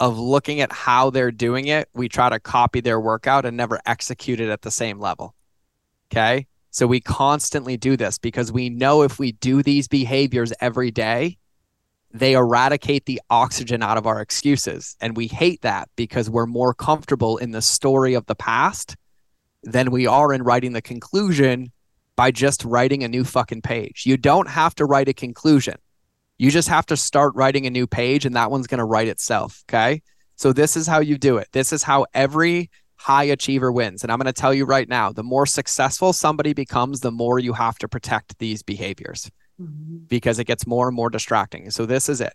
of 0.00 0.18
looking 0.18 0.62
at 0.62 0.72
how 0.72 1.10
they're 1.10 1.30
doing 1.30 1.66
it, 1.66 1.90
we 1.92 2.08
try 2.08 2.30
to 2.30 2.40
copy 2.40 2.80
their 2.80 2.98
workout 2.98 3.44
and 3.44 3.54
never 3.54 3.78
execute 3.84 4.40
it 4.40 4.48
at 4.48 4.62
the 4.62 4.70
same 4.70 4.98
level. 4.98 5.34
Okay? 6.10 6.46
So 6.70 6.86
we 6.86 7.00
constantly 7.00 7.76
do 7.76 7.94
this 7.94 8.16
because 8.16 8.50
we 8.50 8.70
know 8.70 9.02
if 9.02 9.18
we 9.18 9.32
do 9.32 9.62
these 9.62 9.86
behaviors 9.86 10.54
every 10.62 10.90
day, 10.90 11.36
they 12.10 12.32
eradicate 12.32 13.04
the 13.04 13.20
oxygen 13.28 13.82
out 13.82 13.98
of 13.98 14.06
our 14.06 14.22
excuses. 14.22 14.96
And 14.98 15.14
we 15.14 15.26
hate 15.26 15.60
that 15.60 15.90
because 15.94 16.30
we're 16.30 16.46
more 16.46 16.72
comfortable 16.72 17.36
in 17.36 17.50
the 17.50 17.60
story 17.60 18.14
of 18.14 18.24
the 18.24 18.34
past 18.34 18.96
than 19.62 19.90
we 19.90 20.06
are 20.06 20.32
in 20.32 20.42
writing 20.42 20.72
the 20.72 20.80
conclusion 20.80 21.70
by 22.18 22.32
just 22.32 22.64
writing 22.64 23.04
a 23.04 23.08
new 23.08 23.22
fucking 23.22 23.62
page. 23.62 24.02
You 24.04 24.16
don't 24.16 24.48
have 24.48 24.74
to 24.74 24.84
write 24.84 25.08
a 25.08 25.12
conclusion. 25.12 25.76
You 26.36 26.50
just 26.50 26.66
have 26.66 26.84
to 26.86 26.96
start 26.96 27.32
writing 27.36 27.64
a 27.64 27.70
new 27.70 27.86
page 27.86 28.26
and 28.26 28.34
that 28.34 28.50
one's 28.50 28.66
going 28.66 28.78
to 28.78 28.84
write 28.84 29.06
itself. 29.06 29.62
Okay. 29.68 30.02
So 30.34 30.52
this 30.52 30.76
is 30.76 30.88
how 30.88 30.98
you 30.98 31.16
do 31.16 31.36
it. 31.36 31.46
This 31.52 31.72
is 31.72 31.84
how 31.84 32.06
every 32.14 32.72
high 32.96 33.22
achiever 33.22 33.70
wins. 33.70 34.02
And 34.02 34.10
I'm 34.10 34.18
going 34.18 34.26
to 34.26 34.32
tell 34.32 34.52
you 34.52 34.64
right 34.64 34.88
now 34.88 35.12
the 35.12 35.22
more 35.22 35.46
successful 35.46 36.12
somebody 36.12 36.54
becomes, 36.54 36.98
the 36.98 37.12
more 37.12 37.38
you 37.38 37.52
have 37.52 37.78
to 37.78 37.86
protect 37.86 38.36
these 38.40 38.64
behaviors 38.64 39.30
mm-hmm. 39.60 39.98
because 40.08 40.40
it 40.40 40.48
gets 40.48 40.66
more 40.66 40.88
and 40.88 40.96
more 40.96 41.10
distracting. 41.10 41.70
So 41.70 41.86
this 41.86 42.08
is 42.08 42.20
it. 42.20 42.34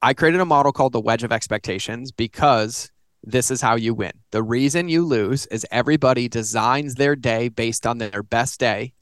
I 0.00 0.14
created 0.14 0.40
a 0.40 0.46
model 0.46 0.70
called 0.70 0.92
the 0.92 1.00
wedge 1.00 1.24
of 1.24 1.32
expectations 1.32 2.12
because 2.12 2.92
this 3.24 3.50
is 3.50 3.60
how 3.60 3.74
you 3.74 3.92
win. 3.92 4.12
The 4.30 4.44
reason 4.44 4.88
you 4.88 5.04
lose 5.04 5.46
is 5.46 5.66
everybody 5.72 6.28
designs 6.28 6.94
their 6.94 7.16
day 7.16 7.48
based 7.48 7.88
on 7.88 7.98
their 7.98 8.22
best 8.22 8.60
day 8.60 8.92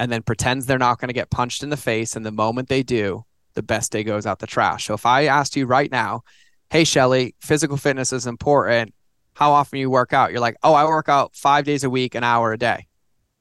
and 0.00 0.10
then 0.10 0.22
pretends 0.22 0.66
they're 0.66 0.78
not 0.78 0.98
going 0.98 1.10
to 1.10 1.14
get 1.14 1.30
punched 1.30 1.62
in 1.62 1.68
the 1.68 1.76
face. 1.76 2.16
And 2.16 2.26
the 2.26 2.32
moment 2.32 2.68
they 2.68 2.82
do, 2.82 3.24
the 3.54 3.62
best 3.62 3.92
day 3.92 4.02
goes 4.02 4.26
out 4.26 4.38
the 4.38 4.46
trash. 4.46 4.86
So 4.86 4.94
if 4.94 5.04
I 5.04 5.26
asked 5.26 5.54
you 5.54 5.66
right 5.66 5.90
now, 5.90 6.22
hey, 6.70 6.84
Shelly, 6.84 7.34
physical 7.40 7.76
fitness 7.76 8.12
is 8.12 8.26
important. 8.26 8.94
How 9.34 9.52
often 9.52 9.78
you 9.78 9.90
work 9.90 10.12
out? 10.12 10.32
You're 10.32 10.40
like, 10.40 10.56
oh, 10.62 10.72
I 10.72 10.84
work 10.84 11.08
out 11.08 11.36
five 11.36 11.64
days 11.64 11.84
a 11.84 11.90
week, 11.90 12.14
an 12.14 12.24
hour 12.24 12.52
a 12.52 12.58
day, 12.58 12.86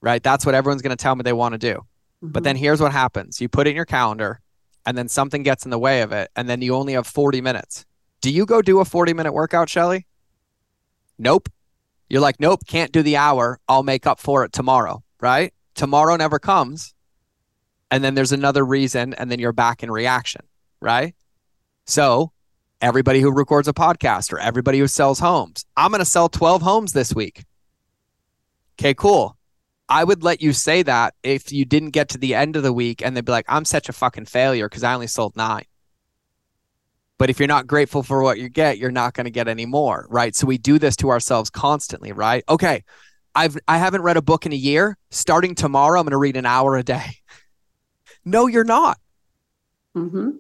right? 0.02 0.22
That's 0.22 0.46
what 0.46 0.54
everyone's 0.54 0.82
going 0.82 0.96
to 0.96 1.02
tell 1.02 1.16
me 1.16 1.24
they 1.24 1.34
want 1.34 1.54
to 1.54 1.58
do. 1.58 1.76
Mm-hmm. 1.76 2.32
But 2.34 2.44
then 2.44 2.58
here's 2.58 2.82
what 2.82 2.92
happens 2.92 3.40
you 3.40 3.48
put 3.48 3.66
it 3.66 3.72
in 3.72 3.76
your 3.78 3.86
calendar 3.86 4.42
and 4.86 4.98
then 4.98 5.08
something 5.08 5.44
gets 5.44 5.64
in 5.64 5.72
the 5.72 5.80
way 5.80 6.02
of 6.02 6.12
it. 6.12 6.30
And 6.36 6.50
then 6.50 6.62
you 6.62 6.76
only 6.76 6.94
have 6.94 7.08
40 7.08 7.42
minutes 7.42 7.86
do 8.22 8.32
you 8.32 8.46
go 8.46 8.62
do 8.62 8.80
a 8.80 8.86
40 8.86 9.14
minute 9.14 9.32
workout, 9.32 9.70
Shelly? 9.70 10.06
Nope. 11.18 11.50
You're 12.10 12.22
like, 12.22 12.40
nope, 12.40 12.62
can't 12.68 12.92
do 12.92 13.04
the 13.04 13.18
hour. 13.18 13.60
I'll 13.68 13.84
make 13.84 14.08
up 14.08 14.20
for 14.20 14.44
it 14.44 14.52
tomorrow, 14.52 15.04
right? 15.22 15.54
Tomorrow 15.80 16.18
never 16.18 16.40
comes. 16.40 16.94
And 17.90 18.04
then 18.04 18.14
there's 18.14 18.34
another 18.34 18.66
reason, 18.66 19.14
and 19.14 19.32
then 19.32 19.40
you're 19.40 19.54
back 19.54 19.82
in 19.82 19.90
reaction, 19.90 20.42
right? 20.82 21.16
So, 21.86 22.34
everybody 22.82 23.22
who 23.22 23.32
records 23.32 23.70
a 23.70 23.74
podcast 23.74 24.34
or 24.34 24.40
everybody 24.40 24.80
who 24.80 24.88
sells 24.88 25.20
homes, 25.20 25.66
I'm 25.78 25.92
going 25.92 26.00
to 26.00 26.06
sell 26.06 26.28
12 26.28 26.64
homes 26.64 26.92
this 26.92 27.16
week. 27.16 27.46
Okay, 28.78 28.94
cool. 28.94 29.38
I 29.88 30.04
would 30.04 30.22
let 30.22 30.42
you 30.42 30.52
say 30.52 30.84
that 30.84 31.14
if 31.24 31.54
you 31.54 31.64
didn't 31.64 31.92
get 31.92 32.10
to 32.10 32.18
the 32.18 32.36
end 32.36 32.58
of 32.58 32.64
the 32.64 32.74
week 32.74 33.02
and 33.02 33.16
they'd 33.16 33.24
be 33.24 33.32
like, 33.32 33.46
I'm 33.48 33.64
such 33.64 33.88
a 33.88 33.94
fucking 33.94 34.26
failure 34.26 34.68
because 34.68 34.84
I 34.84 34.94
only 34.94 35.08
sold 35.08 35.38
nine. 35.38 35.64
But 37.18 37.30
if 37.30 37.40
you're 37.40 37.48
not 37.48 37.68
grateful 37.68 38.04
for 38.04 38.22
what 38.22 38.38
you 38.38 38.50
get, 38.50 38.78
you're 38.78 38.92
not 38.92 39.14
going 39.14 39.26
to 39.26 39.32
get 39.32 39.48
any 39.48 39.66
more, 39.66 40.08
right? 40.10 40.36
So 40.36 40.46
we 40.46 40.58
do 40.58 40.78
this 40.78 40.98
to 40.98 41.10
ourselves 41.10 41.50
constantly, 41.50 42.12
right? 42.12 42.44
Okay, 42.50 42.84
I've 43.36 43.58
I 43.68 43.78
haven't 43.78 44.02
read 44.02 44.18
a 44.18 44.22
book 44.22 44.46
in 44.46 44.54
a 44.54 44.58
year. 44.58 44.98
Starting 45.12 45.56
tomorrow, 45.56 46.00
I'm 46.00 46.06
going 46.06 46.12
to 46.12 46.18
read 46.18 46.38
an 46.38 46.46
hour 46.46 46.76
a 46.76 46.84
day. 46.84 47.06
No, 48.26 48.48
you're 48.48 48.66
not. 48.66 49.00
Mm-hmm. 49.96 50.32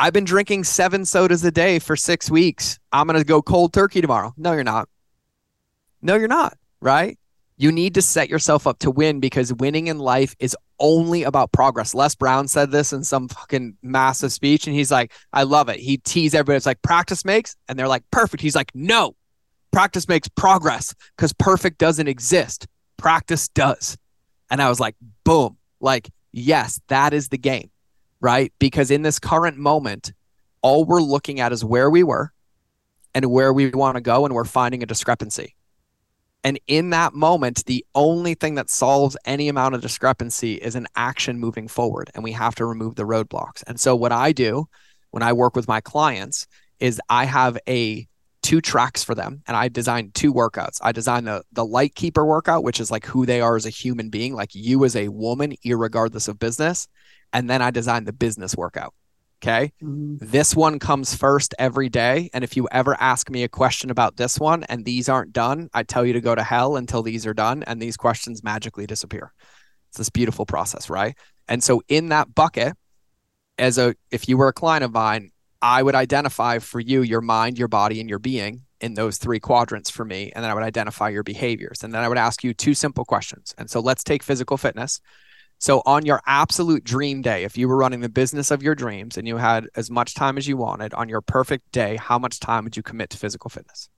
I've 0.00 0.12
been 0.12 0.24
drinking 0.24 0.64
seven 0.64 1.04
sodas 1.04 1.44
a 1.44 1.50
day 1.50 1.78
for 1.78 1.94
six 1.94 2.28
weeks. 2.28 2.78
I'm 2.90 3.06
going 3.06 3.18
to 3.18 3.24
go 3.24 3.40
cold 3.40 3.72
turkey 3.72 4.00
tomorrow. 4.00 4.34
No, 4.36 4.52
you're 4.52 4.64
not. 4.64 4.88
No, 6.02 6.16
you're 6.16 6.26
not. 6.26 6.58
Right? 6.80 7.18
You 7.56 7.70
need 7.70 7.94
to 7.94 8.02
set 8.02 8.28
yourself 8.30 8.66
up 8.66 8.78
to 8.80 8.90
win 8.90 9.20
because 9.20 9.52
winning 9.54 9.86
in 9.86 9.98
life 9.98 10.34
is 10.38 10.56
only 10.78 11.22
about 11.24 11.52
progress. 11.52 11.94
Les 11.94 12.14
Brown 12.14 12.48
said 12.48 12.70
this 12.70 12.92
in 12.92 13.04
some 13.04 13.28
fucking 13.28 13.76
massive 13.82 14.32
speech, 14.32 14.66
and 14.66 14.74
he's 14.74 14.90
like, 14.90 15.12
I 15.32 15.42
love 15.42 15.68
it. 15.68 15.78
He 15.78 15.98
teased 15.98 16.34
everybody. 16.34 16.56
It's 16.56 16.66
like 16.66 16.80
practice 16.80 17.24
makes, 17.24 17.54
and 17.68 17.78
they're 17.78 17.86
like, 17.86 18.02
perfect. 18.10 18.42
He's 18.42 18.56
like, 18.56 18.70
no, 18.74 19.14
practice 19.70 20.08
makes 20.08 20.28
progress 20.28 20.94
because 21.16 21.32
perfect 21.32 21.78
doesn't 21.78 22.08
exist. 22.08 22.66
Practice 22.96 23.48
does. 23.48 23.96
And 24.50 24.60
I 24.60 24.68
was 24.68 24.80
like, 24.80 24.96
boom, 25.24 25.56
like, 25.80 26.10
yes, 26.32 26.80
that 26.88 27.12
is 27.12 27.28
the 27.28 27.38
game, 27.38 27.70
right? 28.20 28.52
Because 28.58 28.90
in 28.90 29.02
this 29.02 29.18
current 29.18 29.56
moment, 29.56 30.12
all 30.62 30.84
we're 30.84 31.00
looking 31.00 31.40
at 31.40 31.52
is 31.52 31.64
where 31.64 31.88
we 31.88 32.02
were 32.02 32.32
and 33.14 33.26
where 33.26 33.52
we 33.52 33.70
want 33.70 33.96
to 33.96 34.00
go, 34.00 34.24
and 34.24 34.34
we're 34.34 34.44
finding 34.44 34.82
a 34.82 34.86
discrepancy. 34.86 35.56
And 36.44 36.58
in 36.66 36.90
that 36.90 37.12
moment, 37.12 37.64
the 37.66 37.84
only 37.94 38.34
thing 38.34 38.54
that 38.54 38.70
solves 38.70 39.16
any 39.24 39.48
amount 39.48 39.74
of 39.74 39.82
discrepancy 39.82 40.54
is 40.54 40.74
an 40.74 40.86
action 40.96 41.38
moving 41.38 41.68
forward. 41.68 42.10
And 42.14 42.24
we 42.24 42.32
have 42.32 42.54
to 42.56 42.64
remove 42.64 42.94
the 42.94 43.02
roadblocks. 43.02 43.62
And 43.66 43.78
so, 43.78 43.94
what 43.94 44.12
I 44.12 44.32
do 44.32 44.68
when 45.10 45.22
I 45.22 45.32
work 45.32 45.54
with 45.54 45.68
my 45.68 45.80
clients 45.80 46.46
is 46.78 47.00
I 47.10 47.26
have 47.26 47.58
a 47.68 48.08
two 48.42 48.60
tracks 48.60 49.04
for 49.04 49.14
them 49.14 49.42
and 49.46 49.56
I 49.56 49.68
design 49.68 50.10
two 50.14 50.32
workouts. 50.32 50.78
I 50.82 50.92
design 50.92 51.24
the 51.24 51.42
the 51.52 51.64
light 51.64 51.94
keeper 51.94 52.24
workout, 52.24 52.64
which 52.64 52.80
is 52.80 52.90
like 52.90 53.06
who 53.06 53.26
they 53.26 53.40
are 53.40 53.56
as 53.56 53.66
a 53.66 53.70
human 53.70 54.10
being, 54.10 54.34
like 54.34 54.54
you 54.54 54.84
as 54.84 54.96
a 54.96 55.08
woman, 55.08 55.54
regardless 55.64 56.28
of 56.28 56.38
business. 56.38 56.88
And 57.32 57.48
then 57.48 57.62
I 57.62 57.70
design 57.70 58.04
the 58.04 58.12
business 58.12 58.56
workout. 58.56 58.94
Okay. 59.42 59.72
Mm-hmm. 59.82 60.16
This 60.20 60.54
one 60.54 60.78
comes 60.78 61.14
first 61.14 61.54
every 61.58 61.88
day. 61.88 62.28
And 62.34 62.44
if 62.44 62.56
you 62.56 62.68
ever 62.70 62.94
ask 63.00 63.30
me 63.30 63.42
a 63.42 63.48
question 63.48 63.90
about 63.90 64.16
this 64.16 64.38
one 64.38 64.64
and 64.64 64.84
these 64.84 65.08
aren't 65.08 65.32
done, 65.32 65.70
I 65.72 65.82
tell 65.82 66.04
you 66.04 66.12
to 66.12 66.20
go 66.20 66.34
to 66.34 66.42
hell 66.42 66.76
until 66.76 67.02
these 67.02 67.26
are 67.26 67.32
done. 67.32 67.62
And 67.62 67.80
these 67.80 67.96
questions 67.96 68.44
magically 68.44 68.86
disappear. 68.86 69.32
It's 69.88 69.98
this 69.98 70.10
beautiful 70.10 70.44
process, 70.44 70.90
right? 70.90 71.16
And 71.48 71.62
so 71.62 71.82
in 71.88 72.10
that 72.10 72.34
bucket, 72.34 72.74
as 73.58 73.78
a 73.78 73.94
if 74.10 74.28
you 74.28 74.36
were 74.36 74.48
a 74.48 74.52
client 74.52 74.84
of 74.84 74.92
mine, 74.92 75.29
I 75.62 75.82
would 75.82 75.94
identify 75.94 76.58
for 76.58 76.80
you 76.80 77.02
your 77.02 77.20
mind, 77.20 77.58
your 77.58 77.68
body, 77.68 78.00
and 78.00 78.08
your 78.08 78.18
being 78.18 78.62
in 78.80 78.94
those 78.94 79.18
three 79.18 79.40
quadrants 79.40 79.90
for 79.90 80.04
me. 80.04 80.32
And 80.34 80.42
then 80.42 80.50
I 80.50 80.54
would 80.54 80.62
identify 80.62 81.10
your 81.10 81.22
behaviors. 81.22 81.84
And 81.84 81.92
then 81.92 82.02
I 82.02 82.08
would 82.08 82.18
ask 82.18 82.42
you 82.42 82.54
two 82.54 82.74
simple 82.74 83.04
questions. 83.04 83.54
And 83.58 83.68
so 83.70 83.80
let's 83.80 84.02
take 84.02 84.22
physical 84.22 84.56
fitness. 84.56 85.00
So, 85.58 85.82
on 85.84 86.06
your 86.06 86.22
absolute 86.26 86.84
dream 86.84 87.20
day, 87.20 87.44
if 87.44 87.58
you 87.58 87.68
were 87.68 87.76
running 87.76 88.00
the 88.00 88.08
business 88.08 88.50
of 88.50 88.62
your 88.62 88.74
dreams 88.74 89.18
and 89.18 89.28
you 89.28 89.36
had 89.36 89.66
as 89.76 89.90
much 89.90 90.14
time 90.14 90.38
as 90.38 90.48
you 90.48 90.56
wanted 90.56 90.94
on 90.94 91.10
your 91.10 91.20
perfect 91.20 91.70
day, 91.70 91.96
how 91.96 92.18
much 92.18 92.40
time 92.40 92.64
would 92.64 92.78
you 92.78 92.82
commit 92.82 93.10
to 93.10 93.18
physical 93.18 93.50
fitness? 93.50 93.90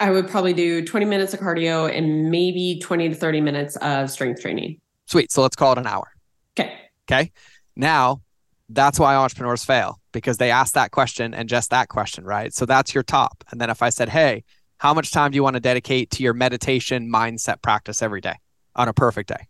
I 0.00 0.10
would 0.10 0.26
probably 0.26 0.54
do 0.54 0.82
20 0.82 1.04
minutes 1.04 1.34
of 1.34 1.40
cardio 1.40 1.94
and 1.94 2.30
maybe 2.30 2.80
20 2.82 3.10
to 3.10 3.14
30 3.14 3.42
minutes 3.42 3.76
of 3.76 4.10
strength 4.10 4.40
training. 4.40 4.80
Sweet. 5.04 5.30
So, 5.30 5.42
let's 5.42 5.54
call 5.54 5.72
it 5.72 5.78
an 5.78 5.86
hour. 5.86 6.10
Okay. 6.58 6.78
Okay. 7.06 7.30
Now, 7.76 8.22
that's 8.68 8.98
why 8.98 9.14
entrepreneurs 9.14 9.64
fail 9.64 10.00
because 10.12 10.38
they 10.38 10.50
ask 10.50 10.74
that 10.74 10.90
question 10.90 11.34
and 11.34 11.48
just 11.48 11.70
that 11.70 11.88
question, 11.88 12.24
right? 12.24 12.52
So, 12.52 12.66
that's 12.66 12.94
your 12.94 13.04
top. 13.04 13.44
And 13.50 13.60
then 13.60 13.70
if 13.70 13.82
I 13.82 13.90
said, 13.90 14.08
hey, 14.08 14.44
how 14.78 14.92
much 14.92 15.10
time 15.10 15.30
do 15.30 15.36
you 15.36 15.42
want 15.42 15.54
to 15.54 15.60
dedicate 15.60 16.10
to 16.12 16.22
your 16.22 16.34
meditation 16.34 17.10
mindset 17.10 17.62
practice 17.62 18.02
every 18.02 18.20
day 18.20 18.34
on 18.74 18.88
a 18.88 18.92
perfect 18.92 19.28
day? 19.28 19.48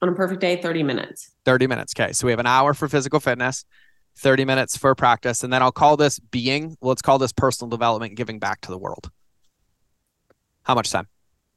on 0.00 0.08
a 0.08 0.12
perfect 0.12 0.40
day 0.40 0.60
30 0.60 0.82
minutes 0.82 1.30
30 1.44 1.66
minutes 1.66 1.92
okay 1.98 2.12
so 2.12 2.26
we 2.26 2.32
have 2.32 2.40
an 2.40 2.46
hour 2.46 2.74
for 2.74 2.88
physical 2.88 3.20
fitness 3.20 3.64
30 4.16 4.44
minutes 4.44 4.76
for 4.76 4.94
practice 4.94 5.42
and 5.42 5.52
then 5.52 5.62
i'll 5.62 5.72
call 5.72 5.96
this 5.96 6.18
being 6.18 6.76
let's 6.80 7.02
call 7.02 7.18
this 7.18 7.32
personal 7.32 7.68
development 7.68 8.14
giving 8.14 8.38
back 8.38 8.60
to 8.60 8.70
the 8.70 8.78
world 8.78 9.10
how 10.62 10.74
much 10.74 10.90
time 10.90 11.08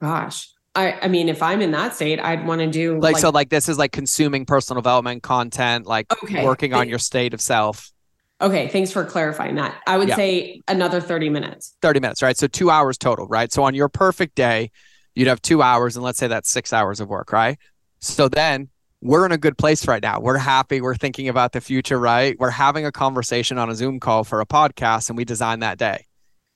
gosh 0.01 0.49
I, 0.73 0.93
I 1.01 1.07
mean, 1.07 1.27
if 1.27 1.43
I'm 1.43 1.61
in 1.61 1.71
that 1.71 1.95
state, 1.95 2.19
I'd 2.19 2.45
want 2.45 2.61
to 2.61 2.67
do 2.67 2.93
like, 2.93 3.13
like, 3.13 3.21
so. 3.21 3.29
Like 3.29 3.49
this 3.49 3.67
is 3.67 3.77
like 3.77 3.91
consuming 3.91 4.45
personal 4.45 4.81
development 4.81 5.21
content, 5.23 5.85
like 5.85 6.11
okay. 6.23 6.45
working 6.45 6.73
on 6.73 6.87
your 6.87 6.99
state 6.99 7.33
of 7.33 7.41
self. 7.41 7.91
Okay, 8.39 8.69
thanks 8.69 8.91
for 8.91 9.05
clarifying 9.05 9.55
that. 9.55 9.81
I 9.85 9.97
would 9.97 10.07
yeah. 10.07 10.15
say 10.15 10.61
another 10.67 10.99
30 10.99 11.29
minutes. 11.29 11.75
30 11.81 11.99
minutes, 11.99 12.21
right? 12.23 12.35
So 12.35 12.47
two 12.47 12.71
hours 12.71 12.97
total, 12.97 13.27
right? 13.27 13.51
So 13.51 13.63
on 13.63 13.75
your 13.75 13.89
perfect 13.89 14.35
day, 14.35 14.71
you'd 15.13 15.27
have 15.27 15.41
two 15.41 15.61
hours, 15.61 15.95
and 15.95 16.03
let's 16.03 16.17
say 16.17 16.27
that's 16.27 16.49
six 16.49 16.73
hours 16.73 16.99
of 16.99 17.07
work, 17.07 17.31
right? 17.31 17.59
So 17.99 18.29
then 18.29 18.69
we're 19.01 19.25
in 19.25 19.31
a 19.31 19.37
good 19.37 19.57
place 19.57 19.87
right 19.87 20.01
now. 20.01 20.19
We're 20.19 20.37
happy. 20.37 20.79
We're 20.79 20.95
thinking 20.95 21.27
about 21.27 21.53
the 21.53 21.61
future, 21.61 21.99
right? 21.99 22.35
We're 22.39 22.51
having 22.51 22.85
a 22.85 22.91
conversation 22.91 23.57
on 23.57 23.69
a 23.69 23.75
Zoom 23.75 23.99
call 23.99 24.23
for 24.23 24.41
a 24.41 24.45
podcast 24.45 25.09
and 25.09 25.17
we 25.17 25.25
designed 25.25 25.63
that 25.63 25.79
day. 25.79 26.05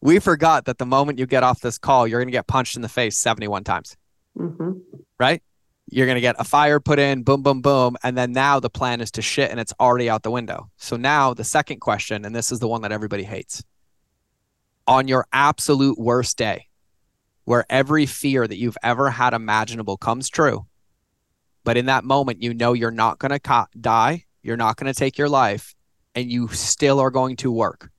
We 0.01 0.19
forgot 0.19 0.65
that 0.65 0.77
the 0.77 0.85
moment 0.85 1.17
you 1.17 1.25
get 1.25 1.41
off 1.41 1.61
this 1.61 1.79
call, 1.79 2.07
you're 2.07 2.19
going 2.19 2.27
to 2.27 2.31
get 2.31 2.45
punched 2.45 2.75
in 2.75 2.83
the 2.83 2.89
face 2.89 3.17
71 3.17 3.63
times, 3.63 3.95
mm-hmm. 4.37 4.71
right? 5.19 5.41
You're 5.89 6.07
going 6.07 6.15
to 6.15 6.21
get 6.21 6.35
a 6.39 6.43
fire 6.43 6.79
put 6.79 6.97
in, 6.97 7.23
boom, 7.23 7.43
boom, 7.43 7.61
boom. 7.61 7.95
And 8.03 8.17
then 8.17 8.31
now 8.31 8.59
the 8.59 8.69
plan 8.69 9.01
is 9.01 9.11
to 9.11 9.21
shit 9.21 9.51
and 9.51 9.59
it's 9.59 9.73
already 9.79 10.09
out 10.09 10.23
the 10.23 10.31
window. 10.31 10.71
So 10.77 10.97
now 10.97 11.33
the 11.33 11.43
second 11.43 11.79
question, 11.79 12.25
and 12.25 12.35
this 12.35 12.51
is 12.51 12.59
the 12.59 12.67
one 12.67 12.81
that 12.81 12.91
everybody 12.91 13.23
hates 13.23 13.63
on 14.87 15.07
your 15.07 15.27
absolute 15.31 15.99
worst 15.99 16.37
day, 16.37 16.67
where 17.43 17.65
every 17.69 18.05
fear 18.07 18.47
that 18.47 18.57
you've 18.57 18.77
ever 18.81 19.11
had 19.11 19.33
imaginable 19.33 19.97
comes 19.97 20.29
true 20.29 20.65
but 21.65 21.77
in 21.77 21.87
that 21.87 22.05
moment, 22.05 22.43
you 22.43 22.53
know 22.53 22.71
you're 22.73 22.91
not 22.91 23.19
going 23.19 23.31
to 23.31 23.39
co- 23.39 23.65
die, 23.81 24.25
you're 24.43 24.55
not 24.55 24.77
going 24.77 24.91
to 24.91 24.97
take 24.97 25.17
your 25.17 25.27
life, 25.27 25.75
and 26.13 26.31
you 26.31 26.47
still 26.49 26.99
are 26.99 27.09
going 27.09 27.35
to 27.37 27.51
work. 27.51 27.89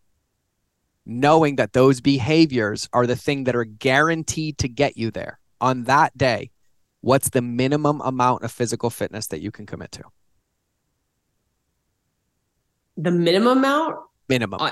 Knowing 1.05 1.57
that 1.57 1.73
those 1.73 2.01
behaviors 2.01 2.89
are 2.93 3.07
the 3.07 3.17
thing 3.17 3.45
that 3.45 3.57
are 3.57 3.65
guaranteed 3.65 4.57
to 4.59 4.69
get 4.69 4.97
you 4.97 5.11
there 5.11 5.39
on 5.61 5.85
that 5.85 6.17
day, 6.17 6.51
what's 7.01 7.31
the 7.31 7.43
minimum 7.43 8.01
amount 8.01 8.43
of 8.43 8.53
physical 8.53 8.91
fitness 8.91 9.27
that 9.29 9.41
you 9.41 9.51
can 9.51 9.67
commit 9.67 9.93
to? 9.93 10.05
The 12.97 13.11
minimum 13.11 13.59
amount? 13.59 13.97
Minimum. 14.29 14.61
Uh, 14.61 14.71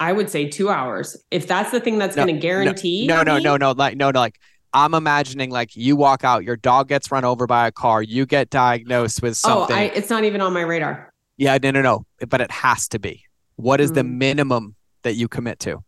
I 0.00 0.12
would 0.12 0.30
say 0.30 0.48
two 0.48 0.70
hours. 0.70 1.16
If 1.30 1.46
that's 1.46 1.70
the 1.70 1.80
thing 1.80 1.98
that's 1.98 2.16
no, 2.16 2.24
going 2.24 2.34
to 2.34 2.40
guarantee. 2.40 3.06
No, 3.06 3.22
no, 3.22 3.36
no, 3.36 3.38
no, 3.38 3.56
no, 3.56 3.72
like 3.72 3.96
no, 3.96 4.10
no, 4.10 4.18
like 4.18 4.40
I'm 4.72 4.94
imagining 4.94 5.50
like 5.50 5.76
you 5.76 5.94
walk 5.94 6.24
out, 6.24 6.42
your 6.42 6.56
dog 6.56 6.88
gets 6.88 7.12
run 7.12 7.24
over 7.24 7.46
by 7.46 7.66
a 7.66 7.72
car, 7.72 8.02
you 8.02 8.24
get 8.24 8.48
diagnosed 8.48 9.22
with 9.22 9.36
something. 9.36 9.76
Oh, 9.76 9.78
I, 9.78 9.84
it's 9.84 10.08
not 10.08 10.24
even 10.24 10.40
on 10.40 10.54
my 10.54 10.62
radar. 10.62 11.12
Yeah, 11.36 11.58
no, 11.62 11.70
no, 11.70 11.82
no. 11.82 12.06
But 12.28 12.40
it 12.40 12.50
has 12.50 12.88
to 12.88 12.98
be. 12.98 13.24
What 13.56 13.80
is 13.80 13.92
mm. 13.92 13.96
the 13.96 14.04
minimum 14.04 14.74
that 15.02 15.14
you 15.14 15.28
commit 15.28 15.58
to? 15.60 15.84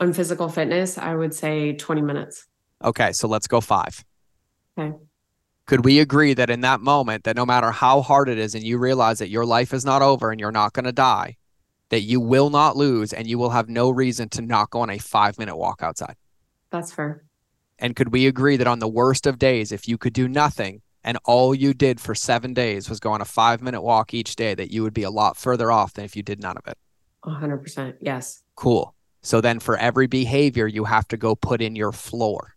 On 0.00 0.12
physical 0.12 0.48
fitness, 0.48 0.96
I 0.98 1.14
would 1.14 1.34
say 1.34 1.74
20 1.74 2.00
minutes. 2.00 2.46
Okay, 2.82 3.12
so 3.12 3.28
let's 3.28 3.46
go 3.46 3.60
five. 3.60 4.02
Okay. 4.78 4.96
Could 5.66 5.84
we 5.84 6.00
agree 6.00 6.34
that 6.34 6.50
in 6.50 6.62
that 6.62 6.80
moment, 6.80 7.24
that 7.24 7.36
no 7.36 7.46
matter 7.46 7.70
how 7.70 8.00
hard 8.00 8.28
it 8.28 8.38
is, 8.38 8.54
and 8.54 8.64
you 8.64 8.78
realize 8.78 9.18
that 9.18 9.28
your 9.28 9.44
life 9.44 9.72
is 9.72 9.84
not 9.84 10.02
over 10.02 10.30
and 10.30 10.40
you're 10.40 10.50
not 10.50 10.72
going 10.72 10.86
to 10.86 10.92
die, 10.92 11.36
that 11.90 12.00
you 12.00 12.18
will 12.20 12.50
not 12.50 12.76
lose 12.76 13.12
and 13.12 13.28
you 13.28 13.38
will 13.38 13.50
have 13.50 13.68
no 13.68 13.90
reason 13.90 14.28
to 14.30 14.42
not 14.42 14.70
go 14.70 14.80
on 14.80 14.90
a 14.90 14.98
five 14.98 15.38
minute 15.38 15.56
walk 15.56 15.82
outside? 15.82 16.16
That's 16.70 16.92
fair. 16.92 17.24
And 17.78 17.94
could 17.94 18.12
we 18.12 18.26
agree 18.26 18.56
that 18.56 18.66
on 18.66 18.78
the 18.78 18.88
worst 18.88 19.26
of 19.26 19.38
days, 19.38 19.70
if 19.70 19.86
you 19.86 19.98
could 19.98 20.12
do 20.12 20.28
nothing 20.28 20.82
and 21.04 21.18
all 21.24 21.54
you 21.54 21.74
did 21.74 22.00
for 22.00 22.14
seven 22.14 22.52
days 22.54 22.88
was 22.88 23.00
go 23.00 23.12
on 23.12 23.20
a 23.20 23.24
five 23.24 23.60
minute 23.62 23.82
walk 23.82 24.14
each 24.14 24.36
day, 24.36 24.54
that 24.54 24.70
you 24.70 24.82
would 24.82 24.94
be 24.94 25.02
a 25.02 25.10
lot 25.10 25.36
further 25.36 25.70
off 25.70 25.94
than 25.94 26.04
if 26.04 26.16
you 26.16 26.22
did 26.22 26.40
none 26.40 26.56
of 26.56 26.66
it? 26.66 26.78
100%. 27.24 27.96
Yes. 28.00 28.42
Cool. 28.54 28.94
So 29.22 29.40
then 29.40 29.60
for 29.60 29.76
every 29.76 30.06
behavior, 30.06 30.66
you 30.66 30.84
have 30.84 31.06
to 31.08 31.16
go 31.16 31.34
put 31.34 31.60
in 31.60 31.76
your 31.76 31.92
floor. 31.92 32.56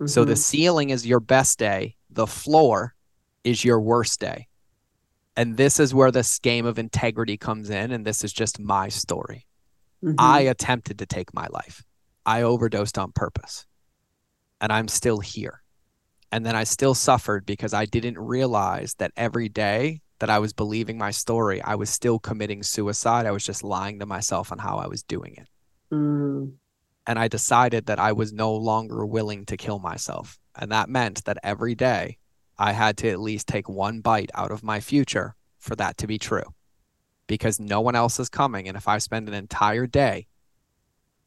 Mm-hmm. 0.00 0.06
So 0.06 0.24
the 0.24 0.32
mm-hmm. 0.32 0.38
ceiling 0.38 0.90
is 0.90 1.06
your 1.06 1.20
best 1.20 1.58
day, 1.58 1.96
the 2.10 2.26
floor 2.26 2.94
is 3.44 3.64
your 3.64 3.80
worst 3.80 4.20
day. 4.20 4.48
And 5.36 5.56
this 5.56 5.78
is 5.78 5.94
where 5.94 6.10
this 6.10 6.38
game 6.40 6.66
of 6.66 6.78
integrity 6.78 7.36
comes 7.36 7.70
in. 7.70 7.92
And 7.92 8.04
this 8.04 8.24
is 8.24 8.32
just 8.32 8.58
my 8.58 8.88
story. 8.88 9.46
Mm-hmm. 10.04 10.16
I 10.18 10.40
attempted 10.40 10.98
to 10.98 11.06
take 11.06 11.32
my 11.32 11.46
life, 11.50 11.84
I 12.26 12.42
overdosed 12.42 12.98
on 12.98 13.12
purpose 13.12 13.66
and 14.60 14.72
I'm 14.72 14.88
still 14.88 15.20
here. 15.20 15.62
And 16.30 16.44
then 16.44 16.54
I 16.54 16.64
still 16.64 16.94
suffered 16.94 17.46
because 17.46 17.72
I 17.72 17.86
didn't 17.86 18.18
realize 18.18 18.94
that 18.94 19.12
every 19.16 19.48
day 19.48 20.02
that 20.18 20.28
I 20.28 20.38
was 20.40 20.52
believing 20.52 20.98
my 20.98 21.10
story, 21.10 21.62
I 21.62 21.76
was 21.76 21.88
still 21.90 22.18
committing 22.18 22.62
suicide. 22.62 23.24
I 23.24 23.30
was 23.30 23.44
just 23.44 23.64
lying 23.64 24.00
to 24.00 24.06
myself 24.06 24.52
on 24.52 24.58
how 24.58 24.76
I 24.76 24.88
was 24.88 25.02
doing 25.02 25.34
it. 25.36 25.48
Mm. 25.92 26.52
And 27.06 27.18
I 27.18 27.28
decided 27.28 27.86
that 27.86 27.98
I 27.98 28.12
was 28.12 28.32
no 28.32 28.54
longer 28.54 29.06
willing 29.06 29.46
to 29.46 29.56
kill 29.56 29.78
myself. 29.78 30.38
And 30.54 30.70
that 30.72 30.88
meant 30.88 31.24
that 31.24 31.38
every 31.42 31.74
day 31.74 32.18
I 32.58 32.72
had 32.72 32.96
to 32.98 33.08
at 33.08 33.20
least 33.20 33.46
take 33.46 33.68
one 33.68 34.00
bite 34.00 34.30
out 34.34 34.50
of 34.50 34.62
my 34.62 34.80
future 34.80 35.34
for 35.58 35.76
that 35.76 35.96
to 35.98 36.06
be 36.06 36.18
true 36.18 36.54
because 37.26 37.60
no 37.60 37.80
one 37.80 37.94
else 37.94 38.18
is 38.18 38.28
coming. 38.28 38.66
And 38.66 38.76
if 38.76 38.88
I 38.88 38.98
spend 38.98 39.28
an 39.28 39.34
entire 39.34 39.86
day 39.86 40.26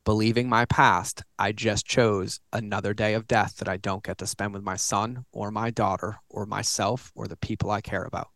believing 0.03 0.49
my 0.49 0.65
past, 0.65 1.23
I 1.39 1.51
just 1.51 1.85
chose 1.85 2.39
another 2.51 2.93
day 2.93 3.13
of 3.13 3.27
death 3.27 3.57
that 3.57 3.69
I 3.69 3.77
don't 3.77 4.03
get 4.03 4.17
to 4.17 4.27
spend 4.27 4.53
with 4.53 4.63
my 4.63 4.75
son 4.75 5.25
or 5.31 5.51
my 5.51 5.69
daughter 5.69 6.17
or 6.29 6.45
myself 6.45 7.11
or 7.15 7.27
the 7.27 7.37
people 7.37 7.71
I 7.71 7.81
care 7.81 8.03
about. 8.03 8.29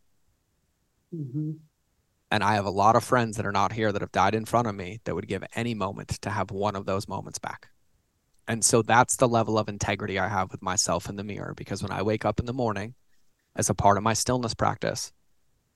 Mm-hmm. 1.14 1.52
And 2.30 2.42
I 2.42 2.54
have 2.54 2.66
a 2.66 2.70
lot 2.70 2.96
of 2.96 3.04
friends 3.04 3.36
that 3.36 3.46
are 3.46 3.52
not 3.52 3.72
here 3.72 3.92
that 3.92 4.02
have 4.02 4.12
died 4.12 4.34
in 4.34 4.44
front 4.44 4.66
of 4.66 4.74
me 4.74 5.00
that 5.04 5.14
would 5.14 5.28
give 5.28 5.44
any 5.54 5.74
moment 5.74 6.08
to 6.22 6.30
have 6.30 6.50
one 6.50 6.74
of 6.74 6.86
those 6.86 7.08
moments 7.08 7.38
back. 7.38 7.68
And 8.48 8.64
so 8.64 8.82
that's 8.82 9.16
the 9.16 9.28
level 9.28 9.58
of 9.58 9.68
integrity 9.68 10.18
I 10.18 10.28
have 10.28 10.50
with 10.50 10.62
myself 10.62 11.08
in 11.08 11.16
the 11.16 11.24
mirror 11.24 11.54
because 11.56 11.82
when 11.82 11.92
I 11.92 12.02
wake 12.02 12.24
up 12.24 12.38
in 12.40 12.46
the 12.46 12.52
morning 12.52 12.94
as 13.54 13.70
a 13.70 13.74
part 13.74 13.96
of 13.96 14.02
my 14.02 14.12
stillness 14.12 14.54
practice, 14.54 15.12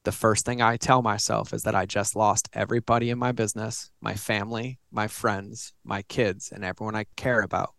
the 0.04 0.12
first 0.12 0.46
thing 0.46 0.62
I 0.62 0.76
tell 0.76 1.02
myself 1.02 1.52
is 1.52 1.62
that 1.64 1.74
I 1.74 1.84
just 1.84 2.16
lost 2.16 2.48
everybody 2.52 3.10
in 3.10 3.18
my 3.18 3.32
business, 3.32 3.90
my 4.00 4.14
family, 4.14 4.78
my 4.90 5.08
friends, 5.08 5.72
my 5.84 6.02
kids, 6.02 6.50
and 6.52 6.64
everyone 6.64 6.96
I 6.96 7.04
care 7.16 7.42
about. 7.42 7.74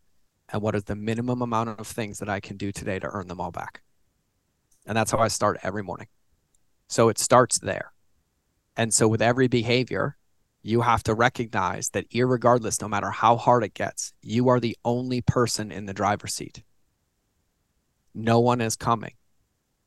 And 0.51 0.61
what 0.61 0.75
is 0.75 0.83
the 0.83 0.95
minimum 0.95 1.41
amount 1.41 1.69
of 1.79 1.87
things 1.87 2.19
that 2.19 2.29
I 2.29 2.39
can 2.39 2.57
do 2.57 2.71
today 2.71 2.99
to 2.99 3.07
earn 3.07 3.27
them 3.27 3.39
all 3.39 3.51
back? 3.51 3.81
And 4.85 4.95
that's 4.95 5.11
how 5.11 5.19
I 5.19 5.29
start 5.29 5.59
every 5.63 5.83
morning. 5.83 6.07
So 6.89 7.09
it 7.09 7.17
starts 7.17 7.59
there. 7.59 7.93
And 8.75 8.93
so 8.93 9.07
with 9.07 9.21
every 9.21 9.47
behavior, 9.47 10.17
you 10.63 10.81
have 10.81 11.03
to 11.03 11.13
recognize 11.13 11.89
that, 11.89 12.05
regardless, 12.13 12.81
no 12.81 12.87
matter 12.87 13.09
how 13.09 13.35
hard 13.35 13.63
it 13.63 13.73
gets, 13.73 14.13
you 14.21 14.49
are 14.49 14.59
the 14.59 14.77
only 14.85 15.21
person 15.21 15.71
in 15.71 15.85
the 15.85 15.93
driver's 15.93 16.35
seat. 16.35 16.63
No 18.13 18.39
one 18.39 18.61
is 18.61 18.75
coming. 18.75 19.13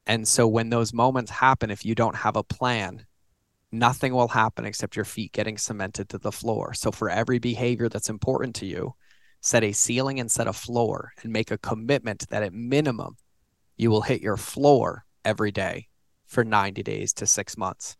And 0.06 0.26
so 0.26 0.46
when 0.46 0.70
those 0.70 0.92
moments 0.92 1.30
happen, 1.30 1.70
if 1.70 1.84
you 1.84 1.94
don't 1.94 2.16
have 2.16 2.36
a 2.36 2.42
plan, 2.42 3.06
nothing 3.72 4.14
will 4.14 4.28
happen 4.28 4.64
except 4.64 4.96
your 4.96 5.04
feet 5.04 5.32
getting 5.32 5.58
cemented 5.58 6.08
to 6.08 6.18
the 6.18 6.32
floor. 6.32 6.74
So 6.74 6.90
for 6.90 7.08
every 7.08 7.38
behavior 7.38 7.88
that's 7.88 8.10
important 8.10 8.54
to 8.56 8.66
you, 8.66 8.94
set 9.40 9.64
a 9.64 9.72
ceiling 9.72 10.20
and 10.20 10.30
set 10.30 10.46
a 10.46 10.52
floor 10.52 11.12
and 11.22 11.32
make 11.32 11.50
a 11.50 11.58
commitment 11.58 12.28
that 12.30 12.42
at 12.42 12.52
minimum 12.52 13.16
you 13.76 13.90
will 13.90 14.02
hit 14.02 14.20
your 14.20 14.36
floor 14.36 15.04
every 15.24 15.50
day 15.50 15.88
for 16.26 16.44
90 16.44 16.82
days 16.82 17.12
to 17.14 17.26
six 17.26 17.56
months. 17.56 17.96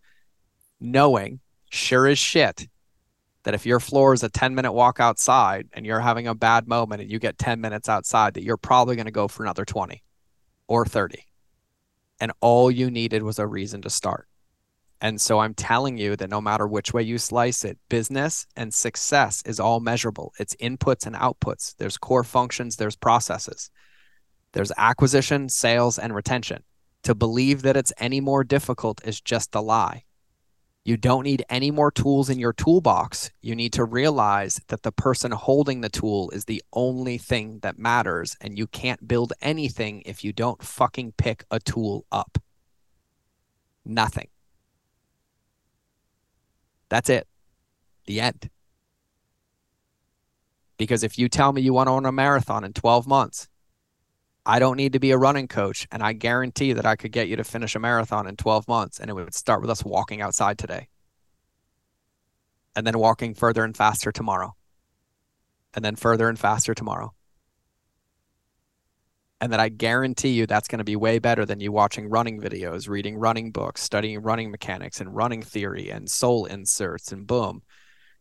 Knowing 0.87 1.41
sure 1.71 2.07
as 2.07 2.19
shit 2.19 2.69
that 3.45 3.55
if 3.55 3.65
your 3.65 3.81
floor 3.81 4.13
is 4.13 4.23
a 4.23 4.29
10 4.29 4.55
minute 4.55 4.73
walk 4.73 5.01
outside 5.01 5.67
and 5.73 5.87
you're 5.87 6.01
having 6.01 6.27
a 6.27 6.35
bad 6.35 6.69
moment 6.69 7.01
and 7.01 7.11
you 7.11 7.19
get 7.19 7.39
10 7.39 7.59
minutes 7.59 7.89
outside, 7.89 8.35
that 8.35 8.43
you're 8.43 8.59
probably 8.59 8.95
going 8.95 9.07
to 9.07 9.11
go 9.11 9.27
for 9.27 9.45
another 9.45 9.65
20 9.65 10.03
or 10.69 10.85
30 10.85 11.25
And 12.21 12.33
all 12.43 12.71
you 12.71 12.91
needed 12.91 13.23
was 13.23 13.39
a 13.39 13.47
reason 13.47 13.81
to 13.81 13.89
start. 13.89 14.29
And 15.01 15.19
so 15.19 15.39
I'm 15.39 15.55
telling 15.55 15.97
you 15.97 16.17
that 16.17 16.29
no 16.29 16.43
matter 16.43 16.67
which 16.67 16.93
way 16.93 17.03
you 17.03 17.17
slice 17.17 17.65
it, 17.65 17.79
business 17.89 18.47
and 18.55 18.75
success 18.75 19.43
is 19.47 19.59
all 19.59 19.81
measurable. 19.81 20.35
It's 20.39 20.55
inputs 20.57 21.07
and 21.07 21.17
outputs. 21.17 21.75
There's 21.79 21.97
core 21.97 22.25
functions, 22.25 22.77
there's 22.77 22.95
processes. 22.95 23.71
There's 24.53 24.73
acquisition, 24.77 25.49
sales, 25.49 25.99
and 25.99 26.15
retention. 26.15 26.63
To 27.05 27.15
believe 27.15 27.63
that 27.63 27.77
it's 27.79 27.93
any 27.97 28.21
more 28.21 28.45
difficult 28.45 29.01
is 29.03 29.23
just 29.23 29.55
a 29.55 29.63
lie. 29.63 30.05
You 30.85 30.99
don't 30.99 31.25
need 31.25 31.47
any 31.49 31.71
more 31.71 31.91
tools 31.91 32.29
in 32.29 32.39
your 32.39 32.53
toolbox. 32.53 33.31
You 33.41 33.57
need 33.57 33.73
to 33.73 33.85
realize 33.85 34.61
that 34.69 34.83
the 34.83 34.93
person 34.93 35.33
holding 35.33 35.81
the 35.81 35.89
tool 35.89 36.29
is 36.31 36.45
the 36.45 36.63
only 36.75 37.17
thing 37.17 37.61
that 37.61 37.79
matters, 37.79 38.37
and 38.39 38.59
you 38.59 38.67
can't 38.67 39.09
build 39.09 39.33
anything 39.41 40.03
if 40.05 40.23
you 40.23 40.35
don't 40.35 40.63
fucking 40.63 41.15
pick 41.17 41.45
a 41.51 41.59
tool 41.59 42.05
up. 42.13 42.39
Nothing. 43.83 44.29
That's 46.91 47.09
it. 47.09 47.27
The 48.05 48.21
end. 48.21 48.51
Because 50.77 51.03
if 51.03 51.19
you 51.19 51.31
tell 51.31 51.53
me 51.53 51.63
you 51.63 51.73
want 51.73 51.87
to 51.87 51.93
run 51.93 52.05
a 52.05 52.13
marathon 52.13 52.63
in 52.63 52.75
12 52.75 53.07
months, 53.07 53.49
I 54.47 54.59
don't 54.59 54.77
need 54.77 54.93
to 54.93 54.99
be 54.99 55.11
a 55.11 55.19
running 55.19 55.49
coach. 55.49 55.87
And 55.91 56.03
I 56.03 56.13
guarantee 56.13 56.75
that 56.75 56.87
I 56.87 56.97
could 56.97 57.13
get 57.13 57.29
you 57.29 57.37
to 57.37 57.45
finish 57.45 57.75
a 57.75 57.79
marathon 57.79 58.27
in 58.27 58.37
12 58.37 58.69
months. 58.69 59.01
And 59.01 59.09
it 59.09 59.15
would 59.15 59.35
start 59.35 59.61
with 59.61 59.71
us 59.71 59.85
walking 59.85 60.21
outside 60.21 60.59
today. 60.59 60.89
And 62.77 62.87
then 62.87 62.99
walking 62.99 63.35
further 63.35 63.65
and 63.65 63.77
faster 63.77 64.13
tomorrow. 64.13 64.55
And 65.75 65.85
then 65.85 65.97
further 65.97 66.29
and 66.29 66.39
faster 66.39 66.75
tomorrow. 66.75 67.15
And 69.41 69.53
that 69.53 69.61
I 69.61 69.69
guarantee 69.69 70.31
you 70.31 70.47
that's 70.47 70.69
going 70.69 70.79
to 70.79 70.85
be 70.85 70.97
way 70.97 71.19
better 71.19 71.45
than 71.45 71.61
you 71.61 71.73
watching 71.73 72.09
running 72.09 72.41
videos, 72.41 72.89
reading 72.89 73.17
running 73.17 73.51
books, 73.51 73.83
studying 73.83 74.23
running 74.23 74.51
mechanics 74.51 75.01
and 75.01 75.15
running 75.15 75.43
theory 75.43 75.91
and 75.91 76.11
sole 76.11 76.47
inserts 76.47 77.13
and 77.13 77.27
boom. 77.27 77.63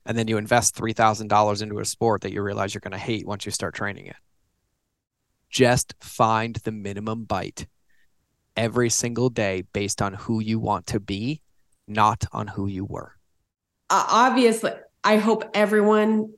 And 0.06 0.18
then 0.18 0.28
you 0.28 0.38
invest 0.38 0.76
$3,000 0.76 1.62
into 1.62 1.80
a 1.80 1.86
sport 1.86 2.22
that 2.22 2.34
you 2.34 2.42
realize 2.42 2.74
you're 2.74 2.82
going 2.82 2.92
to 2.92 2.98
hate 2.98 3.26
once 3.26 3.46
you 3.46 3.52
start 3.52 3.74
training 3.76 4.08
it 4.08 4.16
just 5.54 5.94
find 6.02 6.56
the 6.58 6.72
minimum 6.72 7.24
bite 7.26 7.68
every 8.58 8.90
single 8.90 9.30
day 9.30 9.64
based 9.72 10.02
on 10.02 10.14
who 10.14 10.42
you 10.42 10.60
want 10.60 10.88
to 10.88 11.00
be, 11.00 11.42
not 11.88 12.26
on 12.32 12.48
who 12.48 12.66
you 12.66 12.84
were. 12.84 13.14
Uh, 13.90 14.06
obviously, 14.10 14.72
I 15.04 15.18
hope 15.18 15.50
everyone 15.54 16.34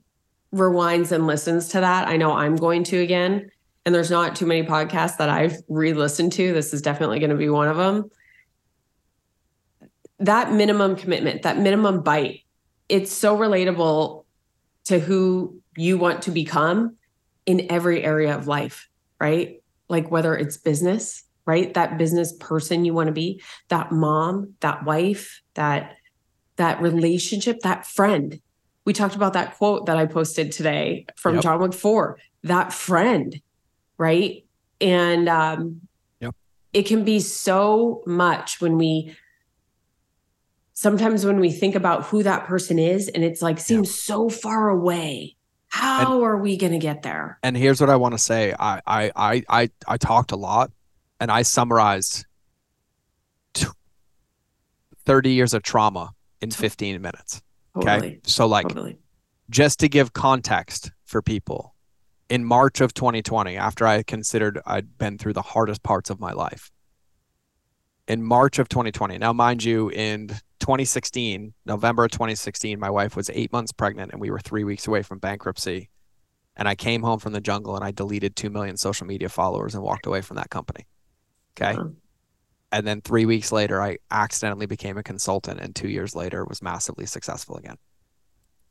rewinds 0.54 1.14
and 1.14 1.26
listens 1.26 1.70
to 1.70 1.80
that. 1.80 2.10
I 2.10 2.18
know 2.18 2.34
I'm 2.34 2.58
going 2.58 2.84
to 2.86 2.98
again. 2.98 3.50
And 3.86 3.96
there's 3.96 4.12
not 4.12 4.36
too 4.36 4.46
many 4.46 4.64
podcasts 4.64 5.18
that 5.18 5.30
I've 5.30 5.58
re 5.70 5.94
listened 5.94 6.34
to. 6.34 6.54
This 6.54 6.74
is 6.74 6.82
definitely 6.82 7.20
going 7.20 7.30
to 7.30 7.38
be 7.38 7.50
one 7.50 7.70
of 7.70 7.78
them. 7.78 8.10
That 10.20 10.52
minimum 10.52 10.96
commitment, 10.96 11.44
that 11.44 11.58
minimum 11.58 12.02
bite, 12.02 12.42
it's 12.90 13.14
so 13.14 13.38
relatable 13.38 14.26
to 14.86 15.00
who 15.00 15.62
you 15.78 15.98
want 15.98 16.24
to 16.24 16.32
become 16.32 16.98
in 17.46 17.68
every 17.70 18.04
area 18.04 18.36
of 18.36 18.48
life 18.48 18.90
right? 19.20 19.62
Like 19.90 20.10
whether 20.12 20.36
it's 20.36 20.58
business, 20.58 21.24
right? 21.46 21.74
That 21.74 21.98
business 21.98 22.34
person 22.40 22.86
you 22.86 22.94
want 22.94 23.08
to 23.08 23.14
be, 23.14 23.42
that 23.70 23.92
mom, 23.92 24.56
that 24.62 24.86
wife, 24.86 25.42
that 25.54 25.98
that 26.58 26.82
relationship, 26.82 27.60
that 27.62 27.86
friend. 27.86 28.40
We 28.86 28.94
talked 28.94 29.16
about 29.16 29.34
that 29.34 29.58
quote 29.58 29.88
that 29.88 29.98
I 29.98 30.06
posted 30.06 30.52
today 30.52 31.06
from 31.18 31.36
yep. 31.36 31.44
John 31.44 31.60
Wick 31.60 31.74
4, 31.74 32.18
that 32.44 32.72
friend, 32.72 33.42
right? 33.98 34.46
And 34.80 35.28
um 35.28 35.82
yep. 36.20 36.36
it 36.74 36.84
can 36.84 37.04
be 37.04 37.20
so 37.20 38.04
much 38.06 38.62
when 38.62 38.78
we 38.78 39.16
sometimes 40.74 41.26
when 41.26 41.40
we 41.40 41.52
think 41.52 41.74
about 41.74 42.04
who 42.06 42.22
that 42.24 42.46
person 42.46 42.78
is 42.78 43.08
and 43.08 43.24
it's 43.24 43.42
like 43.42 43.60
seems 43.60 43.94
so 43.94 44.30
far 44.30 44.70
away 44.70 45.35
how 45.76 46.14
and, 46.14 46.24
are 46.24 46.38
we 46.38 46.56
going 46.56 46.72
to 46.72 46.80
get 46.80 47.04
there? 47.04 47.38
And 47.44 47.58
here's 47.58 47.82
what 47.82 47.90
I 47.90 47.98
want 47.98 48.14
to 48.14 48.18
say. 48.18 48.56
I, 48.58 48.82
I, 48.88 49.12
I, 49.14 49.44
I, 49.50 49.70
I 49.86 49.98
talked 49.98 50.32
a 50.32 50.38
lot 50.38 50.72
and 51.20 51.30
I 51.30 51.42
summarized 51.42 52.26
30 55.06 55.32
years 55.32 55.54
of 55.54 55.64
trauma 55.64 56.12
in 56.42 56.50
15 56.50 57.02
minutes. 57.02 57.42
Okay. 57.76 57.86
Totally. 57.86 58.22
So 58.24 58.46
like 58.46 58.70
totally. 58.70 58.98
just 59.50 59.80
to 59.82 59.90
give 59.90 60.14
context 60.14 60.92
for 61.04 61.22
people 61.22 61.76
in 62.30 62.46
March 62.46 62.80
of 62.80 62.94
2020, 62.94 63.58
after 63.58 63.86
I 63.86 64.02
considered 64.04 64.62
I'd 64.66 64.98
been 64.98 65.18
through 65.18 65.34
the 65.34 65.42
hardest 65.42 65.84
parts 65.84 66.10
of 66.10 66.22
my 66.22 66.32
life, 66.32 66.72
in 68.08 68.24
March 68.24 68.60
of 68.60 68.70
2020. 68.70 69.18
Now, 69.18 69.34
mind 69.34 69.64
you, 69.64 69.90
in 69.90 70.28
2016, 70.60 71.54
November 71.66 72.06
of 72.06 72.12
2016, 72.12 72.80
my 72.80 72.90
wife 72.90 73.16
was 73.16 73.30
eight 73.34 73.52
months 73.52 73.72
pregnant 73.72 74.12
and 74.12 74.22
we 74.22 74.30
were 74.30 74.40
three 74.40 74.64
weeks 74.64 74.88
away 74.88 75.02
from 75.02 75.20
bankruptcy. 75.20 75.90
And 76.56 76.68
I 76.68 76.76
came 76.76 77.02
home 77.02 77.20
from 77.20 77.34
the 77.34 77.42
jungle 77.42 77.76
and 77.76 77.84
I 77.84 77.92
deleted 77.92 78.36
2 78.36 78.50
million 78.50 78.78
social 78.78 79.08
media 79.08 79.30
followers 79.30 79.76
and 79.76 79.84
walked 79.84 80.06
away 80.06 80.22
from 80.22 80.38
that 80.38 80.50
company. 80.50 80.86
Okay. 81.60 81.78
And 82.72 82.86
then 82.86 83.02
three 83.02 83.26
weeks 83.26 83.52
later, 83.52 83.82
I 83.82 83.98
accidentally 84.12 84.66
became 84.66 84.98
a 84.98 85.04
consultant 85.04 85.60
and 85.60 85.76
two 85.76 85.88
years 85.88 86.16
later 86.16 86.46
was 86.46 86.62
massively 86.62 87.06
successful 87.06 87.58
again. 87.58 87.78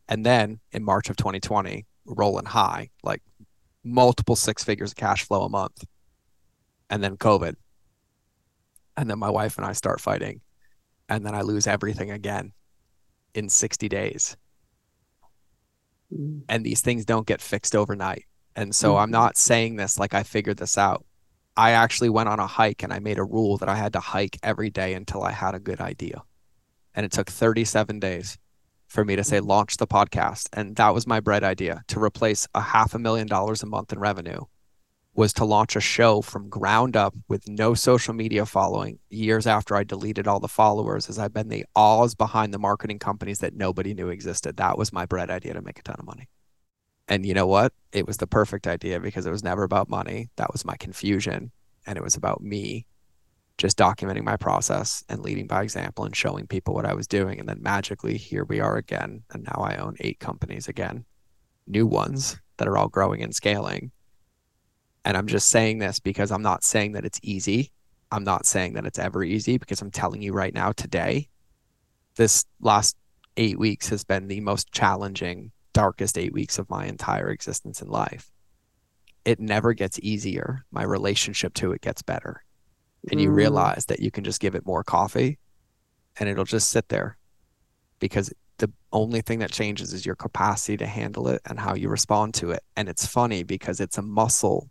And 0.09 0.25
then 0.25 0.61
in 0.73 0.85
March 0.85 1.09
of 1.11 1.17
2020, 1.17 1.87
rolling 2.07 2.45
high, 2.45 2.91
like 3.03 3.23
multiple 3.83 4.37
six 4.37 4.63
figures 4.63 4.93
of 4.93 4.97
cash 4.97 5.25
flow 5.25 5.43
a 5.43 5.49
month. 5.49 5.85
And 6.91 7.03
then 7.03 7.17
COVID 7.17 7.55
and 8.97 9.11
then 9.11 9.19
my 9.19 9.31
wife 9.31 9.57
and 9.57 9.67
I 9.67 9.73
start 9.73 10.01
fighting 10.01 10.41
and 11.09 11.25
then 11.25 11.35
I 11.35 11.43
lose 11.43 11.67
everything 11.67 12.11
again 12.11 12.53
in 13.35 13.49
60 13.49 13.89
days. 13.89 14.37
Mm. 16.13 16.43
And 16.49 16.65
these 16.65 16.81
things 16.81 17.05
don't 17.05 17.27
get 17.27 17.41
fixed 17.41 17.75
overnight. 17.75 18.25
And 18.57 18.75
so 18.75 18.91
mm-hmm. 18.91 19.03
I'm 19.03 19.11
not 19.11 19.37
saying 19.37 19.77
this 19.77 19.99
like 19.99 20.15
I 20.15 20.23
figured 20.23 20.59
this 20.59 20.79
out. 20.79 21.05
I 21.57 21.73
actually 21.73 22.09
went 22.09 22.29
on 22.29 22.41
a 22.41 22.47
hike 22.47 22.83
and 22.83 22.93
I 22.93 22.99
made 22.99 23.19
a 23.19 23.25
rule 23.25 23.59
that 23.59 23.69
I 23.69 23.77
had 23.77 23.93
to 23.93 24.01
hike 24.01 24.39
every 24.43 24.71
day 24.71 24.95
until 24.95 25.23
I 25.23 25.31
had 25.31 25.55
a 25.55 25.61
good 25.61 25.81
idea. 25.81 26.23
And 26.95 27.05
it 27.05 27.13
took 27.13 27.31
37 27.31 28.01
days 28.01 28.39
for 28.87 29.05
me 29.05 29.17
to 29.17 29.25
say 29.25 29.39
mm. 29.39 29.47
launch 29.47 29.77
the 29.77 29.87
podcast 29.87 30.49
and 30.53 30.77
that 30.77 30.95
was 30.95 31.07
my 31.07 31.21
bread 31.21 31.43
idea 31.43 31.83
to 31.89 32.03
replace 32.03 32.47
a 32.55 32.61
half 32.61 32.95
a 32.95 32.99
million 32.99 33.27
dollars 33.27 33.63
a 33.63 33.67
month 33.67 33.93
in 33.93 33.99
revenue 33.99 34.41
was 35.15 35.33
to 35.33 35.45
launch 35.45 35.77
a 35.77 35.81
show 35.81 36.21
from 36.21 36.49
ground 36.49 36.97
up 36.97 37.15
with 37.29 37.49
no 37.49 37.75
social 37.75 38.13
media 38.13 38.45
following 38.45 38.99
years 39.09 39.47
after 39.47 39.77
I 39.77 39.85
deleted 39.85 40.27
all 40.27 40.41
the 40.41 40.49
followers 40.49 41.09
as 41.09 41.19
I've 41.19 41.33
been 41.33 41.49
the 41.49 41.65
alls 41.77 42.15
behind 42.15 42.53
the 42.53 42.59
marketing 42.59 42.99
companies 42.99 43.39
that 43.39 43.55
nobody 43.55 43.95
knew 43.95 44.09
existed. 44.09 44.57
That 44.57 44.77
was 44.77 44.93
my 44.93 45.07
bread 45.07 45.31
idea 45.31 45.55
to 45.55 45.63
make 45.63 45.79
a 45.79 45.83
ton 45.83 45.97
of 45.99 46.05
money. 46.05 46.29
And 47.07 47.25
you 47.25 47.35
know 47.35 47.47
what? 47.47 47.73
It 47.93 48.07
was 48.07 48.17
the 48.17 48.27
perfect 48.27 48.67
idea 48.67 48.99
because 48.99 49.25
it 49.27 49.31
was 49.31 49.45
never 49.45 49.63
about 49.63 49.89
money. 49.89 50.31
That 50.37 50.53
was 50.53 50.65
my 50.65 50.77
confusion. 50.77 51.53
And 51.87 51.97
it 51.97 52.03
was 52.03 52.17
about 52.17 52.43
me 52.43 52.87
just 53.57 53.79
documenting 53.79 54.25
my 54.25 54.37
process 54.37 55.05
and 55.09 55.21
leading 55.21 55.47
by 55.47 55.63
example 55.63 56.05
and 56.05 56.17
showing 56.17 56.47
people 56.47 56.75
what 56.75 56.87
I 56.87 56.95
was 56.95 57.07
doing. 57.07 57.39
And 57.39 57.49
then 57.49 57.63
magically, 57.63 58.17
here 58.17 58.45
we 58.45 58.59
are 58.59 58.77
again. 58.77 59.23
And 59.31 59.45
now 59.45 59.63
I 59.63 59.77
own 59.77 59.95
eight 60.01 60.19
companies 60.19 60.67
again, 60.67 61.05
new 61.69 61.87
ones 61.87 62.41
that 62.57 62.67
are 62.67 62.77
all 62.77 62.89
growing 62.89 63.23
and 63.23 63.35
scaling 63.35 63.93
and 65.05 65.17
I'm 65.17 65.27
just 65.27 65.49
saying 65.49 65.79
this 65.79 66.01
because 66.01 66.31
I'm 66.31 66.43
not 66.43 66.65
saying 66.65 66.93
that 66.93 67.05
it's 67.05 67.21
easy. 67.23 67.71
I'm 68.11 68.25
not 68.25 68.47
saying 68.47 68.75
that 68.75 68.87
it's 68.87 68.99
ever 68.99 69.23
easy 69.23 69.59
because 69.59 69.83
I'm 69.83 69.91
telling 69.91 70.23
you 70.23 70.33
right 70.33 70.55
now, 70.55 70.73
today, 70.73 71.29
this 72.17 72.45
last 72.61 72.97
eight 73.37 73.59
weeks 73.59 73.89
has 73.89 74.05
been 74.05 74.29
the 74.29 74.41
most 74.41 74.73
challenging, 74.73 75.51
darkest 75.73 76.17
eight 76.17 76.33
weeks 76.33 76.59
of 76.59 76.71
my 76.71 76.87
entire 76.87 77.31
existence 77.31 77.83
in 77.83 77.89
life. 77.89 78.31
It 79.25 79.41
never 79.41 79.73
gets 79.73 79.99
easier. 80.01 80.65
My 80.71 80.85
relationship 80.85 81.55
to 81.55 81.73
it 81.73 81.81
gets 81.81 82.03
better. 82.03 82.43
And 83.11 83.21
you 83.21 83.31
mm. 83.31 83.35
realize 83.35 83.87
that 83.87 84.01
you 84.01 84.11
can 84.11 84.25
just 84.25 84.41
give 84.41 84.55
it 84.55 84.67
more 84.67 84.85
coffee 84.85 85.39
and 86.19 86.29
it'll 86.29 86.45
just 86.45 86.71
sit 86.71 86.89
there 86.89 87.19
because 87.99 88.33
the 88.59 88.71
only 88.93 89.21
thing 89.21 89.41
that 89.41 89.51
changes 89.51 89.93
is 89.93 90.07
your 90.07 90.15
capacity 90.15 90.77
to 90.77 90.87
handle 90.87 91.29
it 91.29 91.43
and 91.45 91.59
how 91.59 91.75
you 91.75 91.89
respond 91.89 92.35
to 92.35 92.53
it. 92.53 92.63
And 92.77 92.89
it's 92.89 93.07
funny 93.07 93.43
because 93.43 93.81
it's 93.81 93.99
a 93.99 94.03
muscle 94.03 94.71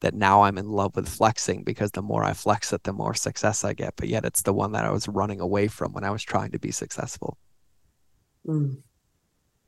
that 0.00 0.14
now 0.14 0.42
I'm 0.42 0.58
in 0.58 0.68
love 0.68 0.94
with 0.94 1.08
flexing 1.08 1.64
because 1.64 1.90
the 1.90 2.02
more 2.02 2.22
I 2.22 2.32
flex 2.32 2.72
it, 2.72 2.84
the 2.84 2.92
more 2.92 3.14
success 3.14 3.64
I 3.64 3.74
get. 3.74 3.94
But 3.96 4.08
yet 4.08 4.24
it's 4.24 4.42
the 4.42 4.52
one 4.52 4.72
that 4.72 4.84
I 4.84 4.90
was 4.90 5.08
running 5.08 5.40
away 5.40 5.68
from 5.68 5.92
when 5.92 6.04
I 6.04 6.10
was 6.10 6.22
trying 6.22 6.52
to 6.52 6.58
be 6.58 6.70
successful. 6.70 7.36
Mm. 8.46 8.82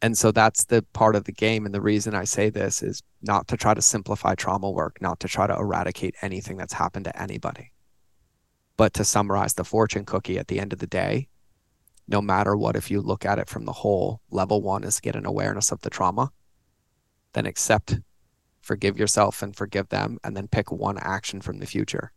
And 0.03 0.17
so 0.17 0.33
that's 0.33 0.65
the 0.65 0.85
part 0.93 1.17
of 1.17 1.25
the 1.25 1.33
game. 1.33 1.67
And 1.67 1.75
the 1.75 1.81
reason 1.81 2.15
I 2.15 2.25
say 2.25 2.49
this 2.49 2.83
is 2.83 3.03
not 3.23 3.49
to 3.49 3.57
try 3.57 3.75
to 3.75 3.83
simplify 3.83 4.35
trauma 4.35 4.71
work, 4.71 5.03
not 5.03 5.21
to 5.21 5.29
try 5.29 5.47
to 5.47 5.55
eradicate 5.55 6.15
anything 6.23 6.57
that's 6.57 6.73
happened 6.73 7.05
to 7.05 7.23
anybody, 7.23 7.73
but 8.77 8.95
to 8.95 9.05
summarize 9.05 9.55
the 9.55 9.65
fortune 9.65 10.07
cookie 10.07 10.39
at 10.39 10.49
the 10.49 10.61
end 10.61 10.73
of 10.73 10.79
the 10.79 10.87
day. 10.87 11.29
No 12.09 12.23
matter 12.23 12.57
what, 12.57 12.77
if 12.77 12.91
you 12.91 13.03
look 13.03 13.27
at 13.27 13.39
it 13.39 13.49
from 13.49 13.67
the 13.67 13.73
whole, 13.73 14.21
level 14.31 14.63
one 14.63 14.85
is 14.85 15.01
get 15.01 15.17
an 15.17 15.27
awareness 15.27 15.71
of 15.71 15.83
the 15.83 15.91
trauma, 15.91 16.33
then 17.35 17.47
accept 17.47 18.01
forgive 18.71 18.97
yourself 18.97 19.43
and 19.43 19.57
forgive 19.57 19.89
them, 19.89 20.17
and 20.23 20.37
then 20.37 20.47
pick 20.47 20.71
one 20.71 20.97
action 20.97 21.41
from 21.41 21.59
the 21.59 21.67
future. 21.67 22.13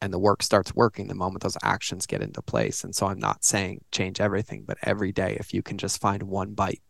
And 0.00 0.14
the 0.14 0.18
work 0.18 0.42
starts 0.42 0.74
working 0.74 1.08
the 1.08 1.14
moment 1.14 1.42
those 1.42 1.58
actions 1.62 2.06
get 2.06 2.22
into 2.22 2.40
place. 2.40 2.82
And 2.84 2.96
so 2.96 3.08
I'm 3.08 3.18
not 3.18 3.44
saying 3.44 3.84
change 3.92 4.18
everything, 4.18 4.64
but 4.66 4.78
every 4.82 5.12
day, 5.12 5.36
if 5.38 5.52
you 5.52 5.62
can 5.62 5.76
just 5.76 6.00
find 6.00 6.22
one 6.22 6.54
bite, 6.54 6.80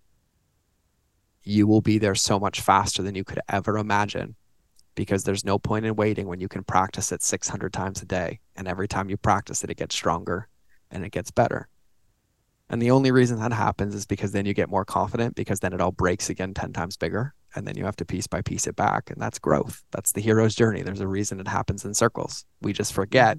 you 1.43 1.67
will 1.67 1.81
be 1.81 1.99
there 1.99 2.15
so 2.15 2.39
much 2.39 2.61
faster 2.61 3.03
than 3.03 3.17
you 3.17 3.25
could 3.25 3.41
ever 3.49 3.79
imagine 3.79 4.37
because 4.95 5.25
there's 5.25 5.45
no 5.45 5.59
point 5.59 5.87
in 5.87 5.97
waiting 5.97 6.29
when 6.29 6.39
you 6.39 6.47
can 6.47 6.63
practice 6.63 7.11
it 7.11 7.21
600 7.21 7.73
times 7.73 8.01
a 8.01 8.07
day. 8.07 8.39
And 8.55 8.69
every 8.69 8.87
time 8.87 9.11
you 9.11 9.17
practice 9.17 9.65
it, 9.65 9.71
it 9.71 9.77
gets 9.77 9.97
stronger 9.97 10.49
and 10.93 11.05
it 11.05 11.11
gets 11.11 11.33
better. 11.33 11.69
And 12.71 12.81
the 12.81 12.93
only 12.93 13.11
reason 13.11 13.41
that 13.41 13.53
happens 13.53 13.93
is 13.93 14.07
because 14.07 14.31
then 14.31 14.47
you 14.47 14.55
get 14.55 14.71
more 14.71 14.85
confident 14.85 15.35
because 15.35 15.59
then 15.59 15.73
it 15.73 15.81
all 15.81 15.91
breaks 15.91 16.31
again 16.31 16.55
10 16.55 16.73
times 16.73 16.97
bigger. 16.97 17.35
And 17.57 17.67
then 17.67 17.77
you 17.77 17.85
have 17.85 17.97
to 17.97 18.05
piece 18.05 18.27
by 18.27 18.43
piece 18.43 18.67
it 18.67 18.77
back. 18.77 19.11
And 19.11 19.21
that's 19.21 19.39
growth. 19.39 19.83
That's 19.93 20.13
the 20.13 20.21
hero's 20.21 20.55
journey. 20.55 20.83
There's 20.83 21.01
a 21.01 21.07
reason 21.07 21.41
it 21.41 21.49
happens 21.49 21.85
in 21.85 21.95
circles. 21.95 22.45
We 22.61 22.73
just 22.73 22.93
forget 22.93 23.39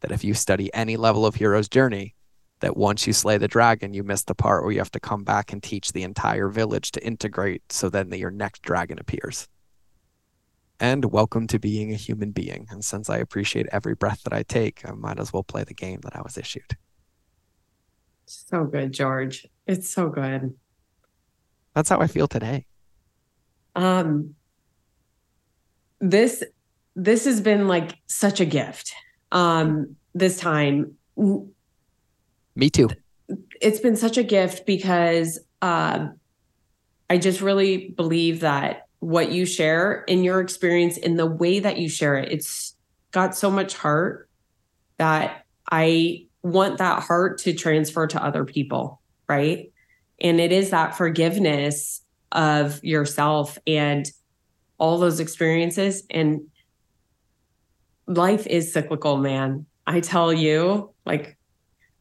that 0.00 0.12
if 0.12 0.24
you 0.24 0.34
study 0.34 0.72
any 0.72 0.96
level 0.96 1.26
of 1.26 1.34
hero's 1.34 1.68
journey, 1.68 2.14
that 2.60 2.76
once 2.76 3.06
you 3.06 3.12
slay 3.12 3.38
the 3.38 3.48
dragon, 3.48 3.94
you 3.94 4.02
miss 4.02 4.24
the 4.24 4.34
part 4.34 4.62
where 4.62 4.72
you 4.72 4.78
have 4.78 4.90
to 4.92 5.00
come 5.00 5.24
back 5.24 5.52
and 5.52 5.62
teach 5.62 5.92
the 5.92 6.02
entire 6.02 6.48
village 6.48 6.90
to 6.92 7.04
integrate 7.04 7.72
so 7.72 7.88
then 7.88 8.10
that 8.10 8.18
your 8.18 8.30
next 8.30 8.62
dragon 8.62 8.98
appears. 8.98 9.48
And 10.78 11.12
welcome 11.12 11.46
to 11.48 11.58
being 11.58 11.92
a 11.92 11.96
human 11.96 12.30
being. 12.30 12.66
And 12.70 12.82
since 12.82 13.10
I 13.10 13.18
appreciate 13.18 13.66
every 13.70 13.94
breath 13.94 14.22
that 14.22 14.32
I 14.32 14.42
take, 14.42 14.88
I 14.88 14.92
might 14.92 15.20
as 15.20 15.32
well 15.32 15.42
play 15.42 15.64
the 15.64 15.74
game 15.74 16.00
that 16.02 16.16
I 16.16 16.22
was 16.22 16.38
issued. 16.38 16.76
So 18.24 18.64
good, 18.64 18.92
George. 18.92 19.46
It's 19.66 19.90
so 19.90 20.08
good. 20.08 20.54
That's 21.74 21.88
how 21.88 22.00
I 22.00 22.06
feel 22.06 22.28
today. 22.28 22.66
Um 23.74 24.34
this 26.00 26.42
this 26.96 27.24
has 27.24 27.40
been 27.40 27.68
like 27.68 27.96
such 28.06 28.40
a 28.40 28.46
gift. 28.46 28.92
Um 29.32 29.96
this 30.14 30.38
time 30.38 30.96
me 32.56 32.70
too. 32.70 32.88
It's 33.60 33.80
been 33.80 33.96
such 33.96 34.18
a 34.18 34.22
gift 34.22 34.66
because 34.66 35.38
uh, 35.62 36.08
I 37.08 37.18
just 37.18 37.40
really 37.40 37.88
believe 37.88 38.40
that 38.40 38.86
what 38.98 39.32
you 39.32 39.46
share 39.46 40.04
in 40.08 40.24
your 40.24 40.40
experience 40.40 40.96
in 40.96 41.16
the 41.16 41.26
way 41.26 41.58
that 41.60 41.78
you 41.78 41.88
share 41.88 42.16
it, 42.16 42.32
it's 42.32 42.76
got 43.12 43.34
so 43.34 43.50
much 43.50 43.74
heart 43.74 44.28
that 44.98 45.46
I 45.70 46.26
want 46.42 46.78
that 46.78 47.02
heart 47.02 47.38
to 47.38 47.54
transfer 47.54 48.06
to 48.06 48.22
other 48.22 48.44
people, 48.44 49.00
right? 49.28 49.72
And 50.20 50.40
it 50.40 50.52
is 50.52 50.70
that 50.70 50.96
forgiveness 50.96 52.02
of 52.32 52.82
yourself 52.84 53.58
and 53.66 54.10
all 54.78 54.98
those 54.98 55.20
experiences. 55.20 56.04
And 56.10 56.42
life 58.06 58.46
is 58.46 58.72
cyclical, 58.72 59.16
man. 59.16 59.66
I 59.86 60.00
tell 60.00 60.32
you, 60.32 60.92
like, 61.04 61.36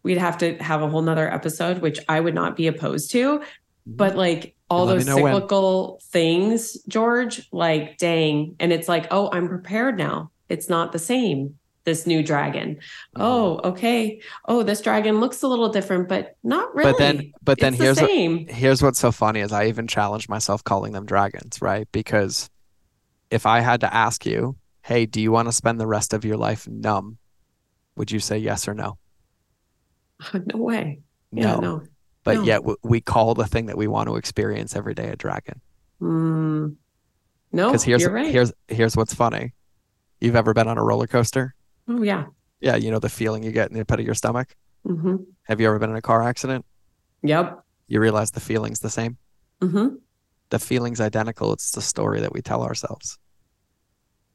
we'd 0.03 0.17
have 0.17 0.37
to 0.39 0.55
have 0.57 0.81
a 0.81 0.89
whole 0.89 1.01
nother 1.01 1.31
episode, 1.31 1.79
which 1.79 1.99
I 2.07 2.19
would 2.19 2.35
not 2.35 2.55
be 2.55 2.67
opposed 2.67 3.11
to. 3.11 3.43
But 3.85 4.15
like 4.15 4.55
all 4.69 4.85
those 4.85 5.05
cyclical 5.05 5.93
when. 5.93 5.99
things, 6.11 6.81
George, 6.87 7.47
like, 7.51 7.97
dang. 7.97 8.55
And 8.59 8.71
it's 8.71 8.87
like, 8.87 9.07
oh, 9.11 9.29
I'm 9.31 9.47
prepared 9.47 9.97
now. 9.97 10.31
It's 10.47 10.69
not 10.69 10.91
the 10.91 10.99
same 10.99 11.58
this 11.89 12.05
new 12.05 12.23
dragon. 12.23 12.75
Mm-hmm. 12.75 13.21
Oh, 13.21 13.59
okay. 13.63 14.21
Oh, 14.45 14.63
this 14.63 14.81
dragon 14.81 15.19
looks 15.19 15.41
a 15.41 15.47
little 15.47 15.69
different, 15.69 16.07
but 16.07 16.35
not 16.43 16.73
really. 16.75 16.91
But 16.91 16.97
then, 16.99 17.31
but 17.41 17.59
then 17.59 17.73
it's 17.73 17.81
here's 17.81 17.97
the 17.97 18.27
what, 18.45 18.55
here's 18.55 18.81
what's 18.81 18.99
so 18.99 19.11
funny 19.11 19.39
is 19.39 19.51
I 19.51 19.67
even 19.67 19.87
challenged 19.87 20.29
myself 20.29 20.63
calling 20.63 20.93
them 20.93 21.05
dragons, 21.05 21.61
right? 21.61 21.87
Because 21.91 22.49
if 23.31 23.45
I 23.45 23.59
had 23.61 23.81
to 23.81 23.93
ask 23.93 24.25
you, 24.25 24.55
hey, 24.83 25.05
do 25.05 25.19
you 25.19 25.31
want 25.31 25.47
to 25.47 25.51
spend 25.51 25.79
the 25.79 25.87
rest 25.87 26.13
of 26.13 26.23
your 26.23 26.37
life 26.37 26.67
numb? 26.67 27.17
Would 27.95 28.11
you 28.11 28.19
say 28.19 28.37
yes 28.37 28.67
or 28.67 28.73
no? 28.73 28.97
no 30.33 30.57
way. 30.57 31.01
Yeah, 31.31 31.55
no. 31.55 31.59
no. 31.59 31.83
But 32.23 32.35
no. 32.35 32.43
yet 32.43 32.57
w- 32.57 32.77
we 32.83 33.01
call 33.01 33.33
the 33.33 33.47
thing 33.47 33.65
that 33.67 33.77
we 33.77 33.87
want 33.87 34.07
to 34.09 34.15
experience 34.15 34.75
every 34.75 34.93
day 34.93 35.09
a 35.09 35.15
dragon. 35.15 35.61
Mm. 36.01 36.75
No, 37.51 37.67
because 37.67 37.83
here's 37.83 38.05
right. 38.05 38.31
here's 38.31 38.53
here's 38.67 38.95
what's 38.95 39.13
funny. 39.13 39.53
You've 40.21 40.35
ever 40.35 40.53
been 40.53 40.67
on 40.67 40.77
a 40.77 40.83
roller 40.83 41.07
coaster? 41.07 41.55
Oh 41.89 42.03
yeah. 42.03 42.25
Yeah, 42.61 42.75
you 42.75 42.91
know 42.91 42.99
the 42.99 43.09
feeling 43.09 43.43
you 43.43 43.51
get 43.51 43.71
in 43.71 43.77
the 43.77 43.85
pit 43.85 43.99
of 43.99 44.05
your 44.05 44.15
stomach. 44.15 44.55
Mm-hmm. 44.87 45.15
Have 45.43 45.59
you 45.59 45.67
ever 45.67 45.79
been 45.79 45.89
in 45.89 45.95
a 45.95 46.01
car 46.01 46.21
accident? 46.21 46.65
Yep. 47.23 47.59
You 47.87 47.99
realize 47.99 48.31
the 48.31 48.39
feeling's 48.39 48.79
the 48.79 48.89
same. 48.89 49.17
Mm-hmm. 49.61 49.95
The 50.49 50.59
feeling's 50.59 51.01
identical. 51.01 51.51
It's 51.53 51.71
the 51.71 51.81
story 51.81 52.21
that 52.21 52.33
we 52.33 52.41
tell 52.41 52.63
ourselves. 52.63 53.17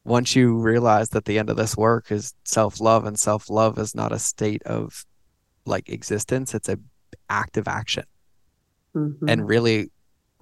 Once 0.04 0.36
you 0.36 0.58
realize 0.58 1.10
that 1.10 1.24
the 1.24 1.38
end 1.38 1.48
of 1.48 1.56
this 1.56 1.76
work 1.76 2.10
is 2.10 2.34
self 2.44 2.80
love, 2.80 3.06
and 3.06 3.18
self 3.18 3.48
love 3.48 3.78
is 3.78 3.94
not 3.94 4.12
a 4.12 4.18
state 4.18 4.62
of 4.64 5.06
like 5.64 5.88
existence, 5.88 6.54
it's 6.54 6.68
a 6.68 6.78
active 7.30 7.68
action. 7.68 8.04
Mm-hmm. 8.94 9.28
And 9.28 9.48
really 9.48 9.90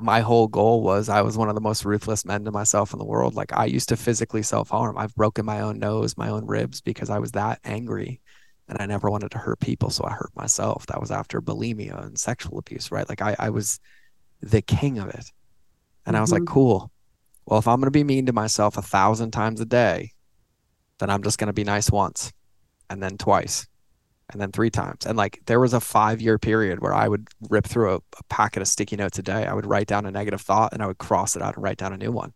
my 0.03 0.21
whole 0.21 0.49
goal 0.49 0.83
was 0.83 1.09
I 1.09 1.23
was 1.23 1.37
one 1.37 1.49
of 1.49 1.55
the 1.55 1.61
most 1.61 1.85
ruthless 1.85 2.25
men 2.25 2.45
to 2.45 2.51
myself 2.51 2.93
in 2.93 2.99
the 2.99 3.05
world. 3.05 3.35
Like 3.35 3.53
I 3.53 3.67
used 3.67 3.89
to 3.91 3.97
physically 3.97 4.43
self-harm. 4.43 4.99
I've 4.99 5.15
broken 5.15 5.47
my 5.47 5.61
own 5.61 5.79
nose, 5.79 6.17
my 6.17 6.29
own 6.29 6.47
ribs 6.47 6.81
because 6.81 7.11
I 7.11 7.19
was 7.19 7.33
that 7.33 7.61
angry 7.65 8.21
and 8.69 8.81
I 8.81 8.87
never 8.87 9.11
wanted 9.11 9.31
to 9.33 9.39
hurt 9.39 9.61
people. 9.61 9.91
So 9.91 10.05
I 10.05 10.13
hurt 10.13 10.31
myself. 10.35 10.87
That 10.87 11.01
was 11.01 11.11
after 11.11 11.41
bulimia 11.41 12.05
and 12.05 12.19
sexual 12.19 12.59
abuse, 12.59 12.91
right? 12.91 13.09
Like 13.09 13.23
I, 13.23 13.37
I 13.39 13.51
was 13.51 13.81
the 14.41 14.63
king 14.63 14.99
of 14.99 15.09
it. 15.09 15.31
And 16.05 16.15
mm-hmm. 16.15 16.17
I 16.17 16.21
was 16.21 16.33
like, 16.33 16.43
mm-hmm. 16.43 16.55
cool. 16.55 16.91
Well, 17.47 17.59
if 17.59 17.67
I'm 17.67 17.81
going 17.81 17.87
to 17.87 17.91
be 17.91 18.05
mean 18.05 18.27
to 18.27 18.33
myself 18.33 18.77
a 18.77 18.83
thousand 18.83 19.33
times 19.33 19.61
a 19.61 19.67
day, 19.67 20.13
then 20.99 21.11
I'm 21.11 21.23
just 21.23 21.39
going 21.39 21.49
to 21.49 21.53
be 21.53 21.65
nice 21.65 21.91
once 21.91 22.33
and 22.89 23.03
then 23.03 23.19
twice 23.19 23.67
and 24.31 24.41
then 24.41 24.53
three 24.53 24.71
times. 24.71 25.07
And 25.07 25.17
like 25.17 25.41
there 25.47 25.61
was 25.61 25.75
a 25.75 25.81
five 25.81 26.21
year 26.21 26.39
period 26.39 26.81
where 26.81 26.95
I 26.95 27.09
would 27.09 27.29
rip 27.49 27.67
through 27.67 27.95
a, 27.95 27.97
a, 27.97 28.23
packet 28.29 28.63
of 28.63 28.69
sticky 28.69 28.97
notes 28.97 29.19
a 29.19 29.23
day. 29.23 29.47
I 29.47 29.53
would 29.53 29.67
write 29.67 29.87
down 29.87 30.07
a 30.07 30.11
negative 30.11 30.41
thought 30.41 30.73
and 30.73 30.83
I 30.83 30.87
would 30.87 30.99
cross 30.99 31.37
it 31.37 31.43
out 31.43 31.55
and 31.55 31.63
write 31.63 31.77
down 31.77 31.93
a 31.93 31.99
new 31.99 32.13
one. 32.13 32.33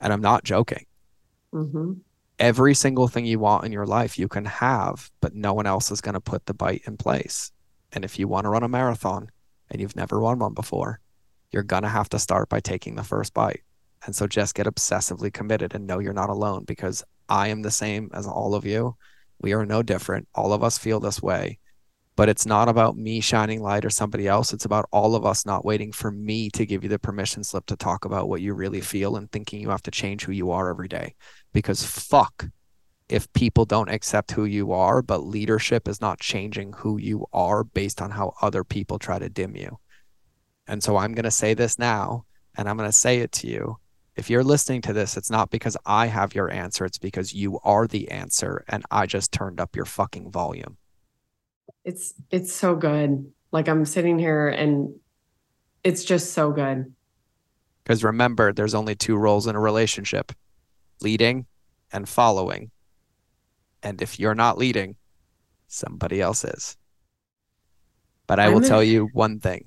And 0.00 0.12
I'm 0.12 0.20
not 0.20 0.44
joking. 0.44 0.86
Mm-hmm. 1.52 1.94
Every 2.38 2.74
single 2.74 3.08
thing 3.08 3.26
you 3.26 3.38
want 3.38 3.64
in 3.64 3.72
your 3.72 3.86
life 3.86 4.18
you 4.18 4.28
can 4.28 4.44
have, 4.44 5.10
but 5.20 5.34
no 5.34 5.54
one 5.54 5.66
else 5.66 5.90
is 5.90 6.00
going 6.00 6.14
to 6.14 6.20
put 6.20 6.46
the 6.46 6.54
bite 6.54 6.82
in 6.86 6.96
place. 6.96 7.52
And 7.92 8.04
if 8.04 8.18
you 8.18 8.26
want 8.26 8.44
to 8.44 8.50
run 8.50 8.64
a 8.64 8.68
marathon 8.68 9.30
and 9.70 9.80
you've 9.80 9.96
never 9.96 10.18
run 10.18 10.40
one 10.40 10.54
before, 10.54 11.00
you're 11.50 11.62
going 11.62 11.84
to 11.84 11.88
have 11.88 12.08
to 12.10 12.18
start 12.18 12.48
by 12.48 12.60
taking 12.60 12.96
the 12.96 13.04
first 13.04 13.32
bite. 13.34 13.62
And 14.04 14.14
so 14.14 14.26
just 14.26 14.54
get 14.54 14.66
obsessively 14.66 15.32
committed 15.32 15.74
and 15.74 15.86
know 15.86 16.00
you're 16.00 16.12
not 16.12 16.28
alone 16.28 16.64
because 16.64 17.04
I 17.28 17.48
am 17.48 17.62
the 17.62 17.70
same 17.70 18.10
as 18.12 18.26
all 18.26 18.54
of 18.54 18.66
you 18.66 18.96
we 19.44 19.52
are 19.52 19.66
no 19.66 19.82
different. 19.82 20.26
All 20.34 20.54
of 20.54 20.64
us 20.64 20.78
feel 20.78 21.00
this 21.00 21.20
way. 21.20 21.58
But 22.16 22.30
it's 22.30 22.46
not 22.46 22.70
about 22.70 22.96
me 22.96 23.20
shining 23.20 23.60
light 23.60 23.84
or 23.84 23.90
somebody 23.90 24.26
else. 24.26 24.54
It's 24.54 24.64
about 24.64 24.88
all 24.90 25.14
of 25.14 25.26
us 25.26 25.44
not 25.44 25.66
waiting 25.66 25.92
for 25.92 26.10
me 26.10 26.48
to 26.50 26.64
give 26.64 26.82
you 26.82 26.88
the 26.88 26.98
permission 26.98 27.44
slip 27.44 27.66
to 27.66 27.76
talk 27.76 28.06
about 28.06 28.26
what 28.26 28.40
you 28.40 28.54
really 28.54 28.80
feel 28.80 29.16
and 29.16 29.30
thinking 29.30 29.60
you 29.60 29.68
have 29.68 29.82
to 29.82 29.90
change 29.90 30.24
who 30.24 30.32
you 30.32 30.50
are 30.50 30.70
every 30.70 30.88
day. 30.88 31.14
Because 31.52 31.84
fuck 31.84 32.46
if 33.10 33.30
people 33.34 33.66
don't 33.66 33.90
accept 33.90 34.30
who 34.30 34.46
you 34.46 34.72
are, 34.72 35.02
but 35.02 35.26
leadership 35.26 35.88
is 35.88 36.00
not 36.00 36.20
changing 36.20 36.72
who 36.72 36.96
you 36.96 37.26
are 37.34 37.64
based 37.64 38.00
on 38.00 38.12
how 38.12 38.32
other 38.40 38.64
people 38.64 38.98
try 38.98 39.18
to 39.18 39.28
dim 39.28 39.54
you. 39.54 39.78
And 40.66 40.82
so 40.82 40.96
I'm 40.96 41.12
going 41.12 41.24
to 41.24 41.30
say 41.30 41.52
this 41.52 41.78
now, 41.78 42.24
and 42.56 42.66
I'm 42.66 42.78
going 42.78 42.88
to 42.88 42.96
say 42.96 43.18
it 43.18 43.32
to 43.32 43.46
you 43.46 43.76
if 44.16 44.30
you're 44.30 44.44
listening 44.44 44.80
to 44.82 44.92
this, 44.92 45.16
it's 45.16 45.30
not 45.30 45.50
because 45.50 45.76
I 45.84 46.06
have 46.06 46.34
your 46.34 46.50
answer, 46.50 46.84
it's 46.84 46.98
because 46.98 47.34
you 47.34 47.58
are 47.64 47.86
the 47.86 48.10
answer 48.10 48.64
and 48.68 48.84
I 48.90 49.06
just 49.06 49.32
turned 49.32 49.60
up 49.60 49.74
your 49.74 49.84
fucking 49.84 50.30
volume. 50.30 50.76
It's 51.84 52.14
it's 52.30 52.52
so 52.52 52.76
good. 52.76 53.30
Like 53.52 53.68
I'm 53.68 53.84
sitting 53.84 54.18
here 54.18 54.48
and 54.48 54.94
it's 55.82 56.04
just 56.04 56.32
so 56.32 56.50
good. 56.52 56.94
Cuz 57.84 58.02
remember, 58.04 58.52
there's 58.52 58.74
only 58.74 58.94
two 58.94 59.16
roles 59.16 59.46
in 59.46 59.56
a 59.56 59.60
relationship. 59.60 60.32
Leading 61.00 61.46
and 61.92 62.08
following. 62.08 62.70
And 63.82 64.00
if 64.00 64.18
you're 64.18 64.34
not 64.34 64.56
leading, 64.56 64.96
somebody 65.66 66.20
else 66.20 66.44
is. 66.44 66.76
But 68.26 68.40
I 68.40 68.46
I'm 68.46 68.54
will 68.54 68.64
a- 68.64 68.68
tell 68.68 68.82
you 68.82 69.08
one 69.12 69.40
thing. 69.40 69.66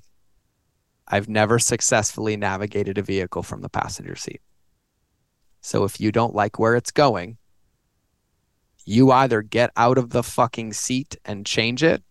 I've 1.08 1.30
never 1.30 1.60
successfully 1.60 2.36
navigated 2.36 2.98
a 2.98 3.02
vehicle 3.02 3.44
from 3.44 3.62
the 3.62 3.70
passenger 3.70 4.16
seat. 4.16 4.42
So 5.62 5.84
if 5.84 6.00
you 6.00 6.12
don't 6.12 6.36
like 6.36 6.60
where 6.60 6.76
it's 6.76 6.92
going, 6.92 7.38
you 8.86 9.12
either 9.12 9.42
get 9.42 9.72
out 9.76 9.98
of 9.98 10.12
the 10.12 10.24
fucking 10.24 10.74
seat 10.74 11.18
and 11.26 11.46
change 11.46 11.84
it 11.84 12.04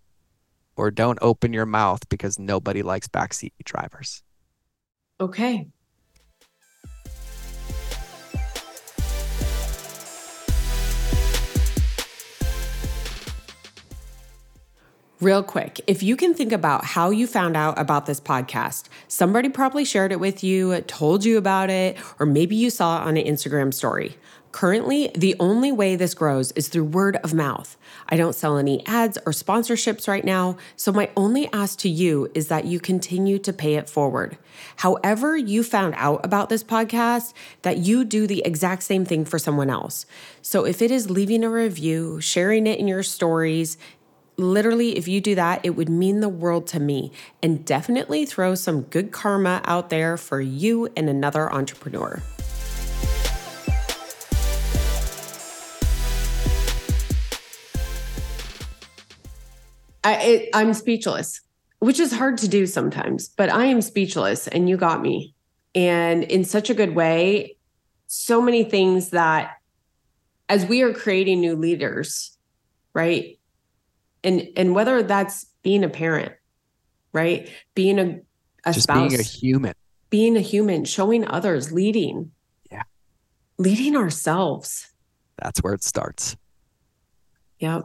or 0.77 0.91
don't 0.91 1.19
open 1.23 1.53
your 1.53 1.67
mouth 1.67 2.07
because 2.09 2.39
nobody 2.39 2.83
likes 2.83 3.09
backseat 3.09 3.53
drivers. 3.65 4.23
Okay. 5.21 5.69
Real 15.19 15.43
quick, 15.43 15.81
if 15.87 16.03
you 16.03 16.15
can 16.15 16.35
think 16.35 16.53
about 16.53 16.85
how 16.85 17.09
you 17.09 17.27
found 17.27 17.57
out 17.57 17.79
about 17.79 18.05
this 18.05 18.21
podcast, 18.21 18.85
somebody 19.09 19.49
probably 19.49 19.83
shared 19.83 20.13
it 20.13 20.21
with 20.21 20.45
you, 20.45 20.79
told 20.83 21.25
you 21.25 21.39
about 21.39 21.71
it, 21.71 21.97
or 22.21 22.27
maybe 22.27 22.55
you 22.55 22.69
saw 22.69 23.01
it 23.01 23.07
on 23.07 23.17
an 23.17 23.25
Instagram 23.25 23.73
story. 23.73 24.19
Currently, 24.53 25.11
the 25.15 25.35
only 25.41 25.73
way 25.73 25.97
this 25.97 26.15
grows 26.15 26.53
is 26.53 26.69
through 26.69 26.85
word 26.85 27.17
of 27.17 27.35
mouth. 27.35 27.77
I 28.09 28.17
don't 28.17 28.35
sell 28.35 28.57
any 28.57 28.87
ads 28.87 29.19
or 29.27 29.33
sponsorships 29.33 30.09
right 30.09 30.25
now, 30.25 30.57
so 30.77 30.93
my 30.93 31.11
only 31.17 31.51
ask 31.53 31.79
to 31.81 31.89
you 31.89 32.31
is 32.35 32.49
that 32.49 32.65
you 32.65 32.81
continue 32.81 33.39
to 33.41 33.53
pay 33.53 33.75
it 33.75 33.91
forward. 33.91 34.39
However, 34.77 35.37
you 35.37 35.63
found 35.63 35.95
out 35.99 36.25
about 36.25 36.49
this 36.49 36.65
podcast, 36.65 37.35
that 37.63 37.79
you 37.79 38.05
do 38.05 38.27
the 38.27 38.43
exact 38.47 38.83
same 38.83 39.05
thing 39.05 39.27
for 39.27 39.39
someone 39.39 39.69
else. 39.69 40.07
So 40.41 40.65
if 40.65 40.81
it 40.81 40.91
is 40.91 41.11
leaving 41.11 41.45
a 41.45 41.51
review, 41.51 42.21
sharing 42.23 42.67
it 42.67 42.79
in 42.79 42.89
your 42.89 43.03
stories, 43.03 43.77
literally, 44.37 44.97
if 44.97 45.09
you 45.09 45.21
do 45.21 45.35
that, 45.35 45.61
it 45.65 45.71
would 45.71 45.89
mean 45.89 46.21
the 46.21 46.29
world 46.29 46.67
to 46.69 46.81
me 46.81 47.13
and 47.43 47.65
definitely 47.65 48.27
throw 48.27 48.55
some 48.55 48.83
good 48.83 49.11
karma 49.11 49.63
out 49.65 49.91
there 49.91 50.17
for 50.17 50.41
you 50.41 50.89
and 50.97 51.09
another 51.09 51.53
entrepreneur. 51.53 52.23
I, 60.05 60.49
I'm 60.55 60.73
speechless, 60.73 61.41
which 61.81 61.99
is 61.99 62.13
hard 62.13 62.39
to 62.39 62.49
do 62.49 62.67
sometimes, 62.67 63.29
but 63.29 63.51
I 63.51 63.65
am 63.67 63.81
speechless 63.81 64.47
and 64.47 64.69
you 64.69 64.77
got 64.77 65.03
me. 65.03 65.35
And 65.75 66.23
in 66.23 66.45
such 66.45 66.71
a 66.71 66.75
good 66.75 66.95
way, 66.95 67.57
so 68.07 68.41
many 68.41 68.63
things 68.63 69.11
that 69.11 69.57
as 70.49 70.65
we 70.65 70.83
are 70.83 70.95
creating 70.95 71.41
new 71.41 71.57
leaders, 71.57 72.39
right? 72.95 73.36
And 74.27 74.49
and 74.57 74.75
whether 74.75 75.03
that's 75.03 75.47
being 75.63 75.85
a 75.85 75.89
parent, 75.89 76.33
right? 77.13 77.49
Being 77.75 77.99
a, 77.99 78.21
a 78.69 78.73
Just 78.75 78.83
spouse, 78.83 79.09
being 79.09 79.21
a 79.21 79.23
human. 79.23 79.73
being 80.11 80.37
a 80.37 80.41
human, 80.41 80.85
showing 80.85 81.27
others, 81.27 81.73
leading. 81.73 82.33
Yeah. 82.71 82.83
Leading 83.57 83.97
ourselves. 83.97 84.91
That's 85.43 85.63
where 85.63 85.73
it 85.75 85.83
starts. 85.85 86.37
Yep. 87.61 87.85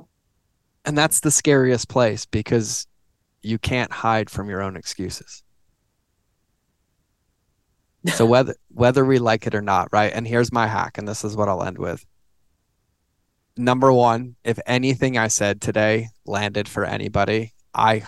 And 0.84 0.98
that's 0.98 1.20
the 1.22 1.32
scariest 1.32 1.88
place 1.90 2.26
because 2.26 2.88
you 3.44 3.60
can't 3.60 3.92
hide 3.92 4.30
from 4.30 4.50
your 4.50 4.62
own 4.62 4.76
excuses. 4.76 5.44
So 8.16 8.26
whether 8.34 8.56
whether 8.70 9.06
we 9.06 9.20
like 9.20 9.46
it 9.48 9.54
or 9.56 9.62
not, 9.62 9.90
right? 9.92 10.12
And 10.14 10.28
here's 10.28 10.52
my 10.52 10.66
hack, 10.68 10.98
and 10.98 11.08
this 11.08 11.24
is 11.24 11.36
what 11.38 11.50
I'll 11.50 11.64
end 11.64 11.78
with. 11.78 12.04
Number 13.58 13.92
one, 13.92 14.36
if 14.44 14.60
anything 14.66 15.18
I 15.18 15.28
said 15.28 15.62
today 15.62 16.10
landed 16.26 16.68
for 16.68 16.86
anybody, 16.86 17.54
I 17.74 18.04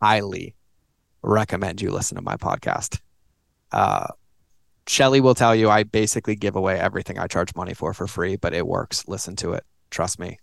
highly 0.00 0.56
recommend 1.22 1.82
you 1.82 1.90
listen 1.90 2.16
to 2.16 2.22
my 2.22 2.36
podcast. 2.36 3.00
Uh, 3.72 4.06
Shelly 4.86 5.20
will 5.20 5.34
tell 5.34 5.54
you 5.54 5.68
I 5.68 5.82
basically 5.82 6.36
give 6.36 6.56
away 6.56 6.78
everything 6.78 7.18
I 7.18 7.26
charge 7.26 7.54
money 7.54 7.74
for 7.74 7.92
for 7.92 8.06
free, 8.06 8.36
but 8.36 8.54
it 8.54 8.66
works. 8.66 9.06
Listen 9.08 9.36
to 9.36 9.52
it. 9.52 9.64
Trust 9.90 10.18
me. 10.18 10.38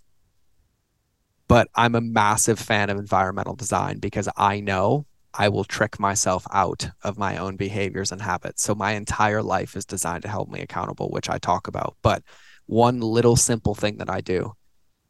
But 1.47 1.67
I'm 1.75 1.95
a 1.95 2.01
massive 2.01 2.59
fan 2.59 2.89
of 2.89 2.97
environmental 2.97 3.55
design 3.55 3.99
because 3.99 4.29
I 4.37 4.59
know 4.59 5.05
I 5.33 5.49
will 5.49 5.63
trick 5.63 5.99
myself 5.99 6.45
out 6.51 6.89
of 7.03 7.17
my 7.17 7.37
own 7.37 7.55
behaviors 7.55 8.11
and 8.11 8.21
habits. 8.21 8.61
So 8.61 8.75
my 8.75 8.91
entire 8.91 9.41
life 9.41 9.75
is 9.75 9.85
designed 9.85 10.23
to 10.23 10.29
help 10.29 10.49
me 10.49 10.61
accountable, 10.61 11.09
which 11.09 11.29
I 11.29 11.37
talk 11.39 11.67
about. 11.67 11.95
But 12.01 12.23
one 12.65 13.01
little 13.01 13.35
simple 13.35 13.75
thing 13.75 13.97
that 13.97 14.09
I 14.09 14.21
do 14.21 14.53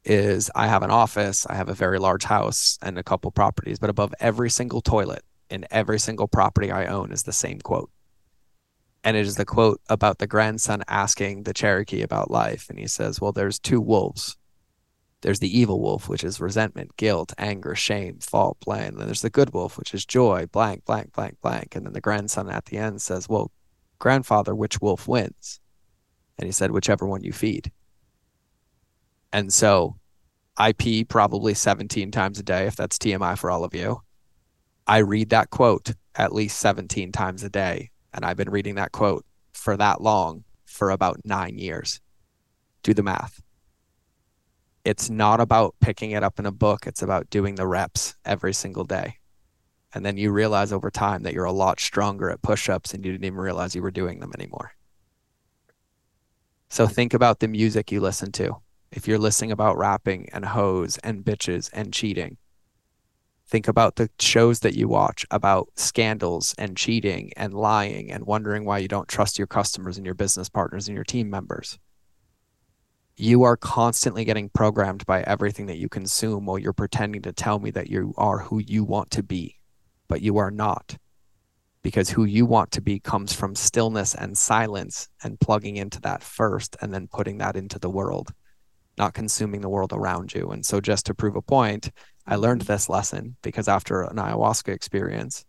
is 0.04 0.50
I 0.54 0.68
have 0.68 0.82
an 0.82 0.90
office, 0.90 1.46
I 1.46 1.54
have 1.54 1.68
a 1.68 1.74
very 1.74 1.98
large 1.98 2.24
house 2.24 2.78
and 2.82 2.98
a 2.98 3.02
couple 3.02 3.30
properties, 3.30 3.78
but 3.78 3.90
above 3.90 4.14
every 4.20 4.50
single 4.50 4.80
toilet 4.80 5.22
in 5.48 5.66
every 5.70 5.98
single 5.98 6.28
property 6.28 6.70
I 6.70 6.86
own 6.86 7.12
is 7.12 7.22
the 7.22 7.32
same 7.32 7.60
quote. 7.60 7.90
And 9.02 9.16
it 9.16 9.26
is 9.26 9.36
the 9.36 9.44
quote 9.44 9.80
about 9.88 10.18
the 10.18 10.26
grandson 10.26 10.82
asking 10.88 11.42
the 11.42 11.52
Cherokee 11.52 12.00
about 12.00 12.30
life. 12.30 12.70
And 12.70 12.78
he 12.78 12.86
says, 12.86 13.20
Well, 13.20 13.32
there's 13.32 13.58
two 13.58 13.80
wolves. 13.80 14.36
There's 15.20 15.40
the 15.40 15.58
evil 15.58 15.80
wolf, 15.80 16.08
which 16.08 16.24
is 16.24 16.40
resentment, 16.40 16.96
guilt, 16.96 17.32
anger, 17.38 17.74
shame, 17.74 18.18
fault, 18.18 18.58
blame. 18.64 18.88
And 18.88 18.98
then 18.98 19.06
there's 19.06 19.22
the 19.22 19.30
good 19.30 19.52
wolf, 19.52 19.78
which 19.78 19.94
is 19.94 20.04
joy, 20.04 20.46
blank, 20.50 20.84
blank, 20.86 21.12
blank, 21.12 21.36
blank. 21.42 21.76
And 21.76 21.86
then 21.86 21.92
the 21.92 22.00
grandson 22.00 22.50
at 22.50 22.66
the 22.66 22.78
end 22.78 23.02
says, 23.02 23.28
Well, 23.28 23.52
grandfather, 23.98 24.54
which 24.54 24.80
wolf 24.80 25.06
wins? 25.06 25.60
And 26.38 26.46
he 26.46 26.52
said, 26.52 26.70
Whichever 26.70 27.06
one 27.06 27.22
you 27.22 27.32
feed. 27.32 27.70
And 29.32 29.52
so 29.52 29.96
I 30.56 30.72
pee 30.72 31.04
probably 31.04 31.54
17 31.54 32.10
times 32.10 32.38
a 32.38 32.42
day, 32.42 32.66
if 32.66 32.76
that's 32.76 32.98
TMI 32.98 33.36
for 33.36 33.50
all 33.50 33.64
of 33.64 33.74
you. 33.74 34.02
I 34.86 34.98
read 34.98 35.30
that 35.30 35.50
quote 35.50 35.92
at 36.14 36.32
least 36.32 36.58
17 36.60 37.10
times 37.12 37.42
a 37.42 37.50
day. 37.50 37.90
And 38.12 38.24
I've 38.24 38.36
been 38.36 38.50
reading 38.50 38.76
that 38.76 38.92
quote 38.92 39.24
for 39.52 39.76
that 39.76 40.00
long 40.00 40.44
for 40.64 40.90
about 40.90 41.20
nine 41.24 41.58
years. 41.58 42.00
Do 42.82 42.94
the 42.94 43.02
math. 43.02 43.42
It's 44.84 45.08
not 45.08 45.40
about 45.40 45.74
picking 45.80 46.10
it 46.10 46.22
up 46.22 46.38
in 46.38 46.46
a 46.46 46.52
book, 46.52 46.86
it's 46.86 47.02
about 47.02 47.30
doing 47.30 47.54
the 47.54 47.66
reps 47.66 48.14
every 48.24 48.52
single 48.52 48.84
day. 48.84 49.16
And 49.94 50.04
then 50.04 50.16
you 50.16 50.30
realize 50.30 50.72
over 50.72 50.90
time 50.90 51.22
that 51.22 51.32
you're 51.32 51.44
a 51.44 51.52
lot 51.52 51.80
stronger 51.80 52.28
at 52.28 52.42
push 52.42 52.68
ups 52.68 52.92
and 52.92 53.04
you 53.04 53.12
didn't 53.12 53.24
even 53.24 53.38
realize 53.38 53.74
you 53.74 53.82
were 53.82 53.90
doing 53.90 54.20
them 54.20 54.32
anymore. 54.36 54.72
So 56.74 56.88
think 56.88 57.14
about 57.14 57.38
the 57.38 57.46
music 57.46 57.92
you 57.92 58.00
listen 58.00 58.32
to. 58.32 58.56
If 58.90 59.06
you're 59.06 59.16
listening 59.16 59.52
about 59.52 59.78
rapping 59.78 60.28
and 60.32 60.44
hoes 60.44 60.98
and 61.04 61.24
bitches 61.24 61.70
and 61.72 61.92
cheating, 61.92 62.36
think 63.46 63.68
about 63.68 63.94
the 63.94 64.10
shows 64.18 64.58
that 64.58 64.74
you 64.74 64.88
watch 64.88 65.24
about 65.30 65.68
scandals 65.76 66.52
and 66.58 66.76
cheating 66.76 67.30
and 67.36 67.54
lying 67.54 68.10
and 68.10 68.26
wondering 68.26 68.64
why 68.64 68.78
you 68.78 68.88
don't 68.88 69.06
trust 69.06 69.38
your 69.38 69.46
customers 69.46 69.96
and 69.96 70.04
your 70.04 70.16
business 70.16 70.48
partners 70.48 70.88
and 70.88 70.96
your 70.96 71.04
team 71.04 71.30
members. 71.30 71.78
You 73.16 73.44
are 73.44 73.56
constantly 73.56 74.24
getting 74.24 74.48
programmed 74.48 75.06
by 75.06 75.22
everything 75.22 75.66
that 75.66 75.78
you 75.78 75.88
consume 75.88 76.44
while 76.44 76.58
you're 76.58 76.72
pretending 76.72 77.22
to 77.22 77.32
tell 77.32 77.60
me 77.60 77.70
that 77.70 77.88
you 77.88 78.14
are 78.16 78.40
who 78.40 78.58
you 78.58 78.82
want 78.82 79.12
to 79.12 79.22
be, 79.22 79.60
but 80.08 80.22
you 80.22 80.38
are 80.38 80.50
not. 80.50 80.96
Because 81.84 82.10
who 82.10 82.24
you 82.24 82.46
want 82.46 82.72
to 82.72 82.80
be 82.80 82.98
comes 82.98 83.32
from 83.32 83.54
stillness 83.54 84.14
and 84.16 84.36
silence 84.36 85.08
and 85.22 85.38
plugging 85.38 85.76
into 85.76 86.00
that 86.00 86.24
first 86.24 86.76
and 86.80 86.92
then 86.92 87.06
putting 87.06 87.38
that 87.38 87.54
into 87.54 87.78
the 87.78 87.90
world, 87.90 88.32
not 88.98 89.14
consuming 89.14 89.60
the 89.60 89.68
world 89.68 89.92
around 89.92 90.34
you. 90.34 90.50
And 90.50 90.66
so, 90.66 90.80
just 90.80 91.06
to 91.06 91.14
prove 91.14 91.36
a 91.36 91.42
point, 91.42 91.92
I 92.26 92.34
learned 92.36 92.62
this 92.62 92.88
lesson 92.88 93.36
because 93.42 93.68
after 93.68 94.02
an 94.02 94.16
ayahuasca 94.16 94.72
experience, 94.72 95.44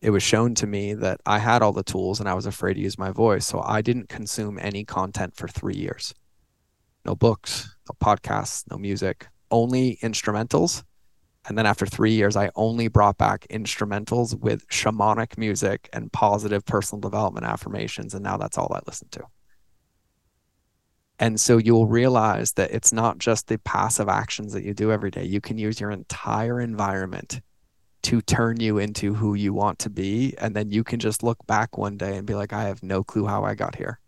it 0.00 0.10
was 0.10 0.22
shown 0.22 0.54
to 0.56 0.66
me 0.66 0.94
that 0.94 1.20
I 1.26 1.38
had 1.38 1.62
all 1.62 1.72
the 1.72 1.82
tools 1.82 2.20
and 2.20 2.28
I 2.28 2.34
was 2.34 2.46
afraid 2.46 2.74
to 2.74 2.80
use 2.80 2.98
my 2.98 3.10
voice. 3.10 3.46
So 3.46 3.60
I 3.60 3.82
didn't 3.82 4.08
consume 4.08 4.58
any 4.60 4.84
content 4.84 5.34
for 5.34 5.48
three 5.48 5.76
years. 5.76 6.14
No 7.04 7.14
books, 7.14 7.74
no 7.88 7.96
podcasts, 8.00 8.64
no 8.70 8.78
music, 8.78 9.26
only 9.50 9.98
instrumentals. 10.02 10.84
And 11.46 11.58
then 11.58 11.66
after 11.66 11.86
three 11.86 12.12
years, 12.12 12.36
I 12.36 12.50
only 12.54 12.88
brought 12.88 13.18
back 13.18 13.46
instrumentals 13.50 14.38
with 14.38 14.66
shamanic 14.68 15.36
music 15.36 15.88
and 15.92 16.10
positive 16.12 16.64
personal 16.64 17.00
development 17.00 17.46
affirmations. 17.46 18.14
And 18.14 18.22
now 18.22 18.36
that's 18.36 18.56
all 18.56 18.72
I 18.74 18.80
listen 18.86 19.08
to. 19.12 19.24
And 21.18 21.38
so 21.38 21.58
you'll 21.58 21.86
realize 21.86 22.52
that 22.54 22.72
it's 22.72 22.92
not 22.92 23.18
just 23.18 23.46
the 23.46 23.58
passive 23.58 24.08
actions 24.08 24.52
that 24.52 24.64
you 24.64 24.74
do 24.74 24.90
every 24.90 25.10
day. 25.10 25.24
You 25.24 25.40
can 25.40 25.58
use 25.58 25.80
your 25.80 25.90
entire 25.90 26.60
environment 26.60 27.40
to 28.02 28.20
turn 28.20 28.60
you 28.60 28.78
into 28.78 29.14
who 29.14 29.34
you 29.34 29.52
want 29.52 29.78
to 29.80 29.90
be. 29.90 30.34
And 30.38 30.54
then 30.54 30.70
you 30.70 30.82
can 30.82 30.98
just 30.98 31.22
look 31.22 31.38
back 31.46 31.78
one 31.78 31.96
day 31.96 32.16
and 32.16 32.26
be 32.26 32.34
like, 32.34 32.52
I 32.52 32.64
have 32.64 32.82
no 32.82 33.04
clue 33.04 33.26
how 33.26 33.44
I 33.44 33.54
got 33.54 33.76
here. 33.76 34.00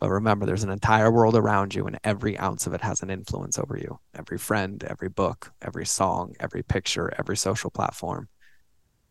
But 0.00 0.08
remember, 0.08 0.46
there's 0.46 0.64
an 0.64 0.70
entire 0.70 1.10
world 1.10 1.36
around 1.36 1.74
you, 1.74 1.86
and 1.86 2.00
every 2.02 2.38
ounce 2.38 2.66
of 2.66 2.72
it 2.72 2.80
has 2.80 3.02
an 3.02 3.10
influence 3.10 3.58
over 3.58 3.76
you. 3.76 4.00
Every 4.14 4.38
friend, 4.38 4.82
every 4.84 5.10
book, 5.10 5.52
every 5.60 5.84
song, 5.84 6.34
every 6.40 6.62
picture, 6.62 7.12
every 7.18 7.36
social 7.36 7.70
platform. 7.70 8.28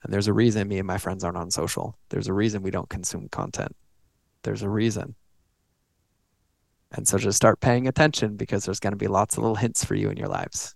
And 0.03 0.11
there's 0.11 0.27
a 0.27 0.33
reason 0.33 0.67
me 0.67 0.79
and 0.79 0.87
my 0.87 0.97
friends 0.97 1.23
aren't 1.23 1.37
on 1.37 1.51
social. 1.51 1.95
There's 2.09 2.27
a 2.27 2.33
reason 2.33 2.63
we 2.63 2.71
don't 2.71 2.89
consume 2.89 3.29
content. 3.29 3.75
There's 4.41 4.63
a 4.63 4.69
reason. 4.69 5.13
And 6.91 7.07
so 7.07 7.19
just 7.19 7.37
start 7.37 7.59
paying 7.59 7.87
attention 7.87 8.35
because 8.35 8.65
there's 8.65 8.79
going 8.79 8.93
to 8.93 8.97
be 8.97 9.07
lots 9.07 9.37
of 9.37 9.43
little 9.43 9.55
hints 9.55 9.85
for 9.85 9.93
you 9.93 10.09
in 10.09 10.17
your 10.17 10.27
lives. 10.27 10.73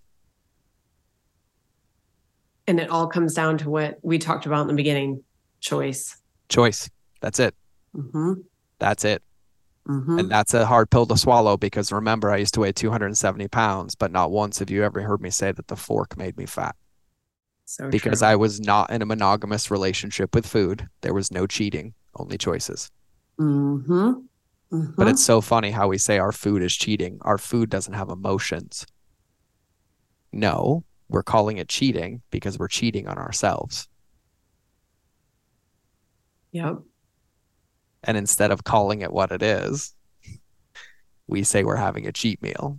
And 2.68 2.78
it 2.78 2.88
all 2.88 3.08
comes 3.08 3.34
down 3.34 3.58
to 3.58 3.68
what 3.70 3.98
we 4.02 4.18
talked 4.18 4.46
about 4.46 4.62
in 4.62 4.68
the 4.68 4.74
beginning 4.74 5.24
choice. 5.60 6.16
Choice. 6.48 6.88
That's 7.20 7.40
it. 7.40 7.54
Mm-hmm. 7.96 8.34
That's 8.78 9.04
it. 9.04 9.22
Mm-hmm. 9.88 10.18
And 10.18 10.30
that's 10.30 10.54
a 10.54 10.64
hard 10.64 10.90
pill 10.90 11.06
to 11.06 11.16
swallow 11.16 11.56
because 11.56 11.92
remember, 11.92 12.30
I 12.30 12.38
used 12.38 12.54
to 12.54 12.60
weigh 12.60 12.72
270 12.72 13.48
pounds, 13.48 13.94
but 13.94 14.10
not 14.10 14.30
once 14.30 14.58
have 14.58 14.70
you 14.70 14.82
ever 14.82 15.02
heard 15.02 15.20
me 15.20 15.30
say 15.30 15.52
that 15.52 15.68
the 15.68 15.76
fork 15.76 16.16
made 16.16 16.36
me 16.36 16.46
fat. 16.46 16.74
So 17.66 17.90
because 17.90 18.20
true. 18.20 18.28
I 18.28 18.36
was 18.36 18.60
not 18.60 18.90
in 18.90 19.02
a 19.02 19.06
monogamous 19.06 19.70
relationship 19.70 20.34
with 20.34 20.46
food. 20.46 20.88
There 21.02 21.14
was 21.14 21.30
no 21.30 21.46
cheating, 21.46 21.94
only 22.16 22.38
choices. 22.38 22.90
Mm-hmm. 23.38 24.12
Mm-hmm. 24.72 24.92
But 24.96 25.08
it's 25.08 25.24
so 25.24 25.40
funny 25.40 25.70
how 25.70 25.88
we 25.88 25.98
say 25.98 26.18
our 26.18 26.32
food 26.32 26.62
is 26.62 26.74
cheating. 26.74 27.18
Our 27.22 27.38
food 27.38 27.70
doesn't 27.70 27.94
have 27.94 28.08
emotions. 28.08 28.86
No, 30.32 30.84
we're 31.08 31.22
calling 31.22 31.58
it 31.58 31.68
cheating 31.68 32.22
because 32.30 32.58
we're 32.58 32.68
cheating 32.68 33.06
on 33.06 33.18
ourselves. 33.18 33.88
Yep. 36.52 36.78
And 38.04 38.16
instead 38.16 38.50
of 38.50 38.64
calling 38.64 39.00
it 39.00 39.12
what 39.12 39.32
it 39.32 39.42
is, 39.42 39.94
we 41.26 41.42
say 41.42 41.64
we're 41.64 41.76
having 41.76 42.06
a 42.06 42.12
cheat 42.12 42.40
meal 42.42 42.78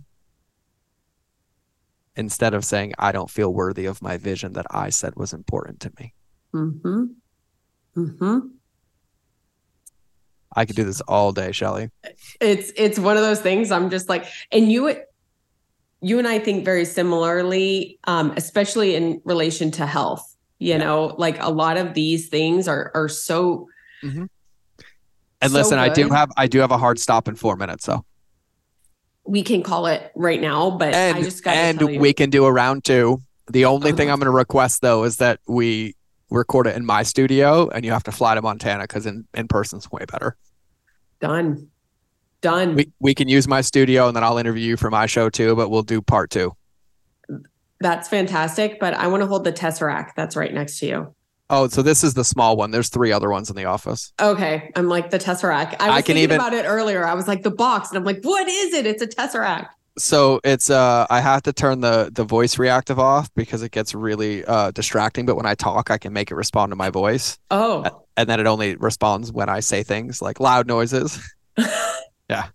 instead 2.16 2.54
of 2.54 2.64
saying, 2.64 2.94
I 2.98 3.12
don't 3.12 3.30
feel 3.30 3.52
worthy 3.52 3.86
of 3.86 4.00
my 4.00 4.16
vision 4.16 4.54
that 4.54 4.66
I 4.70 4.90
said 4.90 5.14
was 5.16 5.32
important 5.32 5.80
to 5.80 5.92
me. 5.98 6.14
Mm-hmm. 6.54 7.04
Mm-hmm. 7.96 8.38
I 10.54 10.64
could 10.64 10.76
do 10.76 10.84
this 10.84 11.02
all 11.02 11.32
day, 11.32 11.52
Shelly. 11.52 11.90
It's 12.40 12.72
it's 12.76 12.98
one 12.98 13.16
of 13.16 13.22
those 13.22 13.40
things 13.40 13.70
I'm 13.70 13.90
just 13.90 14.08
like, 14.08 14.26
and 14.50 14.72
you 14.72 14.96
you 16.00 16.18
and 16.18 16.26
I 16.26 16.38
think 16.38 16.64
very 16.64 16.86
similarly, 16.86 17.98
um, 18.04 18.32
especially 18.36 18.94
in 18.94 19.20
relation 19.24 19.70
to 19.72 19.86
health. 19.86 20.34
You 20.58 20.70
yeah. 20.70 20.78
know, 20.78 21.14
like 21.18 21.36
a 21.40 21.50
lot 21.50 21.76
of 21.76 21.92
these 21.92 22.28
things 22.28 22.68
are 22.68 22.90
are 22.94 23.08
so 23.08 23.68
mm-hmm. 24.02 24.24
And 25.40 25.50
so 25.50 25.58
listen, 25.58 25.78
good. 25.78 25.90
I 25.90 25.94
do 25.94 26.08
have 26.10 26.30
I 26.36 26.46
do 26.46 26.60
have 26.60 26.70
a 26.70 26.78
hard 26.78 26.98
stop 26.98 27.28
in 27.28 27.34
four 27.34 27.56
minutes, 27.56 27.84
so 27.84 28.04
we 29.24 29.42
can 29.42 29.62
call 29.62 29.86
it 29.86 30.12
right 30.14 30.40
now. 30.40 30.70
But 30.70 30.94
and, 30.94 31.18
I 31.18 31.22
just 31.22 31.44
got 31.44 31.54
and 31.54 32.00
we 32.00 32.12
can 32.12 32.30
do 32.30 32.46
a 32.46 32.52
round 32.52 32.84
two. 32.84 33.20
The 33.50 33.64
only 33.64 33.90
uh-huh. 33.90 33.96
thing 33.96 34.10
I'm 34.10 34.18
going 34.18 34.26
to 34.26 34.30
request 34.30 34.82
though 34.82 35.04
is 35.04 35.18
that 35.18 35.40
we 35.46 35.94
record 36.30 36.66
it 36.66 36.76
in 36.76 36.84
my 36.84 37.02
studio, 37.02 37.68
and 37.68 37.84
you 37.84 37.92
have 37.92 38.04
to 38.04 38.12
fly 38.12 38.34
to 38.34 38.42
Montana 38.42 38.84
because 38.84 39.06
in 39.06 39.26
in 39.34 39.48
person's 39.48 39.90
way 39.90 40.04
better. 40.10 40.36
Done. 41.20 41.68
Done. 42.40 42.74
We 42.74 42.92
we 43.00 43.14
can 43.14 43.28
use 43.28 43.46
my 43.46 43.60
studio, 43.60 44.08
and 44.08 44.16
then 44.16 44.24
I'll 44.24 44.38
interview 44.38 44.70
you 44.70 44.76
for 44.76 44.90
my 44.90 45.06
show 45.06 45.28
too. 45.28 45.54
But 45.54 45.68
we'll 45.68 45.82
do 45.82 46.00
part 46.00 46.30
two. 46.30 46.56
That's 47.80 48.08
fantastic. 48.08 48.80
But 48.80 48.94
I 48.94 49.06
want 49.08 49.22
to 49.22 49.26
hold 49.26 49.44
the 49.44 49.52
Tesseract 49.52 50.10
that's 50.16 50.36
right 50.36 50.52
next 50.52 50.78
to 50.80 50.86
you. 50.86 51.14
Oh, 51.48 51.68
so 51.68 51.82
this 51.82 52.02
is 52.02 52.14
the 52.14 52.24
small 52.24 52.56
one. 52.56 52.72
There's 52.72 52.88
three 52.88 53.12
other 53.12 53.30
ones 53.30 53.50
in 53.50 53.56
the 53.56 53.66
office. 53.66 54.12
Okay. 54.20 54.70
I'm 54.74 54.88
like 54.88 55.10
the 55.10 55.18
Tesseract. 55.18 55.76
I 55.78 55.88
was 55.88 55.94
I 55.96 56.02
can 56.02 56.16
thinking 56.16 56.22
even, 56.24 56.36
about 56.36 56.52
it 56.52 56.64
earlier. 56.64 57.06
I 57.06 57.14
was 57.14 57.28
like 57.28 57.42
the 57.42 57.50
box 57.50 57.90
and 57.90 57.98
I'm 57.98 58.04
like, 58.04 58.22
what 58.22 58.48
is 58.48 58.74
it? 58.74 58.86
It's 58.86 59.02
a 59.02 59.06
Tesseract. 59.06 59.68
So 59.98 60.40
it's 60.44 60.68
uh 60.68 61.06
I 61.08 61.20
have 61.20 61.42
to 61.42 61.52
turn 61.52 61.80
the 61.80 62.10
the 62.12 62.24
voice 62.24 62.58
reactive 62.58 62.98
off 62.98 63.32
because 63.34 63.62
it 63.62 63.70
gets 63.70 63.94
really 63.94 64.44
uh 64.44 64.72
distracting. 64.72 65.24
But 65.24 65.36
when 65.36 65.46
I 65.46 65.54
talk, 65.54 65.90
I 65.90 65.98
can 65.98 66.12
make 66.12 66.30
it 66.30 66.34
respond 66.34 66.72
to 66.72 66.76
my 66.76 66.90
voice. 66.90 67.38
Oh. 67.50 68.04
And 68.16 68.28
then 68.28 68.40
it 68.40 68.46
only 68.46 68.76
responds 68.76 69.32
when 69.32 69.48
I 69.48 69.60
say 69.60 69.82
things 69.82 70.20
like 70.20 70.40
loud 70.40 70.66
noises. 70.66 71.18
yeah. 72.28 72.48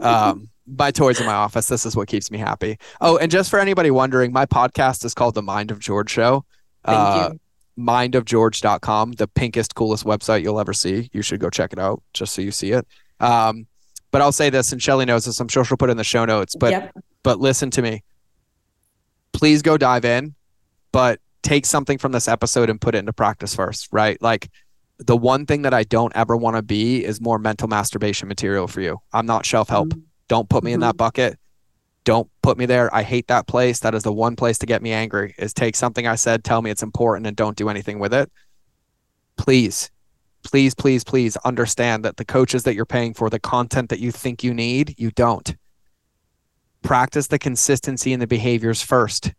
Um 0.00 0.48
my 0.66 0.92
toys 0.92 1.18
in 1.18 1.26
my 1.26 1.34
office. 1.34 1.66
This 1.66 1.84
is 1.84 1.96
what 1.96 2.06
keeps 2.06 2.30
me 2.30 2.38
happy. 2.38 2.78
Oh, 3.00 3.18
and 3.18 3.32
just 3.32 3.50
for 3.50 3.58
anybody 3.58 3.90
wondering, 3.90 4.32
my 4.32 4.46
podcast 4.46 5.04
is 5.04 5.12
called 5.12 5.34
The 5.34 5.42
Mind 5.42 5.72
of 5.72 5.80
George 5.80 6.08
Show. 6.08 6.44
Thank 6.84 6.98
uh, 6.98 7.28
you 7.32 7.40
mindofgeorge.com, 7.82 9.12
the 9.12 9.28
pinkest, 9.28 9.74
coolest 9.74 10.04
website 10.04 10.42
you'll 10.42 10.60
ever 10.60 10.72
see. 10.72 11.10
You 11.12 11.22
should 11.22 11.40
go 11.40 11.50
check 11.50 11.72
it 11.72 11.78
out 11.78 12.02
just 12.14 12.34
so 12.34 12.42
you 12.42 12.50
see 12.50 12.72
it. 12.72 12.86
Um, 13.20 13.66
but 14.10 14.22
I'll 14.22 14.32
say 14.32 14.50
this, 14.50 14.72
and 14.72 14.82
Shelly 14.82 15.04
knows 15.04 15.24
this. 15.24 15.40
I'm 15.40 15.48
sure 15.48 15.64
she'll 15.64 15.76
put 15.76 15.88
it 15.88 15.92
in 15.92 15.96
the 15.96 16.04
show 16.04 16.24
notes. 16.24 16.54
But 16.54 16.70
yep. 16.70 16.92
but 17.22 17.40
listen 17.40 17.70
to 17.72 17.82
me. 17.82 18.02
Please 19.32 19.62
go 19.62 19.78
dive 19.78 20.04
in, 20.04 20.34
but 20.92 21.18
take 21.42 21.66
something 21.66 21.98
from 21.98 22.12
this 22.12 22.28
episode 22.28 22.70
and 22.70 22.80
put 22.80 22.94
it 22.94 22.98
into 22.98 23.12
practice 23.12 23.54
first, 23.54 23.88
right? 23.90 24.20
Like 24.20 24.50
the 24.98 25.16
one 25.16 25.46
thing 25.46 25.62
that 25.62 25.74
I 25.74 25.82
don't 25.84 26.14
ever 26.14 26.36
want 26.36 26.56
to 26.56 26.62
be 26.62 27.04
is 27.04 27.20
more 27.20 27.38
mental 27.38 27.68
masturbation 27.68 28.28
material 28.28 28.68
for 28.68 28.80
you. 28.80 28.98
I'm 29.12 29.26
not 29.26 29.46
shelf 29.46 29.68
help. 29.68 29.88
Mm-hmm. 29.88 30.00
Don't 30.28 30.48
put 30.48 30.62
me 30.62 30.70
mm-hmm. 30.70 30.74
in 30.74 30.80
that 30.80 30.90
mm-hmm. 30.90 30.96
bucket 30.98 31.38
don't 32.04 32.28
put 32.42 32.58
me 32.58 32.66
there. 32.66 32.94
I 32.94 33.02
hate 33.02 33.28
that 33.28 33.46
place. 33.46 33.80
That 33.80 33.94
is 33.94 34.02
the 34.02 34.12
one 34.12 34.36
place 34.36 34.58
to 34.58 34.66
get 34.66 34.82
me 34.82 34.92
angry 34.92 35.34
is 35.38 35.52
take 35.52 35.76
something 35.76 36.06
I 36.06 36.16
said, 36.16 36.44
tell 36.44 36.62
me 36.62 36.70
it's 36.70 36.82
important 36.82 37.26
and 37.26 37.36
don't 37.36 37.56
do 37.56 37.68
anything 37.68 37.98
with 37.98 38.12
it. 38.12 38.30
Please, 39.36 39.90
please, 40.42 40.74
please, 40.74 41.04
please 41.04 41.36
understand 41.38 42.04
that 42.04 42.16
the 42.16 42.24
coaches 42.24 42.64
that 42.64 42.74
you're 42.74 42.84
paying 42.84 43.14
for, 43.14 43.30
the 43.30 43.38
content 43.38 43.88
that 43.90 44.00
you 44.00 44.10
think 44.10 44.42
you 44.42 44.52
need, 44.52 44.94
you 44.98 45.10
don't. 45.12 45.54
Practice 46.82 47.28
the 47.28 47.38
consistency 47.38 48.12
and 48.12 48.20
the 48.20 48.26
behaviors 48.26 48.82
first 48.82 49.32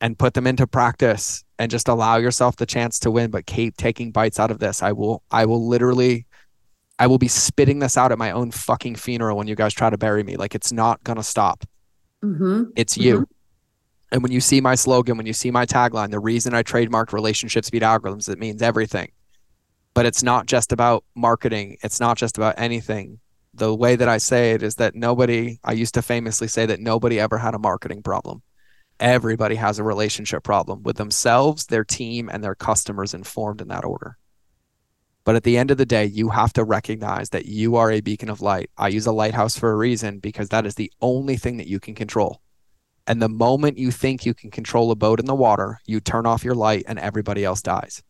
and 0.00 0.18
put 0.18 0.32
them 0.32 0.46
into 0.46 0.66
practice 0.66 1.44
and 1.58 1.70
just 1.70 1.88
allow 1.88 2.16
yourself 2.16 2.56
the 2.56 2.64
chance 2.64 2.98
to 3.00 3.10
win, 3.10 3.30
but 3.30 3.44
keep 3.44 3.76
taking 3.76 4.10
bites 4.10 4.40
out 4.40 4.50
of 4.50 4.58
this. 4.58 4.82
I 4.82 4.92
will, 4.92 5.22
I 5.30 5.44
will 5.44 5.68
literally 5.68 6.26
I 7.00 7.06
will 7.06 7.16
be 7.16 7.28
spitting 7.28 7.78
this 7.78 7.96
out 7.96 8.12
at 8.12 8.18
my 8.18 8.30
own 8.30 8.50
fucking 8.50 8.96
funeral 8.96 9.38
when 9.38 9.46
you 9.46 9.54
guys 9.54 9.72
try 9.72 9.88
to 9.88 9.96
bury 9.96 10.22
me. 10.22 10.36
Like 10.36 10.54
it's 10.54 10.70
not 10.70 11.02
gonna 11.02 11.22
stop. 11.22 11.64
Mm-hmm. 12.24 12.64
It's 12.76 12.96
you. 12.96 13.14
Mm-hmm. 13.14 13.32
And 14.12 14.22
when 14.22 14.32
you 14.32 14.40
see 14.40 14.60
my 14.60 14.74
slogan, 14.74 15.16
when 15.16 15.26
you 15.26 15.32
see 15.32 15.50
my 15.50 15.66
tagline, 15.66 16.10
the 16.10 16.18
reason 16.18 16.54
I 16.54 16.62
trademarked 16.62 17.12
relationships 17.12 17.70
beat 17.70 17.82
algorithms, 17.82 18.28
it 18.28 18.38
means 18.38 18.60
everything. 18.60 19.12
But 19.94 20.06
it's 20.06 20.22
not 20.22 20.46
just 20.46 20.72
about 20.72 21.04
marketing. 21.14 21.76
It's 21.82 22.00
not 22.00 22.16
just 22.16 22.36
about 22.36 22.54
anything. 22.58 23.20
The 23.54 23.74
way 23.74 23.96
that 23.96 24.08
I 24.08 24.18
say 24.18 24.52
it 24.52 24.62
is 24.62 24.76
that 24.76 24.94
nobody, 24.94 25.58
I 25.64 25.72
used 25.72 25.94
to 25.94 26.02
famously 26.02 26.48
say 26.48 26.66
that 26.66 26.80
nobody 26.80 27.18
ever 27.18 27.38
had 27.38 27.54
a 27.54 27.58
marketing 27.58 28.02
problem. 28.02 28.42
Everybody 28.98 29.54
has 29.56 29.78
a 29.78 29.84
relationship 29.84 30.42
problem 30.42 30.82
with 30.82 30.96
themselves, 30.96 31.66
their 31.66 31.84
team, 31.84 32.28
and 32.28 32.44
their 32.44 32.54
customers 32.54 33.14
informed 33.14 33.60
in 33.60 33.68
that 33.68 33.84
order. 33.84 34.16
But 35.30 35.36
at 35.36 35.44
the 35.44 35.58
end 35.58 35.70
of 35.70 35.78
the 35.78 35.86
day, 35.86 36.06
you 36.06 36.28
have 36.30 36.52
to 36.54 36.64
recognize 36.64 37.30
that 37.30 37.46
you 37.46 37.76
are 37.76 37.92
a 37.92 38.00
beacon 38.00 38.30
of 38.30 38.40
light. 38.40 38.68
I 38.76 38.88
use 38.88 39.06
a 39.06 39.12
lighthouse 39.12 39.56
for 39.56 39.70
a 39.70 39.76
reason 39.76 40.18
because 40.18 40.48
that 40.48 40.66
is 40.66 40.74
the 40.74 40.90
only 41.00 41.36
thing 41.36 41.56
that 41.58 41.68
you 41.68 41.78
can 41.78 41.94
control. 41.94 42.42
And 43.06 43.22
the 43.22 43.28
moment 43.28 43.78
you 43.78 43.92
think 43.92 44.26
you 44.26 44.34
can 44.34 44.50
control 44.50 44.90
a 44.90 44.96
boat 44.96 45.20
in 45.20 45.26
the 45.26 45.34
water, 45.36 45.78
you 45.86 46.00
turn 46.00 46.26
off 46.26 46.42
your 46.42 46.56
light 46.56 46.82
and 46.88 46.98
everybody 46.98 47.44
else 47.44 47.62
dies. 47.62 48.02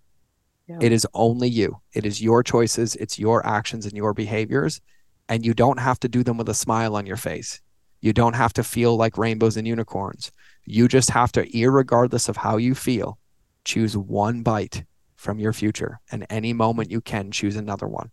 Yeah. 0.67 0.79
It 0.81 0.93
is 0.93 1.07
only 1.13 1.51
you. 1.51 1.83
It 1.93 2.07
is 2.07 2.23
your 2.23 2.43
choices, 2.43 2.97
it's 2.97 3.19
your 3.19 3.47
actions 3.47 3.85
and 3.85 3.95
your 3.95 4.15
behaviors. 4.15 4.81
And 5.29 5.45
you 5.45 5.53
don't 5.53 5.79
have 5.79 6.01
to 6.01 6.09
do 6.09 6.23
them 6.23 6.39
with 6.39 6.49
a 6.49 6.55
smile 6.55 6.97
on 6.97 7.05
your 7.05 7.19
face. 7.19 7.61
You 8.01 8.15
don't 8.15 8.33
have 8.33 8.55
to 8.55 8.65
feel 8.65 8.97
like 8.97 9.19
rainbows 9.19 9.59
and 9.59 9.69
unicorns. 9.69 10.33
You 10.65 10.89
just 10.89 11.11
have 11.11 11.33
to, 11.33 11.69
regardless 11.69 12.31
of 12.31 12.39
how 12.39 12.57
you 12.57 12.75
feel, 12.75 13.19
choose 13.67 13.95
one 13.95 14.43
bite 14.43 14.85
from 15.21 15.39
your 15.39 15.53
future. 15.53 16.01
And 16.11 16.27
any 16.31 16.55
moment 16.55 16.91
you 16.91 17.03
can, 17.03 17.31
choose 17.31 17.55
another 17.55 17.87
one. 17.87 18.11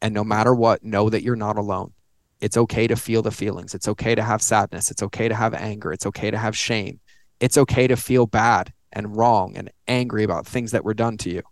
And 0.00 0.14
no 0.14 0.24
matter 0.24 0.54
what, 0.54 0.82
know 0.82 1.10
that 1.10 1.22
you're 1.22 1.36
not 1.36 1.58
alone. 1.58 1.92
It's 2.40 2.56
okay 2.56 2.86
to 2.86 2.96
feel 2.96 3.20
the 3.20 3.30
feelings. 3.30 3.74
It's 3.74 3.86
okay 3.86 4.14
to 4.14 4.22
have 4.22 4.40
sadness. 4.40 4.90
It's 4.90 5.02
okay 5.02 5.28
to 5.28 5.34
have 5.34 5.52
anger. 5.52 5.92
It's 5.92 6.06
okay 6.06 6.30
to 6.30 6.38
have 6.38 6.56
shame. 6.56 7.00
It's 7.38 7.58
okay 7.58 7.86
to 7.86 7.96
feel 7.96 8.26
bad 8.26 8.72
and 8.92 9.14
wrong 9.14 9.56
and 9.56 9.70
angry 9.86 10.24
about 10.24 10.46
things 10.46 10.70
that 10.72 10.84
were 10.84 10.94
done 10.94 11.18
to 11.18 11.30
you. 11.30 11.42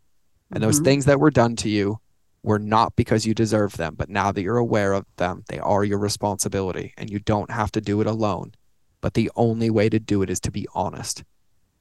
And 0.50 0.62
those 0.62 0.76
mm-hmm. 0.76 0.84
things 0.84 1.04
that 1.04 1.20
were 1.20 1.30
done 1.30 1.56
to 1.56 1.68
you 1.68 2.00
were 2.42 2.58
not 2.58 2.96
because 2.96 3.26
you 3.26 3.34
deserve 3.34 3.76
them, 3.76 3.94
but 3.96 4.08
now 4.08 4.32
that 4.32 4.42
you're 4.42 4.56
aware 4.56 4.94
of 4.94 5.04
them, 5.16 5.44
they 5.48 5.58
are 5.58 5.84
your 5.84 5.98
responsibility 5.98 6.94
and 6.96 7.10
you 7.10 7.18
don't 7.18 7.50
have 7.50 7.70
to 7.72 7.82
do 7.82 8.00
it 8.00 8.06
alone. 8.06 8.52
But 9.02 9.12
the 9.12 9.30
only 9.36 9.68
way 9.68 9.90
to 9.90 10.00
do 10.00 10.22
it 10.22 10.30
is 10.30 10.40
to 10.40 10.50
be 10.50 10.66
honest. 10.74 11.22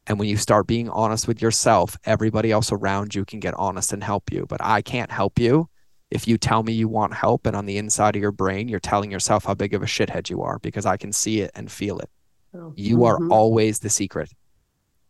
And 0.10 0.19
when 0.19 0.27
you 0.27 0.36
start 0.36 0.68
being 0.68 0.90
honest 0.90 1.27
with 1.27 1.41
yourself, 1.41 1.95
everybody 2.03 2.52
else 2.52 2.72
around 2.72 3.15
you 3.15 3.23
can 3.23 3.40
get 3.40 3.53
honest 3.53 3.94
and 3.94 4.03
help 4.03 4.31
you. 4.31 4.45
But 4.49 4.60
I 4.61 4.81
can't 4.81 5.11
help 5.11 5.40
you 5.40 5.69
if 6.11 6.27
you 6.27 6.38
tell 6.38 6.64
me 6.64 6.73
you 6.73 6.88
want 6.88 7.14
help 7.14 7.45
and 7.45 7.56
on 7.56 7.65
the 7.65 7.77
inside 7.77 8.15
of 8.15 8.22
your 8.22 8.31
brain, 8.31 8.68
you're 8.68 8.80
telling 8.80 9.11
yourself 9.11 9.45
how 9.45 9.53
big 9.53 9.73
of 9.73 9.84
a 9.84 9.86
shithead 9.86 10.30
you 10.30 10.41
are 10.41 10.60
because 10.60 10.86
I 10.86 10.98
can 10.98 11.14
see 11.14 11.41
it 11.41 11.52
and 11.53 11.72
feel 11.72 11.99
it. 11.99 12.10
Oh. 12.56 12.73
You 12.76 12.98
mm-hmm. 12.98 13.31
are 13.31 13.34
always 13.34 13.80
the 13.80 13.90
secret. 13.90 14.31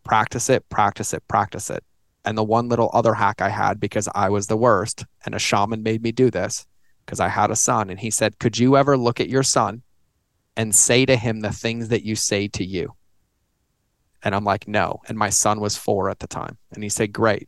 Practice 0.03 0.49
it, 0.49 0.67
practice 0.69 1.13
it, 1.13 1.25
practice 1.27 1.69
it. 1.69 1.83
And 2.25 2.37
the 2.37 2.43
one 2.43 2.67
little 2.67 2.89
other 2.93 3.13
hack 3.13 3.41
I 3.41 3.49
had 3.49 3.79
because 3.79 4.09
I 4.13 4.29
was 4.29 4.47
the 4.47 4.57
worst, 4.57 5.05
and 5.25 5.33
a 5.33 5.39
shaman 5.39 5.83
made 5.83 6.03
me 6.03 6.11
do 6.11 6.29
this 6.29 6.67
because 7.05 7.21
I 7.21 7.29
had 7.29 7.49
a 7.49 7.55
son. 7.55 7.89
And 7.89 7.99
he 7.99 8.11
said, 8.11 8.39
Could 8.39 8.57
you 8.57 8.75
ever 8.75 8.97
look 8.97 9.21
at 9.21 9.29
your 9.29 9.43
son 9.43 9.83
and 10.57 10.75
say 10.75 11.05
to 11.05 11.15
him 11.15 11.39
the 11.39 11.53
things 11.53 11.87
that 11.87 12.03
you 12.03 12.15
say 12.15 12.49
to 12.49 12.65
you? 12.65 12.93
And 14.23 14.35
I'm 14.35 14.43
like, 14.43 14.67
no. 14.67 15.01
And 15.07 15.17
my 15.17 15.29
son 15.29 15.59
was 15.59 15.77
four 15.77 16.09
at 16.09 16.19
the 16.19 16.27
time. 16.27 16.57
And 16.73 16.83
he 16.83 16.89
said, 16.89 17.13
great. 17.13 17.47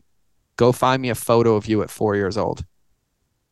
Go 0.56 0.72
find 0.72 1.02
me 1.02 1.10
a 1.10 1.14
photo 1.14 1.56
of 1.56 1.66
you 1.66 1.82
at 1.82 1.90
four 1.90 2.16
years 2.16 2.36
old. 2.36 2.64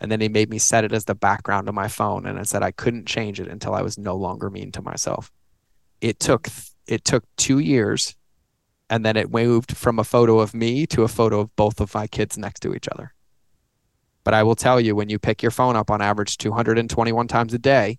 And 0.01 0.11
then 0.11 0.21
he 0.21 0.29
made 0.29 0.49
me 0.49 0.59
set 0.59 0.85
it 0.85 0.93
as 0.93 1.05
the 1.05 1.15
background 1.15 1.69
of 1.69 1.75
my 1.75 1.89
phone. 1.89 2.27
And 2.27 2.39
I 2.39 2.45
said 2.45 2.63
I 2.63 2.71
couldn't 2.71 3.07
change 3.07 3.39
it 3.41 3.49
until 3.49 3.75
I 3.75 3.83
was 3.83 3.99
no 3.99 4.17
longer 4.17 4.49
mean 4.49 4.73
to 4.73 4.83
myself. 4.83 5.31
It 6.01 6.19
took 6.19 6.49
it 6.87 7.05
took 7.05 7.25
two 7.37 7.59
years. 7.59 8.17
And 8.89 9.05
then 9.05 9.17
it 9.17 9.31
moved 9.31 9.77
from 9.77 9.99
a 9.99 10.05
photo 10.05 10.41
of 10.41 10.53
me 10.53 10.85
to 10.89 11.05
a 11.05 11.09
photo 11.09 11.41
of 11.41 11.55
both 11.55 11.81
of 11.81 11.95
my 11.95 12.09
kids 12.09 12.37
next 12.37 12.61
to 12.61 12.75
each 12.75 12.89
other. 12.89 13.15
But 14.25 14.35
I 14.35 14.43
will 14.43 14.57
tell 14.57 14.81
you, 14.81 14.97
when 14.97 15.09
you 15.09 15.19
pick 15.19 15.43
your 15.43 15.53
phone 15.53 15.77
up 15.77 15.91
on 15.91 16.03
average 16.03 16.39
221 16.39 17.29
times 17.29 17.55
a 17.55 17.59
day, 17.59 17.99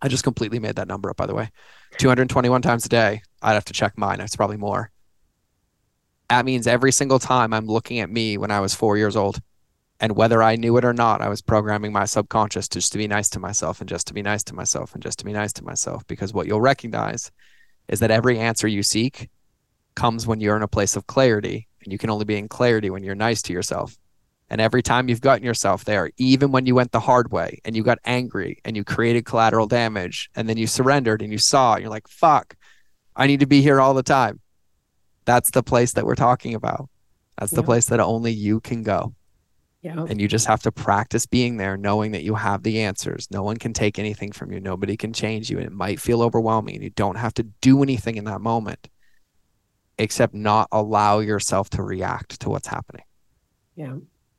I 0.00 0.08
just 0.08 0.24
completely 0.24 0.58
made 0.58 0.76
that 0.76 0.88
number 0.88 1.10
up, 1.10 1.16
by 1.16 1.26
the 1.26 1.34
way. 1.34 1.50
221 1.98 2.62
times 2.62 2.86
a 2.86 2.88
day. 2.88 3.22
I'd 3.46 3.54
have 3.54 3.64
to 3.66 3.72
check 3.72 3.96
mine. 3.96 4.18
It's 4.20 4.34
probably 4.34 4.56
more. 4.56 4.90
That 6.28 6.44
means 6.44 6.66
every 6.66 6.90
single 6.90 7.20
time 7.20 7.54
I'm 7.54 7.66
looking 7.66 8.00
at 8.00 8.10
me 8.10 8.36
when 8.36 8.50
I 8.50 8.58
was 8.58 8.74
four 8.74 8.98
years 8.98 9.14
old. 9.14 9.40
And 10.00 10.16
whether 10.16 10.42
I 10.42 10.56
knew 10.56 10.76
it 10.76 10.84
or 10.84 10.92
not, 10.92 11.22
I 11.22 11.28
was 11.28 11.40
programming 11.42 11.92
my 11.92 12.06
subconscious 12.06 12.68
just 12.68 12.90
to 12.92 12.98
be 12.98 13.06
nice 13.06 13.30
to 13.30 13.40
myself 13.40 13.80
and 13.80 13.88
just 13.88 14.08
to 14.08 14.14
be 14.14 14.20
nice 14.20 14.42
to 14.44 14.54
myself 14.54 14.94
and 14.94 15.02
just 15.02 15.20
to 15.20 15.24
be 15.24 15.32
nice 15.32 15.52
to 15.54 15.64
myself. 15.64 16.04
Because 16.08 16.34
what 16.34 16.48
you'll 16.48 16.60
recognize 16.60 17.30
is 17.86 18.00
that 18.00 18.10
every 18.10 18.40
answer 18.40 18.66
you 18.66 18.82
seek 18.82 19.30
comes 19.94 20.26
when 20.26 20.40
you're 20.40 20.56
in 20.56 20.62
a 20.62 20.68
place 20.68 20.96
of 20.96 21.06
clarity. 21.06 21.68
And 21.84 21.92
you 21.92 21.98
can 21.98 22.10
only 22.10 22.24
be 22.24 22.36
in 22.36 22.48
clarity 22.48 22.90
when 22.90 23.04
you're 23.04 23.14
nice 23.14 23.42
to 23.42 23.52
yourself. 23.52 23.96
And 24.50 24.60
every 24.60 24.82
time 24.82 25.08
you've 25.08 25.20
gotten 25.20 25.44
yourself 25.44 25.84
there, 25.84 26.10
even 26.18 26.50
when 26.50 26.66
you 26.66 26.74
went 26.74 26.90
the 26.90 27.00
hard 27.00 27.30
way 27.30 27.60
and 27.64 27.76
you 27.76 27.84
got 27.84 28.00
angry 28.04 28.58
and 28.64 28.76
you 28.76 28.82
created 28.82 29.24
collateral 29.24 29.68
damage 29.68 30.30
and 30.34 30.48
then 30.48 30.56
you 30.56 30.66
surrendered 30.66 31.22
and 31.22 31.30
you 31.30 31.38
saw 31.38 31.74
it, 31.74 31.80
you're 31.80 31.90
like, 31.90 32.08
fuck, 32.08 32.56
I 33.16 33.26
need 33.26 33.40
to 33.40 33.46
be 33.46 33.62
here 33.62 33.80
all 33.80 33.94
the 33.94 34.02
time. 34.02 34.40
That's 35.24 35.50
the 35.50 35.62
place 35.62 35.94
that 35.94 36.04
we're 36.04 36.14
talking 36.14 36.54
about. 36.54 36.88
That's 37.38 37.52
the 37.52 37.62
place 37.62 37.86
that 37.86 38.00
only 38.00 38.32
you 38.32 38.60
can 38.60 38.82
go. 38.82 39.14
Yeah. 39.82 40.06
And 40.08 40.20
you 40.20 40.26
just 40.26 40.46
have 40.46 40.62
to 40.62 40.72
practice 40.72 41.26
being 41.26 41.58
there, 41.58 41.76
knowing 41.76 42.12
that 42.12 42.22
you 42.24 42.34
have 42.34 42.62
the 42.62 42.80
answers. 42.80 43.28
No 43.30 43.42
one 43.42 43.56
can 43.56 43.72
take 43.72 43.98
anything 43.98 44.32
from 44.32 44.52
you. 44.52 44.58
Nobody 44.58 44.96
can 44.96 45.12
change 45.12 45.50
you. 45.50 45.58
And 45.58 45.66
it 45.66 45.72
might 45.72 46.00
feel 46.00 46.22
overwhelming. 46.22 46.76
And 46.76 46.84
you 46.84 46.90
don't 46.90 47.16
have 47.16 47.34
to 47.34 47.42
do 47.42 47.82
anything 47.82 48.16
in 48.16 48.24
that 48.24 48.40
moment 48.40 48.88
except 49.98 50.34
not 50.34 50.68
allow 50.72 51.20
yourself 51.20 51.70
to 51.70 51.82
react 51.82 52.40
to 52.40 52.50
what's 52.50 52.68
happening. 52.68 53.04
Yeah. 53.76 53.96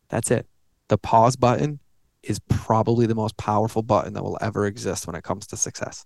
That's 0.10 0.32
it. 0.32 0.48
The 0.88 0.98
pause 0.98 1.36
button 1.36 1.80
is 2.24 2.40
probably 2.49 3.06
the 3.06 3.16
most 3.16 3.38
powerful 3.38 3.84
button 3.84 4.14
that 4.14 4.24
will 4.24 4.38
ever 4.41 4.66
exist 4.66 5.08
when 5.08 5.16
it 5.16 5.24
comes 5.24 5.48
to 5.48 5.58
success. 5.58 6.06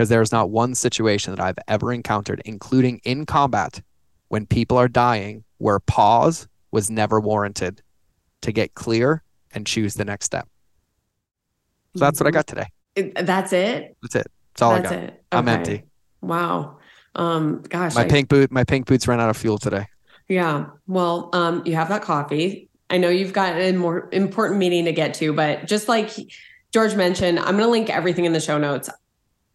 Because 0.00 0.08
there 0.08 0.22
is 0.22 0.32
not 0.32 0.48
one 0.48 0.74
situation 0.74 1.34
that 1.34 1.44
I've 1.44 1.58
ever 1.68 1.92
encountered, 1.92 2.40
including 2.46 3.02
in 3.04 3.26
combat, 3.26 3.82
when 4.28 4.46
people 4.46 4.78
are 4.78 4.88
dying, 4.88 5.44
where 5.58 5.78
pause 5.78 6.48
was 6.70 6.90
never 6.90 7.20
warranted 7.20 7.82
to 8.40 8.50
get 8.50 8.72
clear 8.72 9.22
and 9.52 9.66
choose 9.66 9.96
the 9.96 10.06
next 10.06 10.24
step. 10.24 10.48
So 11.94 12.06
that's 12.06 12.18
what 12.18 12.26
I 12.26 12.30
got 12.30 12.46
today. 12.46 12.68
That's 12.96 13.52
it. 13.52 13.94
That's 14.00 14.14
it. 14.14 14.32
That's 14.54 14.62
all 14.62 14.72
That's 14.72 14.90
I 14.90 14.94
got. 14.94 15.04
it. 15.04 15.22
I'm 15.32 15.48
empty. 15.48 15.84
Wow. 16.22 16.78
Um, 17.14 17.60
gosh. 17.68 17.94
My 17.94 18.04
I- 18.04 18.08
pink 18.08 18.30
boot, 18.30 18.50
my 18.50 18.64
pink 18.64 18.86
boots 18.86 19.06
ran 19.06 19.20
out 19.20 19.28
of 19.28 19.36
fuel 19.36 19.58
today. 19.58 19.84
Yeah. 20.28 20.68
Well, 20.86 21.28
um, 21.34 21.62
you 21.66 21.74
have 21.74 21.90
that 21.90 22.00
coffee. 22.00 22.70
I 22.88 22.96
know 22.96 23.10
you've 23.10 23.34
got 23.34 23.54
a 23.54 23.72
more 23.72 24.08
important 24.12 24.58
meeting 24.60 24.86
to 24.86 24.92
get 24.92 25.12
to, 25.16 25.34
but 25.34 25.66
just 25.66 25.90
like 25.90 26.10
George 26.72 26.94
mentioned, 26.94 27.38
I'm 27.38 27.56
going 27.58 27.64
to 27.64 27.68
link 27.68 27.90
everything 27.90 28.24
in 28.24 28.32
the 28.32 28.40
show 28.40 28.56
notes. 28.56 28.88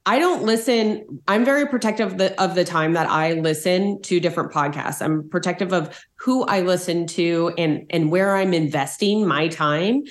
I 0.07 0.19
don't 0.19 0.43
listen. 0.43 1.21
I'm 1.27 1.43
very 1.43 1.65
protective 1.67 2.11
of 2.11 2.17
the, 2.19 2.41
of 2.41 2.53
the 2.53 2.63
time 2.63 2.93
that 2.93 3.09
I 3.09 3.33
listen 3.33 4.01
to 4.03 4.19
different 4.19 4.51
podcasts. 4.51 5.01
I'm 5.01 5.27
protective 5.29 5.73
of 5.73 5.99
who 6.17 6.43
I 6.43 6.61
listen 6.61 7.07
to 7.07 7.53
and 7.57 7.85
and 7.89 8.11
where 8.11 8.35
I'm 8.35 8.53
investing 8.53 9.27
my 9.27 9.47
time. 9.47 10.03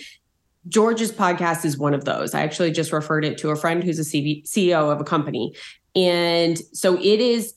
George's 0.67 1.13
podcast 1.13 1.65
is 1.65 1.79
one 1.79 1.95
of 1.95 2.05
those. 2.05 2.35
I 2.35 2.43
actually 2.43 2.73
just 2.73 2.93
referred 2.93 3.25
it 3.25 3.39
to 3.39 3.51
a 3.51 3.57
friend 3.57 3.85
who's 3.85 3.99
a 3.99 4.03
CEO 4.03 4.93
of 4.93 5.01
a 5.01 5.05
company, 5.05 5.55
and 5.95 6.59
so 6.73 6.97
it 6.97 7.21
is 7.21 7.55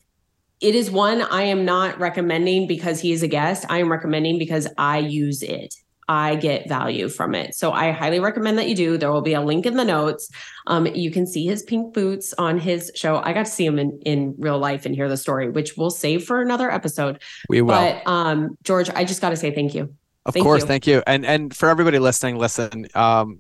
it 0.59 0.76
is 0.76 0.91
one 0.91 1.22
I 1.22 1.43
am 1.43 1.65
not 1.65 1.99
recommending 1.99 2.68
because 2.68 2.99
he 2.99 3.11
is 3.14 3.23
a 3.23 3.27
guest. 3.27 3.65
I 3.69 3.80
am 3.80 3.91
recommending 3.91 4.38
because 4.38 4.68
I 4.77 4.99
use 4.99 5.41
it. 5.41 5.73
I 6.07 6.35
get 6.35 6.69
value 6.69 7.09
from 7.09 7.35
it. 7.35 7.53
So 7.53 7.71
I 7.71 7.91
highly 7.91 8.19
recommend 8.19 8.57
that 8.57 8.69
you 8.69 8.75
do. 8.75 8.97
There 8.97 9.11
will 9.11 9.21
be 9.21 9.34
a 9.34 9.41
link 9.41 9.65
in 9.65 9.75
the 9.75 9.84
notes. 9.84 10.29
Um, 10.65 10.85
you 10.88 11.11
can 11.11 11.27
see 11.27 11.45
his 11.45 11.63
pink 11.63 11.93
boots 11.93 12.34
on 12.38 12.57
his 12.59 12.91
show. 12.95 13.17
I 13.17 13.34
got 13.34 13.45
to 13.45 13.51
see 13.51 13.65
him 13.65 13.77
in, 13.77 13.99
in 14.05 14.35
real 14.38 14.57
life 14.57 14.85
and 14.85 14.95
hear 14.95 15.09
the 15.09 15.17
story, 15.17 15.49
which 15.49 15.75
we'll 15.75 15.89
save 15.89 16.23
for 16.23 16.41
another 16.41 16.71
episode. 16.71 17.21
We 17.49 17.61
will. 17.61 17.73
But 17.73 18.07
um, 18.07 18.57
George, 18.63 18.89
I 18.89 19.03
just 19.03 19.21
got 19.21 19.31
to 19.31 19.38
say 19.38 19.53
thank 19.53 19.75
you. 19.75 19.93
Of 20.25 20.34
Thank 20.34 20.43
course, 20.43 20.61
you. 20.61 20.67
thank 20.67 20.88
you. 20.88 21.03
And 21.07 21.25
and 21.25 21.55
for 21.55 21.69
everybody 21.69 21.99
listening, 21.99 22.38
listen, 22.38 22.88
um, 22.95 23.39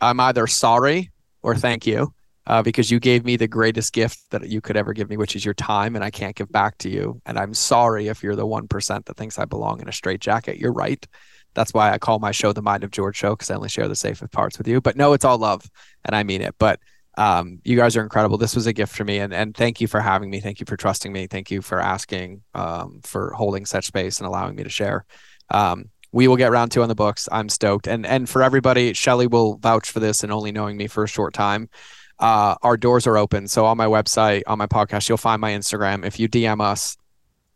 I'm 0.00 0.18
either 0.18 0.46
sorry 0.46 1.10
or 1.42 1.54
thank 1.54 1.86
you. 1.86 2.14
Uh, 2.44 2.60
because 2.60 2.90
you 2.90 2.98
gave 2.98 3.24
me 3.24 3.36
the 3.36 3.46
greatest 3.46 3.92
gift 3.92 4.18
that 4.30 4.48
you 4.48 4.60
could 4.60 4.76
ever 4.76 4.92
give 4.92 5.08
me, 5.08 5.16
which 5.16 5.36
is 5.36 5.44
your 5.44 5.54
time, 5.54 5.94
and 5.94 6.04
I 6.04 6.10
can't 6.10 6.34
give 6.34 6.50
back 6.50 6.76
to 6.78 6.88
you. 6.88 7.20
And 7.24 7.38
I'm 7.38 7.54
sorry 7.54 8.08
if 8.08 8.20
you're 8.20 8.34
the 8.34 8.44
one 8.44 8.66
percent 8.66 9.06
that 9.06 9.16
thinks 9.16 9.38
I 9.38 9.44
belong 9.44 9.80
in 9.80 9.88
a 9.88 9.92
straitjacket. 9.92 10.56
You're 10.56 10.72
right. 10.72 11.06
That's 11.54 11.74
why 11.74 11.92
I 11.92 11.98
call 11.98 12.18
my 12.18 12.30
show 12.30 12.52
the 12.52 12.62
Mind 12.62 12.84
of 12.84 12.90
George 12.90 13.16
Show 13.16 13.30
because 13.30 13.50
I 13.50 13.54
only 13.54 13.68
share 13.68 13.88
the 13.88 13.96
safest 13.96 14.32
parts 14.32 14.58
with 14.58 14.68
you. 14.68 14.80
But 14.80 14.96
no, 14.96 15.12
it's 15.12 15.24
all 15.24 15.38
love, 15.38 15.68
and 16.04 16.14
I 16.16 16.22
mean 16.22 16.42
it. 16.42 16.54
But 16.58 16.80
um, 17.18 17.60
you 17.64 17.76
guys 17.76 17.96
are 17.96 18.02
incredible. 18.02 18.38
This 18.38 18.54
was 18.56 18.66
a 18.66 18.72
gift 18.72 18.94
for 18.94 19.04
me, 19.04 19.18
and 19.18 19.34
and 19.34 19.56
thank 19.56 19.80
you 19.80 19.88
for 19.88 20.00
having 20.00 20.30
me. 20.30 20.40
Thank 20.40 20.60
you 20.60 20.66
for 20.66 20.76
trusting 20.76 21.12
me. 21.12 21.26
Thank 21.26 21.50
you 21.50 21.62
for 21.62 21.80
asking, 21.80 22.42
um, 22.54 23.00
for 23.04 23.32
holding 23.32 23.66
such 23.66 23.86
space 23.86 24.18
and 24.18 24.26
allowing 24.26 24.56
me 24.56 24.64
to 24.64 24.70
share. 24.70 25.04
Um, 25.50 25.90
we 26.12 26.28
will 26.28 26.36
get 26.36 26.50
round 26.50 26.70
two 26.70 26.82
on 26.82 26.88
the 26.88 26.94
books. 26.94 27.28
I'm 27.32 27.48
stoked. 27.48 27.86
And 27.86 28.06
and 28.06 28.28
for 28.28 28.42
everybody, 28.42 28.92
Shelly 28.92 29.26
will 29.26 29.56
vouch 29.56 29.90
for 29.90 30.00
this 30.00 30.22
and 30.22 30.32
only 30.32 30.52
knowing 30.52 30.76
me 30.76 30.86
for 30.86 31.04
a 31.04 31.08
short 31.08 31.34
time. 31.34 31.68
Uh, 32.18 32.54
our 32.62 32.76
doors 32.76 33.06
are 33.06 33.16
open. 33.16 33.48
So 33.48 33.64
on 33.64 33.76
my 33.76 33.86
website, 33.86 34.42
on 34.46 34.58
my 34.58 34.66
podcast, 34.66 35.08
you'll 35.08 35.18
find 35.18 35.40
my 35.40 35.52
Instagram. 35.52 36.04
If 36.04 36.20
you 36.20 36.28
DM 36.28 36.60
us, 36.60 36.96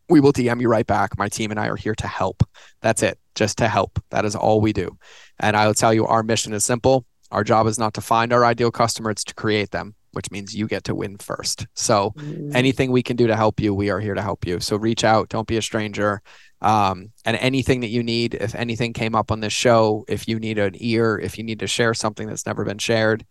we 0.08 0.20
will 0.20 0.32
DM 0.32 0.60
you 0.60 0.68
right 0.68 0.86
back. 0.86 1.18
My 1.18 1.28
team 1.28 1.50
and 1.50 1.58
I 1.58 1.68
are 1.68 1.76
here 1.76 1.94
to 1.96 2.06
help. 2.06 2.42
That's 2.80 3.02
it, 3.02 3.18
just 3.34 3.58
to 3.58 3.68
help. 3.68 4.02
That 4.10 4.24
is 4.24 4.36
all 4.36 4.60
we 4.60 4.72
do. 4.72 4.96
And 5.40 5.56
I 5.56 5.66
will 5.66 5.74
tell 5.74 5.92
you, 5.92 6.06
our 6.06 6.22
mission 6.22 6.52
is 6.52 6.64
simple. 6.64 7.04
Our 7.30 7.42
job 7.42 7.66
is 7.66 7.78
not 7.78 7.94
to 7.94 8.00
find 8.00 8.32
our 8.32 8.44
ideal 8.44 8.70
customer, 8.70 9.10
it's 9.10 9.24
to 9.24 9.34
create 9.34 9.72
them, 9.72 9.96
which 10.12 10.30
means 10.30 10.54
you 10.54 10.68
get 10.68 10.84
to 10.84 10.94
win 10.94 11.18
first. 11.18 11.66
So 11.74 12.14
anything 12.54 12.92
we 12.92 13.02
can 13.02 13.16
do 13.16 13.26
to 13.26 13.36
help 13.36 13.58
you, 13.58 13.74
we 13.74 13.90
are 13.90 13.98
here 13.98 14.14
to 14.14 14.22
help 14.22 14.46
you. 14.46 14.60
So 14.60 14.76
reach 14.76 15.02
out. 15.02 15.28
Don't 15.28 15.48
be 15.48 15.56
a 15.56 15.62
stranger. 15.62 16.22
Um, 16.62 17.10
and 17.24 17.36
anything 17.36 17.80
that 17.80 17.88
you 17.88 18.02
need, 18.02 18.34
if 18.34 18.54
anything 18.54 18.92
came 18.92 19.14
up 19.14 19.30
on 19.30 19.40
this 19.40 19.52
show, 19.52 20.04
if 20.08 20.26
you 20.28 20.38
need 20.38 20.58
an 20.58 20.74
ear, 20.76 21.18
if 21.18 21.36
you 21.36 21.44
need 21.44 21.58
to 21.60 21.66
share 21.66 21.94
something 21.94 22.26
that's 22.28 22.46
never 22.46 22.64
been 22.64 22.78
shared, 22.78 23.26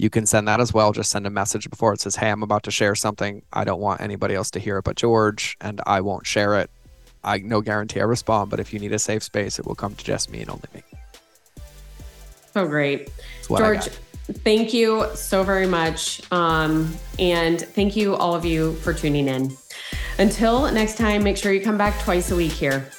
you 0.00 0.08
can 0.08 0.24
send 0.24 0.48
that 0.48 0.60
as 0.60 0.72
well. 0.72 0.92
Just 0.92 1.10
send 1.10 1.26
a 1.26 1.30
message 1.30 1.68
before 1.68 1.92
it 1.92 2.00
says, 2.00 2.16
Hey, 2.16 2.30
I'm 2.30 2.42
about 2.42 2.62
to 2.62 2.70
share 2.70 2.94
something. 2.94 3.42
I 3.52 3.64
don't 3.64 3.80
want 3.80 4.00
anybody 4.00 4.34
else 4.34 4.50
to 4.52 4.58
hear 4.58 4.78
it 4.78 4.84
but 4.84 4.96
George, 4.96 5.58
and 5.60 5.80
I 5.86 6.00
won't 6.00 6.26
share 6.26 6.58
it. 6.58 6.70
I 7.22 7.38
no 7.38 7.60
guarantee 7.60 8.00
I 8.00 8.04
respond, 8.04 8.50
but 8.50 8.60
if 8.60 8.72
you 8.72 8.78
need 8.78 8.94
a 8.94 8.98
safe 8.98 9.22
space, 9.22 9.58
it 9.58 9.66
will 9.66 9.74
come 9.74 9.94
to 9.94 10.04
just 10.04 10.30
me 10.30 10.40
and 10.40 10.50
only 10.50 10.68
me. 10.74 10.82
So 12.54 12.66
great. 12.66 13.10
That's 13.36 13.50
what 13.50 13.62
I 13.62 13.74
George, 13.74 13.88
thank 14.42 14.72
you 14.72 15.06
so 15.14 15.42
very 15.42 15.66
much. 15.66 16.22
Um, 16.32 16.96
and 17.18 17.60
thank 17.60 17.94
you, 17.94 18.16
all 18.16 18.34
of 18.34 18.46
you, 18.46 18.72
for 18.76 18.94
tuning 18.94 19.28
in. 19.28 19.54
Until 20.18 20.72
next 20.72 20.96
time, 20.96 21.22
make 21.22 21.36
sure 21.36 21.52
you 21.52 21.60
come 21.60 21.76
back 21.76 22.00
twice 22.02 22.30
a 22.30 22.36
week 22.36 22.52
here. 22.52 22.90